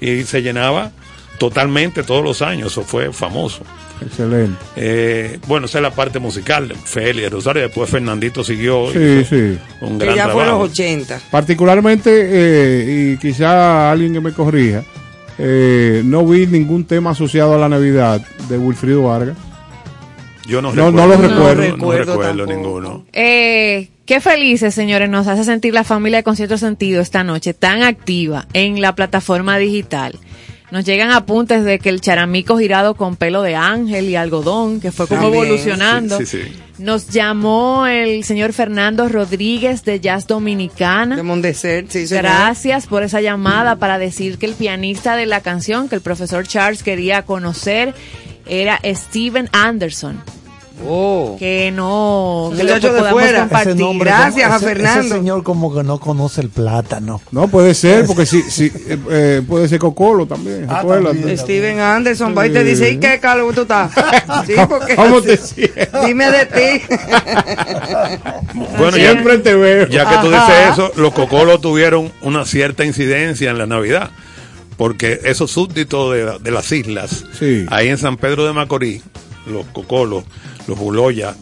y 0.00 0.22
se 0.22 0.40
llenaba 0.42 0.92
totalmente 1.38 2.02
todos 2.04 2.22
los 2.22 2.42
años, 2.42 2.70
eso 2.72 2.82
fue 2.82 3.12
famoso. 3.12 3.62
Excelente. 4.00 4.56
Eh, 4.76 5.38
bueno, 5.48 5.66
esa 5.66 5.78
es 5.78 5.82
la 5.82 5.90
parte 5.90 6.18
musical, 6.20 6.72
Félix 6.84 7.30
Rosario, 7.30 7.62
después 7.62 7.90
Fernandito 7.90 8.44
siguió, 8.44 8.92
Sí, 8.92 9.24
sí. 9.28 9.58
un 9.80 9.98
Que 9.98 10.04
gran 10.04 10.16
ya 10.16 10.24
fue 10.28 10.42
trabajo. 10.44 10.62
los 10.64 10.70
80. 10.70 11.20
Particularmente, 11.30 12.10
eh, 12.14 13.12
y 13.14 13.16
quizá 13.18 13.90
alguien 13.90 14.12
que 14.12 14.20
me 14.20 14.32
corrija, 14.32 14.84
eh, 15.38 16.02
no 16.04 16.26
vi 16.26 16.46
ningún 16.46 16.84
tema 16.84 17.10
asociado 17.10 17.54
a 17.54 17.58
la 17.58 17.68
Navidad 17.68 18.20
de 18.48 18.58
Wilfrido 18.58 19.02
Vargas. 19.04 19.36
Yo 20.46 20.60
no, 20.60 20.72
No, 20.72 20.86
recuerdo. 20.86 20.92
no 20.92 21.06
lo 21.06 21.76
No 21.76 21.92
recuerdo. 21.92 22.46
ninguno. 22.46 23.04
Eh, 23.12 23.90
qué 24.06 24.20
felices, 24.20 24.74
señores, 24.74 25.08
nos 25.08 25.28
hace 25.28 25.44
sentir 25.44 25.72
la 25.72 25.84
familia 25.84 26.18
de 26.18 26.22
Concierto 26.24 26.58
Sentido 26.58 27.00
esta 27.00 27.22
noche 27.22 27.54
tan 27.54 27.82
activa 27.82 28.46
en 28.52 28.80
la 28.80 28.94
plataforma 28.94 29.56
digital. 29.58 30.18
Nos 30.72 30.86
llegan 30.86 31.10
apuntes 31.10 31.64
de 31.66 31.78
que 31.78 31.90
el 31.90 32.00
charamico 32.00 32.56
girado 32.56 32.94
con 32.94 33.16
pelo 33.16 33.42
de 33.42 33.54
ángel 33.54 34.08
y 34.08 34.16
algodón, 34.16 34.80
que 34.80 34.90
fue 34.90 35.06
como 35.06 35.20
También. 35.20 35.44
evolucionando. 35.44 36.16
Sí, 36.16 36.24
sí, 36.24 36.42
sí. 36.44 36.52
Nos 36.78 37.08
llamó 37.08 37.86
el 37.86 38.24
señor 38.24 38.54
Fernando 38.54 39.06
Rodríguez 39.10 39.84
de 39.84 40.00
Jazz 40.00 40.26
Dominicana. 40.26 41.14
De 41.14 41.22
Mondeser, 41.22 41.84
sí, 41.90 42.06
señor. 42.06 42.22
Gracias 42.24 42.86
por 42.86 43.02
esa 43.02 43.20
llamada 43.20 43.76
para 43.76 43.98
decir 43.98 44.38
que 44.38 44.46
el 44.46 44.54
pianista 44.54 45.14
de 45.14 45.26
la 45.26 45.42
canción 45.42 45.90
que 45.90 45.96
el 45.96 46.00
profesor 46.00 46.46
Charles 46.46 46.82
quería 46.82 47.26
conocer 47.26 47.92
era 48.46 48.80
Steven 48.82 49.50
Anderson. 49.52 50.22
Oh. 50.86 51.36
Que 51.38 51.70
no, 51.72 52.50
que 52.56 52.62
lo 52.64 52.74
de 53.04 53.10
fuera. 53.10 53.40
compartir. 53.40 53.72
Ese 53.72 53.80
nombre 53.80 54.10
Gracias 54.10 54.42
como- 54.44 54.54
a 54.54 54.56
ese- 54.56 54.66
Fernando. 54.66 55.00
Ese 55.00 55.08
señor 55.14 55.42
como 55.42 55.74
que 55.74 55.82
no 55.82 55.98
conoce 56.00 56.40
el 56.40 56.48
plátano. 56.50 57.20
No, 57.30 57.48
puede 57.48 57.74
ser, 57.74 58.06
porque 58.06 58.26
sí, 58.26 58.42
sí 58.48 58.70
eh, 58.88 58.98
eh, 59.10 59.42
puede 59.46 59.68
ser 59.68 59.78
Cocolo 59.78 60.26
también. 60.26 60.66
Ah, 60.68 60.82
también. 60.86 61.36
Steven 61.38 61.78
Anderson 61.80 62.34
va 62.36 62.46
y 62.46 62.50
te 62.50 62.64
dice, 62.64 62.90
¿y 62.90 62.98
qué 62.98 63.18
calvo 63.20 63.52
tú 63.52 63.62
estás? 63.62 63.92
Sí, 64.46 64.54
porque 64.68 64.96
¿Cómo 64.96 65.20
te? 65.22 65.38
Dime 66.06 66.30
de 66.30 66.46
ti. 66.46 66.94
Bueno, 68.78 68.96
ya, 68.96 69.10
Siempre 69.12 69.38
te 69.38 69.54
veo. 69.54 69.86
ya 69.88 70.08
que 70.08 70.16
tú 70.16 70.30
dices 70.30 70.54
eso, 70.72 70.92
los 70.96 71.12
cocolos 71.12 71.60
tuvieron 71.60 72.10
una 72.22 72.44
cierta 72.44 72.84
incidencia 72.84 73.50
en 73.50 73.58
la 73.58 73.66
Navidad. 73.66 74.10
Porque 74.76 75.20
esos 75.24 75.50
súbditos 75.50 76.12
de, 76.14 76.38
de 76.40 76.50
las 76.50 76.72
islas, 76.72 77.24
Sí. 77.38 77.66
ahí 77.70 77.88
en 77.88 77.98
San 77.98 78.16
Pedro 78.16 78.46
de 78.46 78.52
Macorís, 78.52 79.02
los 79.46 79.66
cocolos, 79.66 80.24
los 80.66 80.78
buloyas, 80.78 81.36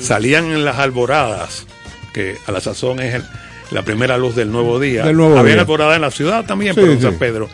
salían 0.00 0.46
en 0.46 0.64
las 0.64 0.78
alboradas, 0.78 1.66
que 2.12 2.36
a 2.46 2.52
la 2.52 2.60
sazón 2.60 3.00
es 3.00 3.14
el- 3.14 3.24
la 3.70 3.82
primera 3.82 4.18
luz 4.18 4.34
del 4.36 4.50
nuevo 4.52 4.78
día. 4.78 5.04
Del 5.04 5.16
nuevo 5.16 5.36
Habían 5.38 5.54
día. 5.56 5.62
alboradas 5.62 5.96
en 5.96 6.02
la 6.02 6.10
ciudad 6.10 6.44
también, 6.44 6.74
Sí, 6.74 6.80
pero 6.80 6.92
en 6.92 6.98
sí. 6.98 7.04
San 7.04 7.14
Pedro. 7.18 7.48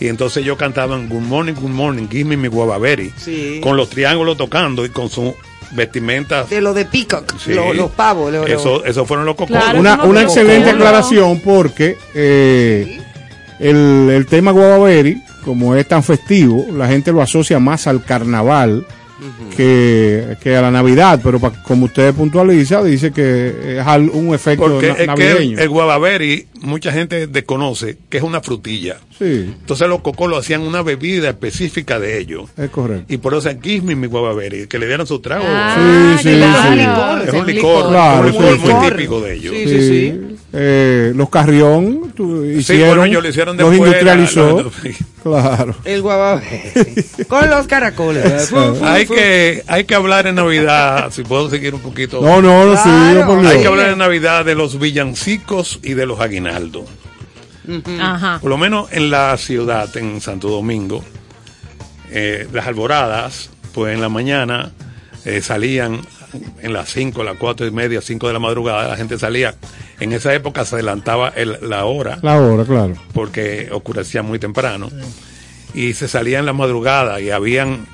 Y 0.00 0.08
entonces 0.08 0.42
ellos 0.42 0.56
cantaban 0.58 1.08
Good 1.08 1.22
Morning, 1.22 1.54
Good 1.54 1.70
Morning, 1.70 2.06
Give 2.10 2.24
Me 2.24 2.36
My 2.36 2.48
Guavaberry, 2.48 3.12
Sí. 3.16 3.60
con 3.62 3.76
los 3.76 3.88
triángulos 3.90 4.36
tocando 4.36 4.84
y 4.84 4.90
con 4.90 5.08
su 5.10 5.34
vestimenta. 5.72 6.44
De 6.44 6.60
lo 6.60 6.72
de 6.74 6.84
Peacock, 6.84 7.34
Sí. 7.38 7.52
lo- 7.54 7.72
los 7.74 7.90
pavos. 7.90 8.32
Eso, 8.48 8.84
eso 8.84 9.04
fueron 9.06 9.26
los 9.26 9.34
cocolos. 9.36 9.62
Claro, 9.62 9.80
una, 9.80 9.96
no 9.96 10.20
excelente 10.20 10.70
Cocolo. 10.70 10.84
aclaración 10.86 11.40
porque 11.40 11.96
eh, 12.14 13.00
el, 13.58 14.10
el 14.10 14.26
tema 14.26 14.52
Guavaveri, 14.52 15.22
como 15.44 15.74
es 15.74 15.86
tan 15.88 16.02
festivo, 16.02 16.66
la 16.72 16.88
gente 16.88 17.10
lo 17.12 17.22
asocia 17.22 17.58
más 17.58 17.86
al 17.86 18.04
carnaval 18.04 18.86
que, 19.56 20.36
que 20.42 20.56
a 20.56 20.62
la 20.62 20.70
Navidad, 20.70 21.20
pero 21.22 21.38
pa- 21.40 21.62
como 21.62 21.86
usted 21.86 22.14
puntualiza, 22.14 22.82
dice 22.82 23.12
que 23.12 23.78
es 23.78 23.86
un 24.12 24.34
efecto 24.34 24.64
Porque 24.64 24.88
na- 24.88 24.92
es 24.94 24.98
que 25.00 25.06
navideño. 25.06 25.56
el, 25.58 25.62
el 25.64 25.68
guavaberry, 25.68 26.46
mucha 26.60 26.92
gente 26.92 27.26
desconoce 27.26 27.96
que 28.08 28.18
es 28.18 28.22
una 28.22 28.40
frutilla. 28.40 28.98
Sí, 29.18 29.54
Entonces 29.60 29.88
los 29.88 30.00
cocolos 30.02 30.40
hacían 30.40 30.60
una 30.60 30.82
bebida 30.82 31.30
específica 31.30 31.98
de 31.98 32.18
ellos. 32.18 32.50
es 32.56 32.68
correcto. 32.70 33.06
Y 33.12 33.16
por 33.16 33.34
eso 33.34 33.48
aquí 33.48 33.80
mi, 33.80 33.94
mi 33.94 34.06
guavaberry, 34.08 34.66
que 34.66 34.78
le 34.78 34.86
dieran 34.86 35.06
su 35.06 35.20
trago. 35.20 35.44
Ah, 35.48 36.16
Sí, 36.20 36.28
sí, 36.30 36.36
claro, 36.36 37.22
sí. 37.22 37.28
es 37.28 37.34
un 37.34 37.40
un 37.40 37.46
licor, 37.46 37.88
Claro, 37.88 38.20
un 38.26 38.32
licor 38.32 38.52
sí. 38.60 38.68
muy 38.72 38.90
típico 38.90 39.20
de 39.22 39.34
ellos. 39.34 39.54
Sí, 39.54 39.68
sí, 39.68 39.88
sí. 39.88 40.20
Eh, 40.52 41.12
los 41.14 41.28
Carrión 41.30 42.12
tu- 42.14 42.44
hicieron, 42.44 42.88
bueno, 42.88 43.04
ellos 43.04 43.22
lo 43.22 43.28
hicieron 43.28 43.56
de 43.56 43.62
los 43.64 43.74
fuera, 43.76 43.90
industrializó. 43.92 44.62
lo- 44.62 44.72
Claro. 45.22 45.74
El 45.84 46.02
guavabe. 46.02 46.72
Con 47.26 47.50
los 47.50 47.66
caracoles. 47.66 48.48
Fu, 48.50 48.56
fu, 48.76 48.84
Hay 48.84 49.06
fu. 49.06 49.14
que, 49.14 49.62
hay 49.66 49.84
que 49.84 49.94
hablar 49.94 50.26
en 50.26 50.36
Navidad, 50.36 51.10
si 51.10 51.22
puedo 51.22 51.50
seguir 51.50 51.74
un 51.74 51.80
poquito. 51.80 52.20
No, 52.20 52.40
no, 52.40 52.64
no, 52.66 52.76
sí, 52.76 52.88
por 53.26 53.44
Hay 53.46 53.60
que 53.60 53.66
hablar 53.66 53.90
en 53.90 53.98
Navidad 53.98 54.44
de 54.44 54.54
los 54.54 54.78
villancicos 54.78 55.80
y 55.82 55.94
de 55.94 56.06
los 56.06 56.20
aguinaldos. 56.20 56.84
Ajá. 58.00 58.38
Por 58.40 58.50
lo 58.50 58.58
menos 58.58 58.90
en 58.92 59.10
la 59.10 59.36
ciudad, 59.36 59.94
en 59.96 60.20
Santo 60.20 60.48
Domingo, 60.48 61.04
eh, 62.10 62.46
las 62.52 62.66
alboradas, 62.66 63.50
pues 63.74 63.94
en 63.94 64.00
la 64.00 64.08
mañana 64.08 64.72
eh, 65.24 65.40
salían 65.42 66.00
en 66.62 66.72
las 66.72 66.90
5, 66.90 67.22
las 67.24 67.36
4 67.38 67.66
y 67.66 67.70
media, 67.70 68.00
5 68.00 68.26
de 68.26 68.32
la 68.32 68.38
madrugada, 68.38 68.88
la 68.88 68.96
gente 68.96 69.18
salía. 69.18 69.54
En 70.00 70.12
esa 70.12 70.34
época 70.34 70.64
se 70.64 70.74
adelantaba 70.76 71.30
el- 71.34 71.58
la 71.62 71.84
hora 71.86 72.18
La 72.22 72.38
hora, 72.38 72.64
claro. 72.64 72.94
porque 73.14 73.68
oscurecía 73.72 74.22
muy 74.22 74.38
temprano 74.38 74.88
y 75.74 75.94
se 75.94 76.06
salía 76.08 76.38
en 76.38 76.46
la 76.46 76.52
madrugada 76.52 77.20
y 77.20 77.30
habían 77.30 77.86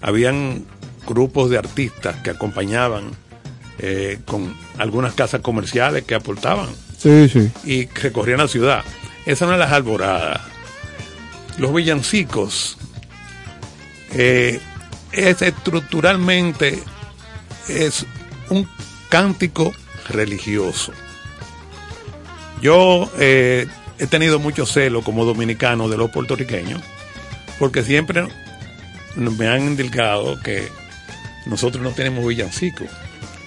habían 0.00 0.64
grupos 1.06 1.50
de 1.50 1.58
artistas 1.58 2.16
que 2.16 2.30
acompañaban 2.30 3.10
eh, 3.78 4.18
con 4.24 4.54
algunas 4.78 5.14
casas 5.14 5.40
comerciales 5.40 6.04
que 6.04 6.14
aportaban 6.14 6.68
Sí, 6.98 7.28
sí. 7.28 7.50
y 7.64 7.86
recorrían 7.86 8.38
la 8.38 8.48
ciudad. 8.48 8.82
Esas 9.26 9.48
eran 9.48 9.60
las 9.60 9.72
alboradas. 9.72 10.40
Los 11.58 11.74
villancicos 11.74 12.78
eh, 14.12 14.60
es 15.12 15.42
estructuralmente 15.42 16.82
es 17.68 18.06
un 18.50 18.68
cántico 19.08 19.72
religioso. 20.08 20.92
Yo 22.62 23.10
eh, 23.18 23.66
he 23.98 24.06
tenido 24.06 24.38
mucho 24.38 24.64
celo 24.64 25.02
como 25.02 25.24
dominicano 25.24 25.88
de 25.88 25.96
los 25.96 26.10
puertorriqueños, 26.10 26.80
porque 27.58 27.82
siempre 27.82 28.26
me 29.16 29.48
han 29.48 29.62
indicado 29.62 30.40
que 30.40 30.68
nosotros 31.46 31.82
no 31.82 31.90
tenemos 31.90 32.26
villancicos 32.26 32.88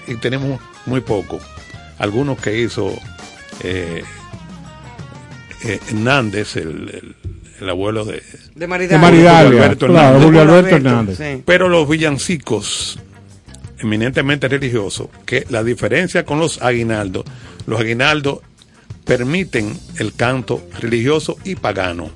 y 0.08 0.16
tenemos 0.16 0.60
muy 0.86 1.02
poco. 1.02 1.40
Algunos 1.98 2.40
que 2.40 2.60
hizo 2.60 2.94
eh, 3.62 4.04
eh, 5.64 5.80
Hernández, 5.90 6.56
el, 6.56 6.68
el- 6.68 7.16
el 7.62 7.70
abuelo 7.70 8.06
de... 8.06 8.24
De 8.56 8.68
Maridalia. 8.68 8.98
De 8.98 9.02
Maridalia, 9.02 9.44
Julio 9.50 9.64
Alberto 9.64 9.88
claro, 9.88 10.00
Hernández. 10.08 10.26
Julio 10.26 10.42
Alberto 10.42 10.68
Alberto, 10.76 10.90
Hernández. 10.90 11.18
sí. 11.18 11.44
Pero 11.46 11.68
los 11.68 11.90
villancicos, 11.90 13.00
eminentemente 13.80 14.48
religiosos, 14.48 15.10
que 15.26 15.46
la 15.50 15.62
diferencia 15.64 16.24
con 16.26 16.40
los 16.40 16.62
aguinaldos, 16.62 17.26
los 17.68 17.80
aguinaldos 17.82 18.40
permiten 19.04 19.78
el 19.98 20.14
canto 20.14 20.66
religioso 20.80 21.38
y 21.44 21.56
pagano. 21.56 22.10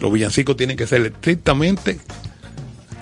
Los 0.00 0.12
villancicos 0.12 0.56
tienen 0.56 0.76
que 0.76 0.86
ser 0.88 1.02
estrictamente 1.06 1.98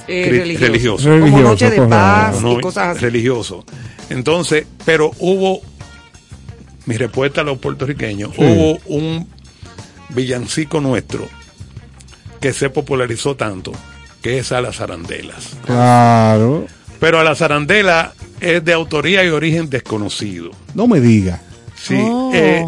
Eh, 0.09 0.27
religioso. 0.31 0.67
religiosos. 0.67 1.03
Como 1.07 1.17
Religioso, 1.19 1.43
noche 1.49 1.71
de 1.71 1.81
paz 1.89 2.43
no, 2.43 2.59
y 2.59 2.61
cosas 2.61 2.89
así. 2.97 3.01
religioso. 3.07 3.65
Entonces, 4.11 4.67
pero 4.85 5.11
hubo, 5.19 5.63
mi 6.85 6.97
respuesta 6.97 7.41
a 7.41 7.45
los 7.45 7.59
puertorriqueños, 7.59 8.33
Sí. 8.37 8.43
hubo 8.43 8.79
un 8.87 9.29
villancico 10.11 10.81
nuestro 10.81 11.27
que 12.41 12.53
se 12.53 12.71
popularizó 12.71 13.35
tanto, 13.37 13.73
que 14.23 14.39
es 14.39 14.53
a 14.53 14.61
las 14.61 14.81
arandelas. 14.81 15.57
Claro. 15.65 16.67
Pero 17.01 17.19
a 17.21 17.25
la 17.25 17.35
zarandela 17.35 18.15
es 18.41 18.65
de 18.65 18.73
autoría 18.73 19.25
y 19.25 19.29
origen 19.29 19.69
desconocido. 19.71 20.51
No 20.75 20.87
me 20.87 21.01
diga. 21.01 21.41
Sí, 21.75 21.97
Oh. 21.99 22.31
eh, 22.35 22.67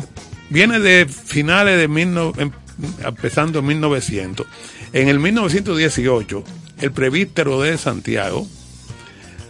viene 0.50 0.78
de 0.80 1.06
finales 1.06 1.78
de 1.78 1.88
mil 1.88 2.12
no- 2.14 2.32
em- 2.38 2.50
empezando 3.04 3.58
en 3.60 3.66
1900. 3.66 4.46
En 4.92 5.08
el 5.08 5.18
1918, 5.18 6.44
el 6.80 6.92
prevístero 6.92 7.60
de 7.60 7.76
Santiago 7.78 8.46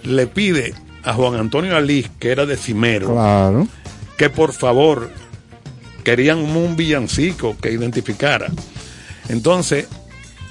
le 0.03 0.27
pide 0.27 0.75
a 1.05 1.13
Juan 1.15 1.35
Antonio 1.37 1.77
Alís, 1.77 2.11
que 2.19 2.31
era 2.31 2.47
de 2.47 2.57
Cimero, 2.57 3.13
Claro. 3.13 3.69
que 4.17 4.31
por 4.31 4.53
favor 4.53 5.11
querían 6.09 6.39
un 6.39 6.75
villancico 6.75 7.55
que 7.61 7.71
identificara. 7.71 8.47
Entonces, 9.29 9.89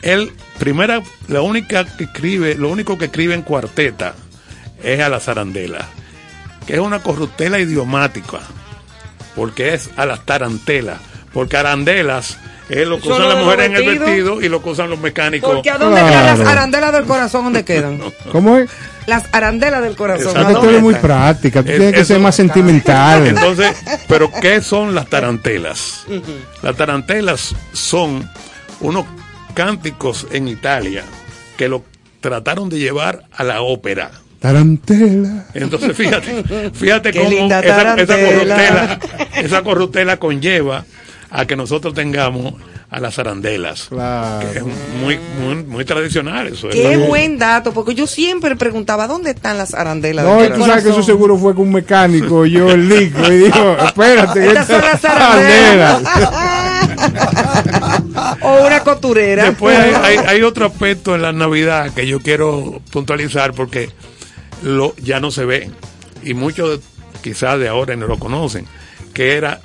él, 0.03 0.31
primera, 0.59 1.01
la 1.29 1.41
única 1.41 1.83
que 1.83 2.03
escribe, 2.03 2.53
lo 2.53 2.69
único 2.69 2.99
que 2.99 3.05
escribe 3.05 3.33
en 3.33 3.41
cuarteta 3.41 4.13
es 4.83 4.99
a 4.99 5.09
la 5.09 5.19
zarandela, 5.19 5.87
que 6.67 6.75
es 6.75 6.79
una 6.79 6.99
corruptela 6.99 7.57
idiomática, 7.57 8.41
porque 9.35 9.73
es 9.73 9.89
a 9.97 10.05
las 10.05 10.23
tarantelas, 10.27 10.99
porque 11.33 11.57
arandelas 11.57 12.37
es 12.69 12.87
lo 12.87 12.99
que 12.99 13.07
usan 13.09 13.29
las 13.29 13.43
mujeres 13.43 13.65
en 13.67 13.75
el 13.75 13.99
vestido 13.99 14.41
y 14.41 14.49
lo 14.49 14.61
que 14.61 14.69
usan 14.69 14.89
los 14.89 14.99
mecánicos. 14.99 15.51
Porque 15.55 15.69
¿a 15.69 15.77
dónde 15.77 15.99
Claro. 16.01 16.13
quedan 16.13 16.39
las 16.39 16.47
arandelas 16.47 16.91
del 16.93 17.05
corazón? 17.05 17.43
¿Dónde 17.45 17.63
quedan? 17.65 17.99
¿Cómo 18.31 18.57
es? 18.57 18.69
Las 19.05 19.23
arandelas 19.31 19.81
del 19.81 19.95
corazón. 19.95 20.27
Exacto. 20.35 20.47
¿a 20.47 20.51
Es 20.51 20.55
que 20.57 20.63
tú 20.63 20.69
eres 20.69 20.81
muy 20.81 20.95
práctica. 20.95 21.63
Tú 21.63 21.69
Es- 21.71 21.77
tienes 21.77 21.93
que 21.95 22.01
eso- 22.01 22.13
ser 22.13 22.19
más 22.19 22.35
sentimental. 22.35 23.25
Entonces, 23.27 23.73
pero 24.07 24.29
¿qué 24.41 24.61
son 24.61 24.93
las 24.93 25.07
tarantelas? 25.07 26.03
Las 26.61 26.75
tarantelas 26.75 27.55
son 27.71 28.29
unos 28.81 29.05
cánticos 29.53 30.27
en 30.31 30.47
Italia 30.49 31.03
que 31.55 31.67
lo 31.69 31.83
trataron 32.19 32.69
de 32.69 32.79
llevar 32.79 33.23
a 33.31 33.43
la 33.43 33.61
ópera. 33.61 34.11
Tarantela. 34.39 35.45
Entonces, 35.53 35.95
fíjate, 35.95 36.43
fíjate 36.73 37.11
Qué 37.13 37.19
cómo 37.19 37.29
linda 37.31 37.59
esa, 37.59 37.69
esa 37.69 38.05
tarantela. 38.07 38.25
corruptela, 38.27 38.99
esa 39.35 39.63
corruptela 39.63 40.17
conlleva 40.17 40.85
a 41.29 41.45
que 41.45 41.55
nosotros 41.55 41.93
tengamos 41.93 42.53
a 42.89 42.99
las 43.01 43.19
arandelas. 43.19 43.87
Claro. 43.89 44.49
Que 44.49 44.59
es 44.59 44.63
muy, 44.63 45.19
muy, 45.41 45.55
muy 45.63 45.83
tradicional 45.85 46.47
eso. 46.47 46.69
Qué 46.69 46.93
es 46.93 46.97
la- 46.99 47.05
buen 47.07 47.37
dato, 47.37 47.73
porque 47.73 47.93
yo 47.95 48.07
siempre 48.07 48.55
preguntaba, 48.55 49.07
¿dónde 49.07 49.31
están 49.31 49.57
las 49.57 49.73
arandelas? 49.73 50.25
No, 50.25 50.37
tú 50.55 50.63
sabes 50.65 50.83
que 50.85 50.89
eso 50.91 51.03
seguro 51.03 51.37
fue 51.37 51.53
con 51.53 51.67
un 51.67 51.73
mecánico, 51.73 52.45
yo 52.45 52.71
el 52.71 52.87
disco, 52.87 53.29
y 53.31 53.37
dijo, 53.39 53.77
espérate, 53.85 54.47
Estas 54.47 54.67
son 54.67 54.81
las 54.81 55.03
arandelas. 55.05 56.01
o 58.41 58.65
una 58.65 58.79
costurera. 58.81 59.43
Después 59.45 59.77
hay, 59.77 59.93
hay- 60.17 60.25
hay 60.27 60.41
otro 60.43 60.65
aspecto 60.65 61.15
en 61.15 61.21
la 61.21 61.31
Navidad 61.33 61.93
que 61.93 62.07
yo 62.07 62.19
quiero 62.19 62.81
puntualizar 62.91 63.53
porque 63.53 63.89
lo, 64.63 64.95
ya 64.97 65.19
no 65.19 65.31
se 65.31 65.45
ve 65.45 65.69
y 66.23 66.33
muchos 66.33 66.79
quizás 67.21 67.59
de 67.59 67.67
ahora 67.67 67.95
no 67.95 68.07
lo 68.07 68.17
conocen, 68.17 68.65
que 69.13 69.35
era, 69.35 69.59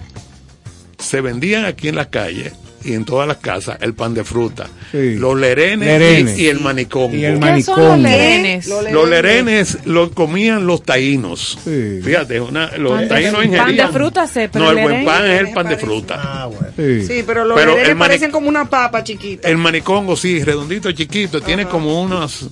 se 1.02 1.20
vendían 1.20 1.64
aquí 1.64 1.88
en 1.88 1.96
las 1.96 2.06
calles 2.08 2.52
y 2.84 2.94
en 2.94 3.04
todas 3.04 3.28
las 3.28 3.36
casas 3.36 3.78
el 3.80 3.94
pan 3.94 4.12
de 4.12 4.24
fruta, 4.24 4.66
Sí. 4.90 5.14
los 5.14 5.38
lerenes, 5.38 5.86
Lerenes. 5.86 6.36
Y, 6.36 6.42
y 6.42 6.46
el 6.48 6.58
manicón. 6.58 7.14
Y 7.16 7.24
el 7.24 7.38
¿Qué 7.38 7.62
son 7.62 7.78
los 7.80 7.98
lerenes? 8.00 8.66
Los 8.66 9.08
lerenes 9.08 9.78
los 9.84 10.10
comían 10.10 10.66
los 10.66 10.82
taínos. 10.82 11.58
Sí. 11.64 12.00
Fíjate, 12.02 12.40
una, 12.40 12.76
los 12.78 12.92
Pan 12.92 13.00
de- 13.02 13.06
taínos 13.08 13.34
pan 13.36 13.44
ingerían. 13.46 13.76
de 13.86 13.92
fruta 13.92 14.26
pero 14.34 14.64
No, 14.64 14.70
el 14.72 14.80
buen 14.82 15.04
pan 15.04 15.30
es 15.30 15.40
el 15.40 15.52
pan 15.52 15.68
de 15.68 15.76
fruta. 15.76 16.48
Sí. 16.76 17.06
Sí, 17.06 17.24
pero 17.24 17.44
los 17.44 17.56
Pero 17.56 17.74
lerenes 17.76 17.96
parecen 17.96 18.30
como 18.32 18.48
una 18.48 18.68
papa 18.68 19.04
chiquita. 19.04 19.48
El 19.48 19.58
manicongo, 19.58 20.16
sí, 20.16 20.42
redondito, 20.42 20.90
chiquito, 20.90 21.40
tiene 21.40 21.66
como 21.66 22.02
unos, 22.02 22.48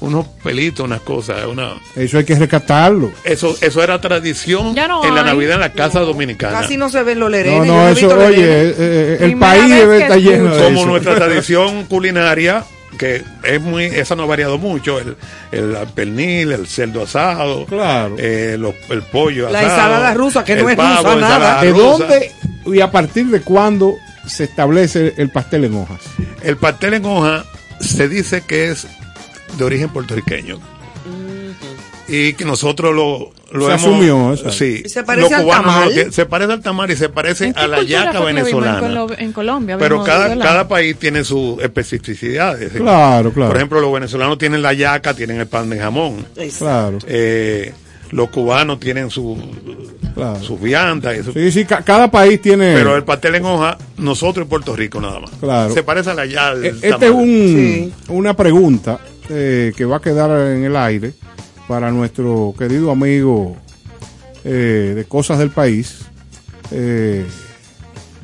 unos 0.00 0.26
pelitos, 0.42 0.84
unas 0.86 1.00
cosas. 1.00 1.44
Una, 1.46 1.74
Eso 1.96 2.18
hay 2.18 2.24
que 2.24 2.34
rescatarlo. 2.34 3.12
eso, 3.24 3.54
eso 3.60 3.82
era 3.82 4.00
tradición 4.00 4.74
Ya 4.74 4.88
no 4.88 5.04
en 5.04 5.14
la. 5.14 5.22
Navidad 5.22 5.54
en 5.54 5.60
la 5.60 5.72
casa 5.72 6.00
dominicana. 6.00 6.60
Casi 6.60 6.76
no 6.76 6.88
se 6.88 7.02
ven 7.02 7.18
los 7.20 7.30
No, 7.30 7.36
lerenes. 7.36 7.66
yo 7.66 7.72
no, 7.74 7.88
he 7.88 7.92
eso, 7.92 8.00
visto 8.08 8.18
oye, 8.26 8.42
eh, 8.70 8.74
eh, 8.78 9.18
el 9.20 9.36
país 9.38 9.68
debe 9.68 9.98
estar 10.02 10.18
lleno 10.18 10.54
de 10.56 10.62
como 10.64 10.78
eso. 10.80 10.86
nuestra 10.86 11.14
tradición 11.16 11.84
culinaria, 11.84 12.64
que 12.98 13.22
es 13.44 13.60
muy, 13.60 13.84
esa 13.84 14.16
no 14.16 14.24
ha 14.24 14.26
variado 14.26 14.58
mucho, 14.58 14.98
el, 14.98 15.16
el 15.52 15.76
pernil, 15.94 16.52
el 16.52 16.66
cerdo 16.66 17.02
asado, 17.04 17.66
Claro. 17.66 18.16
eh, 18.18 18.56
los- 18.58 18.74
el 18.90 19.02
pollo 19.02 19.48
La 19.50 19.60
asado, 19.60 19.72
ensalada 19.74 20.14
rusa, 20.14 20.44
que 20.44 20.56
no 20.56 20.68
es 20.68 20.76
pavo, 20.76 21.02
rusa 21.14 21.16
nada. 21.20 21.62
¿De 21.62 21.70
rusa. 21.70 21.82
dónde 22.06 22.32
y 22.66 22.80
a 22.80 22.90
partir 22.90 23.26
de 23.26 23.40
cuándo 23.42 23.94
se 24.26 24.44
establece 24.44 25.14
el 25.18 25.30
pastel 25.30 25.64
en 25.64 25.76
hojas? 25.76 26.00
El 26.42 26.56
pastel 26.56 26.94
en 26.94 27.04
hoja 27.04 27.44
se 27.80 28.08
dice 28.08 28.42
que 28.46 28.70
es 28.70 28.86
de 29.58 29.64
origen 29.64 29.88
puertorriqueño. 29.90 30.58
Y 32.08 32.32
que 32.32 32.44
nosotros 32.44 32.92
lo, 32.92 33.30
lo 33.52 33.66
Se 33.66 33.72
hemos. 33.72 33.82
asumió, 33.84 34.30
exacto. 34.32 34.52
Sí. 34.52 34.82
¿Y 34.84 34.88
se 34.88 35.04
parece 35.04 35.30
Los 35.30 35.40
al 35.40 35.46
tamal? 35.48 35.94
que- 35.94 36.10
se 36.10 36.26
parece 36.26 36.52
al 36.54 36.60
tamal 36.60 36.90
y 36.90 36.96
se 36.96 37.08
parece 37.08 37.44
¿En 37.46 37.54
qué 37.54 37.60
a 37.60 37.68
la 37.68 37.82
yaca 37.84 38.10
vimos? 38.12 38.28
En 38.30 38.34
venezolana. 38.34 38.80
Colo- 38.80 39.14
En, 39.16 39.32
Colombia. 39.32 39.78
Pero 39.78 40.02
cada, 40.02 40.36
cada 40.36 40.66
país 40.66 40.96
tiene 40.98 41.22
sus 41.22 41.62
especificidades. 41.62 42.72
Claro, 42.72 43.32
claro. 43.32 43.50
Por 43.50 43.56
ejemplo, 43.56 43.80
los 43.80 43.92
venezolanos 43.92 44.38
tienen 44.38 44.60
la 44.60 44.72
yaca, 44.72 45.14
tienen 45.14 45.38
el 45.38 45.46
pan 45.46 45.70
de 45.70 45.78
jamón. 45.78 46.26
Claro, 46.58 46.98
Eh, 47.06 47.72
los 48.10 48.28
cubanos 48.30 48.80
tienen 48.80 49.08
su, 49.08 49.38
claro. 50.12 50.42
sus 50.42 50.60
viandas. 50.60 51.16
y 51.16 51.22
su- 51.22 51.32
Sí, 51.32 51.52
sí, 51.52 51.64
ca- 51.64 51.82
cada 51.82 52.10
país 52.10 52.42
tiene. 52.42 52.74
Pero 52.74 52.96
el 52.96 53.04
pastel 53.04 53.36
en 53.36 53.44
hoja, 53.44 53.78
nosotros 53.98 54.42
en 54.46 54.48
Puerto 54.48 54.74
Rico 54.74 55.00
nada 55.00 55.20
más. 55.20 55.30
Claro. 55.38 55.72
Se 55.72 55.84
parece 55.84 56.10
a 56.10 56.14
la 56.14 56.26
yaca. 56.26 56.56
Eh, 56.60 56.74
Esta 56.82 57.04
es 57.06 57.12
un, 57.12 57.92
una 58.08 58.34
pregunta 58.34 58.98
eh, 59.30 59.72
que 59.76 59.84
va 59.84 59.96
a 59.96 60.00
quedar 60.00 60.30
en 60.52 60.64
el 60.64 60.76
aire 60.76 61.12
para 61.68 61.90
nuestro 61.90 62.52
querido 62.58 62.90
amigo 62.90 63.56
eh, 64.44 64.92
de 64.96 65.04
Cosas 65.04 65.38
del 65.38 65.50
País, 65.50 66.00
eh, 66.72 67.24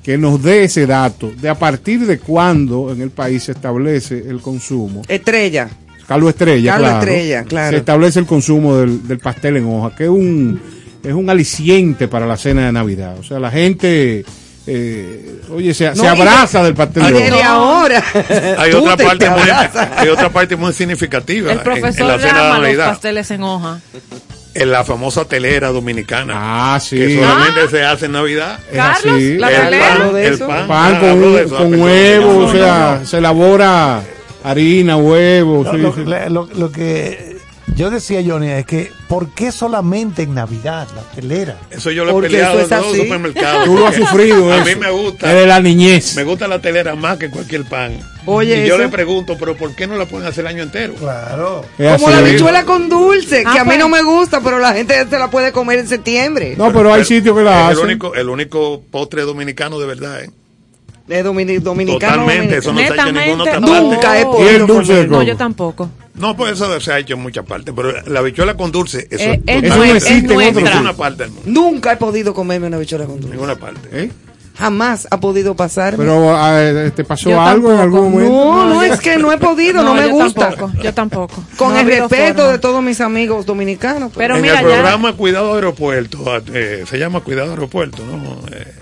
que 0.02 0.18
nos 0.18 0.42
dé 0.42 0.64
ese 0.64 0.86
dato 0.86 1.30
de 1.30 1.48
a 1.48 1.54
partir 1.54 2.06
de 2.06 2.18
cuándo 2.18 2.92
en 2.92 3.02
el 3.02 3.10
país 3.10 3.44
se 3.44 3.52
establece 3.52 4.18
el 4.18 4.40
consumo. 4.40 5.02
Estrella. 5.08 5.68
Carlos 6.06 6.30
Estrella, 6.30 6.72
Carlos 6.72 6.90
claro. 6.90 7.04
Estrella, 7.06 7.44
claro. 7.44 7.70
Se 7.70 7.76
establece 7.78 8.18
el 8.20 8.26
consumo 8.26 8.76
del, 8.76 9.06
del 9.06 9.18
pastel 9.18 9.56
en 9.56 9.66
hoja, 9.66 9.94
que 9.94 10.04
es 10.04 10.10
un, 10.10 10.60
es 11.02 11.12
un 11.12 11.30
aliciente 11.30 12.08
para 12.08 12.26
la 12.26 12.36
cena 12.36 12.66
de 12.66 12.72
Navidad. 12.72 13.18
O 13.18 13.22
sea, 13.22 13.38
la 13.38 13.50
gente, 13.50 14.24
eh, 14.68 15.40
oye, 15.51 15.72
se, 15.74 15.86
No, 15.90 15.94
se 15.94 16.01
y 16.01 16.02
de- 16.02 16.09
abraza 16.09 16.62
del 16.64 16.74
pastel 16.74 17.05
Y 17.05 17.12
de 17.12 17.20
desde 17.20 17.32
hoja. 17.36 17.48
ahora. 17.51 18.05
Hay 18.59 18.72
otra, 18.72 18.97
te 18.97 19.05
parte 19.05 19.30
muy, 19.30 19.40
hay 19.97 20.09
otra 20.09 20.28
parte 20.30 20.56
muy 20.56 20.72
significativa 20.72 21.52
El 21.52 21.59
en- 21.59 21.64
profesor 21.64 22.01
en, 22.02 22.09
la 22.09 22.18
cena 22.18 22.43
de 22.43 22.48
los 22.51 22.60
Navidad. 22.62 22.88
pasteles 22.88 23.30
en 23.30 23.43
hoja. 23.43 23.80
En 24.55 24.70
la 24.72 24.84
famosa 24.84 25.24
telera 25.26 25.68
dominicana. 25.68 26.32
Ah, 26.74 26.80
sí. 26.80 26.97
Que 26.97 27.14
solamente 27.16 27.68
se 27.68 27.84
hace 27.84 28.06
en 28.06 28.12
Navidad. 28.12 28.59
Es 28.70 28.76
Carlos, 28.76 29.14
así. 29.16 29.36
la 29.36 29.51
el 29.51 29.56
telera. 29.64 29.88
pan, 29.88 30.01
Hablo 30.02 30.12
de 30.14 30.26
el 30.26 30.34
eso. 30.34 30.47
pan, 30.48 30.66
pan 30.68 30.94
Ah, 30.94 31.01
con, 31.01 31.09
hablo 31.10 31.32
de 31.32 31.44
eso, 31.44 31.56
con 31.56 31.74
ah, 31.74 31.76
huevo, 31.76 32.32
No, 32.32 32.38
o 32.47 32.52
sea, 32.52 33.01
se 33.05 33.18
elabora 33.18 34.01
harina, 34.43 34.97
huevo. 34.97 35.62
Lo, 35.62 35.70
sí, 35.72 35.76
lo- 35.78 35.94
sí. 35.94 36.05
le- 36.06 36.30
lo- 36.30 36.48
lo 36.55 36.72
que 36.72 37.35
yo 37.77 37.90
decía, 37.90 38.23
Johnny, 38.27 38.48
es 38.51 38.65
que 38.66 38.90
¿por 39.09 39.28
qué 39.35 39.53
solamente 39.53 40.23
en 40.23 40.35
Navidad 40.35 40.89
la 40.97 41.03
telera? 41.15 41.57
Eso 41.70 41.90
yo 41.90 42.05
lo 42.05 42.11
he 42.11 42.15
Porque 42.15 42.28
peleado 42.31 42.59
eso 42.61 42.66
en 42.66 42.73
es 42.73 42.81
todos 42.81 42.97
los 42.97 43.07
supermercados. 43.07 43.65
Tú 43.66 43.77
lo 43.77 43.86
has 43.86 43.94
sufrido, 43.97 44.51
A 44.53 44.57
eso. 44.57 44.65
mí 44.65 44.74
me 44.77 44.90
gusta. 44.90 45.27
Desde 45.32 45.47
la 45.47 45.61
niñez. 45.61 46.16
Me 46.16 46.24
gusta 46.24 46.48
la 46.48 46.59
telera 46.61 46.94
más 46.94 47.19
que 47.19 47.31
cualquier 47.31 47.65
pan. 47.65 47.98
Oye, 48.24 48.65
y 48.65 48.69
yo 48.69 48.74
eso- 48.74 48.82
le 48.85 48.89
pregunto, 48.89 49.36
pero 49.39 49.57
¿por 49.57 49.74
qué 49.77 49.86
no 49.86 49.94
la 49.97 50.07
pueden 50.07 50.27
hacer 50.27 50.44
el 50.44 50.48
año 50.48 50.62
entero? 50.62 50.94
Claro. 50.94 51.65
Es 51.78 51.93
Como 52.01 52.11
la 52.11 52.23
bichuela 52.23 52.65
con 52.65 52.89
dulce, 52.89 53.44
Ah, 53.47 53.53
que 53.53 53.59
a 53.61 53.65
mí 53.65 53.69
pues. 53.70 53.78
no 53.78 53.89
me 53.89 54.03
gusta, 54.03 54.40
pero 54.40 54.59
la 54.59 54.73
gente 54.73 55.07
se 55.09 55.19
la 55.19 55.31
puede 55.31 55.53
comer 55.53 55.78
en 55.81 55.86
septiembre. 55.89 56.55
No, 56.57 56.73
pero 56.73 56.93
hay 56.93 57.05
sitios 57.05 57.36
que 57.36 57.43
la 57.44 57.57
es 57.57 57.66
el 57.66 57.73
hacen. 57.74 57.85
único, 57.85 58.15
el 58.15 58.28
único 58.28 58.82
postre 58.90 59.23
dominicano 59.23 59.78
de 59.78 59.86
verdad, 59.86 60.24
¿eh? 60.24 60.31
De 61.07 61.23
domini- 61.24 61.61
dominicano. 61.61 62.23
Totalmente, 62.24 62.57
eso 62.57 62.73
no 62.73 62.81
ha 62.81 62.85
hecho 62.86 62.94
en 63.07 63.15
ninguna 63.15 63.43
otra 63.44 63.61
parte. 63.61 63.81
Nunca 63.81 64.20
he 64.20 64.24
podido 64.24 64.82
de. 64.82 65.07
No, 65.07 65.23
yo 65.23 65.36
tampoco. 65.36 65.89
No, 66.18 66.36
pues 66.36 66.52
eso 66.52 66.80
se 66.80 66.93
ha 66.93 66.98
hecho 66.98 67.14
en 67.14 67.20
muchas 67.20 67.44
partes, 67.44 67.74
pero 67.76 67.93
la 68.06 68.20
bichuela 68.22 68.55
con 68.56 68.72
dulce, 68.72 69.06
eso 69.10 69.24
Eh, 69.24 69.43
es 69.47 69.62
Eso 69.64 69.76
no 69.76 69.84
existe 69.84 70.34
es 70.34 70.56
en 70.56 70.64
ninguna 70.64 70.93
parte 70.94 71.24
del 71.24 71.32
mundo. 71.32 71.51
Nunca 71.51 71.93
he 71.93 71.97
podido 71.97 72.32
comerme 72.32 72.66
una 72.68 72.78
bichuela 72.78 73.05
con 73.05 73.16
En 73.16 73.20
dulce. 73.20 73.34
ninguna 73.36 73.56
parte. 73.56 73.88
¿Eh? 73.93 74.10
Jamás 74.59 75.06
ha 75.10 75.20
podido 75.20 75.55
pasar. 75.55 75.97
Pero 75.98 76.34
eh, 76.59 76.90
te 76.97 77.05
pasó 77.05 77.28
Yo 77.28 77.38
algo 77.43 77.70
en 77.74 77.78
algún 77.78 78.10
momento. 78.10 78.32
No, 78.32 78.66
no, 78.70 78.82
es 78.82 78.98
que 79.01 79.18
no 79.18 79.30
he 79.30 79.36
podido, 79.36 79.82
no, 79.82 79.93
me 79.93 80.05
yo 80.09 80.12
gusta. 80.12 80.48
Tampoco, 80.48 80.72
yo 80.82 80.94
tampoco. 80.94 81.44
Con 81.59 81.74
No 81.74 81.80
el 81.80 81.86
respeto 81.86 82.36
forma. 82.38 82.52
de 82.52 82.59
todos 82.59 82.82
mis 82.82 83.02
amigos 83.02 83.44
dominicanos. 83.44 84.10
pues. 84.14 84.16
Pero 84.16 84.36
en 84.36 84.40
mira, 84.43 84.60
el 84.60 84.66
ya- 84.66 84.72
programa 84.72 85.12
Cuidado 85.12 85.55
Aeropuerto, 85.55 86.24
eh, 86.55 86.84
se 86.88 86.98
llama 86.98 87.20
Cuidado 87.20 87.51
Aeropuerto, 87.51 87.98
¿no? 88.06 88.40
Eh, 88.56 88.72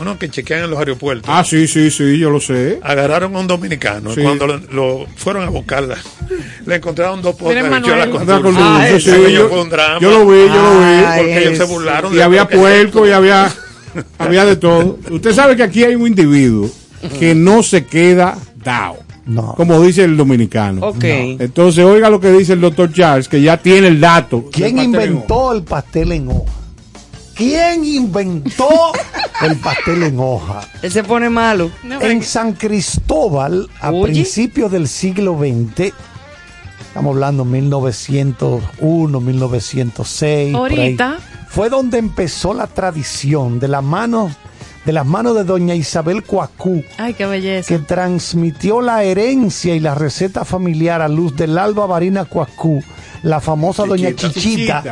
uno 0.00 0.18
que 0.18 0.28
chequean 0.28 0.64
en 0.64 0.70
los 0.70 0.78
aeropuertos. 0.78 1.28
Ah, 1.32 1.44
sí, 1.44 1.66
sí, 1.68 1.90
sí, 1.90 2.18
yo 2.18 2.30
lo 2.30 2.40
sé. 2.40 2.78
Agarraron 2.82 3.34
a 3.36 3.38
un 3.40 3.46
dominicano 3.46 4.12
Sí. 4.14 4.20
y 4.20 4.24
cuando 4.24 4.46
lo, 4.46 4.58
lo 4.72 5.06
fueron 5.16 5.42
a 5.44 5.50
buscarla, 5.50 5.96
le 6.66 6.76
encontraron 6.76 7.20
dos 7.22 7.36
potes 7.36 7.62
de 7.62 7.68
dulce, 7.68 7.92
Ay, 8.60 9.00
sí, 9.00 9.10
Aquello 9.10 9.28
yo, 9.30 9.48
fue 9.48 9.62
un 9.62 9.68
drama. 9.70 9.98
yo 10.00 10.10
lo 10.10 10.26
vi, 10.26 10.38
yo 10.48 10.54
lo 10.62 10.78
vi. 10.80 10.84
Ay, 10.84 11.20
porque 11.22 11.38
ellos 11.46 11.58
se 11.58 11.64
burlaron 11.64 12.12
Y 12.12 12.16
de 12.16 12.22
había 12.22 12.48
puerco 12.48 13.06
y 13.06 13.10
había, 13.10 13.52
había 14.18 14.44
de 14.44 14.56
todo. 14.56 14.98
Usted 15.10 15.32
sabe 15.34 15.56
que 15.56 15.62
aquí 15.62 15.84
hay 15.84 15.94
un 15.94 16.06
individuo 16.06 16.70
que 17.18 17.34
no 17.34 17.62
se 17.62 17.84
queda 17.84 18.36
dado, 18.64 18.98
No. 19.26 19.54
como 19.56 19.80
dice 19.82 20.04
el 20.04 20.16
dominicano. 20.16 20.86
Ok. 20.86 21.04
Entonces, 21.04 21.84
oiga 21.84 22.08
lo 22.08 22.20
que 22.20 22.30
dice 22.32 22.52
el 22.54 22.60
doctor 22.60 22.92
Charles, 22.92 23.28
que 23.28 23.40
ya 23.42 23.56
tiene 23.56 23.88
el 23.88 24.00
dato. 24.00 24.44
¿Quién 24.52 24.78
inventó 24.78 25.52
el 25.52 25.62
pastel 25.64 26.12
en 26.12 26.28
hoja? 26.28 26.52
¿Quién 27.34 27.84
inventó 27.84 28.68
el 29.42 29.56
pastel 29.56 30.02
en 30.02 30.18
hoja? 30.20 30.60
Él 30.82 30.92
se 30.92 31.02
pone 31.02 31.30
malo. 31.30 31.70
En 32.00 32.22
San 32.22 32.52
Cristóbal, 32.52 33.68
a 33.80 33.90
Oye. 33.90 34.12
principios 34.12 34.70
del 34.70 34.86
siglo 34.88 35.36
XX, 35.38 35.92
estamos 36.80 37.14
hablando 37.14 37.44
1901, 37.44 39.20
1906, 39.20 40.52
por 40.56 40.70
ahí, 40.70 40.78
Ahorita. 40.78 41.18
fue 41.48 41.68
donde 41.70 41.98
empezó 41.98 42.52
la 42.54 42.66
tradición 42.66 43.58
de 43.58 43.68
las 43.68 43.82
manos 43.82 44.32
de 44.84 44.92
las 44.92 45.06
manos 45.06 45.36
de 45.36 45.44
doña 45.44 45.76
Isabel 45.76 46.24
Coacú, 46.24 46.82
Ay, 46.98 47.14
qué 47.14 47.24
belleza. 47.24 47.68
que 47.68 47.78
transmitió 47.78 48.80
la 48.80 49.04
herencia 49.04 49.76
y 49.76 49.80
la 49.80 49.94
receta 49.94 50.44
familiar 50.44 51.00
a 51.02 51.06
luz 51.08 51.36
del 51.36 51.56
Alba 51.56 51.86
Varina 51.86 52.24
Coacú, 52.24 52.82
la 53.22 53.40
famosa 53.40 53.84
doña. 53.84 54.08
Chichita, 54.10 54.32
Chichita. 54.40 54.84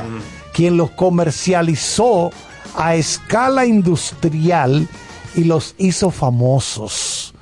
Quien 0.60 0.76
los 0.76 0.90
comercializó 0.90 2.30
a 2.76 2.94
escala 2.94 3.64
industrial 3.64 4.86
y 5.34 5.44
los 5.44 5.74
hizo 5.78 6.10
famosos. 6.10 7.32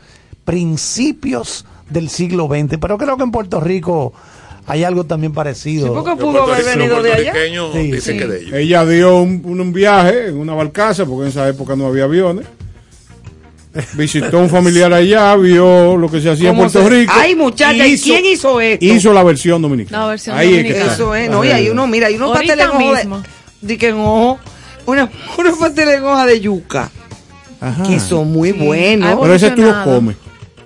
Principios 0.45 1.67
del 1.91 2.11
siglo 2.11 2.47
XX, 2.47 2.79
pero 2.81 2.97
creo 2.97 3.17
que 3.17 3.25
en 3.25 3.33
Puerto 3.33 3.59
Rico 3.59 4.13
hay 4.69 4.85
algo 4.85 5.03
también 5.03 5.33
parecido. 5.33 5.89
Sí, 5.89 5.93
porque 5.93 6.15
pudo 6.23 6.45
haber 6.45 6.65
venido 6.65 7.03
de 7.03 7.13
allá. 7.13 7.33
Sí, 7.73 7.91
dicen 7.91 8.15
sí. 8.15 8.19
que 8.21 8.27
de 8.29 8.41
ellos. 8.41 8.53
Ella 8.55 8.87
dio 8.87 9.21
un, 9.21 9.43
un- 9.45 9.61
un 9.63 9.73
viaje 9.73 10.29
en 10.29 10.37
una 10.39 10.55
barcaza, 10.55 11.05
porque 11.05 11.23
en 11.25 11.29
esa 11.31 11.49
época 11.49 11.75
no 11.75 11.87
había 11.89 12.05
aviones. 12.05 12.47
Visitó 13.95 14.39
un 14.41 14.49
familiar 14.49 14.93
allá, 14.93 15.37
vio 15.37 15.97
lo 15.97 16.11
que 16.11 16.21
se 16.21 16.31
hacía 16.31 16.51
en 16.51 16.57
¿Cómo 16.57 16.71
Puerto 16.71 16.89
se- 16.89 16.95
Rico. 17.01 17.13
Ay, 17.17 17.35
muchacha, 17.35 17.87
¿y 17.87 17.93
hizo- 17.93 18.05
quién 18.05 18.27
hizo 18.27 18.61
esto? 18.61 18.85
Hizo 18.85 19.13
la 19.13 19.23
versión 19.23 19.61
dominicana. 19.63 19.99
La 20.05 20.07
versión 20.09 20.37
Ahí 20.37 20.49
es 20.49 20.53
que 20.53 20.63
dominicana. 20.63 20.93
Eso 20.95 21.15
es, 21.15 21.31
no, 21.31 21.45
y 21.45 21.49
hay 21.49 21.69
uno, 21.69 21.87
mira, 21.87 22.07
hay 22.09 22.15
unos 22.17 22.33
pasteles 22.33 22.65
en 22.67 22.71
hoja 22.71 22.99
de, 23.03 23.09
de 23.61 23.79
que 23.79 23.89
en 23.89 23.95
ojo, 23.97 24.39
una, 24.87 25.11
unos 25.39 25.59
pasteles 25.59 25.99
en 25.99 26.05
hoja 26.05 26.27
de 26.27 26.41
yuca. 26.41 26.91
Ajá. 27.61 27.83
que 27.83 27.99
son 27.99 28.31
muy 28.31 28.53
Sí, 28.53 28.59
buenos. 28.59 29.19
Pero 29.21 29.35
ese 29.35 29.51
tú 29.51 29.63
lo 29.63 29.69
evolucionado. 29.69 29.97
comes. 30.01 30.17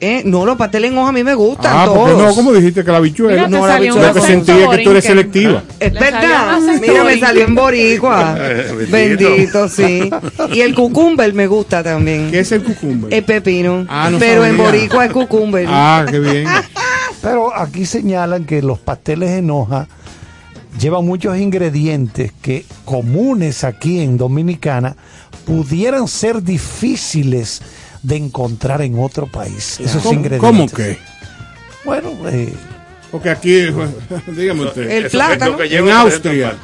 Eh, 0.04 0.22
no, 0.24 0.44
los 0.44 0.56
pasteles 0.56 0.90
en 0.90 0.98
hoja 0.98 1.10
a 1.10 1.12
mí 1.12 1.22
me 1.22 1.34
gustan 1.34 1.72
Ah, 1.72 1.84
todos. 1.86 2.18
no, 2.18 2.34
como 2.34 2.52
dijiste 2.52 2.82
que 2.82 2.90
la 2.90 2.98
bichuela. 2.98 3.46
No, 3.46 3.64
la 3.64 3.78
bichuela 3.78 4.08
Lo 4.08 4.14
que 4.14 4.18
acento 4.18 4.46
sentí 4.46 4.62
es 4.64 4.68
que 4.70 4.78
tú 4.82 4.90
eres 4.90 5.04
selectiva. 5.04 5.62
Es 5.78 5.92
verdad. 5.92 6.58
Mira, 6.80 7.04
me 7.04 7.20
salió 7.20 7.44
en 7.44 7.54
boricua. 7.54 8.36
Bendito. 8.90 9.68
sí. 9.68 10.10
Y 10.52 10.60
el 10.60 10.74
cucumber 10.74 11.32
me 11.34 11.46
gusta 11.46 11.84
también. 11.84 12.32
¿Qué 12.32 12.40
es 12.40 12.50
el 12.50 12.64
cucumber? 12.64 13.14
El 13.14 13.22
pepino. 13.22 13.86
Ah, 13.88 14.08
no 14.10 14.18
Pero 14.18 14.44
en 14.44 14.56
boricua 14.56 15.04
es 15.06 15.12
cucumber. 15.12 15.66
Ah, 15.68 16.04
qué 16.10 16.18
bien. 16.18 16.46
Pero 17.22 17.56
aquí 17.56 17.86
señalan 17.86 18.44
que 18.44 18.60
los 18.60 18.80
pasteles 18.80 19.30
en 19.30 19.52
hoja 19.52 19.86
llevan 20.80 21.06
muchos 21.06 21.38
ingredientes 21.38 22.32
que 22.42 22.64
comunes 22.84 23.62
aquí 23.62 24.00
en 24.00 24.16
Dominicana 24.18 24.96
pudieran 25.46 26.08
ser 26.08 26.42
difíciles 26.42 27.62
de 28.02 28.16
encontrar 28.16 28.82
en 28.82 28.98
otro 28.98 29.26
país. 29.26 29.78
Esos 29.80 30.02
¿Cómo, 30.02 30.14
ingredientes. 30.14 30.40
cómo 30.50 30.68
que? 30.68 30.98
Bueno, 31.84 32.10
eh, 32.28 32.52
Porque 33.10 33.30
aquí, 33.30 33.66
dígame 34.28 34.64
usted. 34.64 34.90
El 34.90 35.10
plátano. 35.10 35.56
que 35.56 35.76
En 35.76 35.88
Austria. 35.90 36.56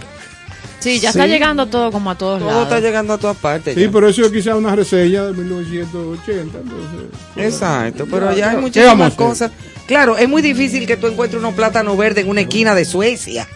Sí, 0.80 1.00
ya 1.00 1.10
Sí. 1.12 1.18
está 1.18 1.26
llegando 1.26 1.66
todo 1.66 1.90
como 1.90 2.10
a 2.10 2.14
todos 2.16 2.38
Todo 2.38 2.48
lados. 2.50 2.62
está 2.64 2.78
llegando 2.80 3.12
a 3.14 3.18
todas 3.18 3.36
partes. 3.36 3.74
Sí, 3.74 3.80
ya. 3.82 3.90
pero 3.90 4.08
eso 4.08 4.24
es 4.24 4.30
quizás 4.30 4.54
una 4.54 4.76
reseña 4.76 5.24
de 5.24 5.32
1980. 5.32 6.58
Entonces, 6.58 7.10
Exacto, 7.36 8.06
pero 8.08 8.32
ya 8.32 8.50
hay 8.50 8.50
¿Qué 8.50 8.56
vamos 8.56 8.56
a 8.56 8.60
muchísimas 8.60 9.14
cosas. 9.14 9.50
Claro, 9.88 10.16
es 10.16 10.28
muy 10.28 10.40
difícil 10.40 10.86
que 10.86 10.96
tú 10.96 11.08
encuentres 11.08 11.40
unos 11.42 11.54
plátanos 11.54 11.96
verdes 11.98 12.24
en 12.24 12.30
una 12.30 12.42
esquina 12.42 12.74
de 12.76 12.84
Suecia, 12.84 13.48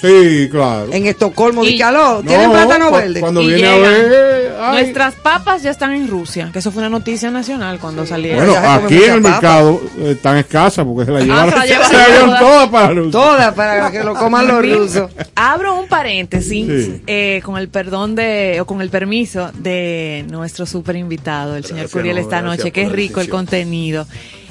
Sí, 0.00 0.48
claro. 0.50 0.88
en 0.92 1.06
Estocolmo. 1.06 1.64
Y- 1.64 1.72
Dice, 1.72 1.84
aló, 1.84 2.22
No, 2.22 2.28
¿tienen 2.28 2.50
plátano 2.50 2.88
cu- 2.90 2.96
verde? 2.96 3.20
Cuando 3.20 3.42
Y 3.42 3.48
viene 3.48 3.68
a 3.68 3.76
ver. 3.76 4.54
ay, 4.60 4.82
Nuestras 4.82 5.14
papas 5.16 5.62
ya 5.62 5.70
están 5.70 5.92
en 5.92 6.08
Rusia, 6.08 6.48
que 6.52 6.58
eso 6.60 6.70
fue 6.72 6.80
una 6.80 6.88
noticia 6.88 7.30
nacional 7.30 7.78
cuando 7.78 8.06
salieron. 8.06 8.46
bueno, 8.46 8.68
aquí 8.68 8.96
en 9.02 9.12
el 9.14 9.22
papa. 9.22 9.32
mercado 9.34 9.80
eh, 9.98 10.10
están 10.12 10.38
escasas 10.38 10.84
porque 10.86 11.04
se 11.04 11.12
la 11.12 11.20
llevaron, 11.20 11.50
se 11.50 11.56
la 11.58 11.62
se 11.66 11.68
llevaron 11.68 11.92
la 11.92 12.06
llevaron 12.08 12.28
todas. 12.30 12.40
todas 12.40 12.68
para 12.70 12.88
Rusia. 12.94 13.10
Todas 13.12 13.54
para 13.54 13.90
que 13.90 14.04
lo 14.04 14.14
coman 14.14 14.46
los 14.48 14.62
rusos. 14.66 15.10
Abro 15.34 15.78
un 15.78 15.86
paréntesis 15.88 16.50
Sí. 16.84 17.02
eh, 17.06 17.40
con 17.44 17.58
el 17.58 17.68
perdón 17.68 18.14
de, 18.14 18.58
o 18.60 18.64
con 18.64 18.80
el 18.80 18.88
permiso 18.90 19.50
de 19.54 20.24
nuestro 20.30 20.64
super 20.66 20.96
invitado, 20.96 21.56
el 21.56 21.64
señor 21.64 21.80
Gracias, 21.82 21.92
Curiel, 21.92 22.16
no, 22.16 22.22
esta 22.22 22.40
noche. 22.42 22.70
Qué 22.72 22.88
rico 22.88 23.20
el 23.20 23.28
contenido. 23.28 24.06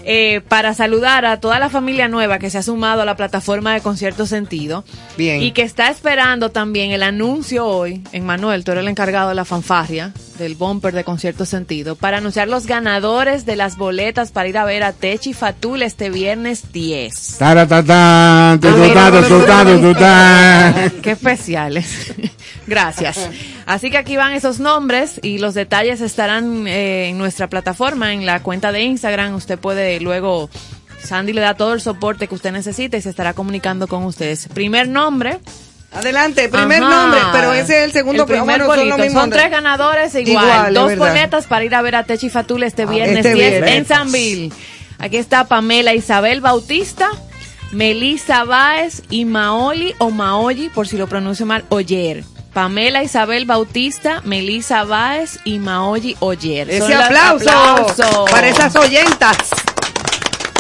Eh, 0.06 0.42
para 0.48 0.74
saludar 0.74 1.26
a 1.26 1.40
toda 1.40 1.60
la 1.60 1.70
familia 1.70 2.08
nueva 2.08 2.40
que 2.40 2.50
se 2.50 2.58
ha 2.58 2.64
sumado 2.64 3.02
a 3.02 3.06
la 3.06 3.16
plataforma 3.16 3.74
de 3.74 3.82
Concierto 3.82 4.26
Sentido. 4.26 4.84
Bien. 5.18 5.42
Y 5.42 5.52
que 5.52 5.62
está 5.62 5.90
esperando 5.90 6.50
también 6.50 6.92
el 6.92 7.04
anuncio 7.04 7.66
hoy, 7.66 8.04
en 8.12 8.26
Manuel, 8.26 8.64
tú 8.64 8.72
eres 8.72 8.84
el 8.84 8.88
encargado 8.88 9.30
de 9.30 9.36
la 9.36 9.46
fanfarria, 9.46 10.14
del 10.38 10.56
bumper 10.56 10.94
de 10.94 11.04
Concierto 11.04 11.46
Sentido, 11.46 11.96
para 11.96 12.18
anunciar 12.18 12.48
los 12.48 12.66
ganadores 12.66 13.46
de 13.46 13.56
las 13.56 13.78
boletas 13.78 14.32
para 14.32 14.48
ir 14.48 14.58
a 14.58 14.66
ver 14.66 14.84
a 14.84 14.94
Techi 14.94 15.34
Fatul 15.34 15.84
este 15.84 16.10
viernes 16.10 16.72
10. 16.72 17.38
Taratatán, 17.38 18.60
tutután, 18.60 19.24
tutután, 19.24 19.82
tutután. 19.82 20.92
Qué 21.02 21.12
especiales. 21.12 22.14
Gracias. 22.68 23.30
Así 23.66 23.92
que 23.92 23.98
aquí 23.98 24.16
van 24.16 24.34
esos 24.34 24.60
nombres 24.60 25.20
y 25.22 25.40
los 25.40 25.54
detalles 25.54 26.02
estarán 26.02 26.68
eh, 26.68 27.10
en 27.10 27.18
nuestra 27.18 27.48
plataforma, 27.48 28.14
en 28.14 28.26
la 28.26 28.42
cuenta 28.42 28.72
de 28.72 28.82
Instagram. 28.84 29.36
Usted 29.36 29.60
puede 29.60 29.89
luego, 30.00 30.50
Sandy 31.04 31.34
le 31.34 31.42
da 31.42 31.54
todo 31.56 31.74
el 31.74 31.82
soporte 31.82 32.28
que 32.28 32.36
usted 32.36 32.52
necesita 32.52 32.98
y 32.98 33.02
se 33.02 33.10
estará 33.10 33.34
comunicando 33.34 33.88
con 33.88 34.04
ustedes. 34.04 34.48
Primer 34.54 34.88
nombre. 34.88 35.40
Adelante, 35.92 36.50
primer 36.50 36.84
Ajá. 36.84 36.90
nombre, 36.90 37.20
pero 37.32 37.52
ese 37.52 37.80
es 37.80 37.86
el 37.86 37.92
segundo 37.92 38.24
El 38.24 38.28
primer 38.28 38.62
bueno, 38.64 38.76
son 38.76 38.90
los 38.90 39.12
Son 39.12 39.30
tres 39.32 39.50
ganadores 39.50 40.14
e 40.14 40.22
igual. 40.22 40.46
Igual, 40.46 40.74
Dos 40.76 40.96
boletas 40.98 41.48
para 41.48 41.66
ir 41.66 41.74
a 41.74 41.82
ver 41.82 41.96
a 41.96 42.04
Techi 42.04 42.30
Fatul 42.30 42.62
este 42.62 42.86
viernes 42.86 43.26
este 43.26 43.34
10 43.34 43.50
viernes. 43.52 43.76
en 43.76 43.86
Sanville. 43.88 44.52
Aquí 45.00 45.18
está 45.18 45.46
Pamela 45.46 45.96
Isabel 45.96 46.42
Bautista, 46.42 47.10
Melissa 47.72 48.44
Báez 48.44 49.02
y 49.10 49.26
Maoli 49.26 49.96
o 49.98 50.12
Maoli, 50.12 50.70
por 50.70 50.88
si 50.88 50.98
lo 50.98 51.08
pronuncio 51.08 51.46
mal, 51.48 51.66
Oyer. 51.70 52.24
Pamela 52.54 53.04
Isabel 53.04 53.46
Bautista, 53.46 54.22
Melissa 54.26 54.84
Báez 54.84 55.40
y 55.44 55.58
Maoli 55.60 56.16
Oyer. 56.20 56.70
Ese 56.70 56.94
aplauso, 56.94 57.50
aplauso. 57.50 58.26
para 58.26 58.50
esas 58.50 58.76
oyentas. 58.76 59.38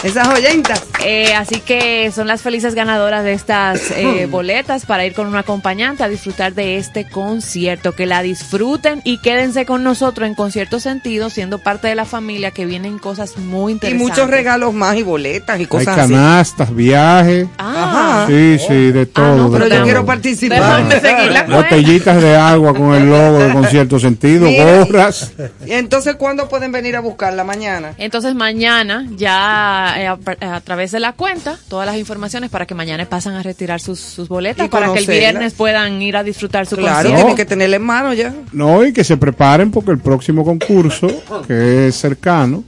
Esas 0.03 0.27
oyentas. 0.29 0.81
Eh, 1.03 1.33
así 1.33 1.59
que 1.59 2.09
son 2.13 2.27
las 2.27 2.41
felices 2.41 2.73
ganadoras 2.73 3.23
de 3.25 3.33
estas 3.33 3.91
eh, 3.91 4.27
boletas 4.31 4.85
para 4.85 5.05
ir 5.05 5.13
con 5.13 5.27
un 5.27 5.35
acompañante 5.35 6.03
a 6.03 6.07
disfrutar 6.07 6.53
de 6.53 6.77
este 6.77 7.05
concierto. 7.09 7.93
Que 7.95 8.05
la 8.05 8.21
disfruten 8.21 9.01
y 9.03 9.19
quédense 9.21 9.65
con 9.65 9.83
nosotros 9.83 10.27
en 10.27 10.35
Concierto 10.35 10.79
Sentido, 10.79 11.29
siendo 11.29 11.57
parte 11.59 11.89
de 11.89 11.95
la 11.95 12.05
familia, 12.05 12.51
que 12.51 12.65
vienen 12.65 12.97
cosas 12.97 13.37
muy 13.37 13.71
Y 13.71 13.75
interesantes. 13.75 14.07
muchos 14.07 14.29
regalos 14.29 14.73
más 14.73 14.95
y 14.95 15.03
boletas 15.03 15.57
y 15.57 15.61
Hay 15.63 15.67
cosas 15.67 15.97
así. 15.97 16.13
canastas, 16.13 16.73
viajes. 16.73 17.47
Ah, 17.57 18.23
Ajá. 18.23 18.27
Sí, 18.27 18.57
sí, 18.65 18.91
de 18.91 19.05
todo. 19.05 19.35
no, 19.35 19.49
de 19.49 19.57
Pero 19.57 19.65
yo 19.69 19.75
todo. 19.75 19.83
quiero 19.83 20.05
participar. 20.05 20.59
déjame 20.59 20.99
seguir 21.01 21.31
la 21.31 21.45
cuenta. 21.45 21.55
Botellitas 21.63 22.21
de 22.21 22.35
agua 22.37 22.73
con 22.73 22.93
el 22.93 23.09
logo 23.09 23.39
de 23.39 23.51
concierto 23.51 23.99
sentido, 23.99 24.45
Mira. 24.47 24.77
gorras. 24.85 25.33
Y 25.65 25.73
entonces, 25.73 26.15
¿cuándo 26.15 26.47
pueden 26.47 26.71
venir 26.71 26.95
a 26.95 27.01
buscarla? 27.01 27.43
Mañana. 27.43 27.93
Entonces 27.97 28.33
mañana 28.35 29.05
ya 29.17 29.88
eh, 29.97 30.07
a, 30.07 30.17
a 30.55 30.61
través 30.61 30.91
de 30.91 30.99
la 30.99 31.13
cuenta 31.13 31.57
todas 31.67 31.85
las 31.85 31.97
informaciones 31.97 32.49
para 32.49 32.65
que 32.65 32.75
mañana 32.75 33.05
pasen 33.05 33.33
a 33.33 33.43
retirar 33.43 33.79
sus, 33.79 33.99
sus 33.99 34.27
boletas 34.27 34.65
Y 34.65 34.69
para 34.69 34.91
que 34.93 34.99
el 34.99 35.07
viernes 35.07 35.53
puedan 35.53 36.01
ir 36.01 36.17
a 36.17 36.23
disfrutar 36.23 36.65
su 36.65 36.75
Claro, 36.75 36.93
concierto. 36.95 37.15
tienen 37.17 37.35
que 37.35 37.45
tenerla 37.45 37.75
en 37.77 37.83
mano 37.83 38.13
ya. 38.13 38.33
No, 38.51 38.83
y 38.85 38.93
que 38.93 39.03
se 39.03 39.17
preparen 39.17 39.71
porque 39.71 39.91
el 39.91 39.99
próximo 39.99 40.43
concurso, 40.43 41.07
que 41.47 41.87
es 41.87 41.95
cercano, 41.95 42.63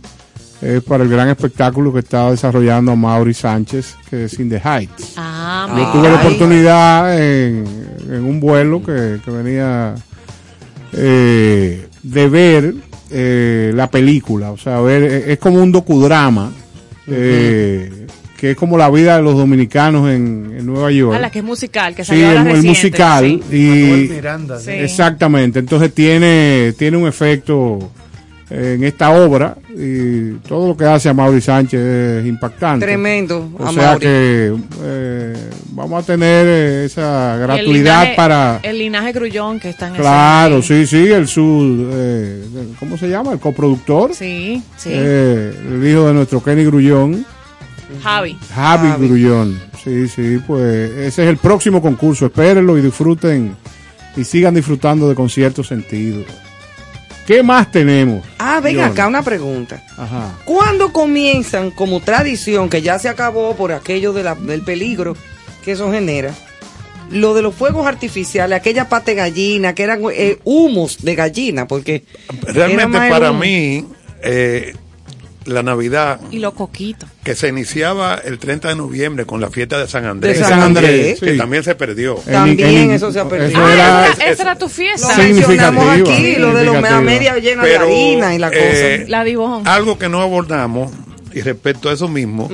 es 0.62 0.84
para 0.84 1.04
el 1.04 1.10
gran 1.10 1.28
espectáculo 1.30 1.92
que 1.92 2.00
está 2.00 2.30
desarrollando 2.30 2.96
Mauri 2.96 3.34
Sánchez, 3.34 3.96
que 4.10 4.26
es 4.26 4.40
In 4.40 4.48
the 4.50 4.62
Heights. 4.64 5.14
Ah, 5.18 5.68
Yo 5.76 5.92
tuve 5.92 6.10
la 6.10 6.16
oportunidad 6.22 7.20
en, 7.20 7.66
en 8.10 8.24
un 8.24 8.40
vuelo 8.40 8.84
que, 8.84 9.20
que 9.26 9.32
venía 9.32 9.96
eh, 10.94 11.88
de 12.04 12.30
ver 12.30 12.74
eh, 13.10 13.72
la 13.76 13.90
película, 13.90 14.52
o 14.52 14.58
sea, 14.58 14.80
ver, 14.82 15.04
es, 15.04 15.28
es 15.30 15.40
como 15.40 15.62
un 15.62 15.72
docudrama, 15.72 16.52
eh, 17.12 18.08
que 18.38 18.52
es 18.52 18.58
como 18.58 18.78
la 18.78 18.90
vida 18.90 19.18
de 19.18 19.24
los 19.24 19.36
dominicanos 19.38 20.10
en, 20.10 20.56
en 20.58 20.66
Nueva 20.66 20.92
York. 20.92 21.16
Ah, 21.16 21.20
la 21.22 21.30
que 21.30 21.40
es 21.40 21.46
musical, 21.46 21.94
que 21.94 22.04
Sí, 22.04 22.10
salió 22.10 22.32
el, 22.32 22.38
ahora 22.38 22.50
el 22.52 22.56
reciente, 22.58 22.68
musical 22.70 23.26
sí. 23.50 23.56
Manuel 23.58 24.06
y 24.06 24.10
Miranda. 24.10 24.60
Sí. 24.60 24.72
exactamente, 24.72 25.60
entonces 25.60 25.94
tiene 25.94 26.74
tiene 26.78 26.98
un 26.98 27.08
efecto 27.08 27.92
en 28.52 28.84
esta 28.84 29.12
obra 29.12 29.56
y 29.70 30.32
todo 30.48 30.68
lo 30.68 30.78
que 30.78 30.84
hace 30.86 31.08
a 31.10 31.14
Mauri 31.14 31.40
Sánchez 31.42 31.80
es 31.80 32.26
impactante. 32.26 32.86
Tremendo. 32.86 33.50
O 33.58 33.66
a 33.66 33.72
sea 33.72 33.84
Mauri. 33.92 34.00
que 34.02 34.54
eh, 34.84 35.50
vamos 35.72 36.04
a 36.04 36.06
tener 36.06 36.46
esa 36.86 37.36
El 37.36 37.40
gratuidad 37.42 38.04
linaje- 38.04 38.16
para... 38.16 38.60
El 38.64 38.78
linaje 38.78 39.12
grullón 39.14 39.60
que 39.60 39.70
está 39.70 39.88
en 39.88 39.94
Claro, 39.96 40.58
ese- 40.58 40.86
sí, 40.86 40.98
sí, 41.06 41.12
el 41.12 41.28
su... 41.28 41.90
eh, 41.94 42.44
¿Cómo 42.80 42.98
se 42.98 43.08
llama? 43.10 43.32
El 43.32 43.40
coproductor. 43.40 44.14
Sí, 44.14 44.62
sí. 44.78 44.90
Eh, 44.92 45.54
el 45.72 45.88
hijo 45.88 46.08
de 46.08 46.14
nuestro 46.14 46.44
Kenny 46.44 46.66
Grullón, 46.66 47.26
Javi. 48.04 48.38
Javi, 48.54 48.88
Javi. 48.90 49.08
Grullón. 49.08 49.60
Sí, 49.84 50.08
sí, 50.08 50.40
pues 50.46 50.92
ese 50.92 51.24
es 51.24 51.30
el 51.30 51.38
próximo 51.38 51.82
concurso. 51.82 52.26
Espérenlo 52.28 52.78
y 52.78 52.82
disfruten 52.82 53.56
y 54.16 54.24
sigan 54.24 54.54
disfrutando 54.54 55.10
de 55.10 55.16
conciertos 55.16 55.68
sentidos. 55.68 56.26
¿Qué 57.28 57.44
más 57.44 57.72
tenemos? 57.72 58.26
Ah, 58.40 58.60
ven 58.62 58.80
acá 58.82 59.08
una 59.08 59.22
pregunta. 59.24 59.82
Ajá. 59.98 60.38
¿Cuándo 60.44 60.92
comienzan 60.92 61.72
como 61.72 62.00
tradición, 62.02 62.70
que 62.70 62.82
ya 62.82 62.98
se 63.00 63.10
acabó 63.10 63.56
por 63.56 63.72
aquello 63.72 64.12
de 64.14 64.24
la- 64.24 64.36
del 64.36 64.62
peligro 64.64 65.16
que 65.64 65.74
eso 65.74 65.92
genera, 65.92 66.34
lo 67.12 67.34
de 67.34 67.42
los 67.42 67.54
fuegos 67.54 67.86
artificiales, 67.88 68.58
aquella 68.58 68.90
pate 68.90 69.14
gallina, 69.14 69.76
que 69.76 69.84
eran 69.84 70.02
eh, 70.14 70.40
humos 70.44 70.98
de 71.04 71.16
gallina? 71.16 71.68
Porque 71.68 72.04
Realmente 72.42 72.98
para 72.98 73.32
mí, 73.32 73.86
eh, 74.24 74.74
la 75.46 75.64
Navidad, 75.64 76.20
Y 76.30 76.38
los 76.40 76.54
coquitos. 76.54 77.10
que 77.24 77.36
se 77.36 77.48
iniciaba 77.48 78.16
el 78.16 78.38
30 78.38 78.70
de 78.70 78.76
noviembre 78.76 79.26
con 79.26 79.42
la 79.42 79.50
fiesta 79.50 79.80
de 79.80 79.88
San 79.88 80.06
Andrés, 80.06 80.38
De 80.38 80.44
San 80.46 80.62
Andrés, 80.62 81.20
que 81.20 81.32
sí. 81.32 81.38
también 81.38 81.64
se 81.64 81.74
perdió. 81.76 82.16
También 82.16 82.92
eso 82.92 83.12
se 83.12 83.20
ha 83.20 83.28
perdido. 83.28 83.50
eso 83.50 83.60
Ah, 83.66 83.74
era- 83.74 84.08
esa, 84.10 84.26
esa 84.28 84.44
era 84.44 84.56
tu 84.58 84.70
fiesta. 84.70 85.18
Lo 85.18 85.24
Sí. 85.24 85.34
mencionamos 85.34 85.86
aquí, 86.00 86.36
lo 86.36 86.54
de 86.54 86.64
los 86.66 86.82
media 87.02 87.38
llena 87.40 87.64
de 87.64 87.76
harina 87.78 88.36
y 88.36 88.38
la 88.38 88.50
eh, 88.54 89.00
cosa. 89.00 89.10
La 89.10 89.24
divojón. 89.24 89.68
Algo 89.68 89.98
que 89.98 90.10
no 90.10 90.22
abordamos, 90.22 90.92
y 91.34 91.42
respecto 91.42 91.90
a 91.90 91.94
eso 91.94 92.08
mismo, 92.08 92.50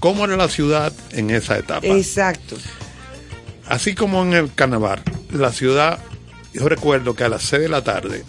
¿cómo 0.00 0.24
era 0.26 0.36
la 0.36 0.48
ciudad 0.48 0.92
en 1.12 1.30
esa 1.30 1.56
etapa? 1.58 1.86
Exacto. 1.86 2.56
Así 3.68 3.94
como 3.94 4.22
en 4.22 4.34
el 4.34 4.52
carnaval, 4.54 5.00
la 5.32 5.52
ciudad, 5.52 5.98
yo 6.52 6.68
recuerdo 6.68 7.14
que 7.14 7.24
a 7.24 7.28
las 7.28 7.42
6 7.44 7.62
de 7.62 7.68
la 7.68 7.82
tarde 7.82 8.24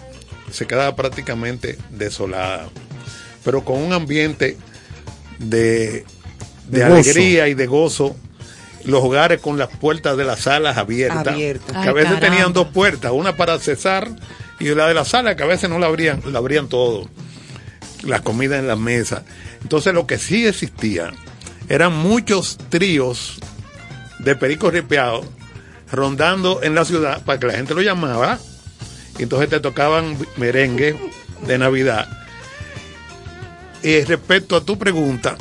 se 0.52 0.66
quedaba 0.66 0.96
prácticamente 0.96 1.78
desolada, 1.92 2.70
pero 3.48 3.64
con 3.64 3.82
un 3.82 3.94
ambiente 3.94 4.58
de, 5.40 6.04
de 6.68 6.80
De 6.80 6.82
gozo. 6.82 6.94
alegría 6.96 7.48
y 7.48 7.54
de 7.54 7.66
gozo. 7.66 8.14
Los 8.84 9.02
hogares 9.02 9.40
con 9.40 9.58
las 9.58 9.70
puertas 9.70 10.18
de 10.18 10.26
las 10.26 10.42
salas 10.42 10.76
abiertas, 10.76 11.24
que 11.34 11.60
Ay, 11.74 11.88
a 11.88 11.94
veces 11.94 12.10
caramba. 12.12 12.20
tenían 12.20 12.52
dos 12.52 12.68
puertas, 12.68 13.14
una 13.14 13.38
para 13.38 13.58
cesar 13.60 14.10
Y 14.60 14.66
la 14.76 14.86
de 14.90 14.94
la 14.94 15.06
sala, 15.06 15.38
que 15.38 15.44
a 15.44 15.46
veces 15.46 15.70
no 15.70 15.80
la 15.80 15.86
abrían, 15.88 16.22
la 16.26 16.40
abrían 16.40 16.68
todo. 16.68 17.08
Las 18.04 18.20
comidas 18.20 18.60
en 18.60 18.68
las 18.68 18.78
mesas. 18.78 19.22
Entonces 19.62 19.94
lo 19.94 20.06
que 20.06 20.18
sí 20.18 20.46
existía 20.46 21.14
eran 21.70 21.94
muchos 21.96 22.58
tríos 22.70 23.38
de 24.20 24.36
pericos 24.36 24.74
ripeados 24.74 25.26
rondando 25.90 26.62
en 26.64 26.76
la 26.76 26.84
ciudad 26.84 27.24
para 27.24 27.40
que 27.40 27.48
la 27.48 27.54
gente 27.54 27.74
lo 27.76 27.82
llamaba. 27.82 28.40
Y 29.18 29.24
entonces 29.24 29.48
te 29.50 29.62
tocaban 29.62 30.18
merengue 30.36 31.00
de 31.48 31.58
Navidad. 31.58 32.10
Y 33.84 34.02
respecto 34.02 34.56
a 34.56 34.62
tu 34.62 34.78
pregunta, 34.78 35.36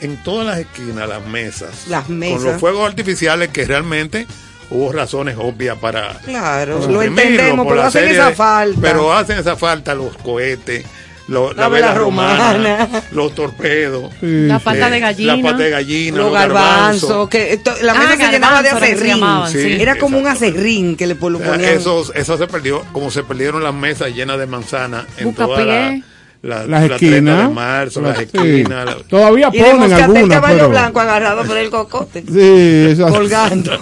en 0.00 0.16
todas 0.22 0.46
las 0.46 0.58
esquinas, 0.58 1.08
las 1.08 1.24
mesas, 1.26 1.86
Las 1.88 2.04
con 2.04 2.20
los 2.44 2.58
fuegos 2.60 2.88
artificiales 2.88 3.48
que 3.50 3.64
realmente 3.66 4.26
hubo 4.70 4.92
razones 4.92 5.36
obvias 5.38 5.76
para 5.78 6.18
Claro, 6.24 6.86
lo 6.88 7.02
entendemos, 7.02 7.66
por 7.66 7.74
pero 7.76 7.86
hacen 7.88 8.08
esa 8.08 8.28
de- 8.30 8.34
falta. 8.34 8.80
Pero 8.80 9.12
hacen 9.12 9.38
esa 9.38 9.56
falta 9.56 9.94
los 9.94 10.16
cohetes, 10.18 10.86
lo- 11.26 11.52
la, 11.52 11.62
La 11.62 11.68
vela 11.68 11.94
romana, 11.94 12.52
romana. 12.52 13.02
los 13.12 13.34
torpedos, 13.34 14.10
La 14.22 14.58
pata 14.60 14.88
de 14.90 14.96
eh, 14.96 15.00
gallina. 15.00 15.36
la 15.36 15.42
pata 15.42 15.62
de 15.64 15.70
gallina, 15.70 16.16
los 16.18 16.32
garbanzos, 16.32 17.28
que 17.28 17.52
esto- 17.52 17.74
la 17.82 17.92
Ah, 17.92 17.98
mesa 17.98 18.16
se 18.26 18.32
llenaba 18.32 18.62
de 18.62 18.68
acerrín. 18.70 19.06
llamaban, 19.14 19.52
sí. 19.52 19.76
Era 19.80 19.96
como 19.96 20.18
un 20.18 20.26
acerrín 20.28 20.96
que 20.96 21.06
le 21.08 21.14
po- 21.16 21.30
lo 21.30 21.38
O 21.38 21.42
sea, 21.42 21.50
ponían. 21.52 21.74
Eso, 21.74 22.14
eso 22.14 22.38
se 22.38 22.46
perdió, 22.46 22.84
como 22.92 23.10
se 23.10 23.22
perdieron 23.24 23.62
las 23.64 23.74
mesas 23.74 24.14
llenas 24.14 24.38
de 24.38 24.46
manzana 24.46 25.04
en 25.18 25.34
toda 25.34 25.64
la, 25.64 26.00
la, 26.42 26.64
Las 26.66 26.68
la 26.68 26.78
30 26.78 26.94
esquinas. 26.96 27.48
de 27.48 27.54
marzo, 27.54 28.00
las 28.00 28.16
Sí. 28.18 28.24
esquinas. 28.24 28.84
la- 28.86 28.96
Todavía 29.08 29.50
ponen 29.50 29.92
algunas, 29.92 30.28
caballo 30.28 30.56
pero... 30.56 30.68
blanco 30.70 31.00
agarrado 31.00 31.44
por 31.44 31.56
el 31.58 31.70
cocote. 31.70 32.22
Sí, 32.32 32.86
eso- 32.92 33.08
Colgando. 33.08 33.72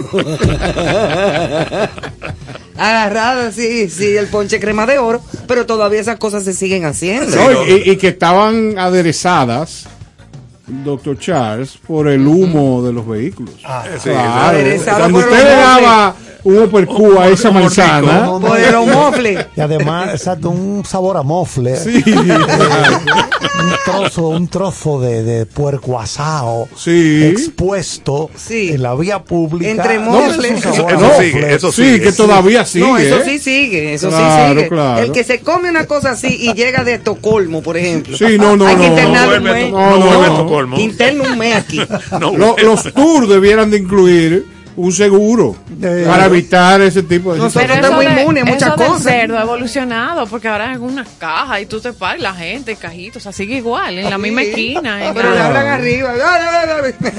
agarrado, 2.76 3.51
sí, 3.52 3.89
sí, 3.89 4.16
el 4.16 4.26
ponche 4.28 4.60
crema 4.60 4.86
de 4.86 4.98
oro. 4.98 5.20
Pero 5.47 5.66
todavía 5.66 6.01
esas 6.01 6.16
cosas 6.18 6.44
se 6.44 6.52
siguen 6.52 6.85
haciendo. 6.85 7.35
No, 7.36 7.66
y, 7.66 7.90
y 7.90 7.97
que 7.97 8.09
estaban 8.09 8.78
aderezadas, 8.78 9.86
doctor 10.85 11.18
Charles, 11.18 11.78
por 11.86 12.09
el 12.09 12.26
humo 12.26 12.82
de 12.82 12.93
los 12.93 13.06
vehículos. 13.06 13.55
sí, 13.55 14.10
Claro. 14.10 14.48
Aderezado 14.48 14.98
Cuando 15.01 15.20
por 15.20 15.28
usted 15.28 15.44
los 15.44 15.52
daba 15.56 16.14
un 16.44 16.59
uppercut 16.59 17.19
a 17.19 17.28
esa 17.28 17.51
manzana, 17.51 18.20
No, 18.27 18.39
no, 18.39 18.47
Por 18.48 18.59
el 18.60 18.74
mofle. 18.86 19.47
Y 19.56 19.60
además, 19.60 20.10
exacto, 20.15 20.51
un 20.51 20.85
sabor 20.85 21.16
a 21.16 21.23
mofle. 21.23 21.77
sí, 21.77 22.02
un 23.60 23.73
trozo, 23.85 24.28
un 24.28 24.48
trozo 24.48 25.01
de, 25.01 25.23
de 25.23 25.47
puerco 25.47 25.98
asado 25.98 26.69
Sí. 26.77 27.24
expuesto 27.24 28.31
Sí. 28.36 28.70
en 28.70 28.82
la 28.82 28.94
vía 28.94 29.23
pública. 29.24 29.70
Entre 29.70 29.98
mofles. 29.98 30.65
Eso 30.65 30.86
a 30.86 31.19
sigue, 31.23 31.55
eso 31.55 31.73
sí, 31.73 31.82
sigue. 31.85 32.01
que 32.02 32.12
todavía 32.12 32.65
sigue. 32.65 32.86
no, 32.86 32.97
eso 32.98 33.16
¿eh? 33.19 33.23
sí 33.24 33.39
sigue, 33.39 33.94
eso 33.94 34.09
Claro, 34.09 34.48
sí 34.48 34.55
sigue. 34.59 34.69
claro. 34.69 35.02
El 35.05 35.12
que 35.12 35.24
se 35.24 35.40
come 35.40 35.70
una 35.70 35.86
cosa 35.86 36.10
así 36.12 36.28
y 36.40 36.52
llega 36.55 36.85
de 36.85 36.94
Estocolmo, 36.94 37.62
por 37.62 37.77
ejemplo. 37.77 38.16
Sí, 38.16 38.36
no, 38.39 38.56
no, 38.56 38.66
Hay 38.66 38.77
que 38.77 38.89
no. 38.90 39.09
No 39.15 39.27
vuelve, 39.27 39.70
no, 39.70 39.97
no. 39.98 40.24
Estocolmo. 40.24 40.78
Interno 40.78 41.24
un 41.24 41.39
mes 41.39 41.56
aquí. 41.56 41.81
Los 42.62 42.93
tours 42.93 43.28
debieran 43.28 43.70
de 43.70 43.78
incluir 43.78 44.57
un 44.81 44.93
seguro 44.93 45.57
para 46.07 46.27
evitar 46.27 46.81
ese 46.81 47.03
tipo 47.03 47.33
de 47.33 47.41
Nosotros 47.41 47.63
situaciones. 47.65 47.85
estamos 47.85 48.21
inmunes 48.21 48.43
a 48.45 48.47
muchas 48.47 48.75
cosas. 48.75 49.03
cerdo 49.03 49.37
ha 49.37 49.43
evolucionado 49.43 50.27
porque 50.29 50.47
ahora 50.47 50.73
es 50.73 50.79
unas 50.79 51.09
cajas 51.19 51.63
y 51.63 51.67
tú 51.67 51.81
te 51.81 51.93
paras 51.93 52.21
y 52.21 52.23
la 52.23 52.33
gente, 52.33 52.77
cajitos, 52.77 53.17
o 53.17 53.23
sea, 53.25 53.33
sigue 53.33 53.57
igual, 53.57 53.99
en 53.99 54.09
la 54.09 54.19
misma 54.19 54.43
esquina. 54.43 55.09
en 55.09 55.15
Pero 55.15 55.31
le 55.31 55.37
la- 55.37 55.47
hablan 55.49 55.67
arriba. 55.67 56.13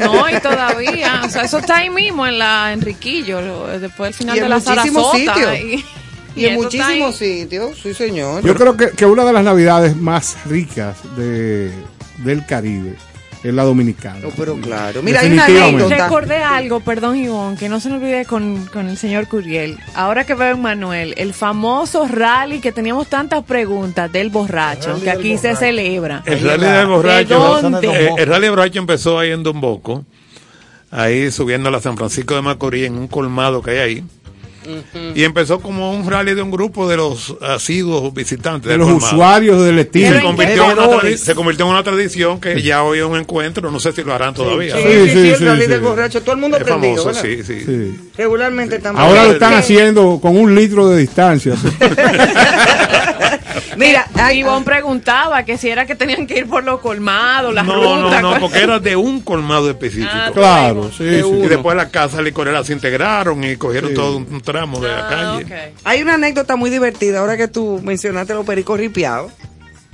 No, 0.03 0.29
y 0.29 0.39
todavía, 0.39 1.21
o 1.25 1.29
sea, 1.29 1.43
eso 1.43 1.57
está 1.57 1.77
ahí 1.77 1.89
mismo 1.89 2.25
en 2.25 2.39
la 2.39 2.71
Enriquillo, 2.73 3.41
lo- 3.41 3.79
después 3.79 4.09
del 4.09 4.13
final 4.13 4.35
Y 4.35 4.39
en 4.39 4.43
de 4.45 4.49
la 4.49 4.55
muchísimos 4.59 5.11
Sarasota. 5.11 5.33
sitios. 5.35 5.83
Y, 6.35 6.43
Y 6.43 6.45
en 6.45 6.55
muchísimos 6.55 7.15
sitios, 7.17 7.77
sí 7.81 7.93
señor. 7.93 8.43
Yo 8.45 8.55
creo 8.55 8.77
que, 8.77 8.91
que 8.91 9.05
una 9.05 9.25
de 9.25 9.33
las 9.33 9.43
navidades 9.43 9.97
más 9.97 10.37
ricas 10.45 10.95
de, 11.17 11.71
del 12.19 12.45
Caribe 12.45 12.95
es 13.43 13.53
la 13.53 13.63
dominicana. 13.63 14.19
No, 14.21 14.29
pero 14.35 14.55
claro. 14.57 15.01
Mira, 15.01 15.21
hay 15.21 15.31
una 15.31 15.43
Definitivamente. 15.45 15.83
anécdota. 15.85 16.03
Recordé 16.09 16.43
algo, 16.43 16.79
perdón 16.81 17.15
Ivonne, 17.15 17.57
que 17.57 17.69
no 17.69 17.79
se 17.79 17.89
me 17.89 17.95
olvide 17.95 18.25
con, 18.25 18.65
con 18.65 18.87
el 18.89 18.97
señor 18.97 19.27
Curiel. 19.27 19.77
Ahora 19.95 20.25
que 20.25 20.33
veo 20.33 20.55
en 20.55 20.61
Manuel, 20.61 21.13
el 21.17 21.33
famoso 21.33 22.07
rally 22.07 22.59
que 22.59 22.71
teníamos 22.71 23.07
tantas 23.07 23.43
preguntas 23.45 24.11
del 24.11 24.29
borracho, 24.29 24.99
que 25.01 25.09
aquí 25.09 25.37
se 25.37 25.55
celebra. 25.55 26.21
El 26.25 26.41
rally 26.41 26.65
del 26.65 26.87
borracho, 26.87 27.55
¿De 27.55 27.61
dónde? 27.61 27.87
eh, 27.87 28.09
el 28.17 28.25
rally 28.27 28.41
del 28.41 28.49
borracho 28.51 28.79
empezó 28.79 29.17
ahí 29.19 29.31
en 29.31 29.43
Don 29.43 29.61
Bosco, 29.61 30.03
ahí 30.91 31.31
subiendo 31.31 31.69
a 31.69 31.71
la 31.71 31.79
San 31.79 31.95
Francisco 31.97 32.35
de 32.35 32.41
Macorís 32.41 32.87
en 32.87 32.97
un 32.97 33.07
colmado 33.07 33.61
que 33.61 33.71
hay 33.71 33.77
ahí. 33.77 34.03
Y 35.15 35.23
empezó 35.23 35.59
como 35.59 35.91
un 35.93 36.09
rally 36.09 36.33
de 36.33 36.41
un 36.41 36.51
grupo 36.51 36.87
de 36.87 36.97
los 36.97 37.35
asiduos 37.41 38.13
visitantes 38.13 38.69
de 38.71 38.77
los 38.77 38.89
usuarios 38.89 39.63
del 39.65 39.79
estilo. 39.79 40.13
se 40.15 40.21
convirtió, 40.21 40.63
en 40.65 40.71
una 40.71 40.81
Bebedores. 40.87 41.21
tradi- 41.21 41.25
se 41.25 41.35
convirtió 41.35 41.65
en 41.65 41.71
una 41.71 41.83
tradición 41.83 42.39
que 42.39 42.61
ya 42.61 42.83
hoy 42.83 42.99
es 42.99 43.05
un 43.05 43.17
encuentro, 43.17 43.71
no 43.71 43.79
sé 43.79 43.91
si 43.91 44.03
lo 44.03 44.13
harán 44.13 44.33
todavía. 44.33 44.75
Sí, 44.75 44.81
Sí, 44.83 44.89
sí, 44.89 45.09
sí, 45.09 45.11
sí, 45.21 45.27
el 45.29 45.35
sí, 45.37 45.45
rally 45.45 45.61
sí. 45.63 45.67
del 45.69 45.81
borracho. 45.81 46.21
Todo 46.21 46.35
el 46.35 46.41
mundo 46.41 46.57
Es 46.57 46.63
prendido, 46.63 46.97
famoso, 47.03 47.21
sí, 47.21 47.43
sí. 47.43 47.61
Sí. 47.65 47.99
Regularmente 48.17 48.79
también. 48.79 49.05
Ahora 49.07 49.25
lo 49.25 49.31
están 49.33 49.53
haciendo 49.53 50.19
con 50.21 50.37
un 50.37 50.53
litro 50.55 50.87
de 50.89 50.99
distancia. 50.99 51.55
Mira, 53.77 54.07
Ivonne 54.33 54.65
preguntaba 54.65 55.43
que 55.43 55.57
si 55.57 55.69
era 55.69 55.85
que 55.85 55.95
tenían 55.95 56.25
que 56.27 56.39
ir 56.39 56.47
por 56.47 56.63
los 56.63 56.79
colmados, 56.79 57.53
las 57.53 57.65
No, 57.65 57.75
rutas. 58.03 58.21
no, 58.21 58.33
no, 58.33 58.39
porque 58.39 58.59
era 58.59 58.79
de 58.79 58.95
un 58.95 59.21
colmado 59.21 59.69
específico. 59.69 60.09
Ah, 60.13 60.31
claro, 60.33 60.91
sí, 60.91 61.03
De 61.03 61.23
sí. 61.23 61.29
Y 61.29 61.47
después 61.47 61.75
las 61.77 61.89
casas 61.89 62.21
licoreras 62.23 62.67
se 62.67 62.73
integraron 62.73 63.43
y 63.43 63.55
cogieron 63.57 63.89
Sí. 63.91 63.95
todo 63.95 64.17
un, 64.17 64.41
tramo 64.41 64.79
de 64.79 64.87
la 64.89 65.05
Ah, 65.05 65.09
calle. 65.09 65.45
ok. 65.45 65.75
hay 65.83 66.01
una 66.01 66.15
anécdota 66.15 66.55
muy 66.55 66.69
divertida 66.69 67.19
ahora 67.19 67.37
que 67.37 67.47
tú 67.47 67.79
mencionaste 67.83 68.33
los 68.33 68.45
pericos 68.45 68.79
ripiados, 68.79 69.31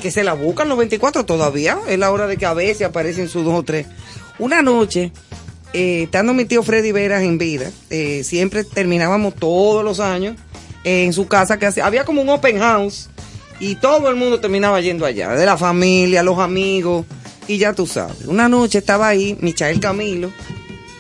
que 0.02 0.12
se 0.12 0.24
la 0.24 0.34
buscan 0.34 0.70
los 0.70 0.78
24 0.78 1.26
todavía. 1.26 1.78
Es 1.88 1.98
la 2.00 2.12
hora 2.12 2.28
de 2.28 2.38
que 2.38 2.46
a 2.46 2.54
veces 2.54 2.88
aparecen 2.88 3.28
sus 3.30 3.44
dos 3.46 3.54
o 3.56 3.64
tres. 3.64 3.88
Una 4.38 4.62
noche, 4.62 5.12
eh, 5.74 6.04
estando 6.04 6.34
mi 6.34 6.46
tío 6.46 6.62
Freddy 6.64 6.92
Veras 6.92 7.24
en 7.24 7.38
vida, 7.38 7.70
eh, 7.90 8.24
siempre 8.24 8.64
terminábamos 8.64 9.34
todos 9.36 9.84
los 9.84 10.00
años 10.00 10.36
en 10.84 11.14
su 11.14 11.28
casa 11.28 11.58
que 11.58 11.66
hacía- 11.66 11.86
había 11.86 12.04
como 12.06 12.22
un 12.22 12.30
open 12.30 12.60
house 12.60 13.10
y 13.60 13.76
todo 13.76 14.10
el 14.10 14.16
mundo 14.16 14.40
terminaba 14.40 14.82
yendo 14.82 15.06
allá, 15.06 15.30
de 15.30 15.46
la 15.46 15.58
familia, 15.58 16.24
los 16.24 16.40
amigos, 16.40 17.06
y 17.48 17.58
ya 17.58 17.74
tú 17.74 17.88
sabes. 17.88 18.26
Una 18.26 18.50
noche 18.50 18.80
estaba 18.80 19.08
ahí 19.08 19.38
Michael 19.42 19.80
Camilo, 19.80 20.32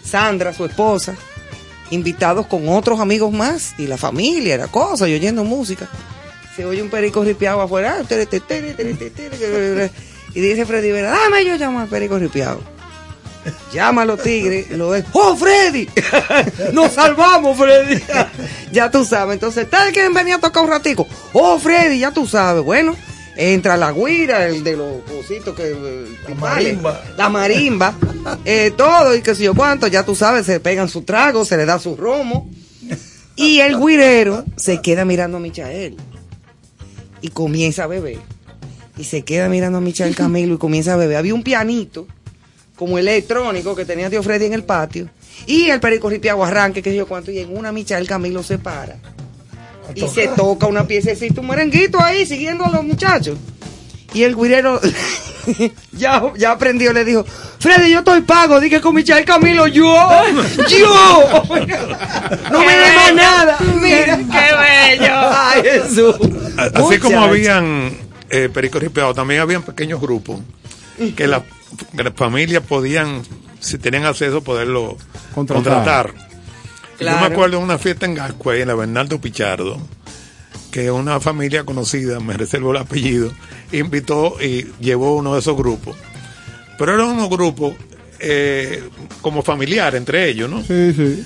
Sandra, 0.03 0.53
su 0.53 0.65
esposa, 0.65 1.15
invitados 1.91 2.47
con 2.47 2.69
otros 2.69 2.99
amigos 2.99 3.31
más 3.33 3.75
y 3.77 3.87
la 3.87 3.97
familia, 3.97 4.57
la 4.57 4.67
cosa, 4.67 5.07
y 5.07 5.13
oyendo 5.13 5.43
música. 5.43 5.89
Se 6.55 6.65
oye 6.65 6.81
un 6.81 6.89
perico 6.89 7.23
ripiado 7.23 7.61
afuera, 7.61 7.97
ah, 7.99 8.05
y 10.33 10.39
dice 10.39 10.65
Freddy 10.65 10.91
Vera, 10.91 11.11
dame 11.11 11.45
yo 11.45 11.55
llamo 11.55 11.79
al 11.79 11.87
perico 11.87 12.17
ripiado. 12.17 12.74
Llama 13.73 14.03
a 14.03 14.05
los 14.05 14.21
tigres, 14.21 14.69
lo 14.71 14.89
ves, 14.89 15.05
¡oh 15.11 15.35
Freddy! 15.35 15.87
¡Nos 16.73 16.93
salvamos, 16.93 17.57
Freddy! 17.57 18.01
ya 18.71 18.89
tú 18.89 19.05
sabes, 19.05 19.35
entonces, 19.35 19.69
¿tal 19.69 19.91
quieren 19.91 20.13
venir 20.13 20.35
a 20.35 20.39
tocar 20.39 20.63
un 20.63 20.69
ratico? 20.69 21.07
¡Oh 21.33 21.59
Freddy! 21.59 21.99
Ya 21.99 22.11
tú 22.11 22.25
sabes, 22.25 22.63
bueno, 22.63 22.95
entra 23.35 23.77
la 23.77 23.91
guira, 23.91 24.47
el 24.47 24.63
de 24.63 24.77
los 24.77 25.03
cositos 25.03 25.55
que... 25.55 25.75
La 26.27 26.35
marimba. 26.35 27.03
La 27.17 27.29
marimba, 27.29 27.95
eh, 28.45 28.71
todo 28.75 29.15
y 29.15 29.21
qué 29.21 29.35
sé 29.35 29.43
yo 29.43 29.53
cuánto, 29.53 29.87
ya 29.87 30.03
tú 30.03 30.15
sabes, 30.15 30.45
se 30.45 30.59
pegan 30.59 30.89
su 30.89 31.03
trago, 31.03 31.45
se 31.45 31.57
le 31.57 31.65
da 31.65 31.79
su 31.79 31.95
romo. 31.95 32.49
Y 33.35 33.59
el 33.59 33.77
guirero 33.77 34.45
se 34.55 34.81
queda 34.81 35.03
mirando 35.03 35.37
a 35.37 35.39
Michael 35.41 35.97
y 37.21 37.29
comienza 37.29 37.83
a 37.83 37.87
beber. 37.87 38.19
Y 38.97 39.03
se 39.03 39.23
queda 39.23 39.49
mirando 39.49 39.79
a 39.79 39.81
Michael 39.81 40.15
Camilo 40.15 40.55
y 40.55 40.57
comienza 40.57 40.93
a 40.93 40.95
beber. 40.95 41.17
Había 41.17 41.33
un 41.33 41.43
pianito, 41.43 42.07
como 42.75 42.97
electrónico, 42.97 43.75
que 43.75 43.85
tenía 43.85 44.09
tío 44.09 44.21
Freddy 44.23 44.45
en 44.45 44.53
el 44.53 44.63
patio. 44.63 45.09
Y 45.45 45.69
el 45.69 45.79
perico 45.79 46.09
ripiago 46.09 46.43
arranque, 46.43 46.81
qué 46.81 46.91
sé 46.91 46.97
yo 46.97 47.07
cuánto. 47.07 47.31
Y 47.31 47.39
en 47.39 47.55
una 47.55 47.71
Michael 47.71 48.07
Camilo 48.07 48.43
se 48.43 48.57
para. 48.57 48.97
Y 49.93 50.07
se 50.07 50.27
toca 50.29 50.67
una 50.67 50.87
piececita, 50.87 51.41
un 51.41 51.47
merenguito 51.47 52.01
ahí, 52.01 52.25
siguiendo 52.25 52.65
a 52.65 52.71
los 52.71 52.83
muchachos. 52.83 53.37
Y 54.13 54.23
el 54.23 54.35
guirero 54.35 54.79
ya, 55.91 56.23
ya 56.37 56.51
aprendió, 56.51 56.93
le 56.93 57.05
dijo, 57.05 57.25
Freddy, 57.59 57.91
yo 57.91 57.99
estoy 57.99 58.21
pago, 58.21 58.59
dije 58.59 58.81
con 58.81 58.95
Michael 58.95 59.25
Camilo, 59.25 59.67
yo, 59.67 59.93
yo. 60.67 61.43
No 62.51 62.59
me 62.59 62.77
dé 62.77 62.95
más 62.95 63.13
nada. 63.13 63.57
Mira. 63.81 64.17
¡Qué 64.17 64.99
bello! 64.99 65.13
Ay, 65.13 65.61
Jesús. 65.63 66.15
Así 66.73 66.97
como 66.99 67.21
habían 67.21 67.91
eh, 68.29 68.49
pericos 68.51 68.81
ripeados, 68.81 69.15
también 69.15 69.41
habían 69.41 69.63
pequeños 69.63 69.99
grupos 70.01 70.39
que 71.15 71.27
las 71.27 71.41
que 71.41 71.43
las 71.43 71.43
familias 72.15 72.63
podían, 72.63 73.21
si 73.59 73.77
tenían 73.77 74.05
acceso, 74.05 74.41
poderlo 74.43 74.97
Contratar. 75.33 75.63
contratar. 76.11 76.13
Yo 76.99 77.05
me 77.19 77.33
acuerdo 77.33 77.57
de 77.57 77.63
una 77.63 77.77
fiesta 77.77 78.05
en 78.05 78.15
Gascue, 78.15 78.61
en 78.61 78.67
la 78.69 78.75
Bernardo 78.75 79.19
Pichardo, 79.19 79.77
que 80.71 80.89
una 80.91 81.19
familia 81.19 81.63
conocida, 81.65 82.19
me 82.19 82.33
reservo 82.35 82.71
el 82.71 82.77
apellido, 82.77 83.31
invitó 83.71 84.37
y 84.41 84.67
llevó 84.79 85.15
uno 85.17 85.33
de 85.33 85.39
esos 85.39 85.57
grupos. 85.57 85.95
Pero 86.77 86.93
eran 86.93 87.07
unos 87.07 87.29
grupos 87.29 87.73
eh, 88.19 88.83
como 89.21 89.41
familiares 89.41 89.97
entre 89.97 90.29
ellos, 90.29 90.49
¿no? 90.49 90.61
Sí, 90.61 90.93
sí. 90.93 91.25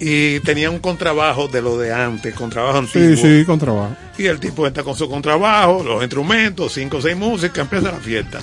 y 0.00 0.40
tenía 0.40 0.70
un 0.70 0.78
contrabajo 0.78 1.48
de 1.48 1.60
lo 1.60 1.76
de 1.78 1.92
antes, 1.92 2.34
contrabajo 2.34 2.86
Sí, 2.86 2.98
antiguo. 3.00 3.16
sí, 3.16 3.44
con 3.44 3.58
trabajo. 3.58 3.96
Y 4.16 4.26
el 4.26 4.38
tipo 4.38 4.66
está 4.66 4.82
con 4.84 4.96
su 4.96 5.08
contrabajo, 5.08 5.82
los 5.82 6.02
instrumentos, 6.02 6.72
cinco 6.72 6.98
o 6.98 7.02
seis 7.02 7.16
músicas, 7.16 7.58
empieza 7.58 7.90
la 7.92 7.98
fiesta. 7.98 8.40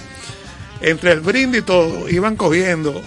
Entre 0.82 1.12
el 1.12 1.22
brindis 1.22 1.62
y 1.62 1.66
todo, 1.66 2.08
iban 2.10 2.36
cogiendo 2.36 3.02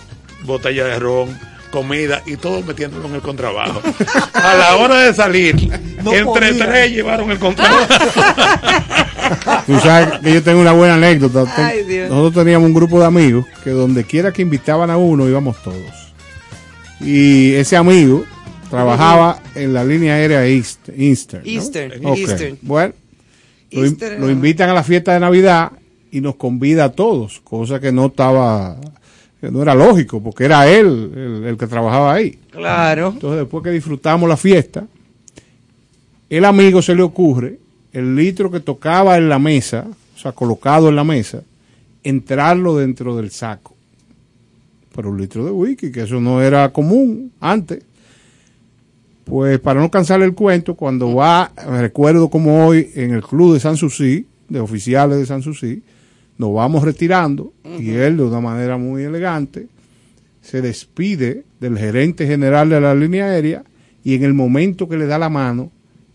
botella 0.45 0.85
de 0.87 0.99
ron, 0.99 1.39
comida 1.71 2.23
y 2.27 2.37
todo 2.37 2.63
metiéndolo 2.63 3.07
en 3.09 3.15
el 3.15 3.21
contrabajo. 3.21 3.81
A 4.35 4.55
la 4.55 4.77
hora 4.77 4.97
de 5.03 5.15
salir, 5.15 5.55
No 6.03 6.13
entre 6.13 6.49
podía. 6.53 6.67
tres 6.67 6.91
llevaron 6.93 7.31
el 7.31 7.39
contrabajo. 7.39 7.87
Tú 9.67 9.79
sabes 9.79 10.19
que 10.21 10.35
yo 10.35 10.43
tengo 10.43 10.61
una 10.61 10.73
buena 10.73 10.95
anécdota. 10.95 11.45
Ay, 11.57 11.85
Dios. 11.85 12.11
Nosotros 12.11 12.45
teníamos 12.45 12.67
un 12.67 12.75
grupo 12.75 12.99
de 12.99 13.07
amigos 13.07 13.47
que 13.63 13.71
donde 13.71 14.05
quiera 14.05 14.33
que 14.33 14.43
invitaban 14.43 14.91
a 14.91 14.97
uno 14.97 15.29
íbamos 15.29 15.63
todos. 15.63 15.79
Y 17.01 17.55
ese 17.55 17.77
amigo 17.77 18.25
trabajaba 18.69 19.41
en 19.55 19.73
la 19.73 19.85
línea 19.85 20.15
aérea 20.15 20.45
East- 20.47 20.89
Eastern. 20.97 21.43
¿no? 22.03 22.15
Eastern. 22.15 22.59
Bueno, 22.63 22.95
lo, 23.71 23.81
in- 23.81 23.93
Eastern, 23.93 24.21
lo 24.21 24.31
invitan 24.31 24.71
a 24.71 24.75
la 24.75 24.83
fiesta 24.83 25.13
de 25.15 25.21
Navidad 25.21 25.71
y 26.11 26.21
nos 26.21 26.37
convida 26.37 26.85
a 26.85 26.93
todos, 26.93 27.41
cosa 27.41 27.81
que 27.81 27.93
no 27.93 28.07
estaba, 28.07 28.77
que 29.41 29.51
no 29.51 29.63
era 29.63 29.75
lógico, 29.75 30.23
porque 30.23 30.45
era 30.45 30.69
él 30.69 31.13
el, 31.15 31.45
el 31.45 31.57
que 31.57 31.67
trabajaba 31.67 32.13
ahí. 32.13 32.39
Claro. 32.51 33.11
Entonces, 33.15 33.41
después 33.41 33.63
que 33.65 33.71
disfrutamos 33.71 34.29
la 34.29 34.37
fiesta, 34.37 34.87
el 36.29 36.45
amigo 36.45 36.81
se 36.83 36.95
le 36.95 37.03
ocurre 37.03 37.59
el 37.93 38.15
litro 38.15 38.51
que 38.51 38.61
tocaba 38.61 39.17
en 39.17 39.29
la 39.29 39.39
mesa, 39.39 39.87
o 40.15 40.19
sea, 40.19 40.33
colocado 40.33 40.89
en 40.89 40.97
la 40.97 41.05
mesa, 41.05 41.43
entrarlo 42.05 42.77
dentro 42.77 43.17
del 43.17 43.31
saco. 43.31 43.75
Pero 44.95 45.11
un 45.11 45.21
litro 45.21 45.45
de 45.45 45.51
whisky, 45.51 45.91
que 45.91 46.03
eso 46.03 46.21
no 46.21 46.43
era 46.43 46.73
común 46.73 47.33
antes. 47.41 47.83
Pues 49.25 49.61
para 49.61 49.81
no 49.81 49.91
cansarle 49.91 50.25
el 50.25 50.35
cuento, 50.35 50.75
cuando 50.75 51.15
va, 51.15 51.53
me 51.69 51.81
recuerdo 51.81 52.29
como 52.29 52.67
hoy 52.67 52.91
en 52.95 53.13
el 53.13 53.23
club 53.23 53.55
de 53.55 53.61
San 53.61 53.77
Susi, 53.77 54.27
de 54.49 54.61
oficiales 54.61 55.19
de 55.19 55.27
San 55.27 55.43
Susi, 55.43 55.83
nos 56.41 56.55
vamos 56.55 56.83
retirando 56.83 57.53
y 57.79 57.91
él 57.91 58.17
de 58.17 58.23
una 58.23 58.41
manera 58.41 58.79
muy 58.79 59.03
elegante 59.03 59.69
se 60.41 60.63
despide 60.63 61.45
del 61.61 61.77
gerente 61.77 62.27
general 62.27 62.71
de 62.71 62.81
la 62.81 62.95
línea 62.95 63.27
aérea 63.27 63.63
y 64.03 64.15
en 64.15 64.25
el 64.25 64.33
momento 64.33 64.89
que 64.89 64.97
le 64.97 65.07
da 65.07 65.19
la 65.19 65.29
mano 65.29 65.71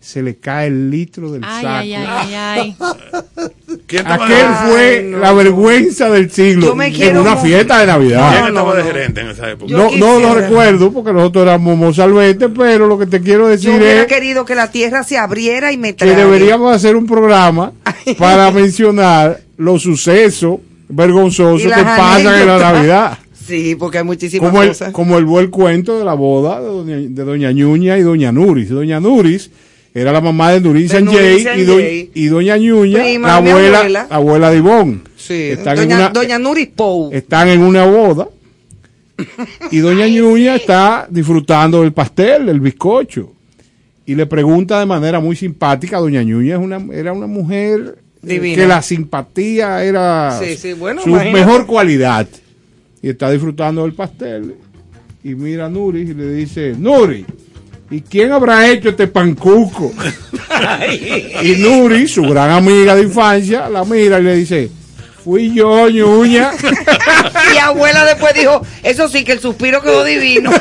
se 0.06 0.22
le 0.22 0.36
cae 0.36 0.68
el 0.68 0.88
litro 0.88 1.32
del 1.32 1.42
Ay, 1.44 1.62
saco. 1.62 1.74
ay, 1.78 1.94
ay, 1.94 2.06
ay, 2.06 2.34
ay. 2.34 2.76
¿Quién 3.88 4.02
estaba 4.06 4.24
Aquel 4.24 4.46
fue 4.70 4.98
Ay, 4.98 5.04
no. 5.10 5.18
la 5.18 5.32
vergüenza 5.32 6.10
del 6.10 6.30
siglo 6.30 6.66
Yo 6.68 6.76
me 6.76 6.86
en 6.86 7.16
una 7.18 7.34
mo- 7.34 7.40
fiesta 7.42 7.80
de 7.80 7.86
Navidad. 7.88 8.30
¿Quién 8.30 8.42
No, 8.42 8.48
estaba 8.48 8.70
no, 8.70 8.76
de 8.76 8.82
gerente 8.84 9.20
en 9.22 9.28
esa 9.30 9.50
época? 9.50 9.70
Yo 9.70 9.76
No, 9.76 9.90
no 9.98 10.20
lo 10.20 10.34
recuerdo 10.34 10.92
porque 10.92 11.12
nosotros 11.12 11.42
éramos 11.42 11.76
mozalbete, 11.76 12.48
pero 12.50 12.86
lo 12.86 12.98
que 12.98 13.06
te 13.06 13.20
quiero 13.20 13.44
Yo 13.44 13.48
decir 13.48 13.70
hubiera 13.70 14.02
es 14.02 14.06
querido 14.06 14.44
que 14.44 14.54
la 14.54 14.70
tierra 14.70 15.02
se 15.02 15.18
abriera 15.18 15.72
y 15.72 15.76
me 15.76 15.96
que 15.96 16.04
deberíamos 16.06 16.72
hacer 16.74 16.94
un 16.94 17.06
programa 17.06 17.72
para 18.16 18.50
mencionar 18.52 19.40
los 19.56 19.82
sucesos 19.82 20.58
vergonzosos 20.88 21.62
que 21.72 21.82
pasan 21.82 22.40
en 22.42 22.46
la. 22.46 22.58
Navidad. 22.58 23.18
Sí, 23.46 23.76
porque 23.76 23.98
hay 23.98 24.04
muchísimas 24.04 24.50
Como 24.50 24.62
el, 24.62 24.68
cosas. 24.68 24.92
como 24.92 25.18
el 25.18 25.24
buen 25.24 25.50
cuento 25.50 25.98
de 25.98 26.04
la 26.04 26.14
boda 26.14 26.60
de 26.60 26.66
doña, 26.66 26.96
de 26.96 27.24
doña 27.24 27.52
Ñuña 27.52 27.96
y 27.98 28.02
doña 28.02 28.32
Nuris. 28.32 28.70
Doña 28.70 28.98
Nuris 28.98 29.50
era 29.98 30.12
la 30.12 30.20
mamá 30.20 30.52
de 30.52 30.60
Nuris 30.60 30.90
De 30.90 30.98
Sanjay 30.98 31.14
Nuris 31.44 31.48
y, 31.56 31.64
doña- 31.64 32.10
y 32.14 32.26
doña 32.26 32.56
Ñuña, 32.58 32.98
Prima 33.02 33.28
la 33.28 33.36
abuela, 33.36 33.78
abuela. 33.78 34.06
la 34.10 34.16
abuela 34.16 34.50
de 34.50 34.56
Ivonne. 34.58 35.00
Sí, 35.16 35.34
Están, 35.34 35.78
en 35.78 35.84
doña, 35.88 35.96
una, 35.96 36.08
doña 36.10 36.38
Nuris 36.38 36.68
Pou. 36.68 37.10
están 37.12 37.48
en 37.48 37.62
una 37.62 37.84
boda 37.86 38.28
y 39.70 39.78
doña 39.78 40.06
Ñuña 40.06 40.56
está 40.56 41.06
disfrutando 41.10 41.82
del 41.82 41.92
pastel, 41.92 42.46
del 42.46 42.60
bizcocho. 42.60 43.32
Y 44.04 44.14
le 44.14 44.26
pregunta 44.26 44.78
de 44.78 44.86
manera 44.86 45.18
muy 45.18 45.34
simpática, 45.34 45.98
doña 45.98 46.22
Ñuña 46.22 46.54
es 46.56 46.60
una, 46.60 46.80
era 46.92 47.12
una 47.12 47.26
mujer 47.26 47.98
eh, 48.22 48.28
Divina. 48.28 48.56
que 48.62 48.68
la 48.68 48.82
simpatía 48.82 49.82
era 49.82 50.38
Sí, 50.40 50.56
sí, 50.56 50.74
bueno, 50.74 51.02
su 51.02 51.08
imagínate. 51.08 51.38
mejor 51.44 51.66
cualidad. 51.66 52.28
Y 53.02 53.08
está 53.08 53.30
disfrutando 53.30 53.82
del 53.82 53.94
pastel. 53.94 54.54
Y 55.24 55.34
mira 55.34 55.66
a 55.66 55.68
Nuri 55.68 56.02
y 56.02 56.14
le 56.14 56.32
dice, 56.34 56.74
Nuri, 56.78 57.24
¿y 57.90 58.00
quién 58.00 58.32
habrá 58.32 58.68
hecho 58.68 58.90
este 58.90 59.06
pancuco? 59.06 59.92
y 61.42 61.56
Nuri, 61.56 62.08
su 62.08 62.22
gran 62.22 62.50
amiga 62.50 62.94
de 62.94 63.02
infancia, 63.02 63.68
la 63.68 63.84
mira 63.84 64.18
y 64.18 64.22
le 64.22 64.36
dice, 64.36 64.70
fui 65.22 65.52
yo, 65.54 65.88
Ñuña. 65.88 66.52
Y 67.54 67.58
abuela 67.58 68.04
después 68.04 68.34
dijo, 68.34 68.60
eso 68.82 69.08
sí 69.08 69.24
que 69.24 69.32
el 69.32 69.40
suspiro 69.40 69.80
quedó 69.80 70.04
divino. 70.04 70.50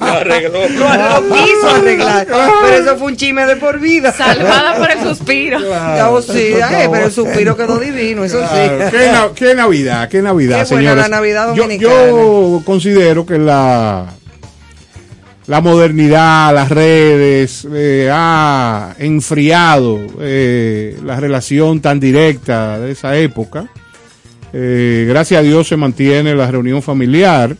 Lo 0.00 0.06
arregló. 0.06 0.60
Lo, 0.68 1.34
quiso 1.34 1.68
arreglar. 1.74 2.26
Pero 2.26 2.76
eso 2.76 2.96
fue 2.96 3.08
un 3.08 3.16
chisme 3.16 3.44
de 3.46 3.56
por 3.56 3.78
vida. 3.80 4.12
Salvada 4.12 4.76
por 4.76 4.90
el 4.90 5.00
suspiro. 5.02 5.58
Oh, 6.08 6.20
sí, 6.22 6.54
ay, 6.62 6.88
pero 6.90 7.06
el 7.06 7.12
suspiro 7.12 7.56
quedó 7.56 7.78
divino, 7.78 8.24
eso 8.24 8.38
Claro, 8.38 8.84
sí. 8.90 8.96
¿Qué, 8.96 9.06
na- 9.12 9.28
qué 9.34 9.54
Navidad, 9.54 10.08
qué 10.08 10.22
Navidad, 10.22 10.66
Qué 10.68 10.74
buena 10.74 10.94
la 10.94 11.08
Navidad 11.08 11.54
Yo- 11.54 11.62
dominicana. 11.62 11.94
Yo, 12.06 12.62
considero 12.64 13.24
que 13.26 13.38
la, 13.38 14.06
la 15.46 15.60
modernidad, 15.60 16.54
las 16.54 16.68
redes, 16.68 17.66
eh, 17.72 18.08
ha 18.12 18.94
enfriado 18.98 19.98
eh, 20.20 20.96
la 21.04 21.18
relación 21.18 21.80
tan 21.80 21.98
directa 22.00 22.78
de 22.78 22.92
esa 22.92 23.16
época. 23.16 23.66
Eh, 24.52 25.06
gracias 25.08 25.40
a 25.40 25.42
Dios 25.42 25.66
se 25.68 25.76
mantiene 25.76 26.34
la 26.34 26.50
reunión 26.50 26.82
familiar, 26.82 27.56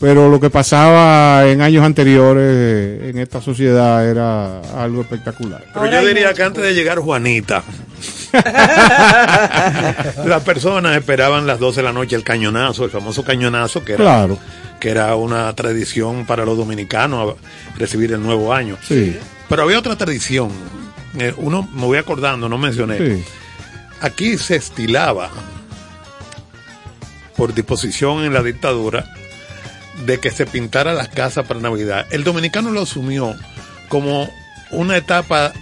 pero 0.00 0.28
lo 0.28 0.38
que 0.40 0.48
pasaba 0.50 1.46
en 1.48 1.60
años 1.60 1.84
anteriores 1.84 2.44
eh, 2.46 3.10
en 3.10 3.18
esta 3.18 3.40
sociedad 3.40 4.08
era 4.08 4.60
algo 4.82 5.00
espectacular. 5.02 5.64
Pero 5.74 5.86
yo 5.90 6.06
diría 6.06 6.32
que 6.34 6.42
antes 6.42 6.62
de 6.62 6.74
llegar 6.74 6.98
Juanita, 6.98 7.62
las 10.24 10.42
personas 10.44 10.96
esperaban 10.96 11.46
las 11.46 11.58
12 11.58 11.76
de 11.80 11.82
la 11.84 11.92
noche 11.92 12.16
el 12.16 12.22
cañonazo, 12.22 12.84
el 12.84 12.90
famoso 12.90 13.24
cañonazo, 13.24 13.84
que 13.84 13.92
era, 13.94 14.04
Claro. 14.04 14.38
que 14.80 14.90
era 14.90 15.14
una 15.16 15.52
tradición 15.54 16.26
para 16.26 16.44
los 16.44 16.56
dominicanos 16.56 17.34
recibir 17.76 18.12
el 18.12 18.22
nuevo 18.22 18.52
año. 18.52 18.76
Sí. 18.86 19.16
Pero 19.48 19.62
había 19.62 19.78
otra 19.78 19.96
tradición, 19.96 20.50
eh, 21.18 21.32
uno 21.38 21.68
me 21.74 21.82
voy 21.86 21.98
acordando, 21.98 22.48
no 22.48 22.58
mencioné. 22.58 22.98
Sí. 22.98 23.24
Aquí 24.00 24.38
se 24.38 24.56
estilaba, 24.56 25.30
por 27.36 27.54
disposición 27.54 28.22
en 28.24 28.32
la 28.34 28.42
dictadura, 28.42 29.04
de 30.06 30.18
que 30.18 30.30
se 30.30 30.46
pintara 30.46 30.92
las 30.94 31.08
casas 31.08 31.46
para 31.46 31.60
Navidad. 31.60 32.06
El 32.10 32.24
dominicano 32.24 32.70
lo 32.70 32.82
asumió 32.82 33.34
como 33.88 34.28
una 34.70 34.96
etapa 34.96 35.52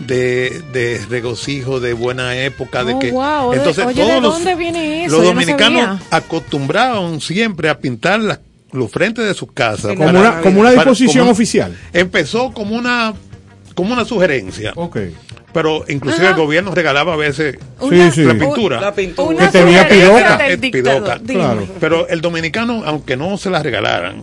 de, 0.00 0.62
de 0.72 1.00
regocijo, 1.08 1.80
de 1.80 1.92
buena 1.92 2.36
época, 2.36 2.84
de 2.84 2.94
Oh, 2.94 2.98
que 2.98 3.10
wow. 3.10 3.52
entonces 3.52 3.84
Oye, 3.84 4.00
¿de 4.00 4.08
todos 4.08 4.22
los, 4.22 4.34
dónde 4.34 4.54
viene 4.54 5.04
eso? 5.04 5.16
los 5.16 5.22
no 5.24 5.28
dominicanos 5.30 6.00
acostumbraban 6.10 7.20
siempre 7.20 7.68
a 7.68 7.78
pintar 7.78 8.20
las- 8.20 8.40
los 8.70 8.90
frentes 8.90 9.24
de 9.24 9.32
sus 9.34 9.50
casas 9.52 9.96
Como 9.96 10.10
una, 10.10 10.40
como 10.40 10.60
una 10.60 10.70
disposición 10.72 11.26
oficial. 11.28 11.74
Empezó 11.92 12.52
como 12.52 12.76
una 12.76 13.14
como 13.74 13.92
una 13.94 14.04
sugerencia. 14.04 14.72
Pero 15.52 15.84
inclusive 15.88 16.26
Ajá. 16.26 16.36
el 16.36 16.40
gobierno 16.42 16.74
regalaba 16.74 17.14
a 17.14 17.16
veces 17.16 17.56
Una- 17.80 18.10
Sí, 18.10 18.20
sí. 18.22 18.24
la 18.24 18.34
pintura. 18.34 18.80
La 18.80 18.94
pintura. 18.94 19.46
Que 19.46 19.58
tenía 19.58 19.88
piroca. 19.88 21.18
Claro. 21.26 21.66
Pero 21.80 22.06
el 22.08 22.20
dominicano, 22.20 22.82
aunque 22.84 23.16
no 23.16 23.36
se 23.38 23.48
la 23.50 23.62
regalaran, 23.62 24.22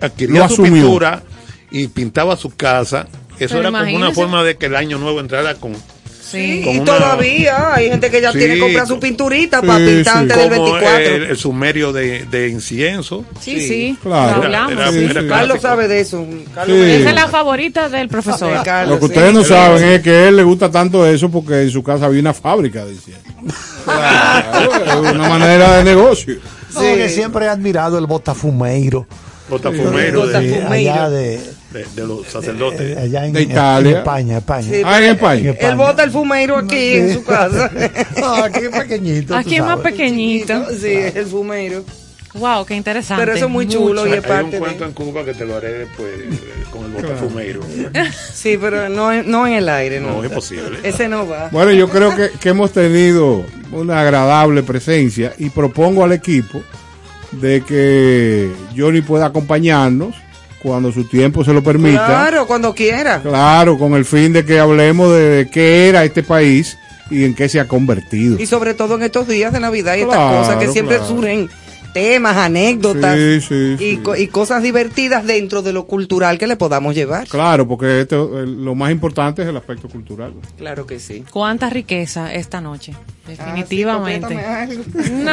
adquiría 0.00 0.40
Lo 0.40 0.48
su 0.48 0.62
asumió. 0.62 0.82
pintura 0.82 1.22
y 1.70 1.88
pintaba 1.88 2.36
su 2.36 2.54
casa. 2.54 3.06
Eso 3.38 3.56
Pero 3.56 3.68
era 3.68 3.78
como 3.80 3.96
una 3.96 4.12
forma 4.12 4.44
de 4.44 4.56
que 4.56 4.66
el 4.66 4.76
año 4.76 4.98
nuevo 4.98 5.18
entrara 5.20 5.54
con, 5.54 5.72
Sí. 6.34 6.60
Con 6.64 6.74
Y 6.74 6.78
una- 6.78 6.84
todavía 6.84 7.74
hay 7.74 7.88
gente 7.90 8.10
que 8.10 8.20
ya 8.20 8.32
Sí, 8.32 8.38
tiene 8.38 8.54
que 8.54 8.60
comprar 8.60 8.86
su 8.86 8.98
pinturita 9.00 9.60
sí, 9.60 9.66
para 9.66 9.78
pintar 9.84 10.12
sí. 10.14 10.18
antes 10.20 10.36
del 10.36 10.48
como 10.50 10.72
24. 10.74 11.14
el, 11.14 11.22
el 11.24 11.36
sumerio 11.36 11.92
de, 11.92 12.24
de 12.26 12.48
incienso. 12.48 13.24
Sí, 13.40 13.60
sí. 13.66 13.96
Claro. 14.02 14.38
Lo 14.38 14.42
hablamos. 14.44 14.72
Era- 14.72 14.92
sí. 14.92 15.04
era 15.10 15.20
sí. 15.22 15.28
Carlos 15.28 15.60
sabe 15.60 15.88
de 15.88 16.00
eso. 16.00 16.26
Carlos 16.54 16.76
Sí. 16.78 16.90
Esa 16.92 17.08
es 17.10 17.14
la 17.14 17.28
favorita 17.28 17.88
del 17.88 18.08
profesor. 18.08 18.62
Carlos, 18.64 18.94
Lo 18.94 19.00
que 19.00 19.06
sí. 19.06 19.18
ustedes 19.18 19.34
no 19.34 19.44
saben 19.44 19.84
es 19.84 20.02
que 20.02 20.10
a 20.10 20.28
él 20.28 20.36
le 20.36 20.42
gusta 20.42 20.70
tanto 20.70 21.06
eso 21.06 21.30
porque 21.30 21.62
en 21.62 21.70
su 21.70 21.82
casa 21.82 22.06
había 22.06 22.20
una 22.20 22.34
fábrica, 22.34 22.84
dice. 22.86 23.12
Claro, 23.84 25.04
es 25.06 25.12
una 25.12 25.28
manera 25.28 25.76
de 25.76 25.84
negocio. 25.84 26.36
No, 26.74 26.80
que 26.80 27.08
siempre 27.08 27.44
he 27.44 27.48
admirado 27.48 27.98
el 27.98 28.06
botafumeiro. 28.06 29.06
Botafumero 29.48 30.26
de, 30.26 30.40
de, 30.40 30.64
allá 30.64 31.10
de, 31.10 31.38
de- 31.74 31.84
de 32.02 32.06
los 32.06 32.26
sacerdotes. 32.28 32.80
eh, 32.80 33.00
allá 33.00 33.26
en, 33.26 33.32
De 33.32 33.42
Italia. 33.42 33.90
en 33.90 33.96
España, 33.98 34.38
España. 34.38 34.68
Sí, 34.70 34.82
Ah, 34.84 34.98
en 35.02 35.10
España. 35.10 35.54
Él 35.58 35.76
bota 35.76 36.02
el 36.04 36.10
fumeiro 36.10 36.56
aquí 36.56 36.94
en 36.94 37.12
su 37.14 37.24
casa. 37.24 37.70
No, 38.20 38.34
aquí 38.44 38.60
es 38.60 38.70
pequeñito. 38.70 39.36
Aquí 39.36 39.56
es 39.56 39.62
más 39.62 39.80
pequeñito. 39.80 40.66
Sí, 40.70 40.88
es 40.88 41.16
el 41.16 41.26
fumeiro. 41.26 41.84
Wow, 42.34 42.64
qué 42.66 42.74
interesante. 42.74 43.22
Pero 43.22 43.36
eso 43.36 43.44
es 43.44 43.50
muy 43.50 43.68
chulo 43.68 44.06
y 44.08 44.10
Hay 44.12 44.18
es 44.18 44.24
parte 44.26 44.56
un 44.56 44.64
cuento 44.64 44.80
de... 44.84 44.90
en 44.90 44.92
Cuba 44.92 45.24
que 45.24 45.34
te 45.34 45.44
lo 45.44 45.56
haré 45.56 45.72
después 45.72 46.08
eh, 46.18 46.64
con 46.72 46.84
el 46.84 46.90
botafumeiro. 46.90 47.60
Sí, 48.32 48.58
pero 48.60 48.88
no, 48.88 49.12
en- 49.12 49.30
no 49.30 49.46
en 49.46 49.52
el 49.52 49.68
aire, 49.68 50.00
no. 50.00 50.14
No, 50.14 50.24
es 50.24 50.30
imposible. 50.30 50.78
Ese 50.82 51.08
no 51.08 51.28
va. 51.28 51.48
Bueno, 51.52 51.70
yo 51.70 51.88
creo 51.88 52.14
que, 52.16 52.30
que 52.40 52.48
hemos 52.48 52.72
tenido 52.72 53.44
una 53.70 54.00
agradable 54.00 54.64
presencia 54.64 55.32
y 55.38 55.50
propongo 55.50 56.02
al 56.02 56.10
equipo 56.12 56.60
de 57.30 57.60
que 57.62 58.50
Johnny 58.76 59.00
pueda 59.00 59.26
acompañarnos 59.26 60.16
cuando 60.64 60.90
su 60.90 61.04
tiempo 61.04 61.44
se 61.44 61.52
lo 61.52 61.62
permita. 61.62 62.06
Claro, 62.06 62.46
cuando 62.46 62.74
quiera. 62.74 63.20
Claro, 63.22 63.78
con 63.78 63.92
el 63.94 64.04
fin 64.06 64.32
de 64.32 64.44
que 64.44 64.58
hablemos 64.58 65.12
de 65.12 65.46
qué 65.52 65.88
era 65.90 66.02
este 66.04 66.22
país 66.22 66.76
y 67.10 67.22
en 67.24 67.34
qué 67.34 67.48
se 67.50 67.60
ha 67.60 67.68
convertido. 67.68 68.40
Y 68.40 68.46
sobre 68.46 68.72
todo 68.72 68.94
en 68.96 69.02
estos 69.02 69.28
días 69.28 69.52
de 69.52 69.60
Navidad 69.60 69.94
y 69.96 70.00
estas 70.00 70.16
Claro, 70.16 70.38
cosas 70.38 70.56
que 70.56 70.68
siempre 70.72 70.96
claro. 70.96 71.14
surgen 71.14 71.50
temas, 71.92 72.36
anécdotas 72.36 73.14
Sí, 73.16 73.40
sí, 73.40 73.54
y, 73.54 73.76
sí. 73.78 73.96
co- 74.02 74.16
y 74.16 74.26
cosas 74.26 74.62
divertidas 74.64 75.24
dentro 75.26 75.62
de 75.62 75.72
lo 75.72 75.84
cultural 75.86 76.38
que 76.38 76.46
le 76.48 76.56
podamos 76.56 76.94
llevar. 76.94 77.28
Claro, 77.28 77.68
porque 77.68 78.00
esto, 78.00 78.42
eh, 78.42 78.46
lo 78.46 78.74
más 78.74 78.90
importante 78.90 79.42
es 79.42 79.48
el 79.48 79.56
aspecto 79.56 79.88
cultural. 79.88 80.32
Claro 80.58 80.86
que 80.86 80.98
sí. 80.98 81.22
Cuánta 81.30 81.70
riqueza 81.70 82.34
esta 82.34 82.60
noche. 82.60 82.94
Definitivamente. 83.26 84.36
Ah, 84.46 84.66
sí, 84.68 84.76
no, 85.10 85.32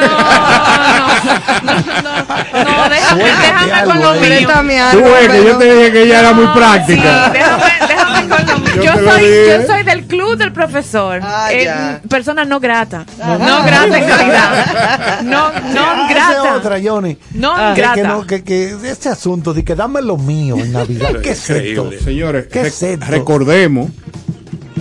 no, 1.62 2.64
no, 2.64 2.88
déjame, 2.88 3.24
déjame 3.24 3.84
con 3.84 4.00
lo 4.02 4.14
mío. 4.14 4.48
Tú 4.92 4.98
algo, 4.98 5.12
ves 5.12 5.28
que 5.30 5.44
yo 5.44 5.58
te 5.58 5.64
dije 5.74 5.92
que 5.92 6.02
ella 6.04 6.20
era 6.20 6.32
muy 6.32 6.46
práctica. 6.48 7.26
Sí, 7.26 7.32
déjame, 7.32 7.64
déjame 7.88 8.28
con 8.28 8.46
lo 8.46 8.58
mío. 8.60 8.74
Yo 8.76 8.82
Yo, 8.82 9.10
soy, 9.10 9.24
yo 9.48 9.66
soy 9.66 9.82
del 9.84 10.06
club 10.06 10.36
del 10.38 10.52
profesor. 10.52 11.20
Ah, 11.22 11.48
Eh, 11.52 11.98
persona 12.08 12.44
no 12.46 12.60
grata. 12.60 13.04
No, 13.18 13.62
grata 13.62 13.98
en 13.98 14.08
calidad. 14.08 15.20
No, 15.22 15.50
no 15.74 15.80
Ah, 15.84 16.06
grata. 16.10 16.54
otra, 16.56 16.78
Johnny. 16.82 17.18
No 17.34 17.54
que, 17.74 17.80
grata. 17.80 17.94
que, 17.94 18.02
no, 18.04 18.26
que, 18.26 18.42
que 18.42 18.74
este 18.84 19.10
asunto 19.10 19.52
de 19.52 19.62
que 19.64 19.74
dame 19.74 20.00
lo 20.00 20.16
mío 20.16 20.56
en 20.56 20.72
Navidad. 20.72 21.20
¿Qué 21.22 21.32
es 21.32 21.50
esto? 21.50 21.90
Señores, 22.02 22.46
¿Qué 22.50 22.62
es 22.62 22.82
esto? 22.82 23.04
recordemos 23.06 23.90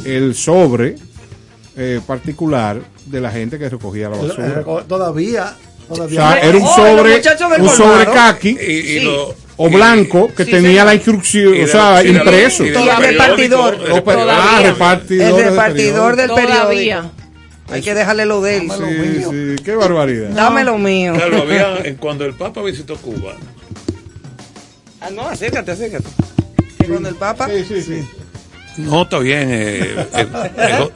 el 0.06 0.34
sobre 0.34 0.96
eh, 1.76 2.00
particular 2.08 2.80
de 3.12 3.22
la 3.22 3.30
gente 3.32 3.60
que 3.60 3.70
recogía 3.70 4.10
la 4.10 4.18
basura. 4.18 4.64
Todavía. 4.88 5.54
O 5.90 5.96
todavía. 5.96 6.20
sea, 6.32 6.40
era 6.40 6.58
un 6.58 6.68
sobre, 6.68 7.20
del 7.20 7.62
un 7.62 7.70
sobre 7.70 8.06
kaki 8.06 8.50
Y, 8.50 8.72
y 8.72 8.82
Sí. 9.00 9.00
lo- 9.02 9.36
o 9.58 9.70
blanco 9.70 10.30
que 10.36 10.46
Sí, 10.46 10.52
tenía 10.52 10.70
señor. 10.72 10.86
la 10.88 10.96
instrucción, 10.96 11.54
o 11.64 11.68
sea, 11.68 12.04
impreso. 12.04 12.64
y 12.66 12.72
repartidor. 12.72 13.78
ah, 14.30 14.60
repartidor 14.64 15.40
El 15.40 15.46
repartidor 15.50 16.16
del 16.16 16.28
Todavía. 16.30 16.48
periódico. 16.72 17.12
Hay 17.70 17.82
que 17.82 17.94
dejarle 17.94 18.26
lo 18.26 18.42
de 18.42 18.58
él. 18.58 18.72
Sí, 18.72 19.24
sí, 19.58 19.64
qué 19.64 19.76
barbaridad. 19.76 20.30
Dame 20.36 20.64
lo 20.64 20.78
mío. 20.78 21.14
Claro, 21.14 21.44
había, 21.44 21.96
cuando 22.00 22.26
el 22.26 22.34
Papa 22.34 22.62
visitó 22.64 22.96
Cuba, 22.98 23.34
Ah, 25.00 25.10
no, 25.12 25.28
acércate, 25.28 25.72
acércate. 25.72 26.06
Cuando 26.88 27.10
el 27.10 27.16
Papa. 27.16 27.48
Sí, 27.50 27.64
sí, 27.68 27.82
sí. 27.82 28.08
no, 28.78 29.04
está 29.04 29.20
bien. 29.20 29.48
eh, 29.52 29.96
eh, 30.14 30.28
eh, 30.58 30.90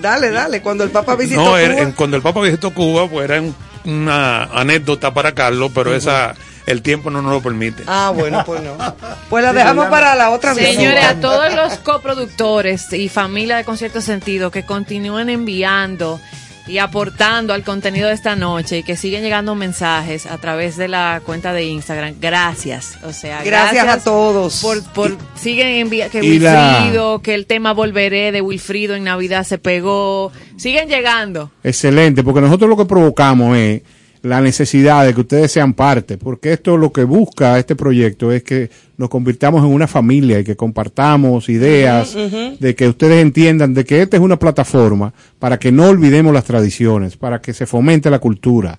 Dale, 0.00 0.30
dale. 0.30 0.60
Cuando 0.62 0.84
el 0.84 0.90
Papa 0.90 1.14
visitó 1.16 1.42
no, 1.44 1.56
era- 1.56 1.74
Cuba. 1.74 1.82
en- 1.84 1.92
cuando 1.92 2.16
el 2.16 2.22
Papa 2.22 2.40
visitó 2.40 2.72
Cuba, 2.72 3.08
pues 3.08 3.28
era 3.28 3.40
un- 3.40 3.54
una 3.84 4.44
anécdota 4.44 5.12
para 5.14 5.32
Carlos, 5.32 5.70
pero 5.74 5.94
esa 5.94 6.34
el 6.66 6.82
tiempo 6.82 7.08
no 7.10 7.22
nos 7.22 7.32
lo 7.32 7.40
permite. 7.42 7.82
Ah, 7.86 8.12
bueno, 8.14 8.42
pues 8.44 8.60
no. 8.62 8.72
Pues 9.30 9.42
la 9.44 9.52
dejamos 9.52 9.86
para 9.86 10.14
la 10.14 10.30
otra 10.30 10.52
vez. 10.54 10.74
Señores, 10.76 11.04
a 11.04 11.14
todos 11.20 11.54
los 11.54 11.78
coproductores 11.78 12.92
y 12.92 13.08
familia 13.08 13.56
de 13.56 13.64
Concierto 13.64 14.00
Sentido 14.00 14.50
que 14.50 14.64
continúen 14.64 15.28
enviando 15.30 16.20
y 16.68 16.78
aportando 16.78 17.54
al 17.54 17.62
contenido 17.64 18.08
de 18.08 18.14
esta 18.14 18.36
noche 18.36 18.78
y 18.78 18.82
que 18.82 18.96
siguen 18.96 19.22
llegando 19.22 19.54
mensajes 19.54 20.26
a 20.26 20.38
través 20.38 20.76
de 20.76 20.88
la 20.88 21.20
cuenta 21.24 21.52
de 21.52 21.64
Instagram. 21.64 22.14
Gracias. 22.20 22.98
O 23.04 23.12
sea, 23.12 23.42
Gracias 23.42 23.88
a 23.88 24.02
todos. 24.04 24.60
Por, 24.60 24.82
por 24.92 25.16
siguen 25.34 25.68
enviando 25.68 26.12
que 26.12 26.38
la- 26.38 26.78
Wilfrido, 26.82 27.22
que 27.22 27.34
el 27.34 27.46
tema 27.46 27.72
Volveré 27.72 28.32
de 28.32 28.40
Wilfrido 28.40 28.94
en 28.94 29.04
Navidad 29.04 29.44
se 29.44 29.58
pegó. 29.58 30.30
Siguen 30.56 30.88
llegando. 30.88 31.50
Excelente, 31.64 32.22
porque 32.22 32.40
nosotros 32.40 32.68
lo 32.68 32.76
que 32.76 32.84
provocamos 32.84 33.56
es 33.56 33.82
la 34.28 34.40
necesidad 34.40 35.06
de 35.06 35.14
que 35.14 35.22
ustedes 35.22 35.50
sean 35.50 35.72
parte, 35.72 36.18
porque 36.18 36.52
esto 36.52 36.76
lo 36.76 36.92
que 36.92 37.04
busca 37.04 37.58
este 37.58 37.74
proyecto 37.74 38.30
es 38.30 38.42
que 38.42 38.70
nos 38.96 39.08
convirtamos 39.08 39.64
en 39.64 39.72
una 39.72 39.86
familia 39.86 40.40
y 40.40 40.44
que 40.44 40.56
compartamos 40.56 41.48
ideas, 41.48 42.14
de 42.58 42.74
que 42.74 42.88
ustedes 42.88 43.22
entiendan 43.22 43.72
de 43.72 43.84
que 43.84 44.02
esta 44.02 44.16
es 44.16 44.22
una 44.22 44.38
plataforma 44.38 45.12
para 45.38 45.58
que 45.58 45.72
no 45.72 45.86
olvidemos 45.86 46.34
las 46.34 46.44
tradiciones, 46.44 47.16
para 47.16 47.40
que 47.40 47.54
se 47.54 47.66
fomente 47.66 48.10
la 48.10 48.18
cultura, 48.18 48.78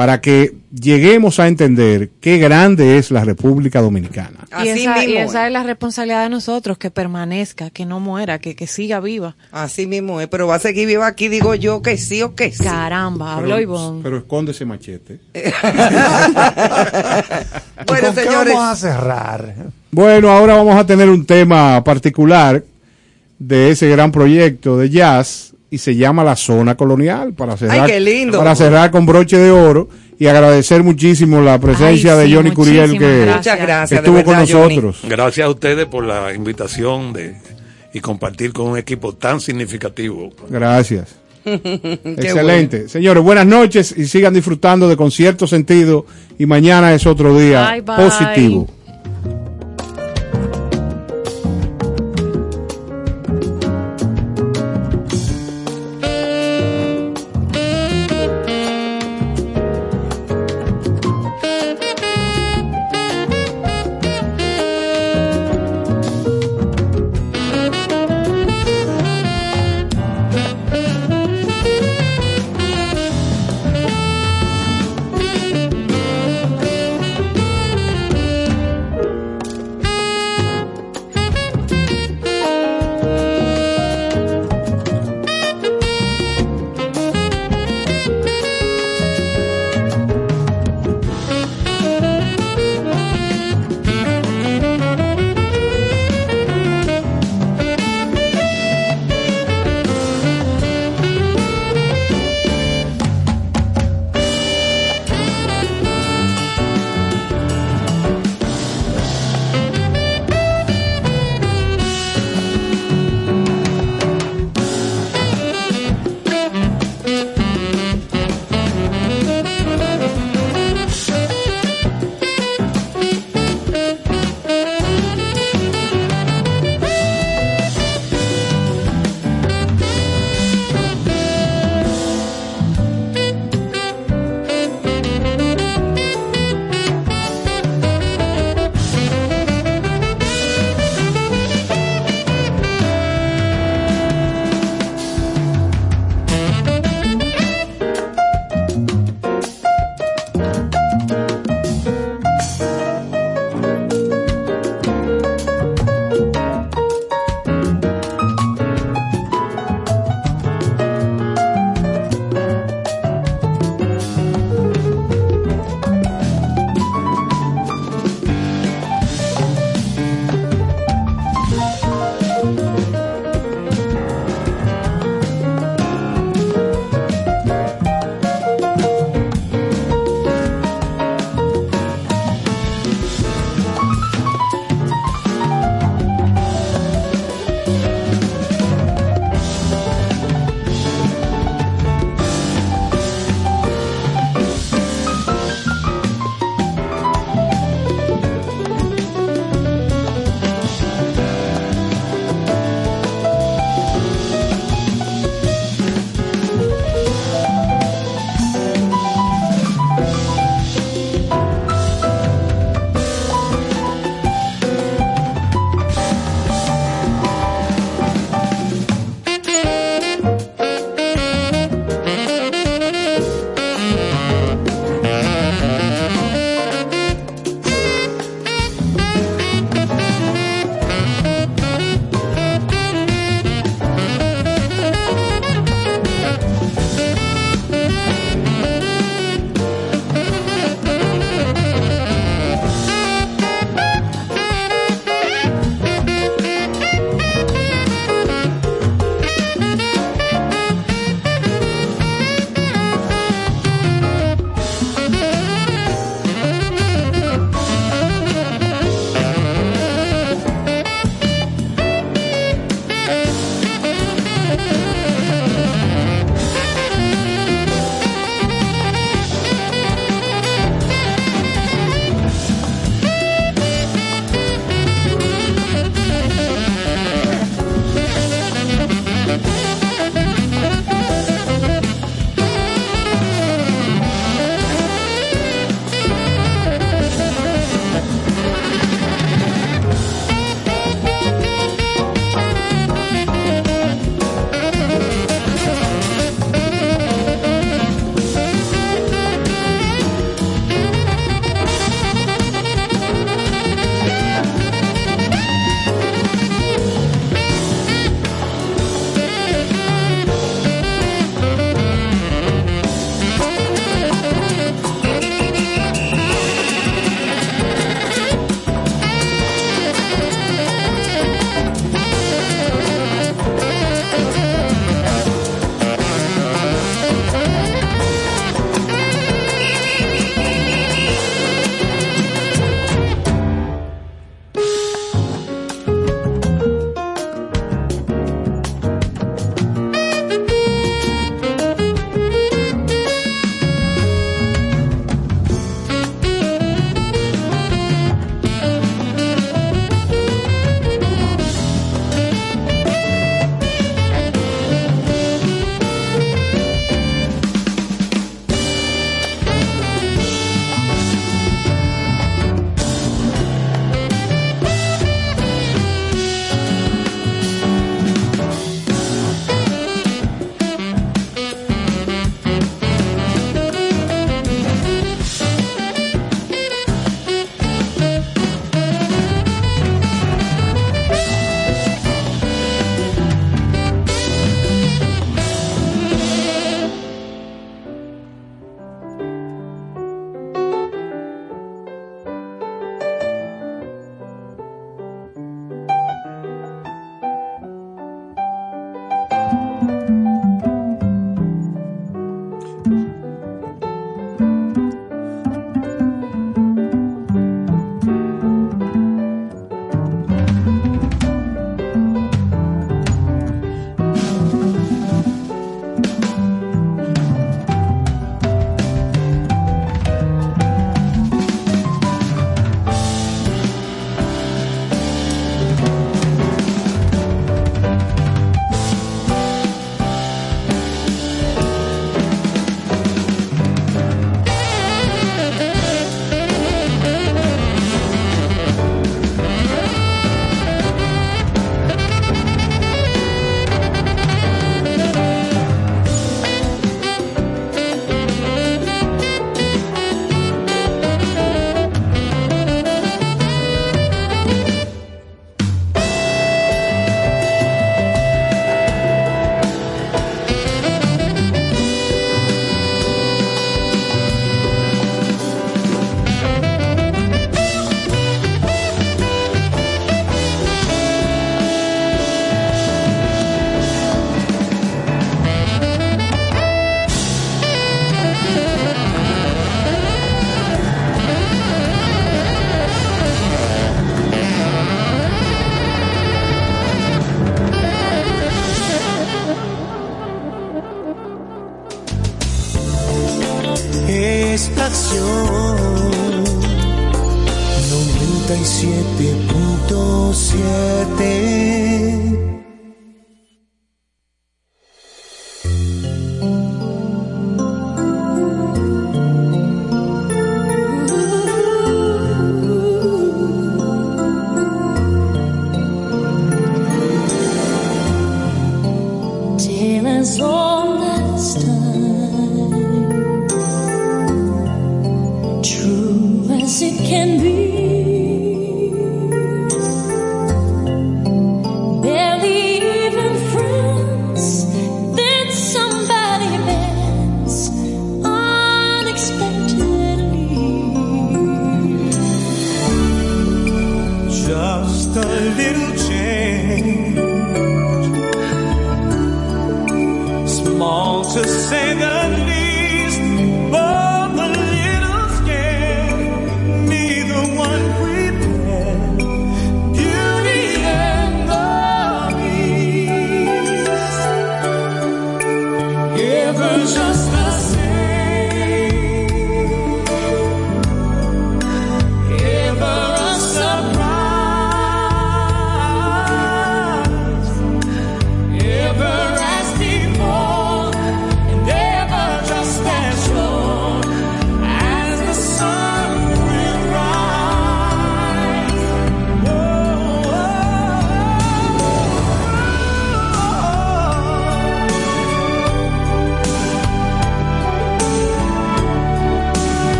para 0.00 0.22
que 0.22 0.54
lleguemos 0.72 1.38
a 1.40 1.46
entender 1.46 2.08
qué 2.22 2.38
grande 2.38 2.96
es 2.96 3.10
la 3.10 3.22
República 3.22 3.82
Dominicana. 3.82 4.46
y, 4.64 4.68
esa, 4.68 5.04
y 5.04 5.08
mismo. 5.08 5.20
esa 5.20 5.42
es. 5.42 5.46
es 5.48 5.52
la 5.52 5.62
responsabilidad 5.62 6.22
de 6.22 6.30
nosotros, 6.30 6.78
que 6.78 6.90
permanezca, 6.90 7.68
que 7.68 7.84
no 7.84 8.00
muera, 8.00 8.38
que, 8.38 8.56
que 8.56 8.66
siga 8.66 8.98
viva. 9.00 9.36
Así 9.52 9.86
mismo 9.86 10.18
es. 10.22 10.28
Pero 10.28 10.46
va 10.46 10.54
a 10.54 10.58
seguir 10.58 10.86
viva 10.86 11.06
aquí, 11.06 11.28
digo 11.28 11.54
yo 11.54 11.82
que 11.82 11.98
sí 11.98 12.22
o 12.22 12.34
que 12.34 12.50
sí. 12.50 12.64
Caramba, 12.64 13.34
habló 13.34 13.56
Pero, 13.56 13.60
Ivonne. 13.60 14.00
pero 14.02 14.16
esconde 14.16 14.52
ese 14.52 14.64
machete. 14.64 15.20
Bueno, 17.86 18.06
¿Con 18.08 18.14
qué 18.14 18.22
señores. 18.22 18.54
vamos 18.54 18.72
a 18.72 18.76
cerrar? 18.76 19.54
Bueno, 19.90 20.30
ahora 20.30 20.54
vamos 20.54 20.76
a 20.76 20.86
tener 20.86 21.10
un 21.10 21.26
tema 21.26 21.82
particular 21.84 22.62
de 23.38 23.70
ese 23.70 23.88
gran 23.90 24.12
proyecto 24.12 24.78
de 24.78 24.88
jazz 24.88 25.49
y 25.70 25.78
se 25.78 25.94
llama 25.96 26.24
La 26.24 26.36
Zona 26.36 26.76
Colonial 26.76 27.32
para 27.34 27.56
cerrar, 27.56 27.80
Ay, 27.80 27.90
qué 27.92 28.00
lindo. 28.00 28.38
para 28.38 28.54
cerrar 28.56 28.90
con 28.90 29.06
broche 29.06 29.38
de 29.38 29.50
oro 29.50 29.88
y 30.18 30.26
agradecer 30.26 30.82
muchísimo 30.82 31.40
la 31.40 31.58
presencia 31.58 32.18
Ay, 32.18 32.28
de 32.28 32.34
Johnny 32.36 32.50
Curiel 32.50 32.98
que 32.98 33.24
gracias. 33.26 33.58
Gracias. 33.58 34.00
estuvo 34.00 34.22
con 34.24 34.34
Johnny. 34.46 34.76
nosotros. 34.76 35.00
Gracias 35.08 35.46
a 35.46 35.50
ustedes 35.50 35.86
por 35.86 36.04
la 36.04 36.34
invitación 36.34 37.12
de 37.12 37.36
y 37.92 38.00
compartir 38.00 38.52
con 38.52 38.66
un 38.68 38.78
equipo 38.78 39.14
tan 39.14 39.40
significativo. 39.40 40.30
Gracias. 40.48 41.16
Excelente. 41.44 42.88
Señores, 42.88 43.22
buenas 43.22 43.46
noches 43.46 43.94
y 43.96 44.06
sigan 44.06 44.34
disfrutando 44.34 44.88
de 44.88 44.96
Concierto 44.96 45.46
Sentido 45.46 46.04
y 46.38 46.46
mañana 46.46 46.92
es 46.94 47.06
otro 47.06 47.36
día 47.38 47.70
Bye, 47.70 47.80
bye. 47.82 47.96
positivo. 47.96 48.68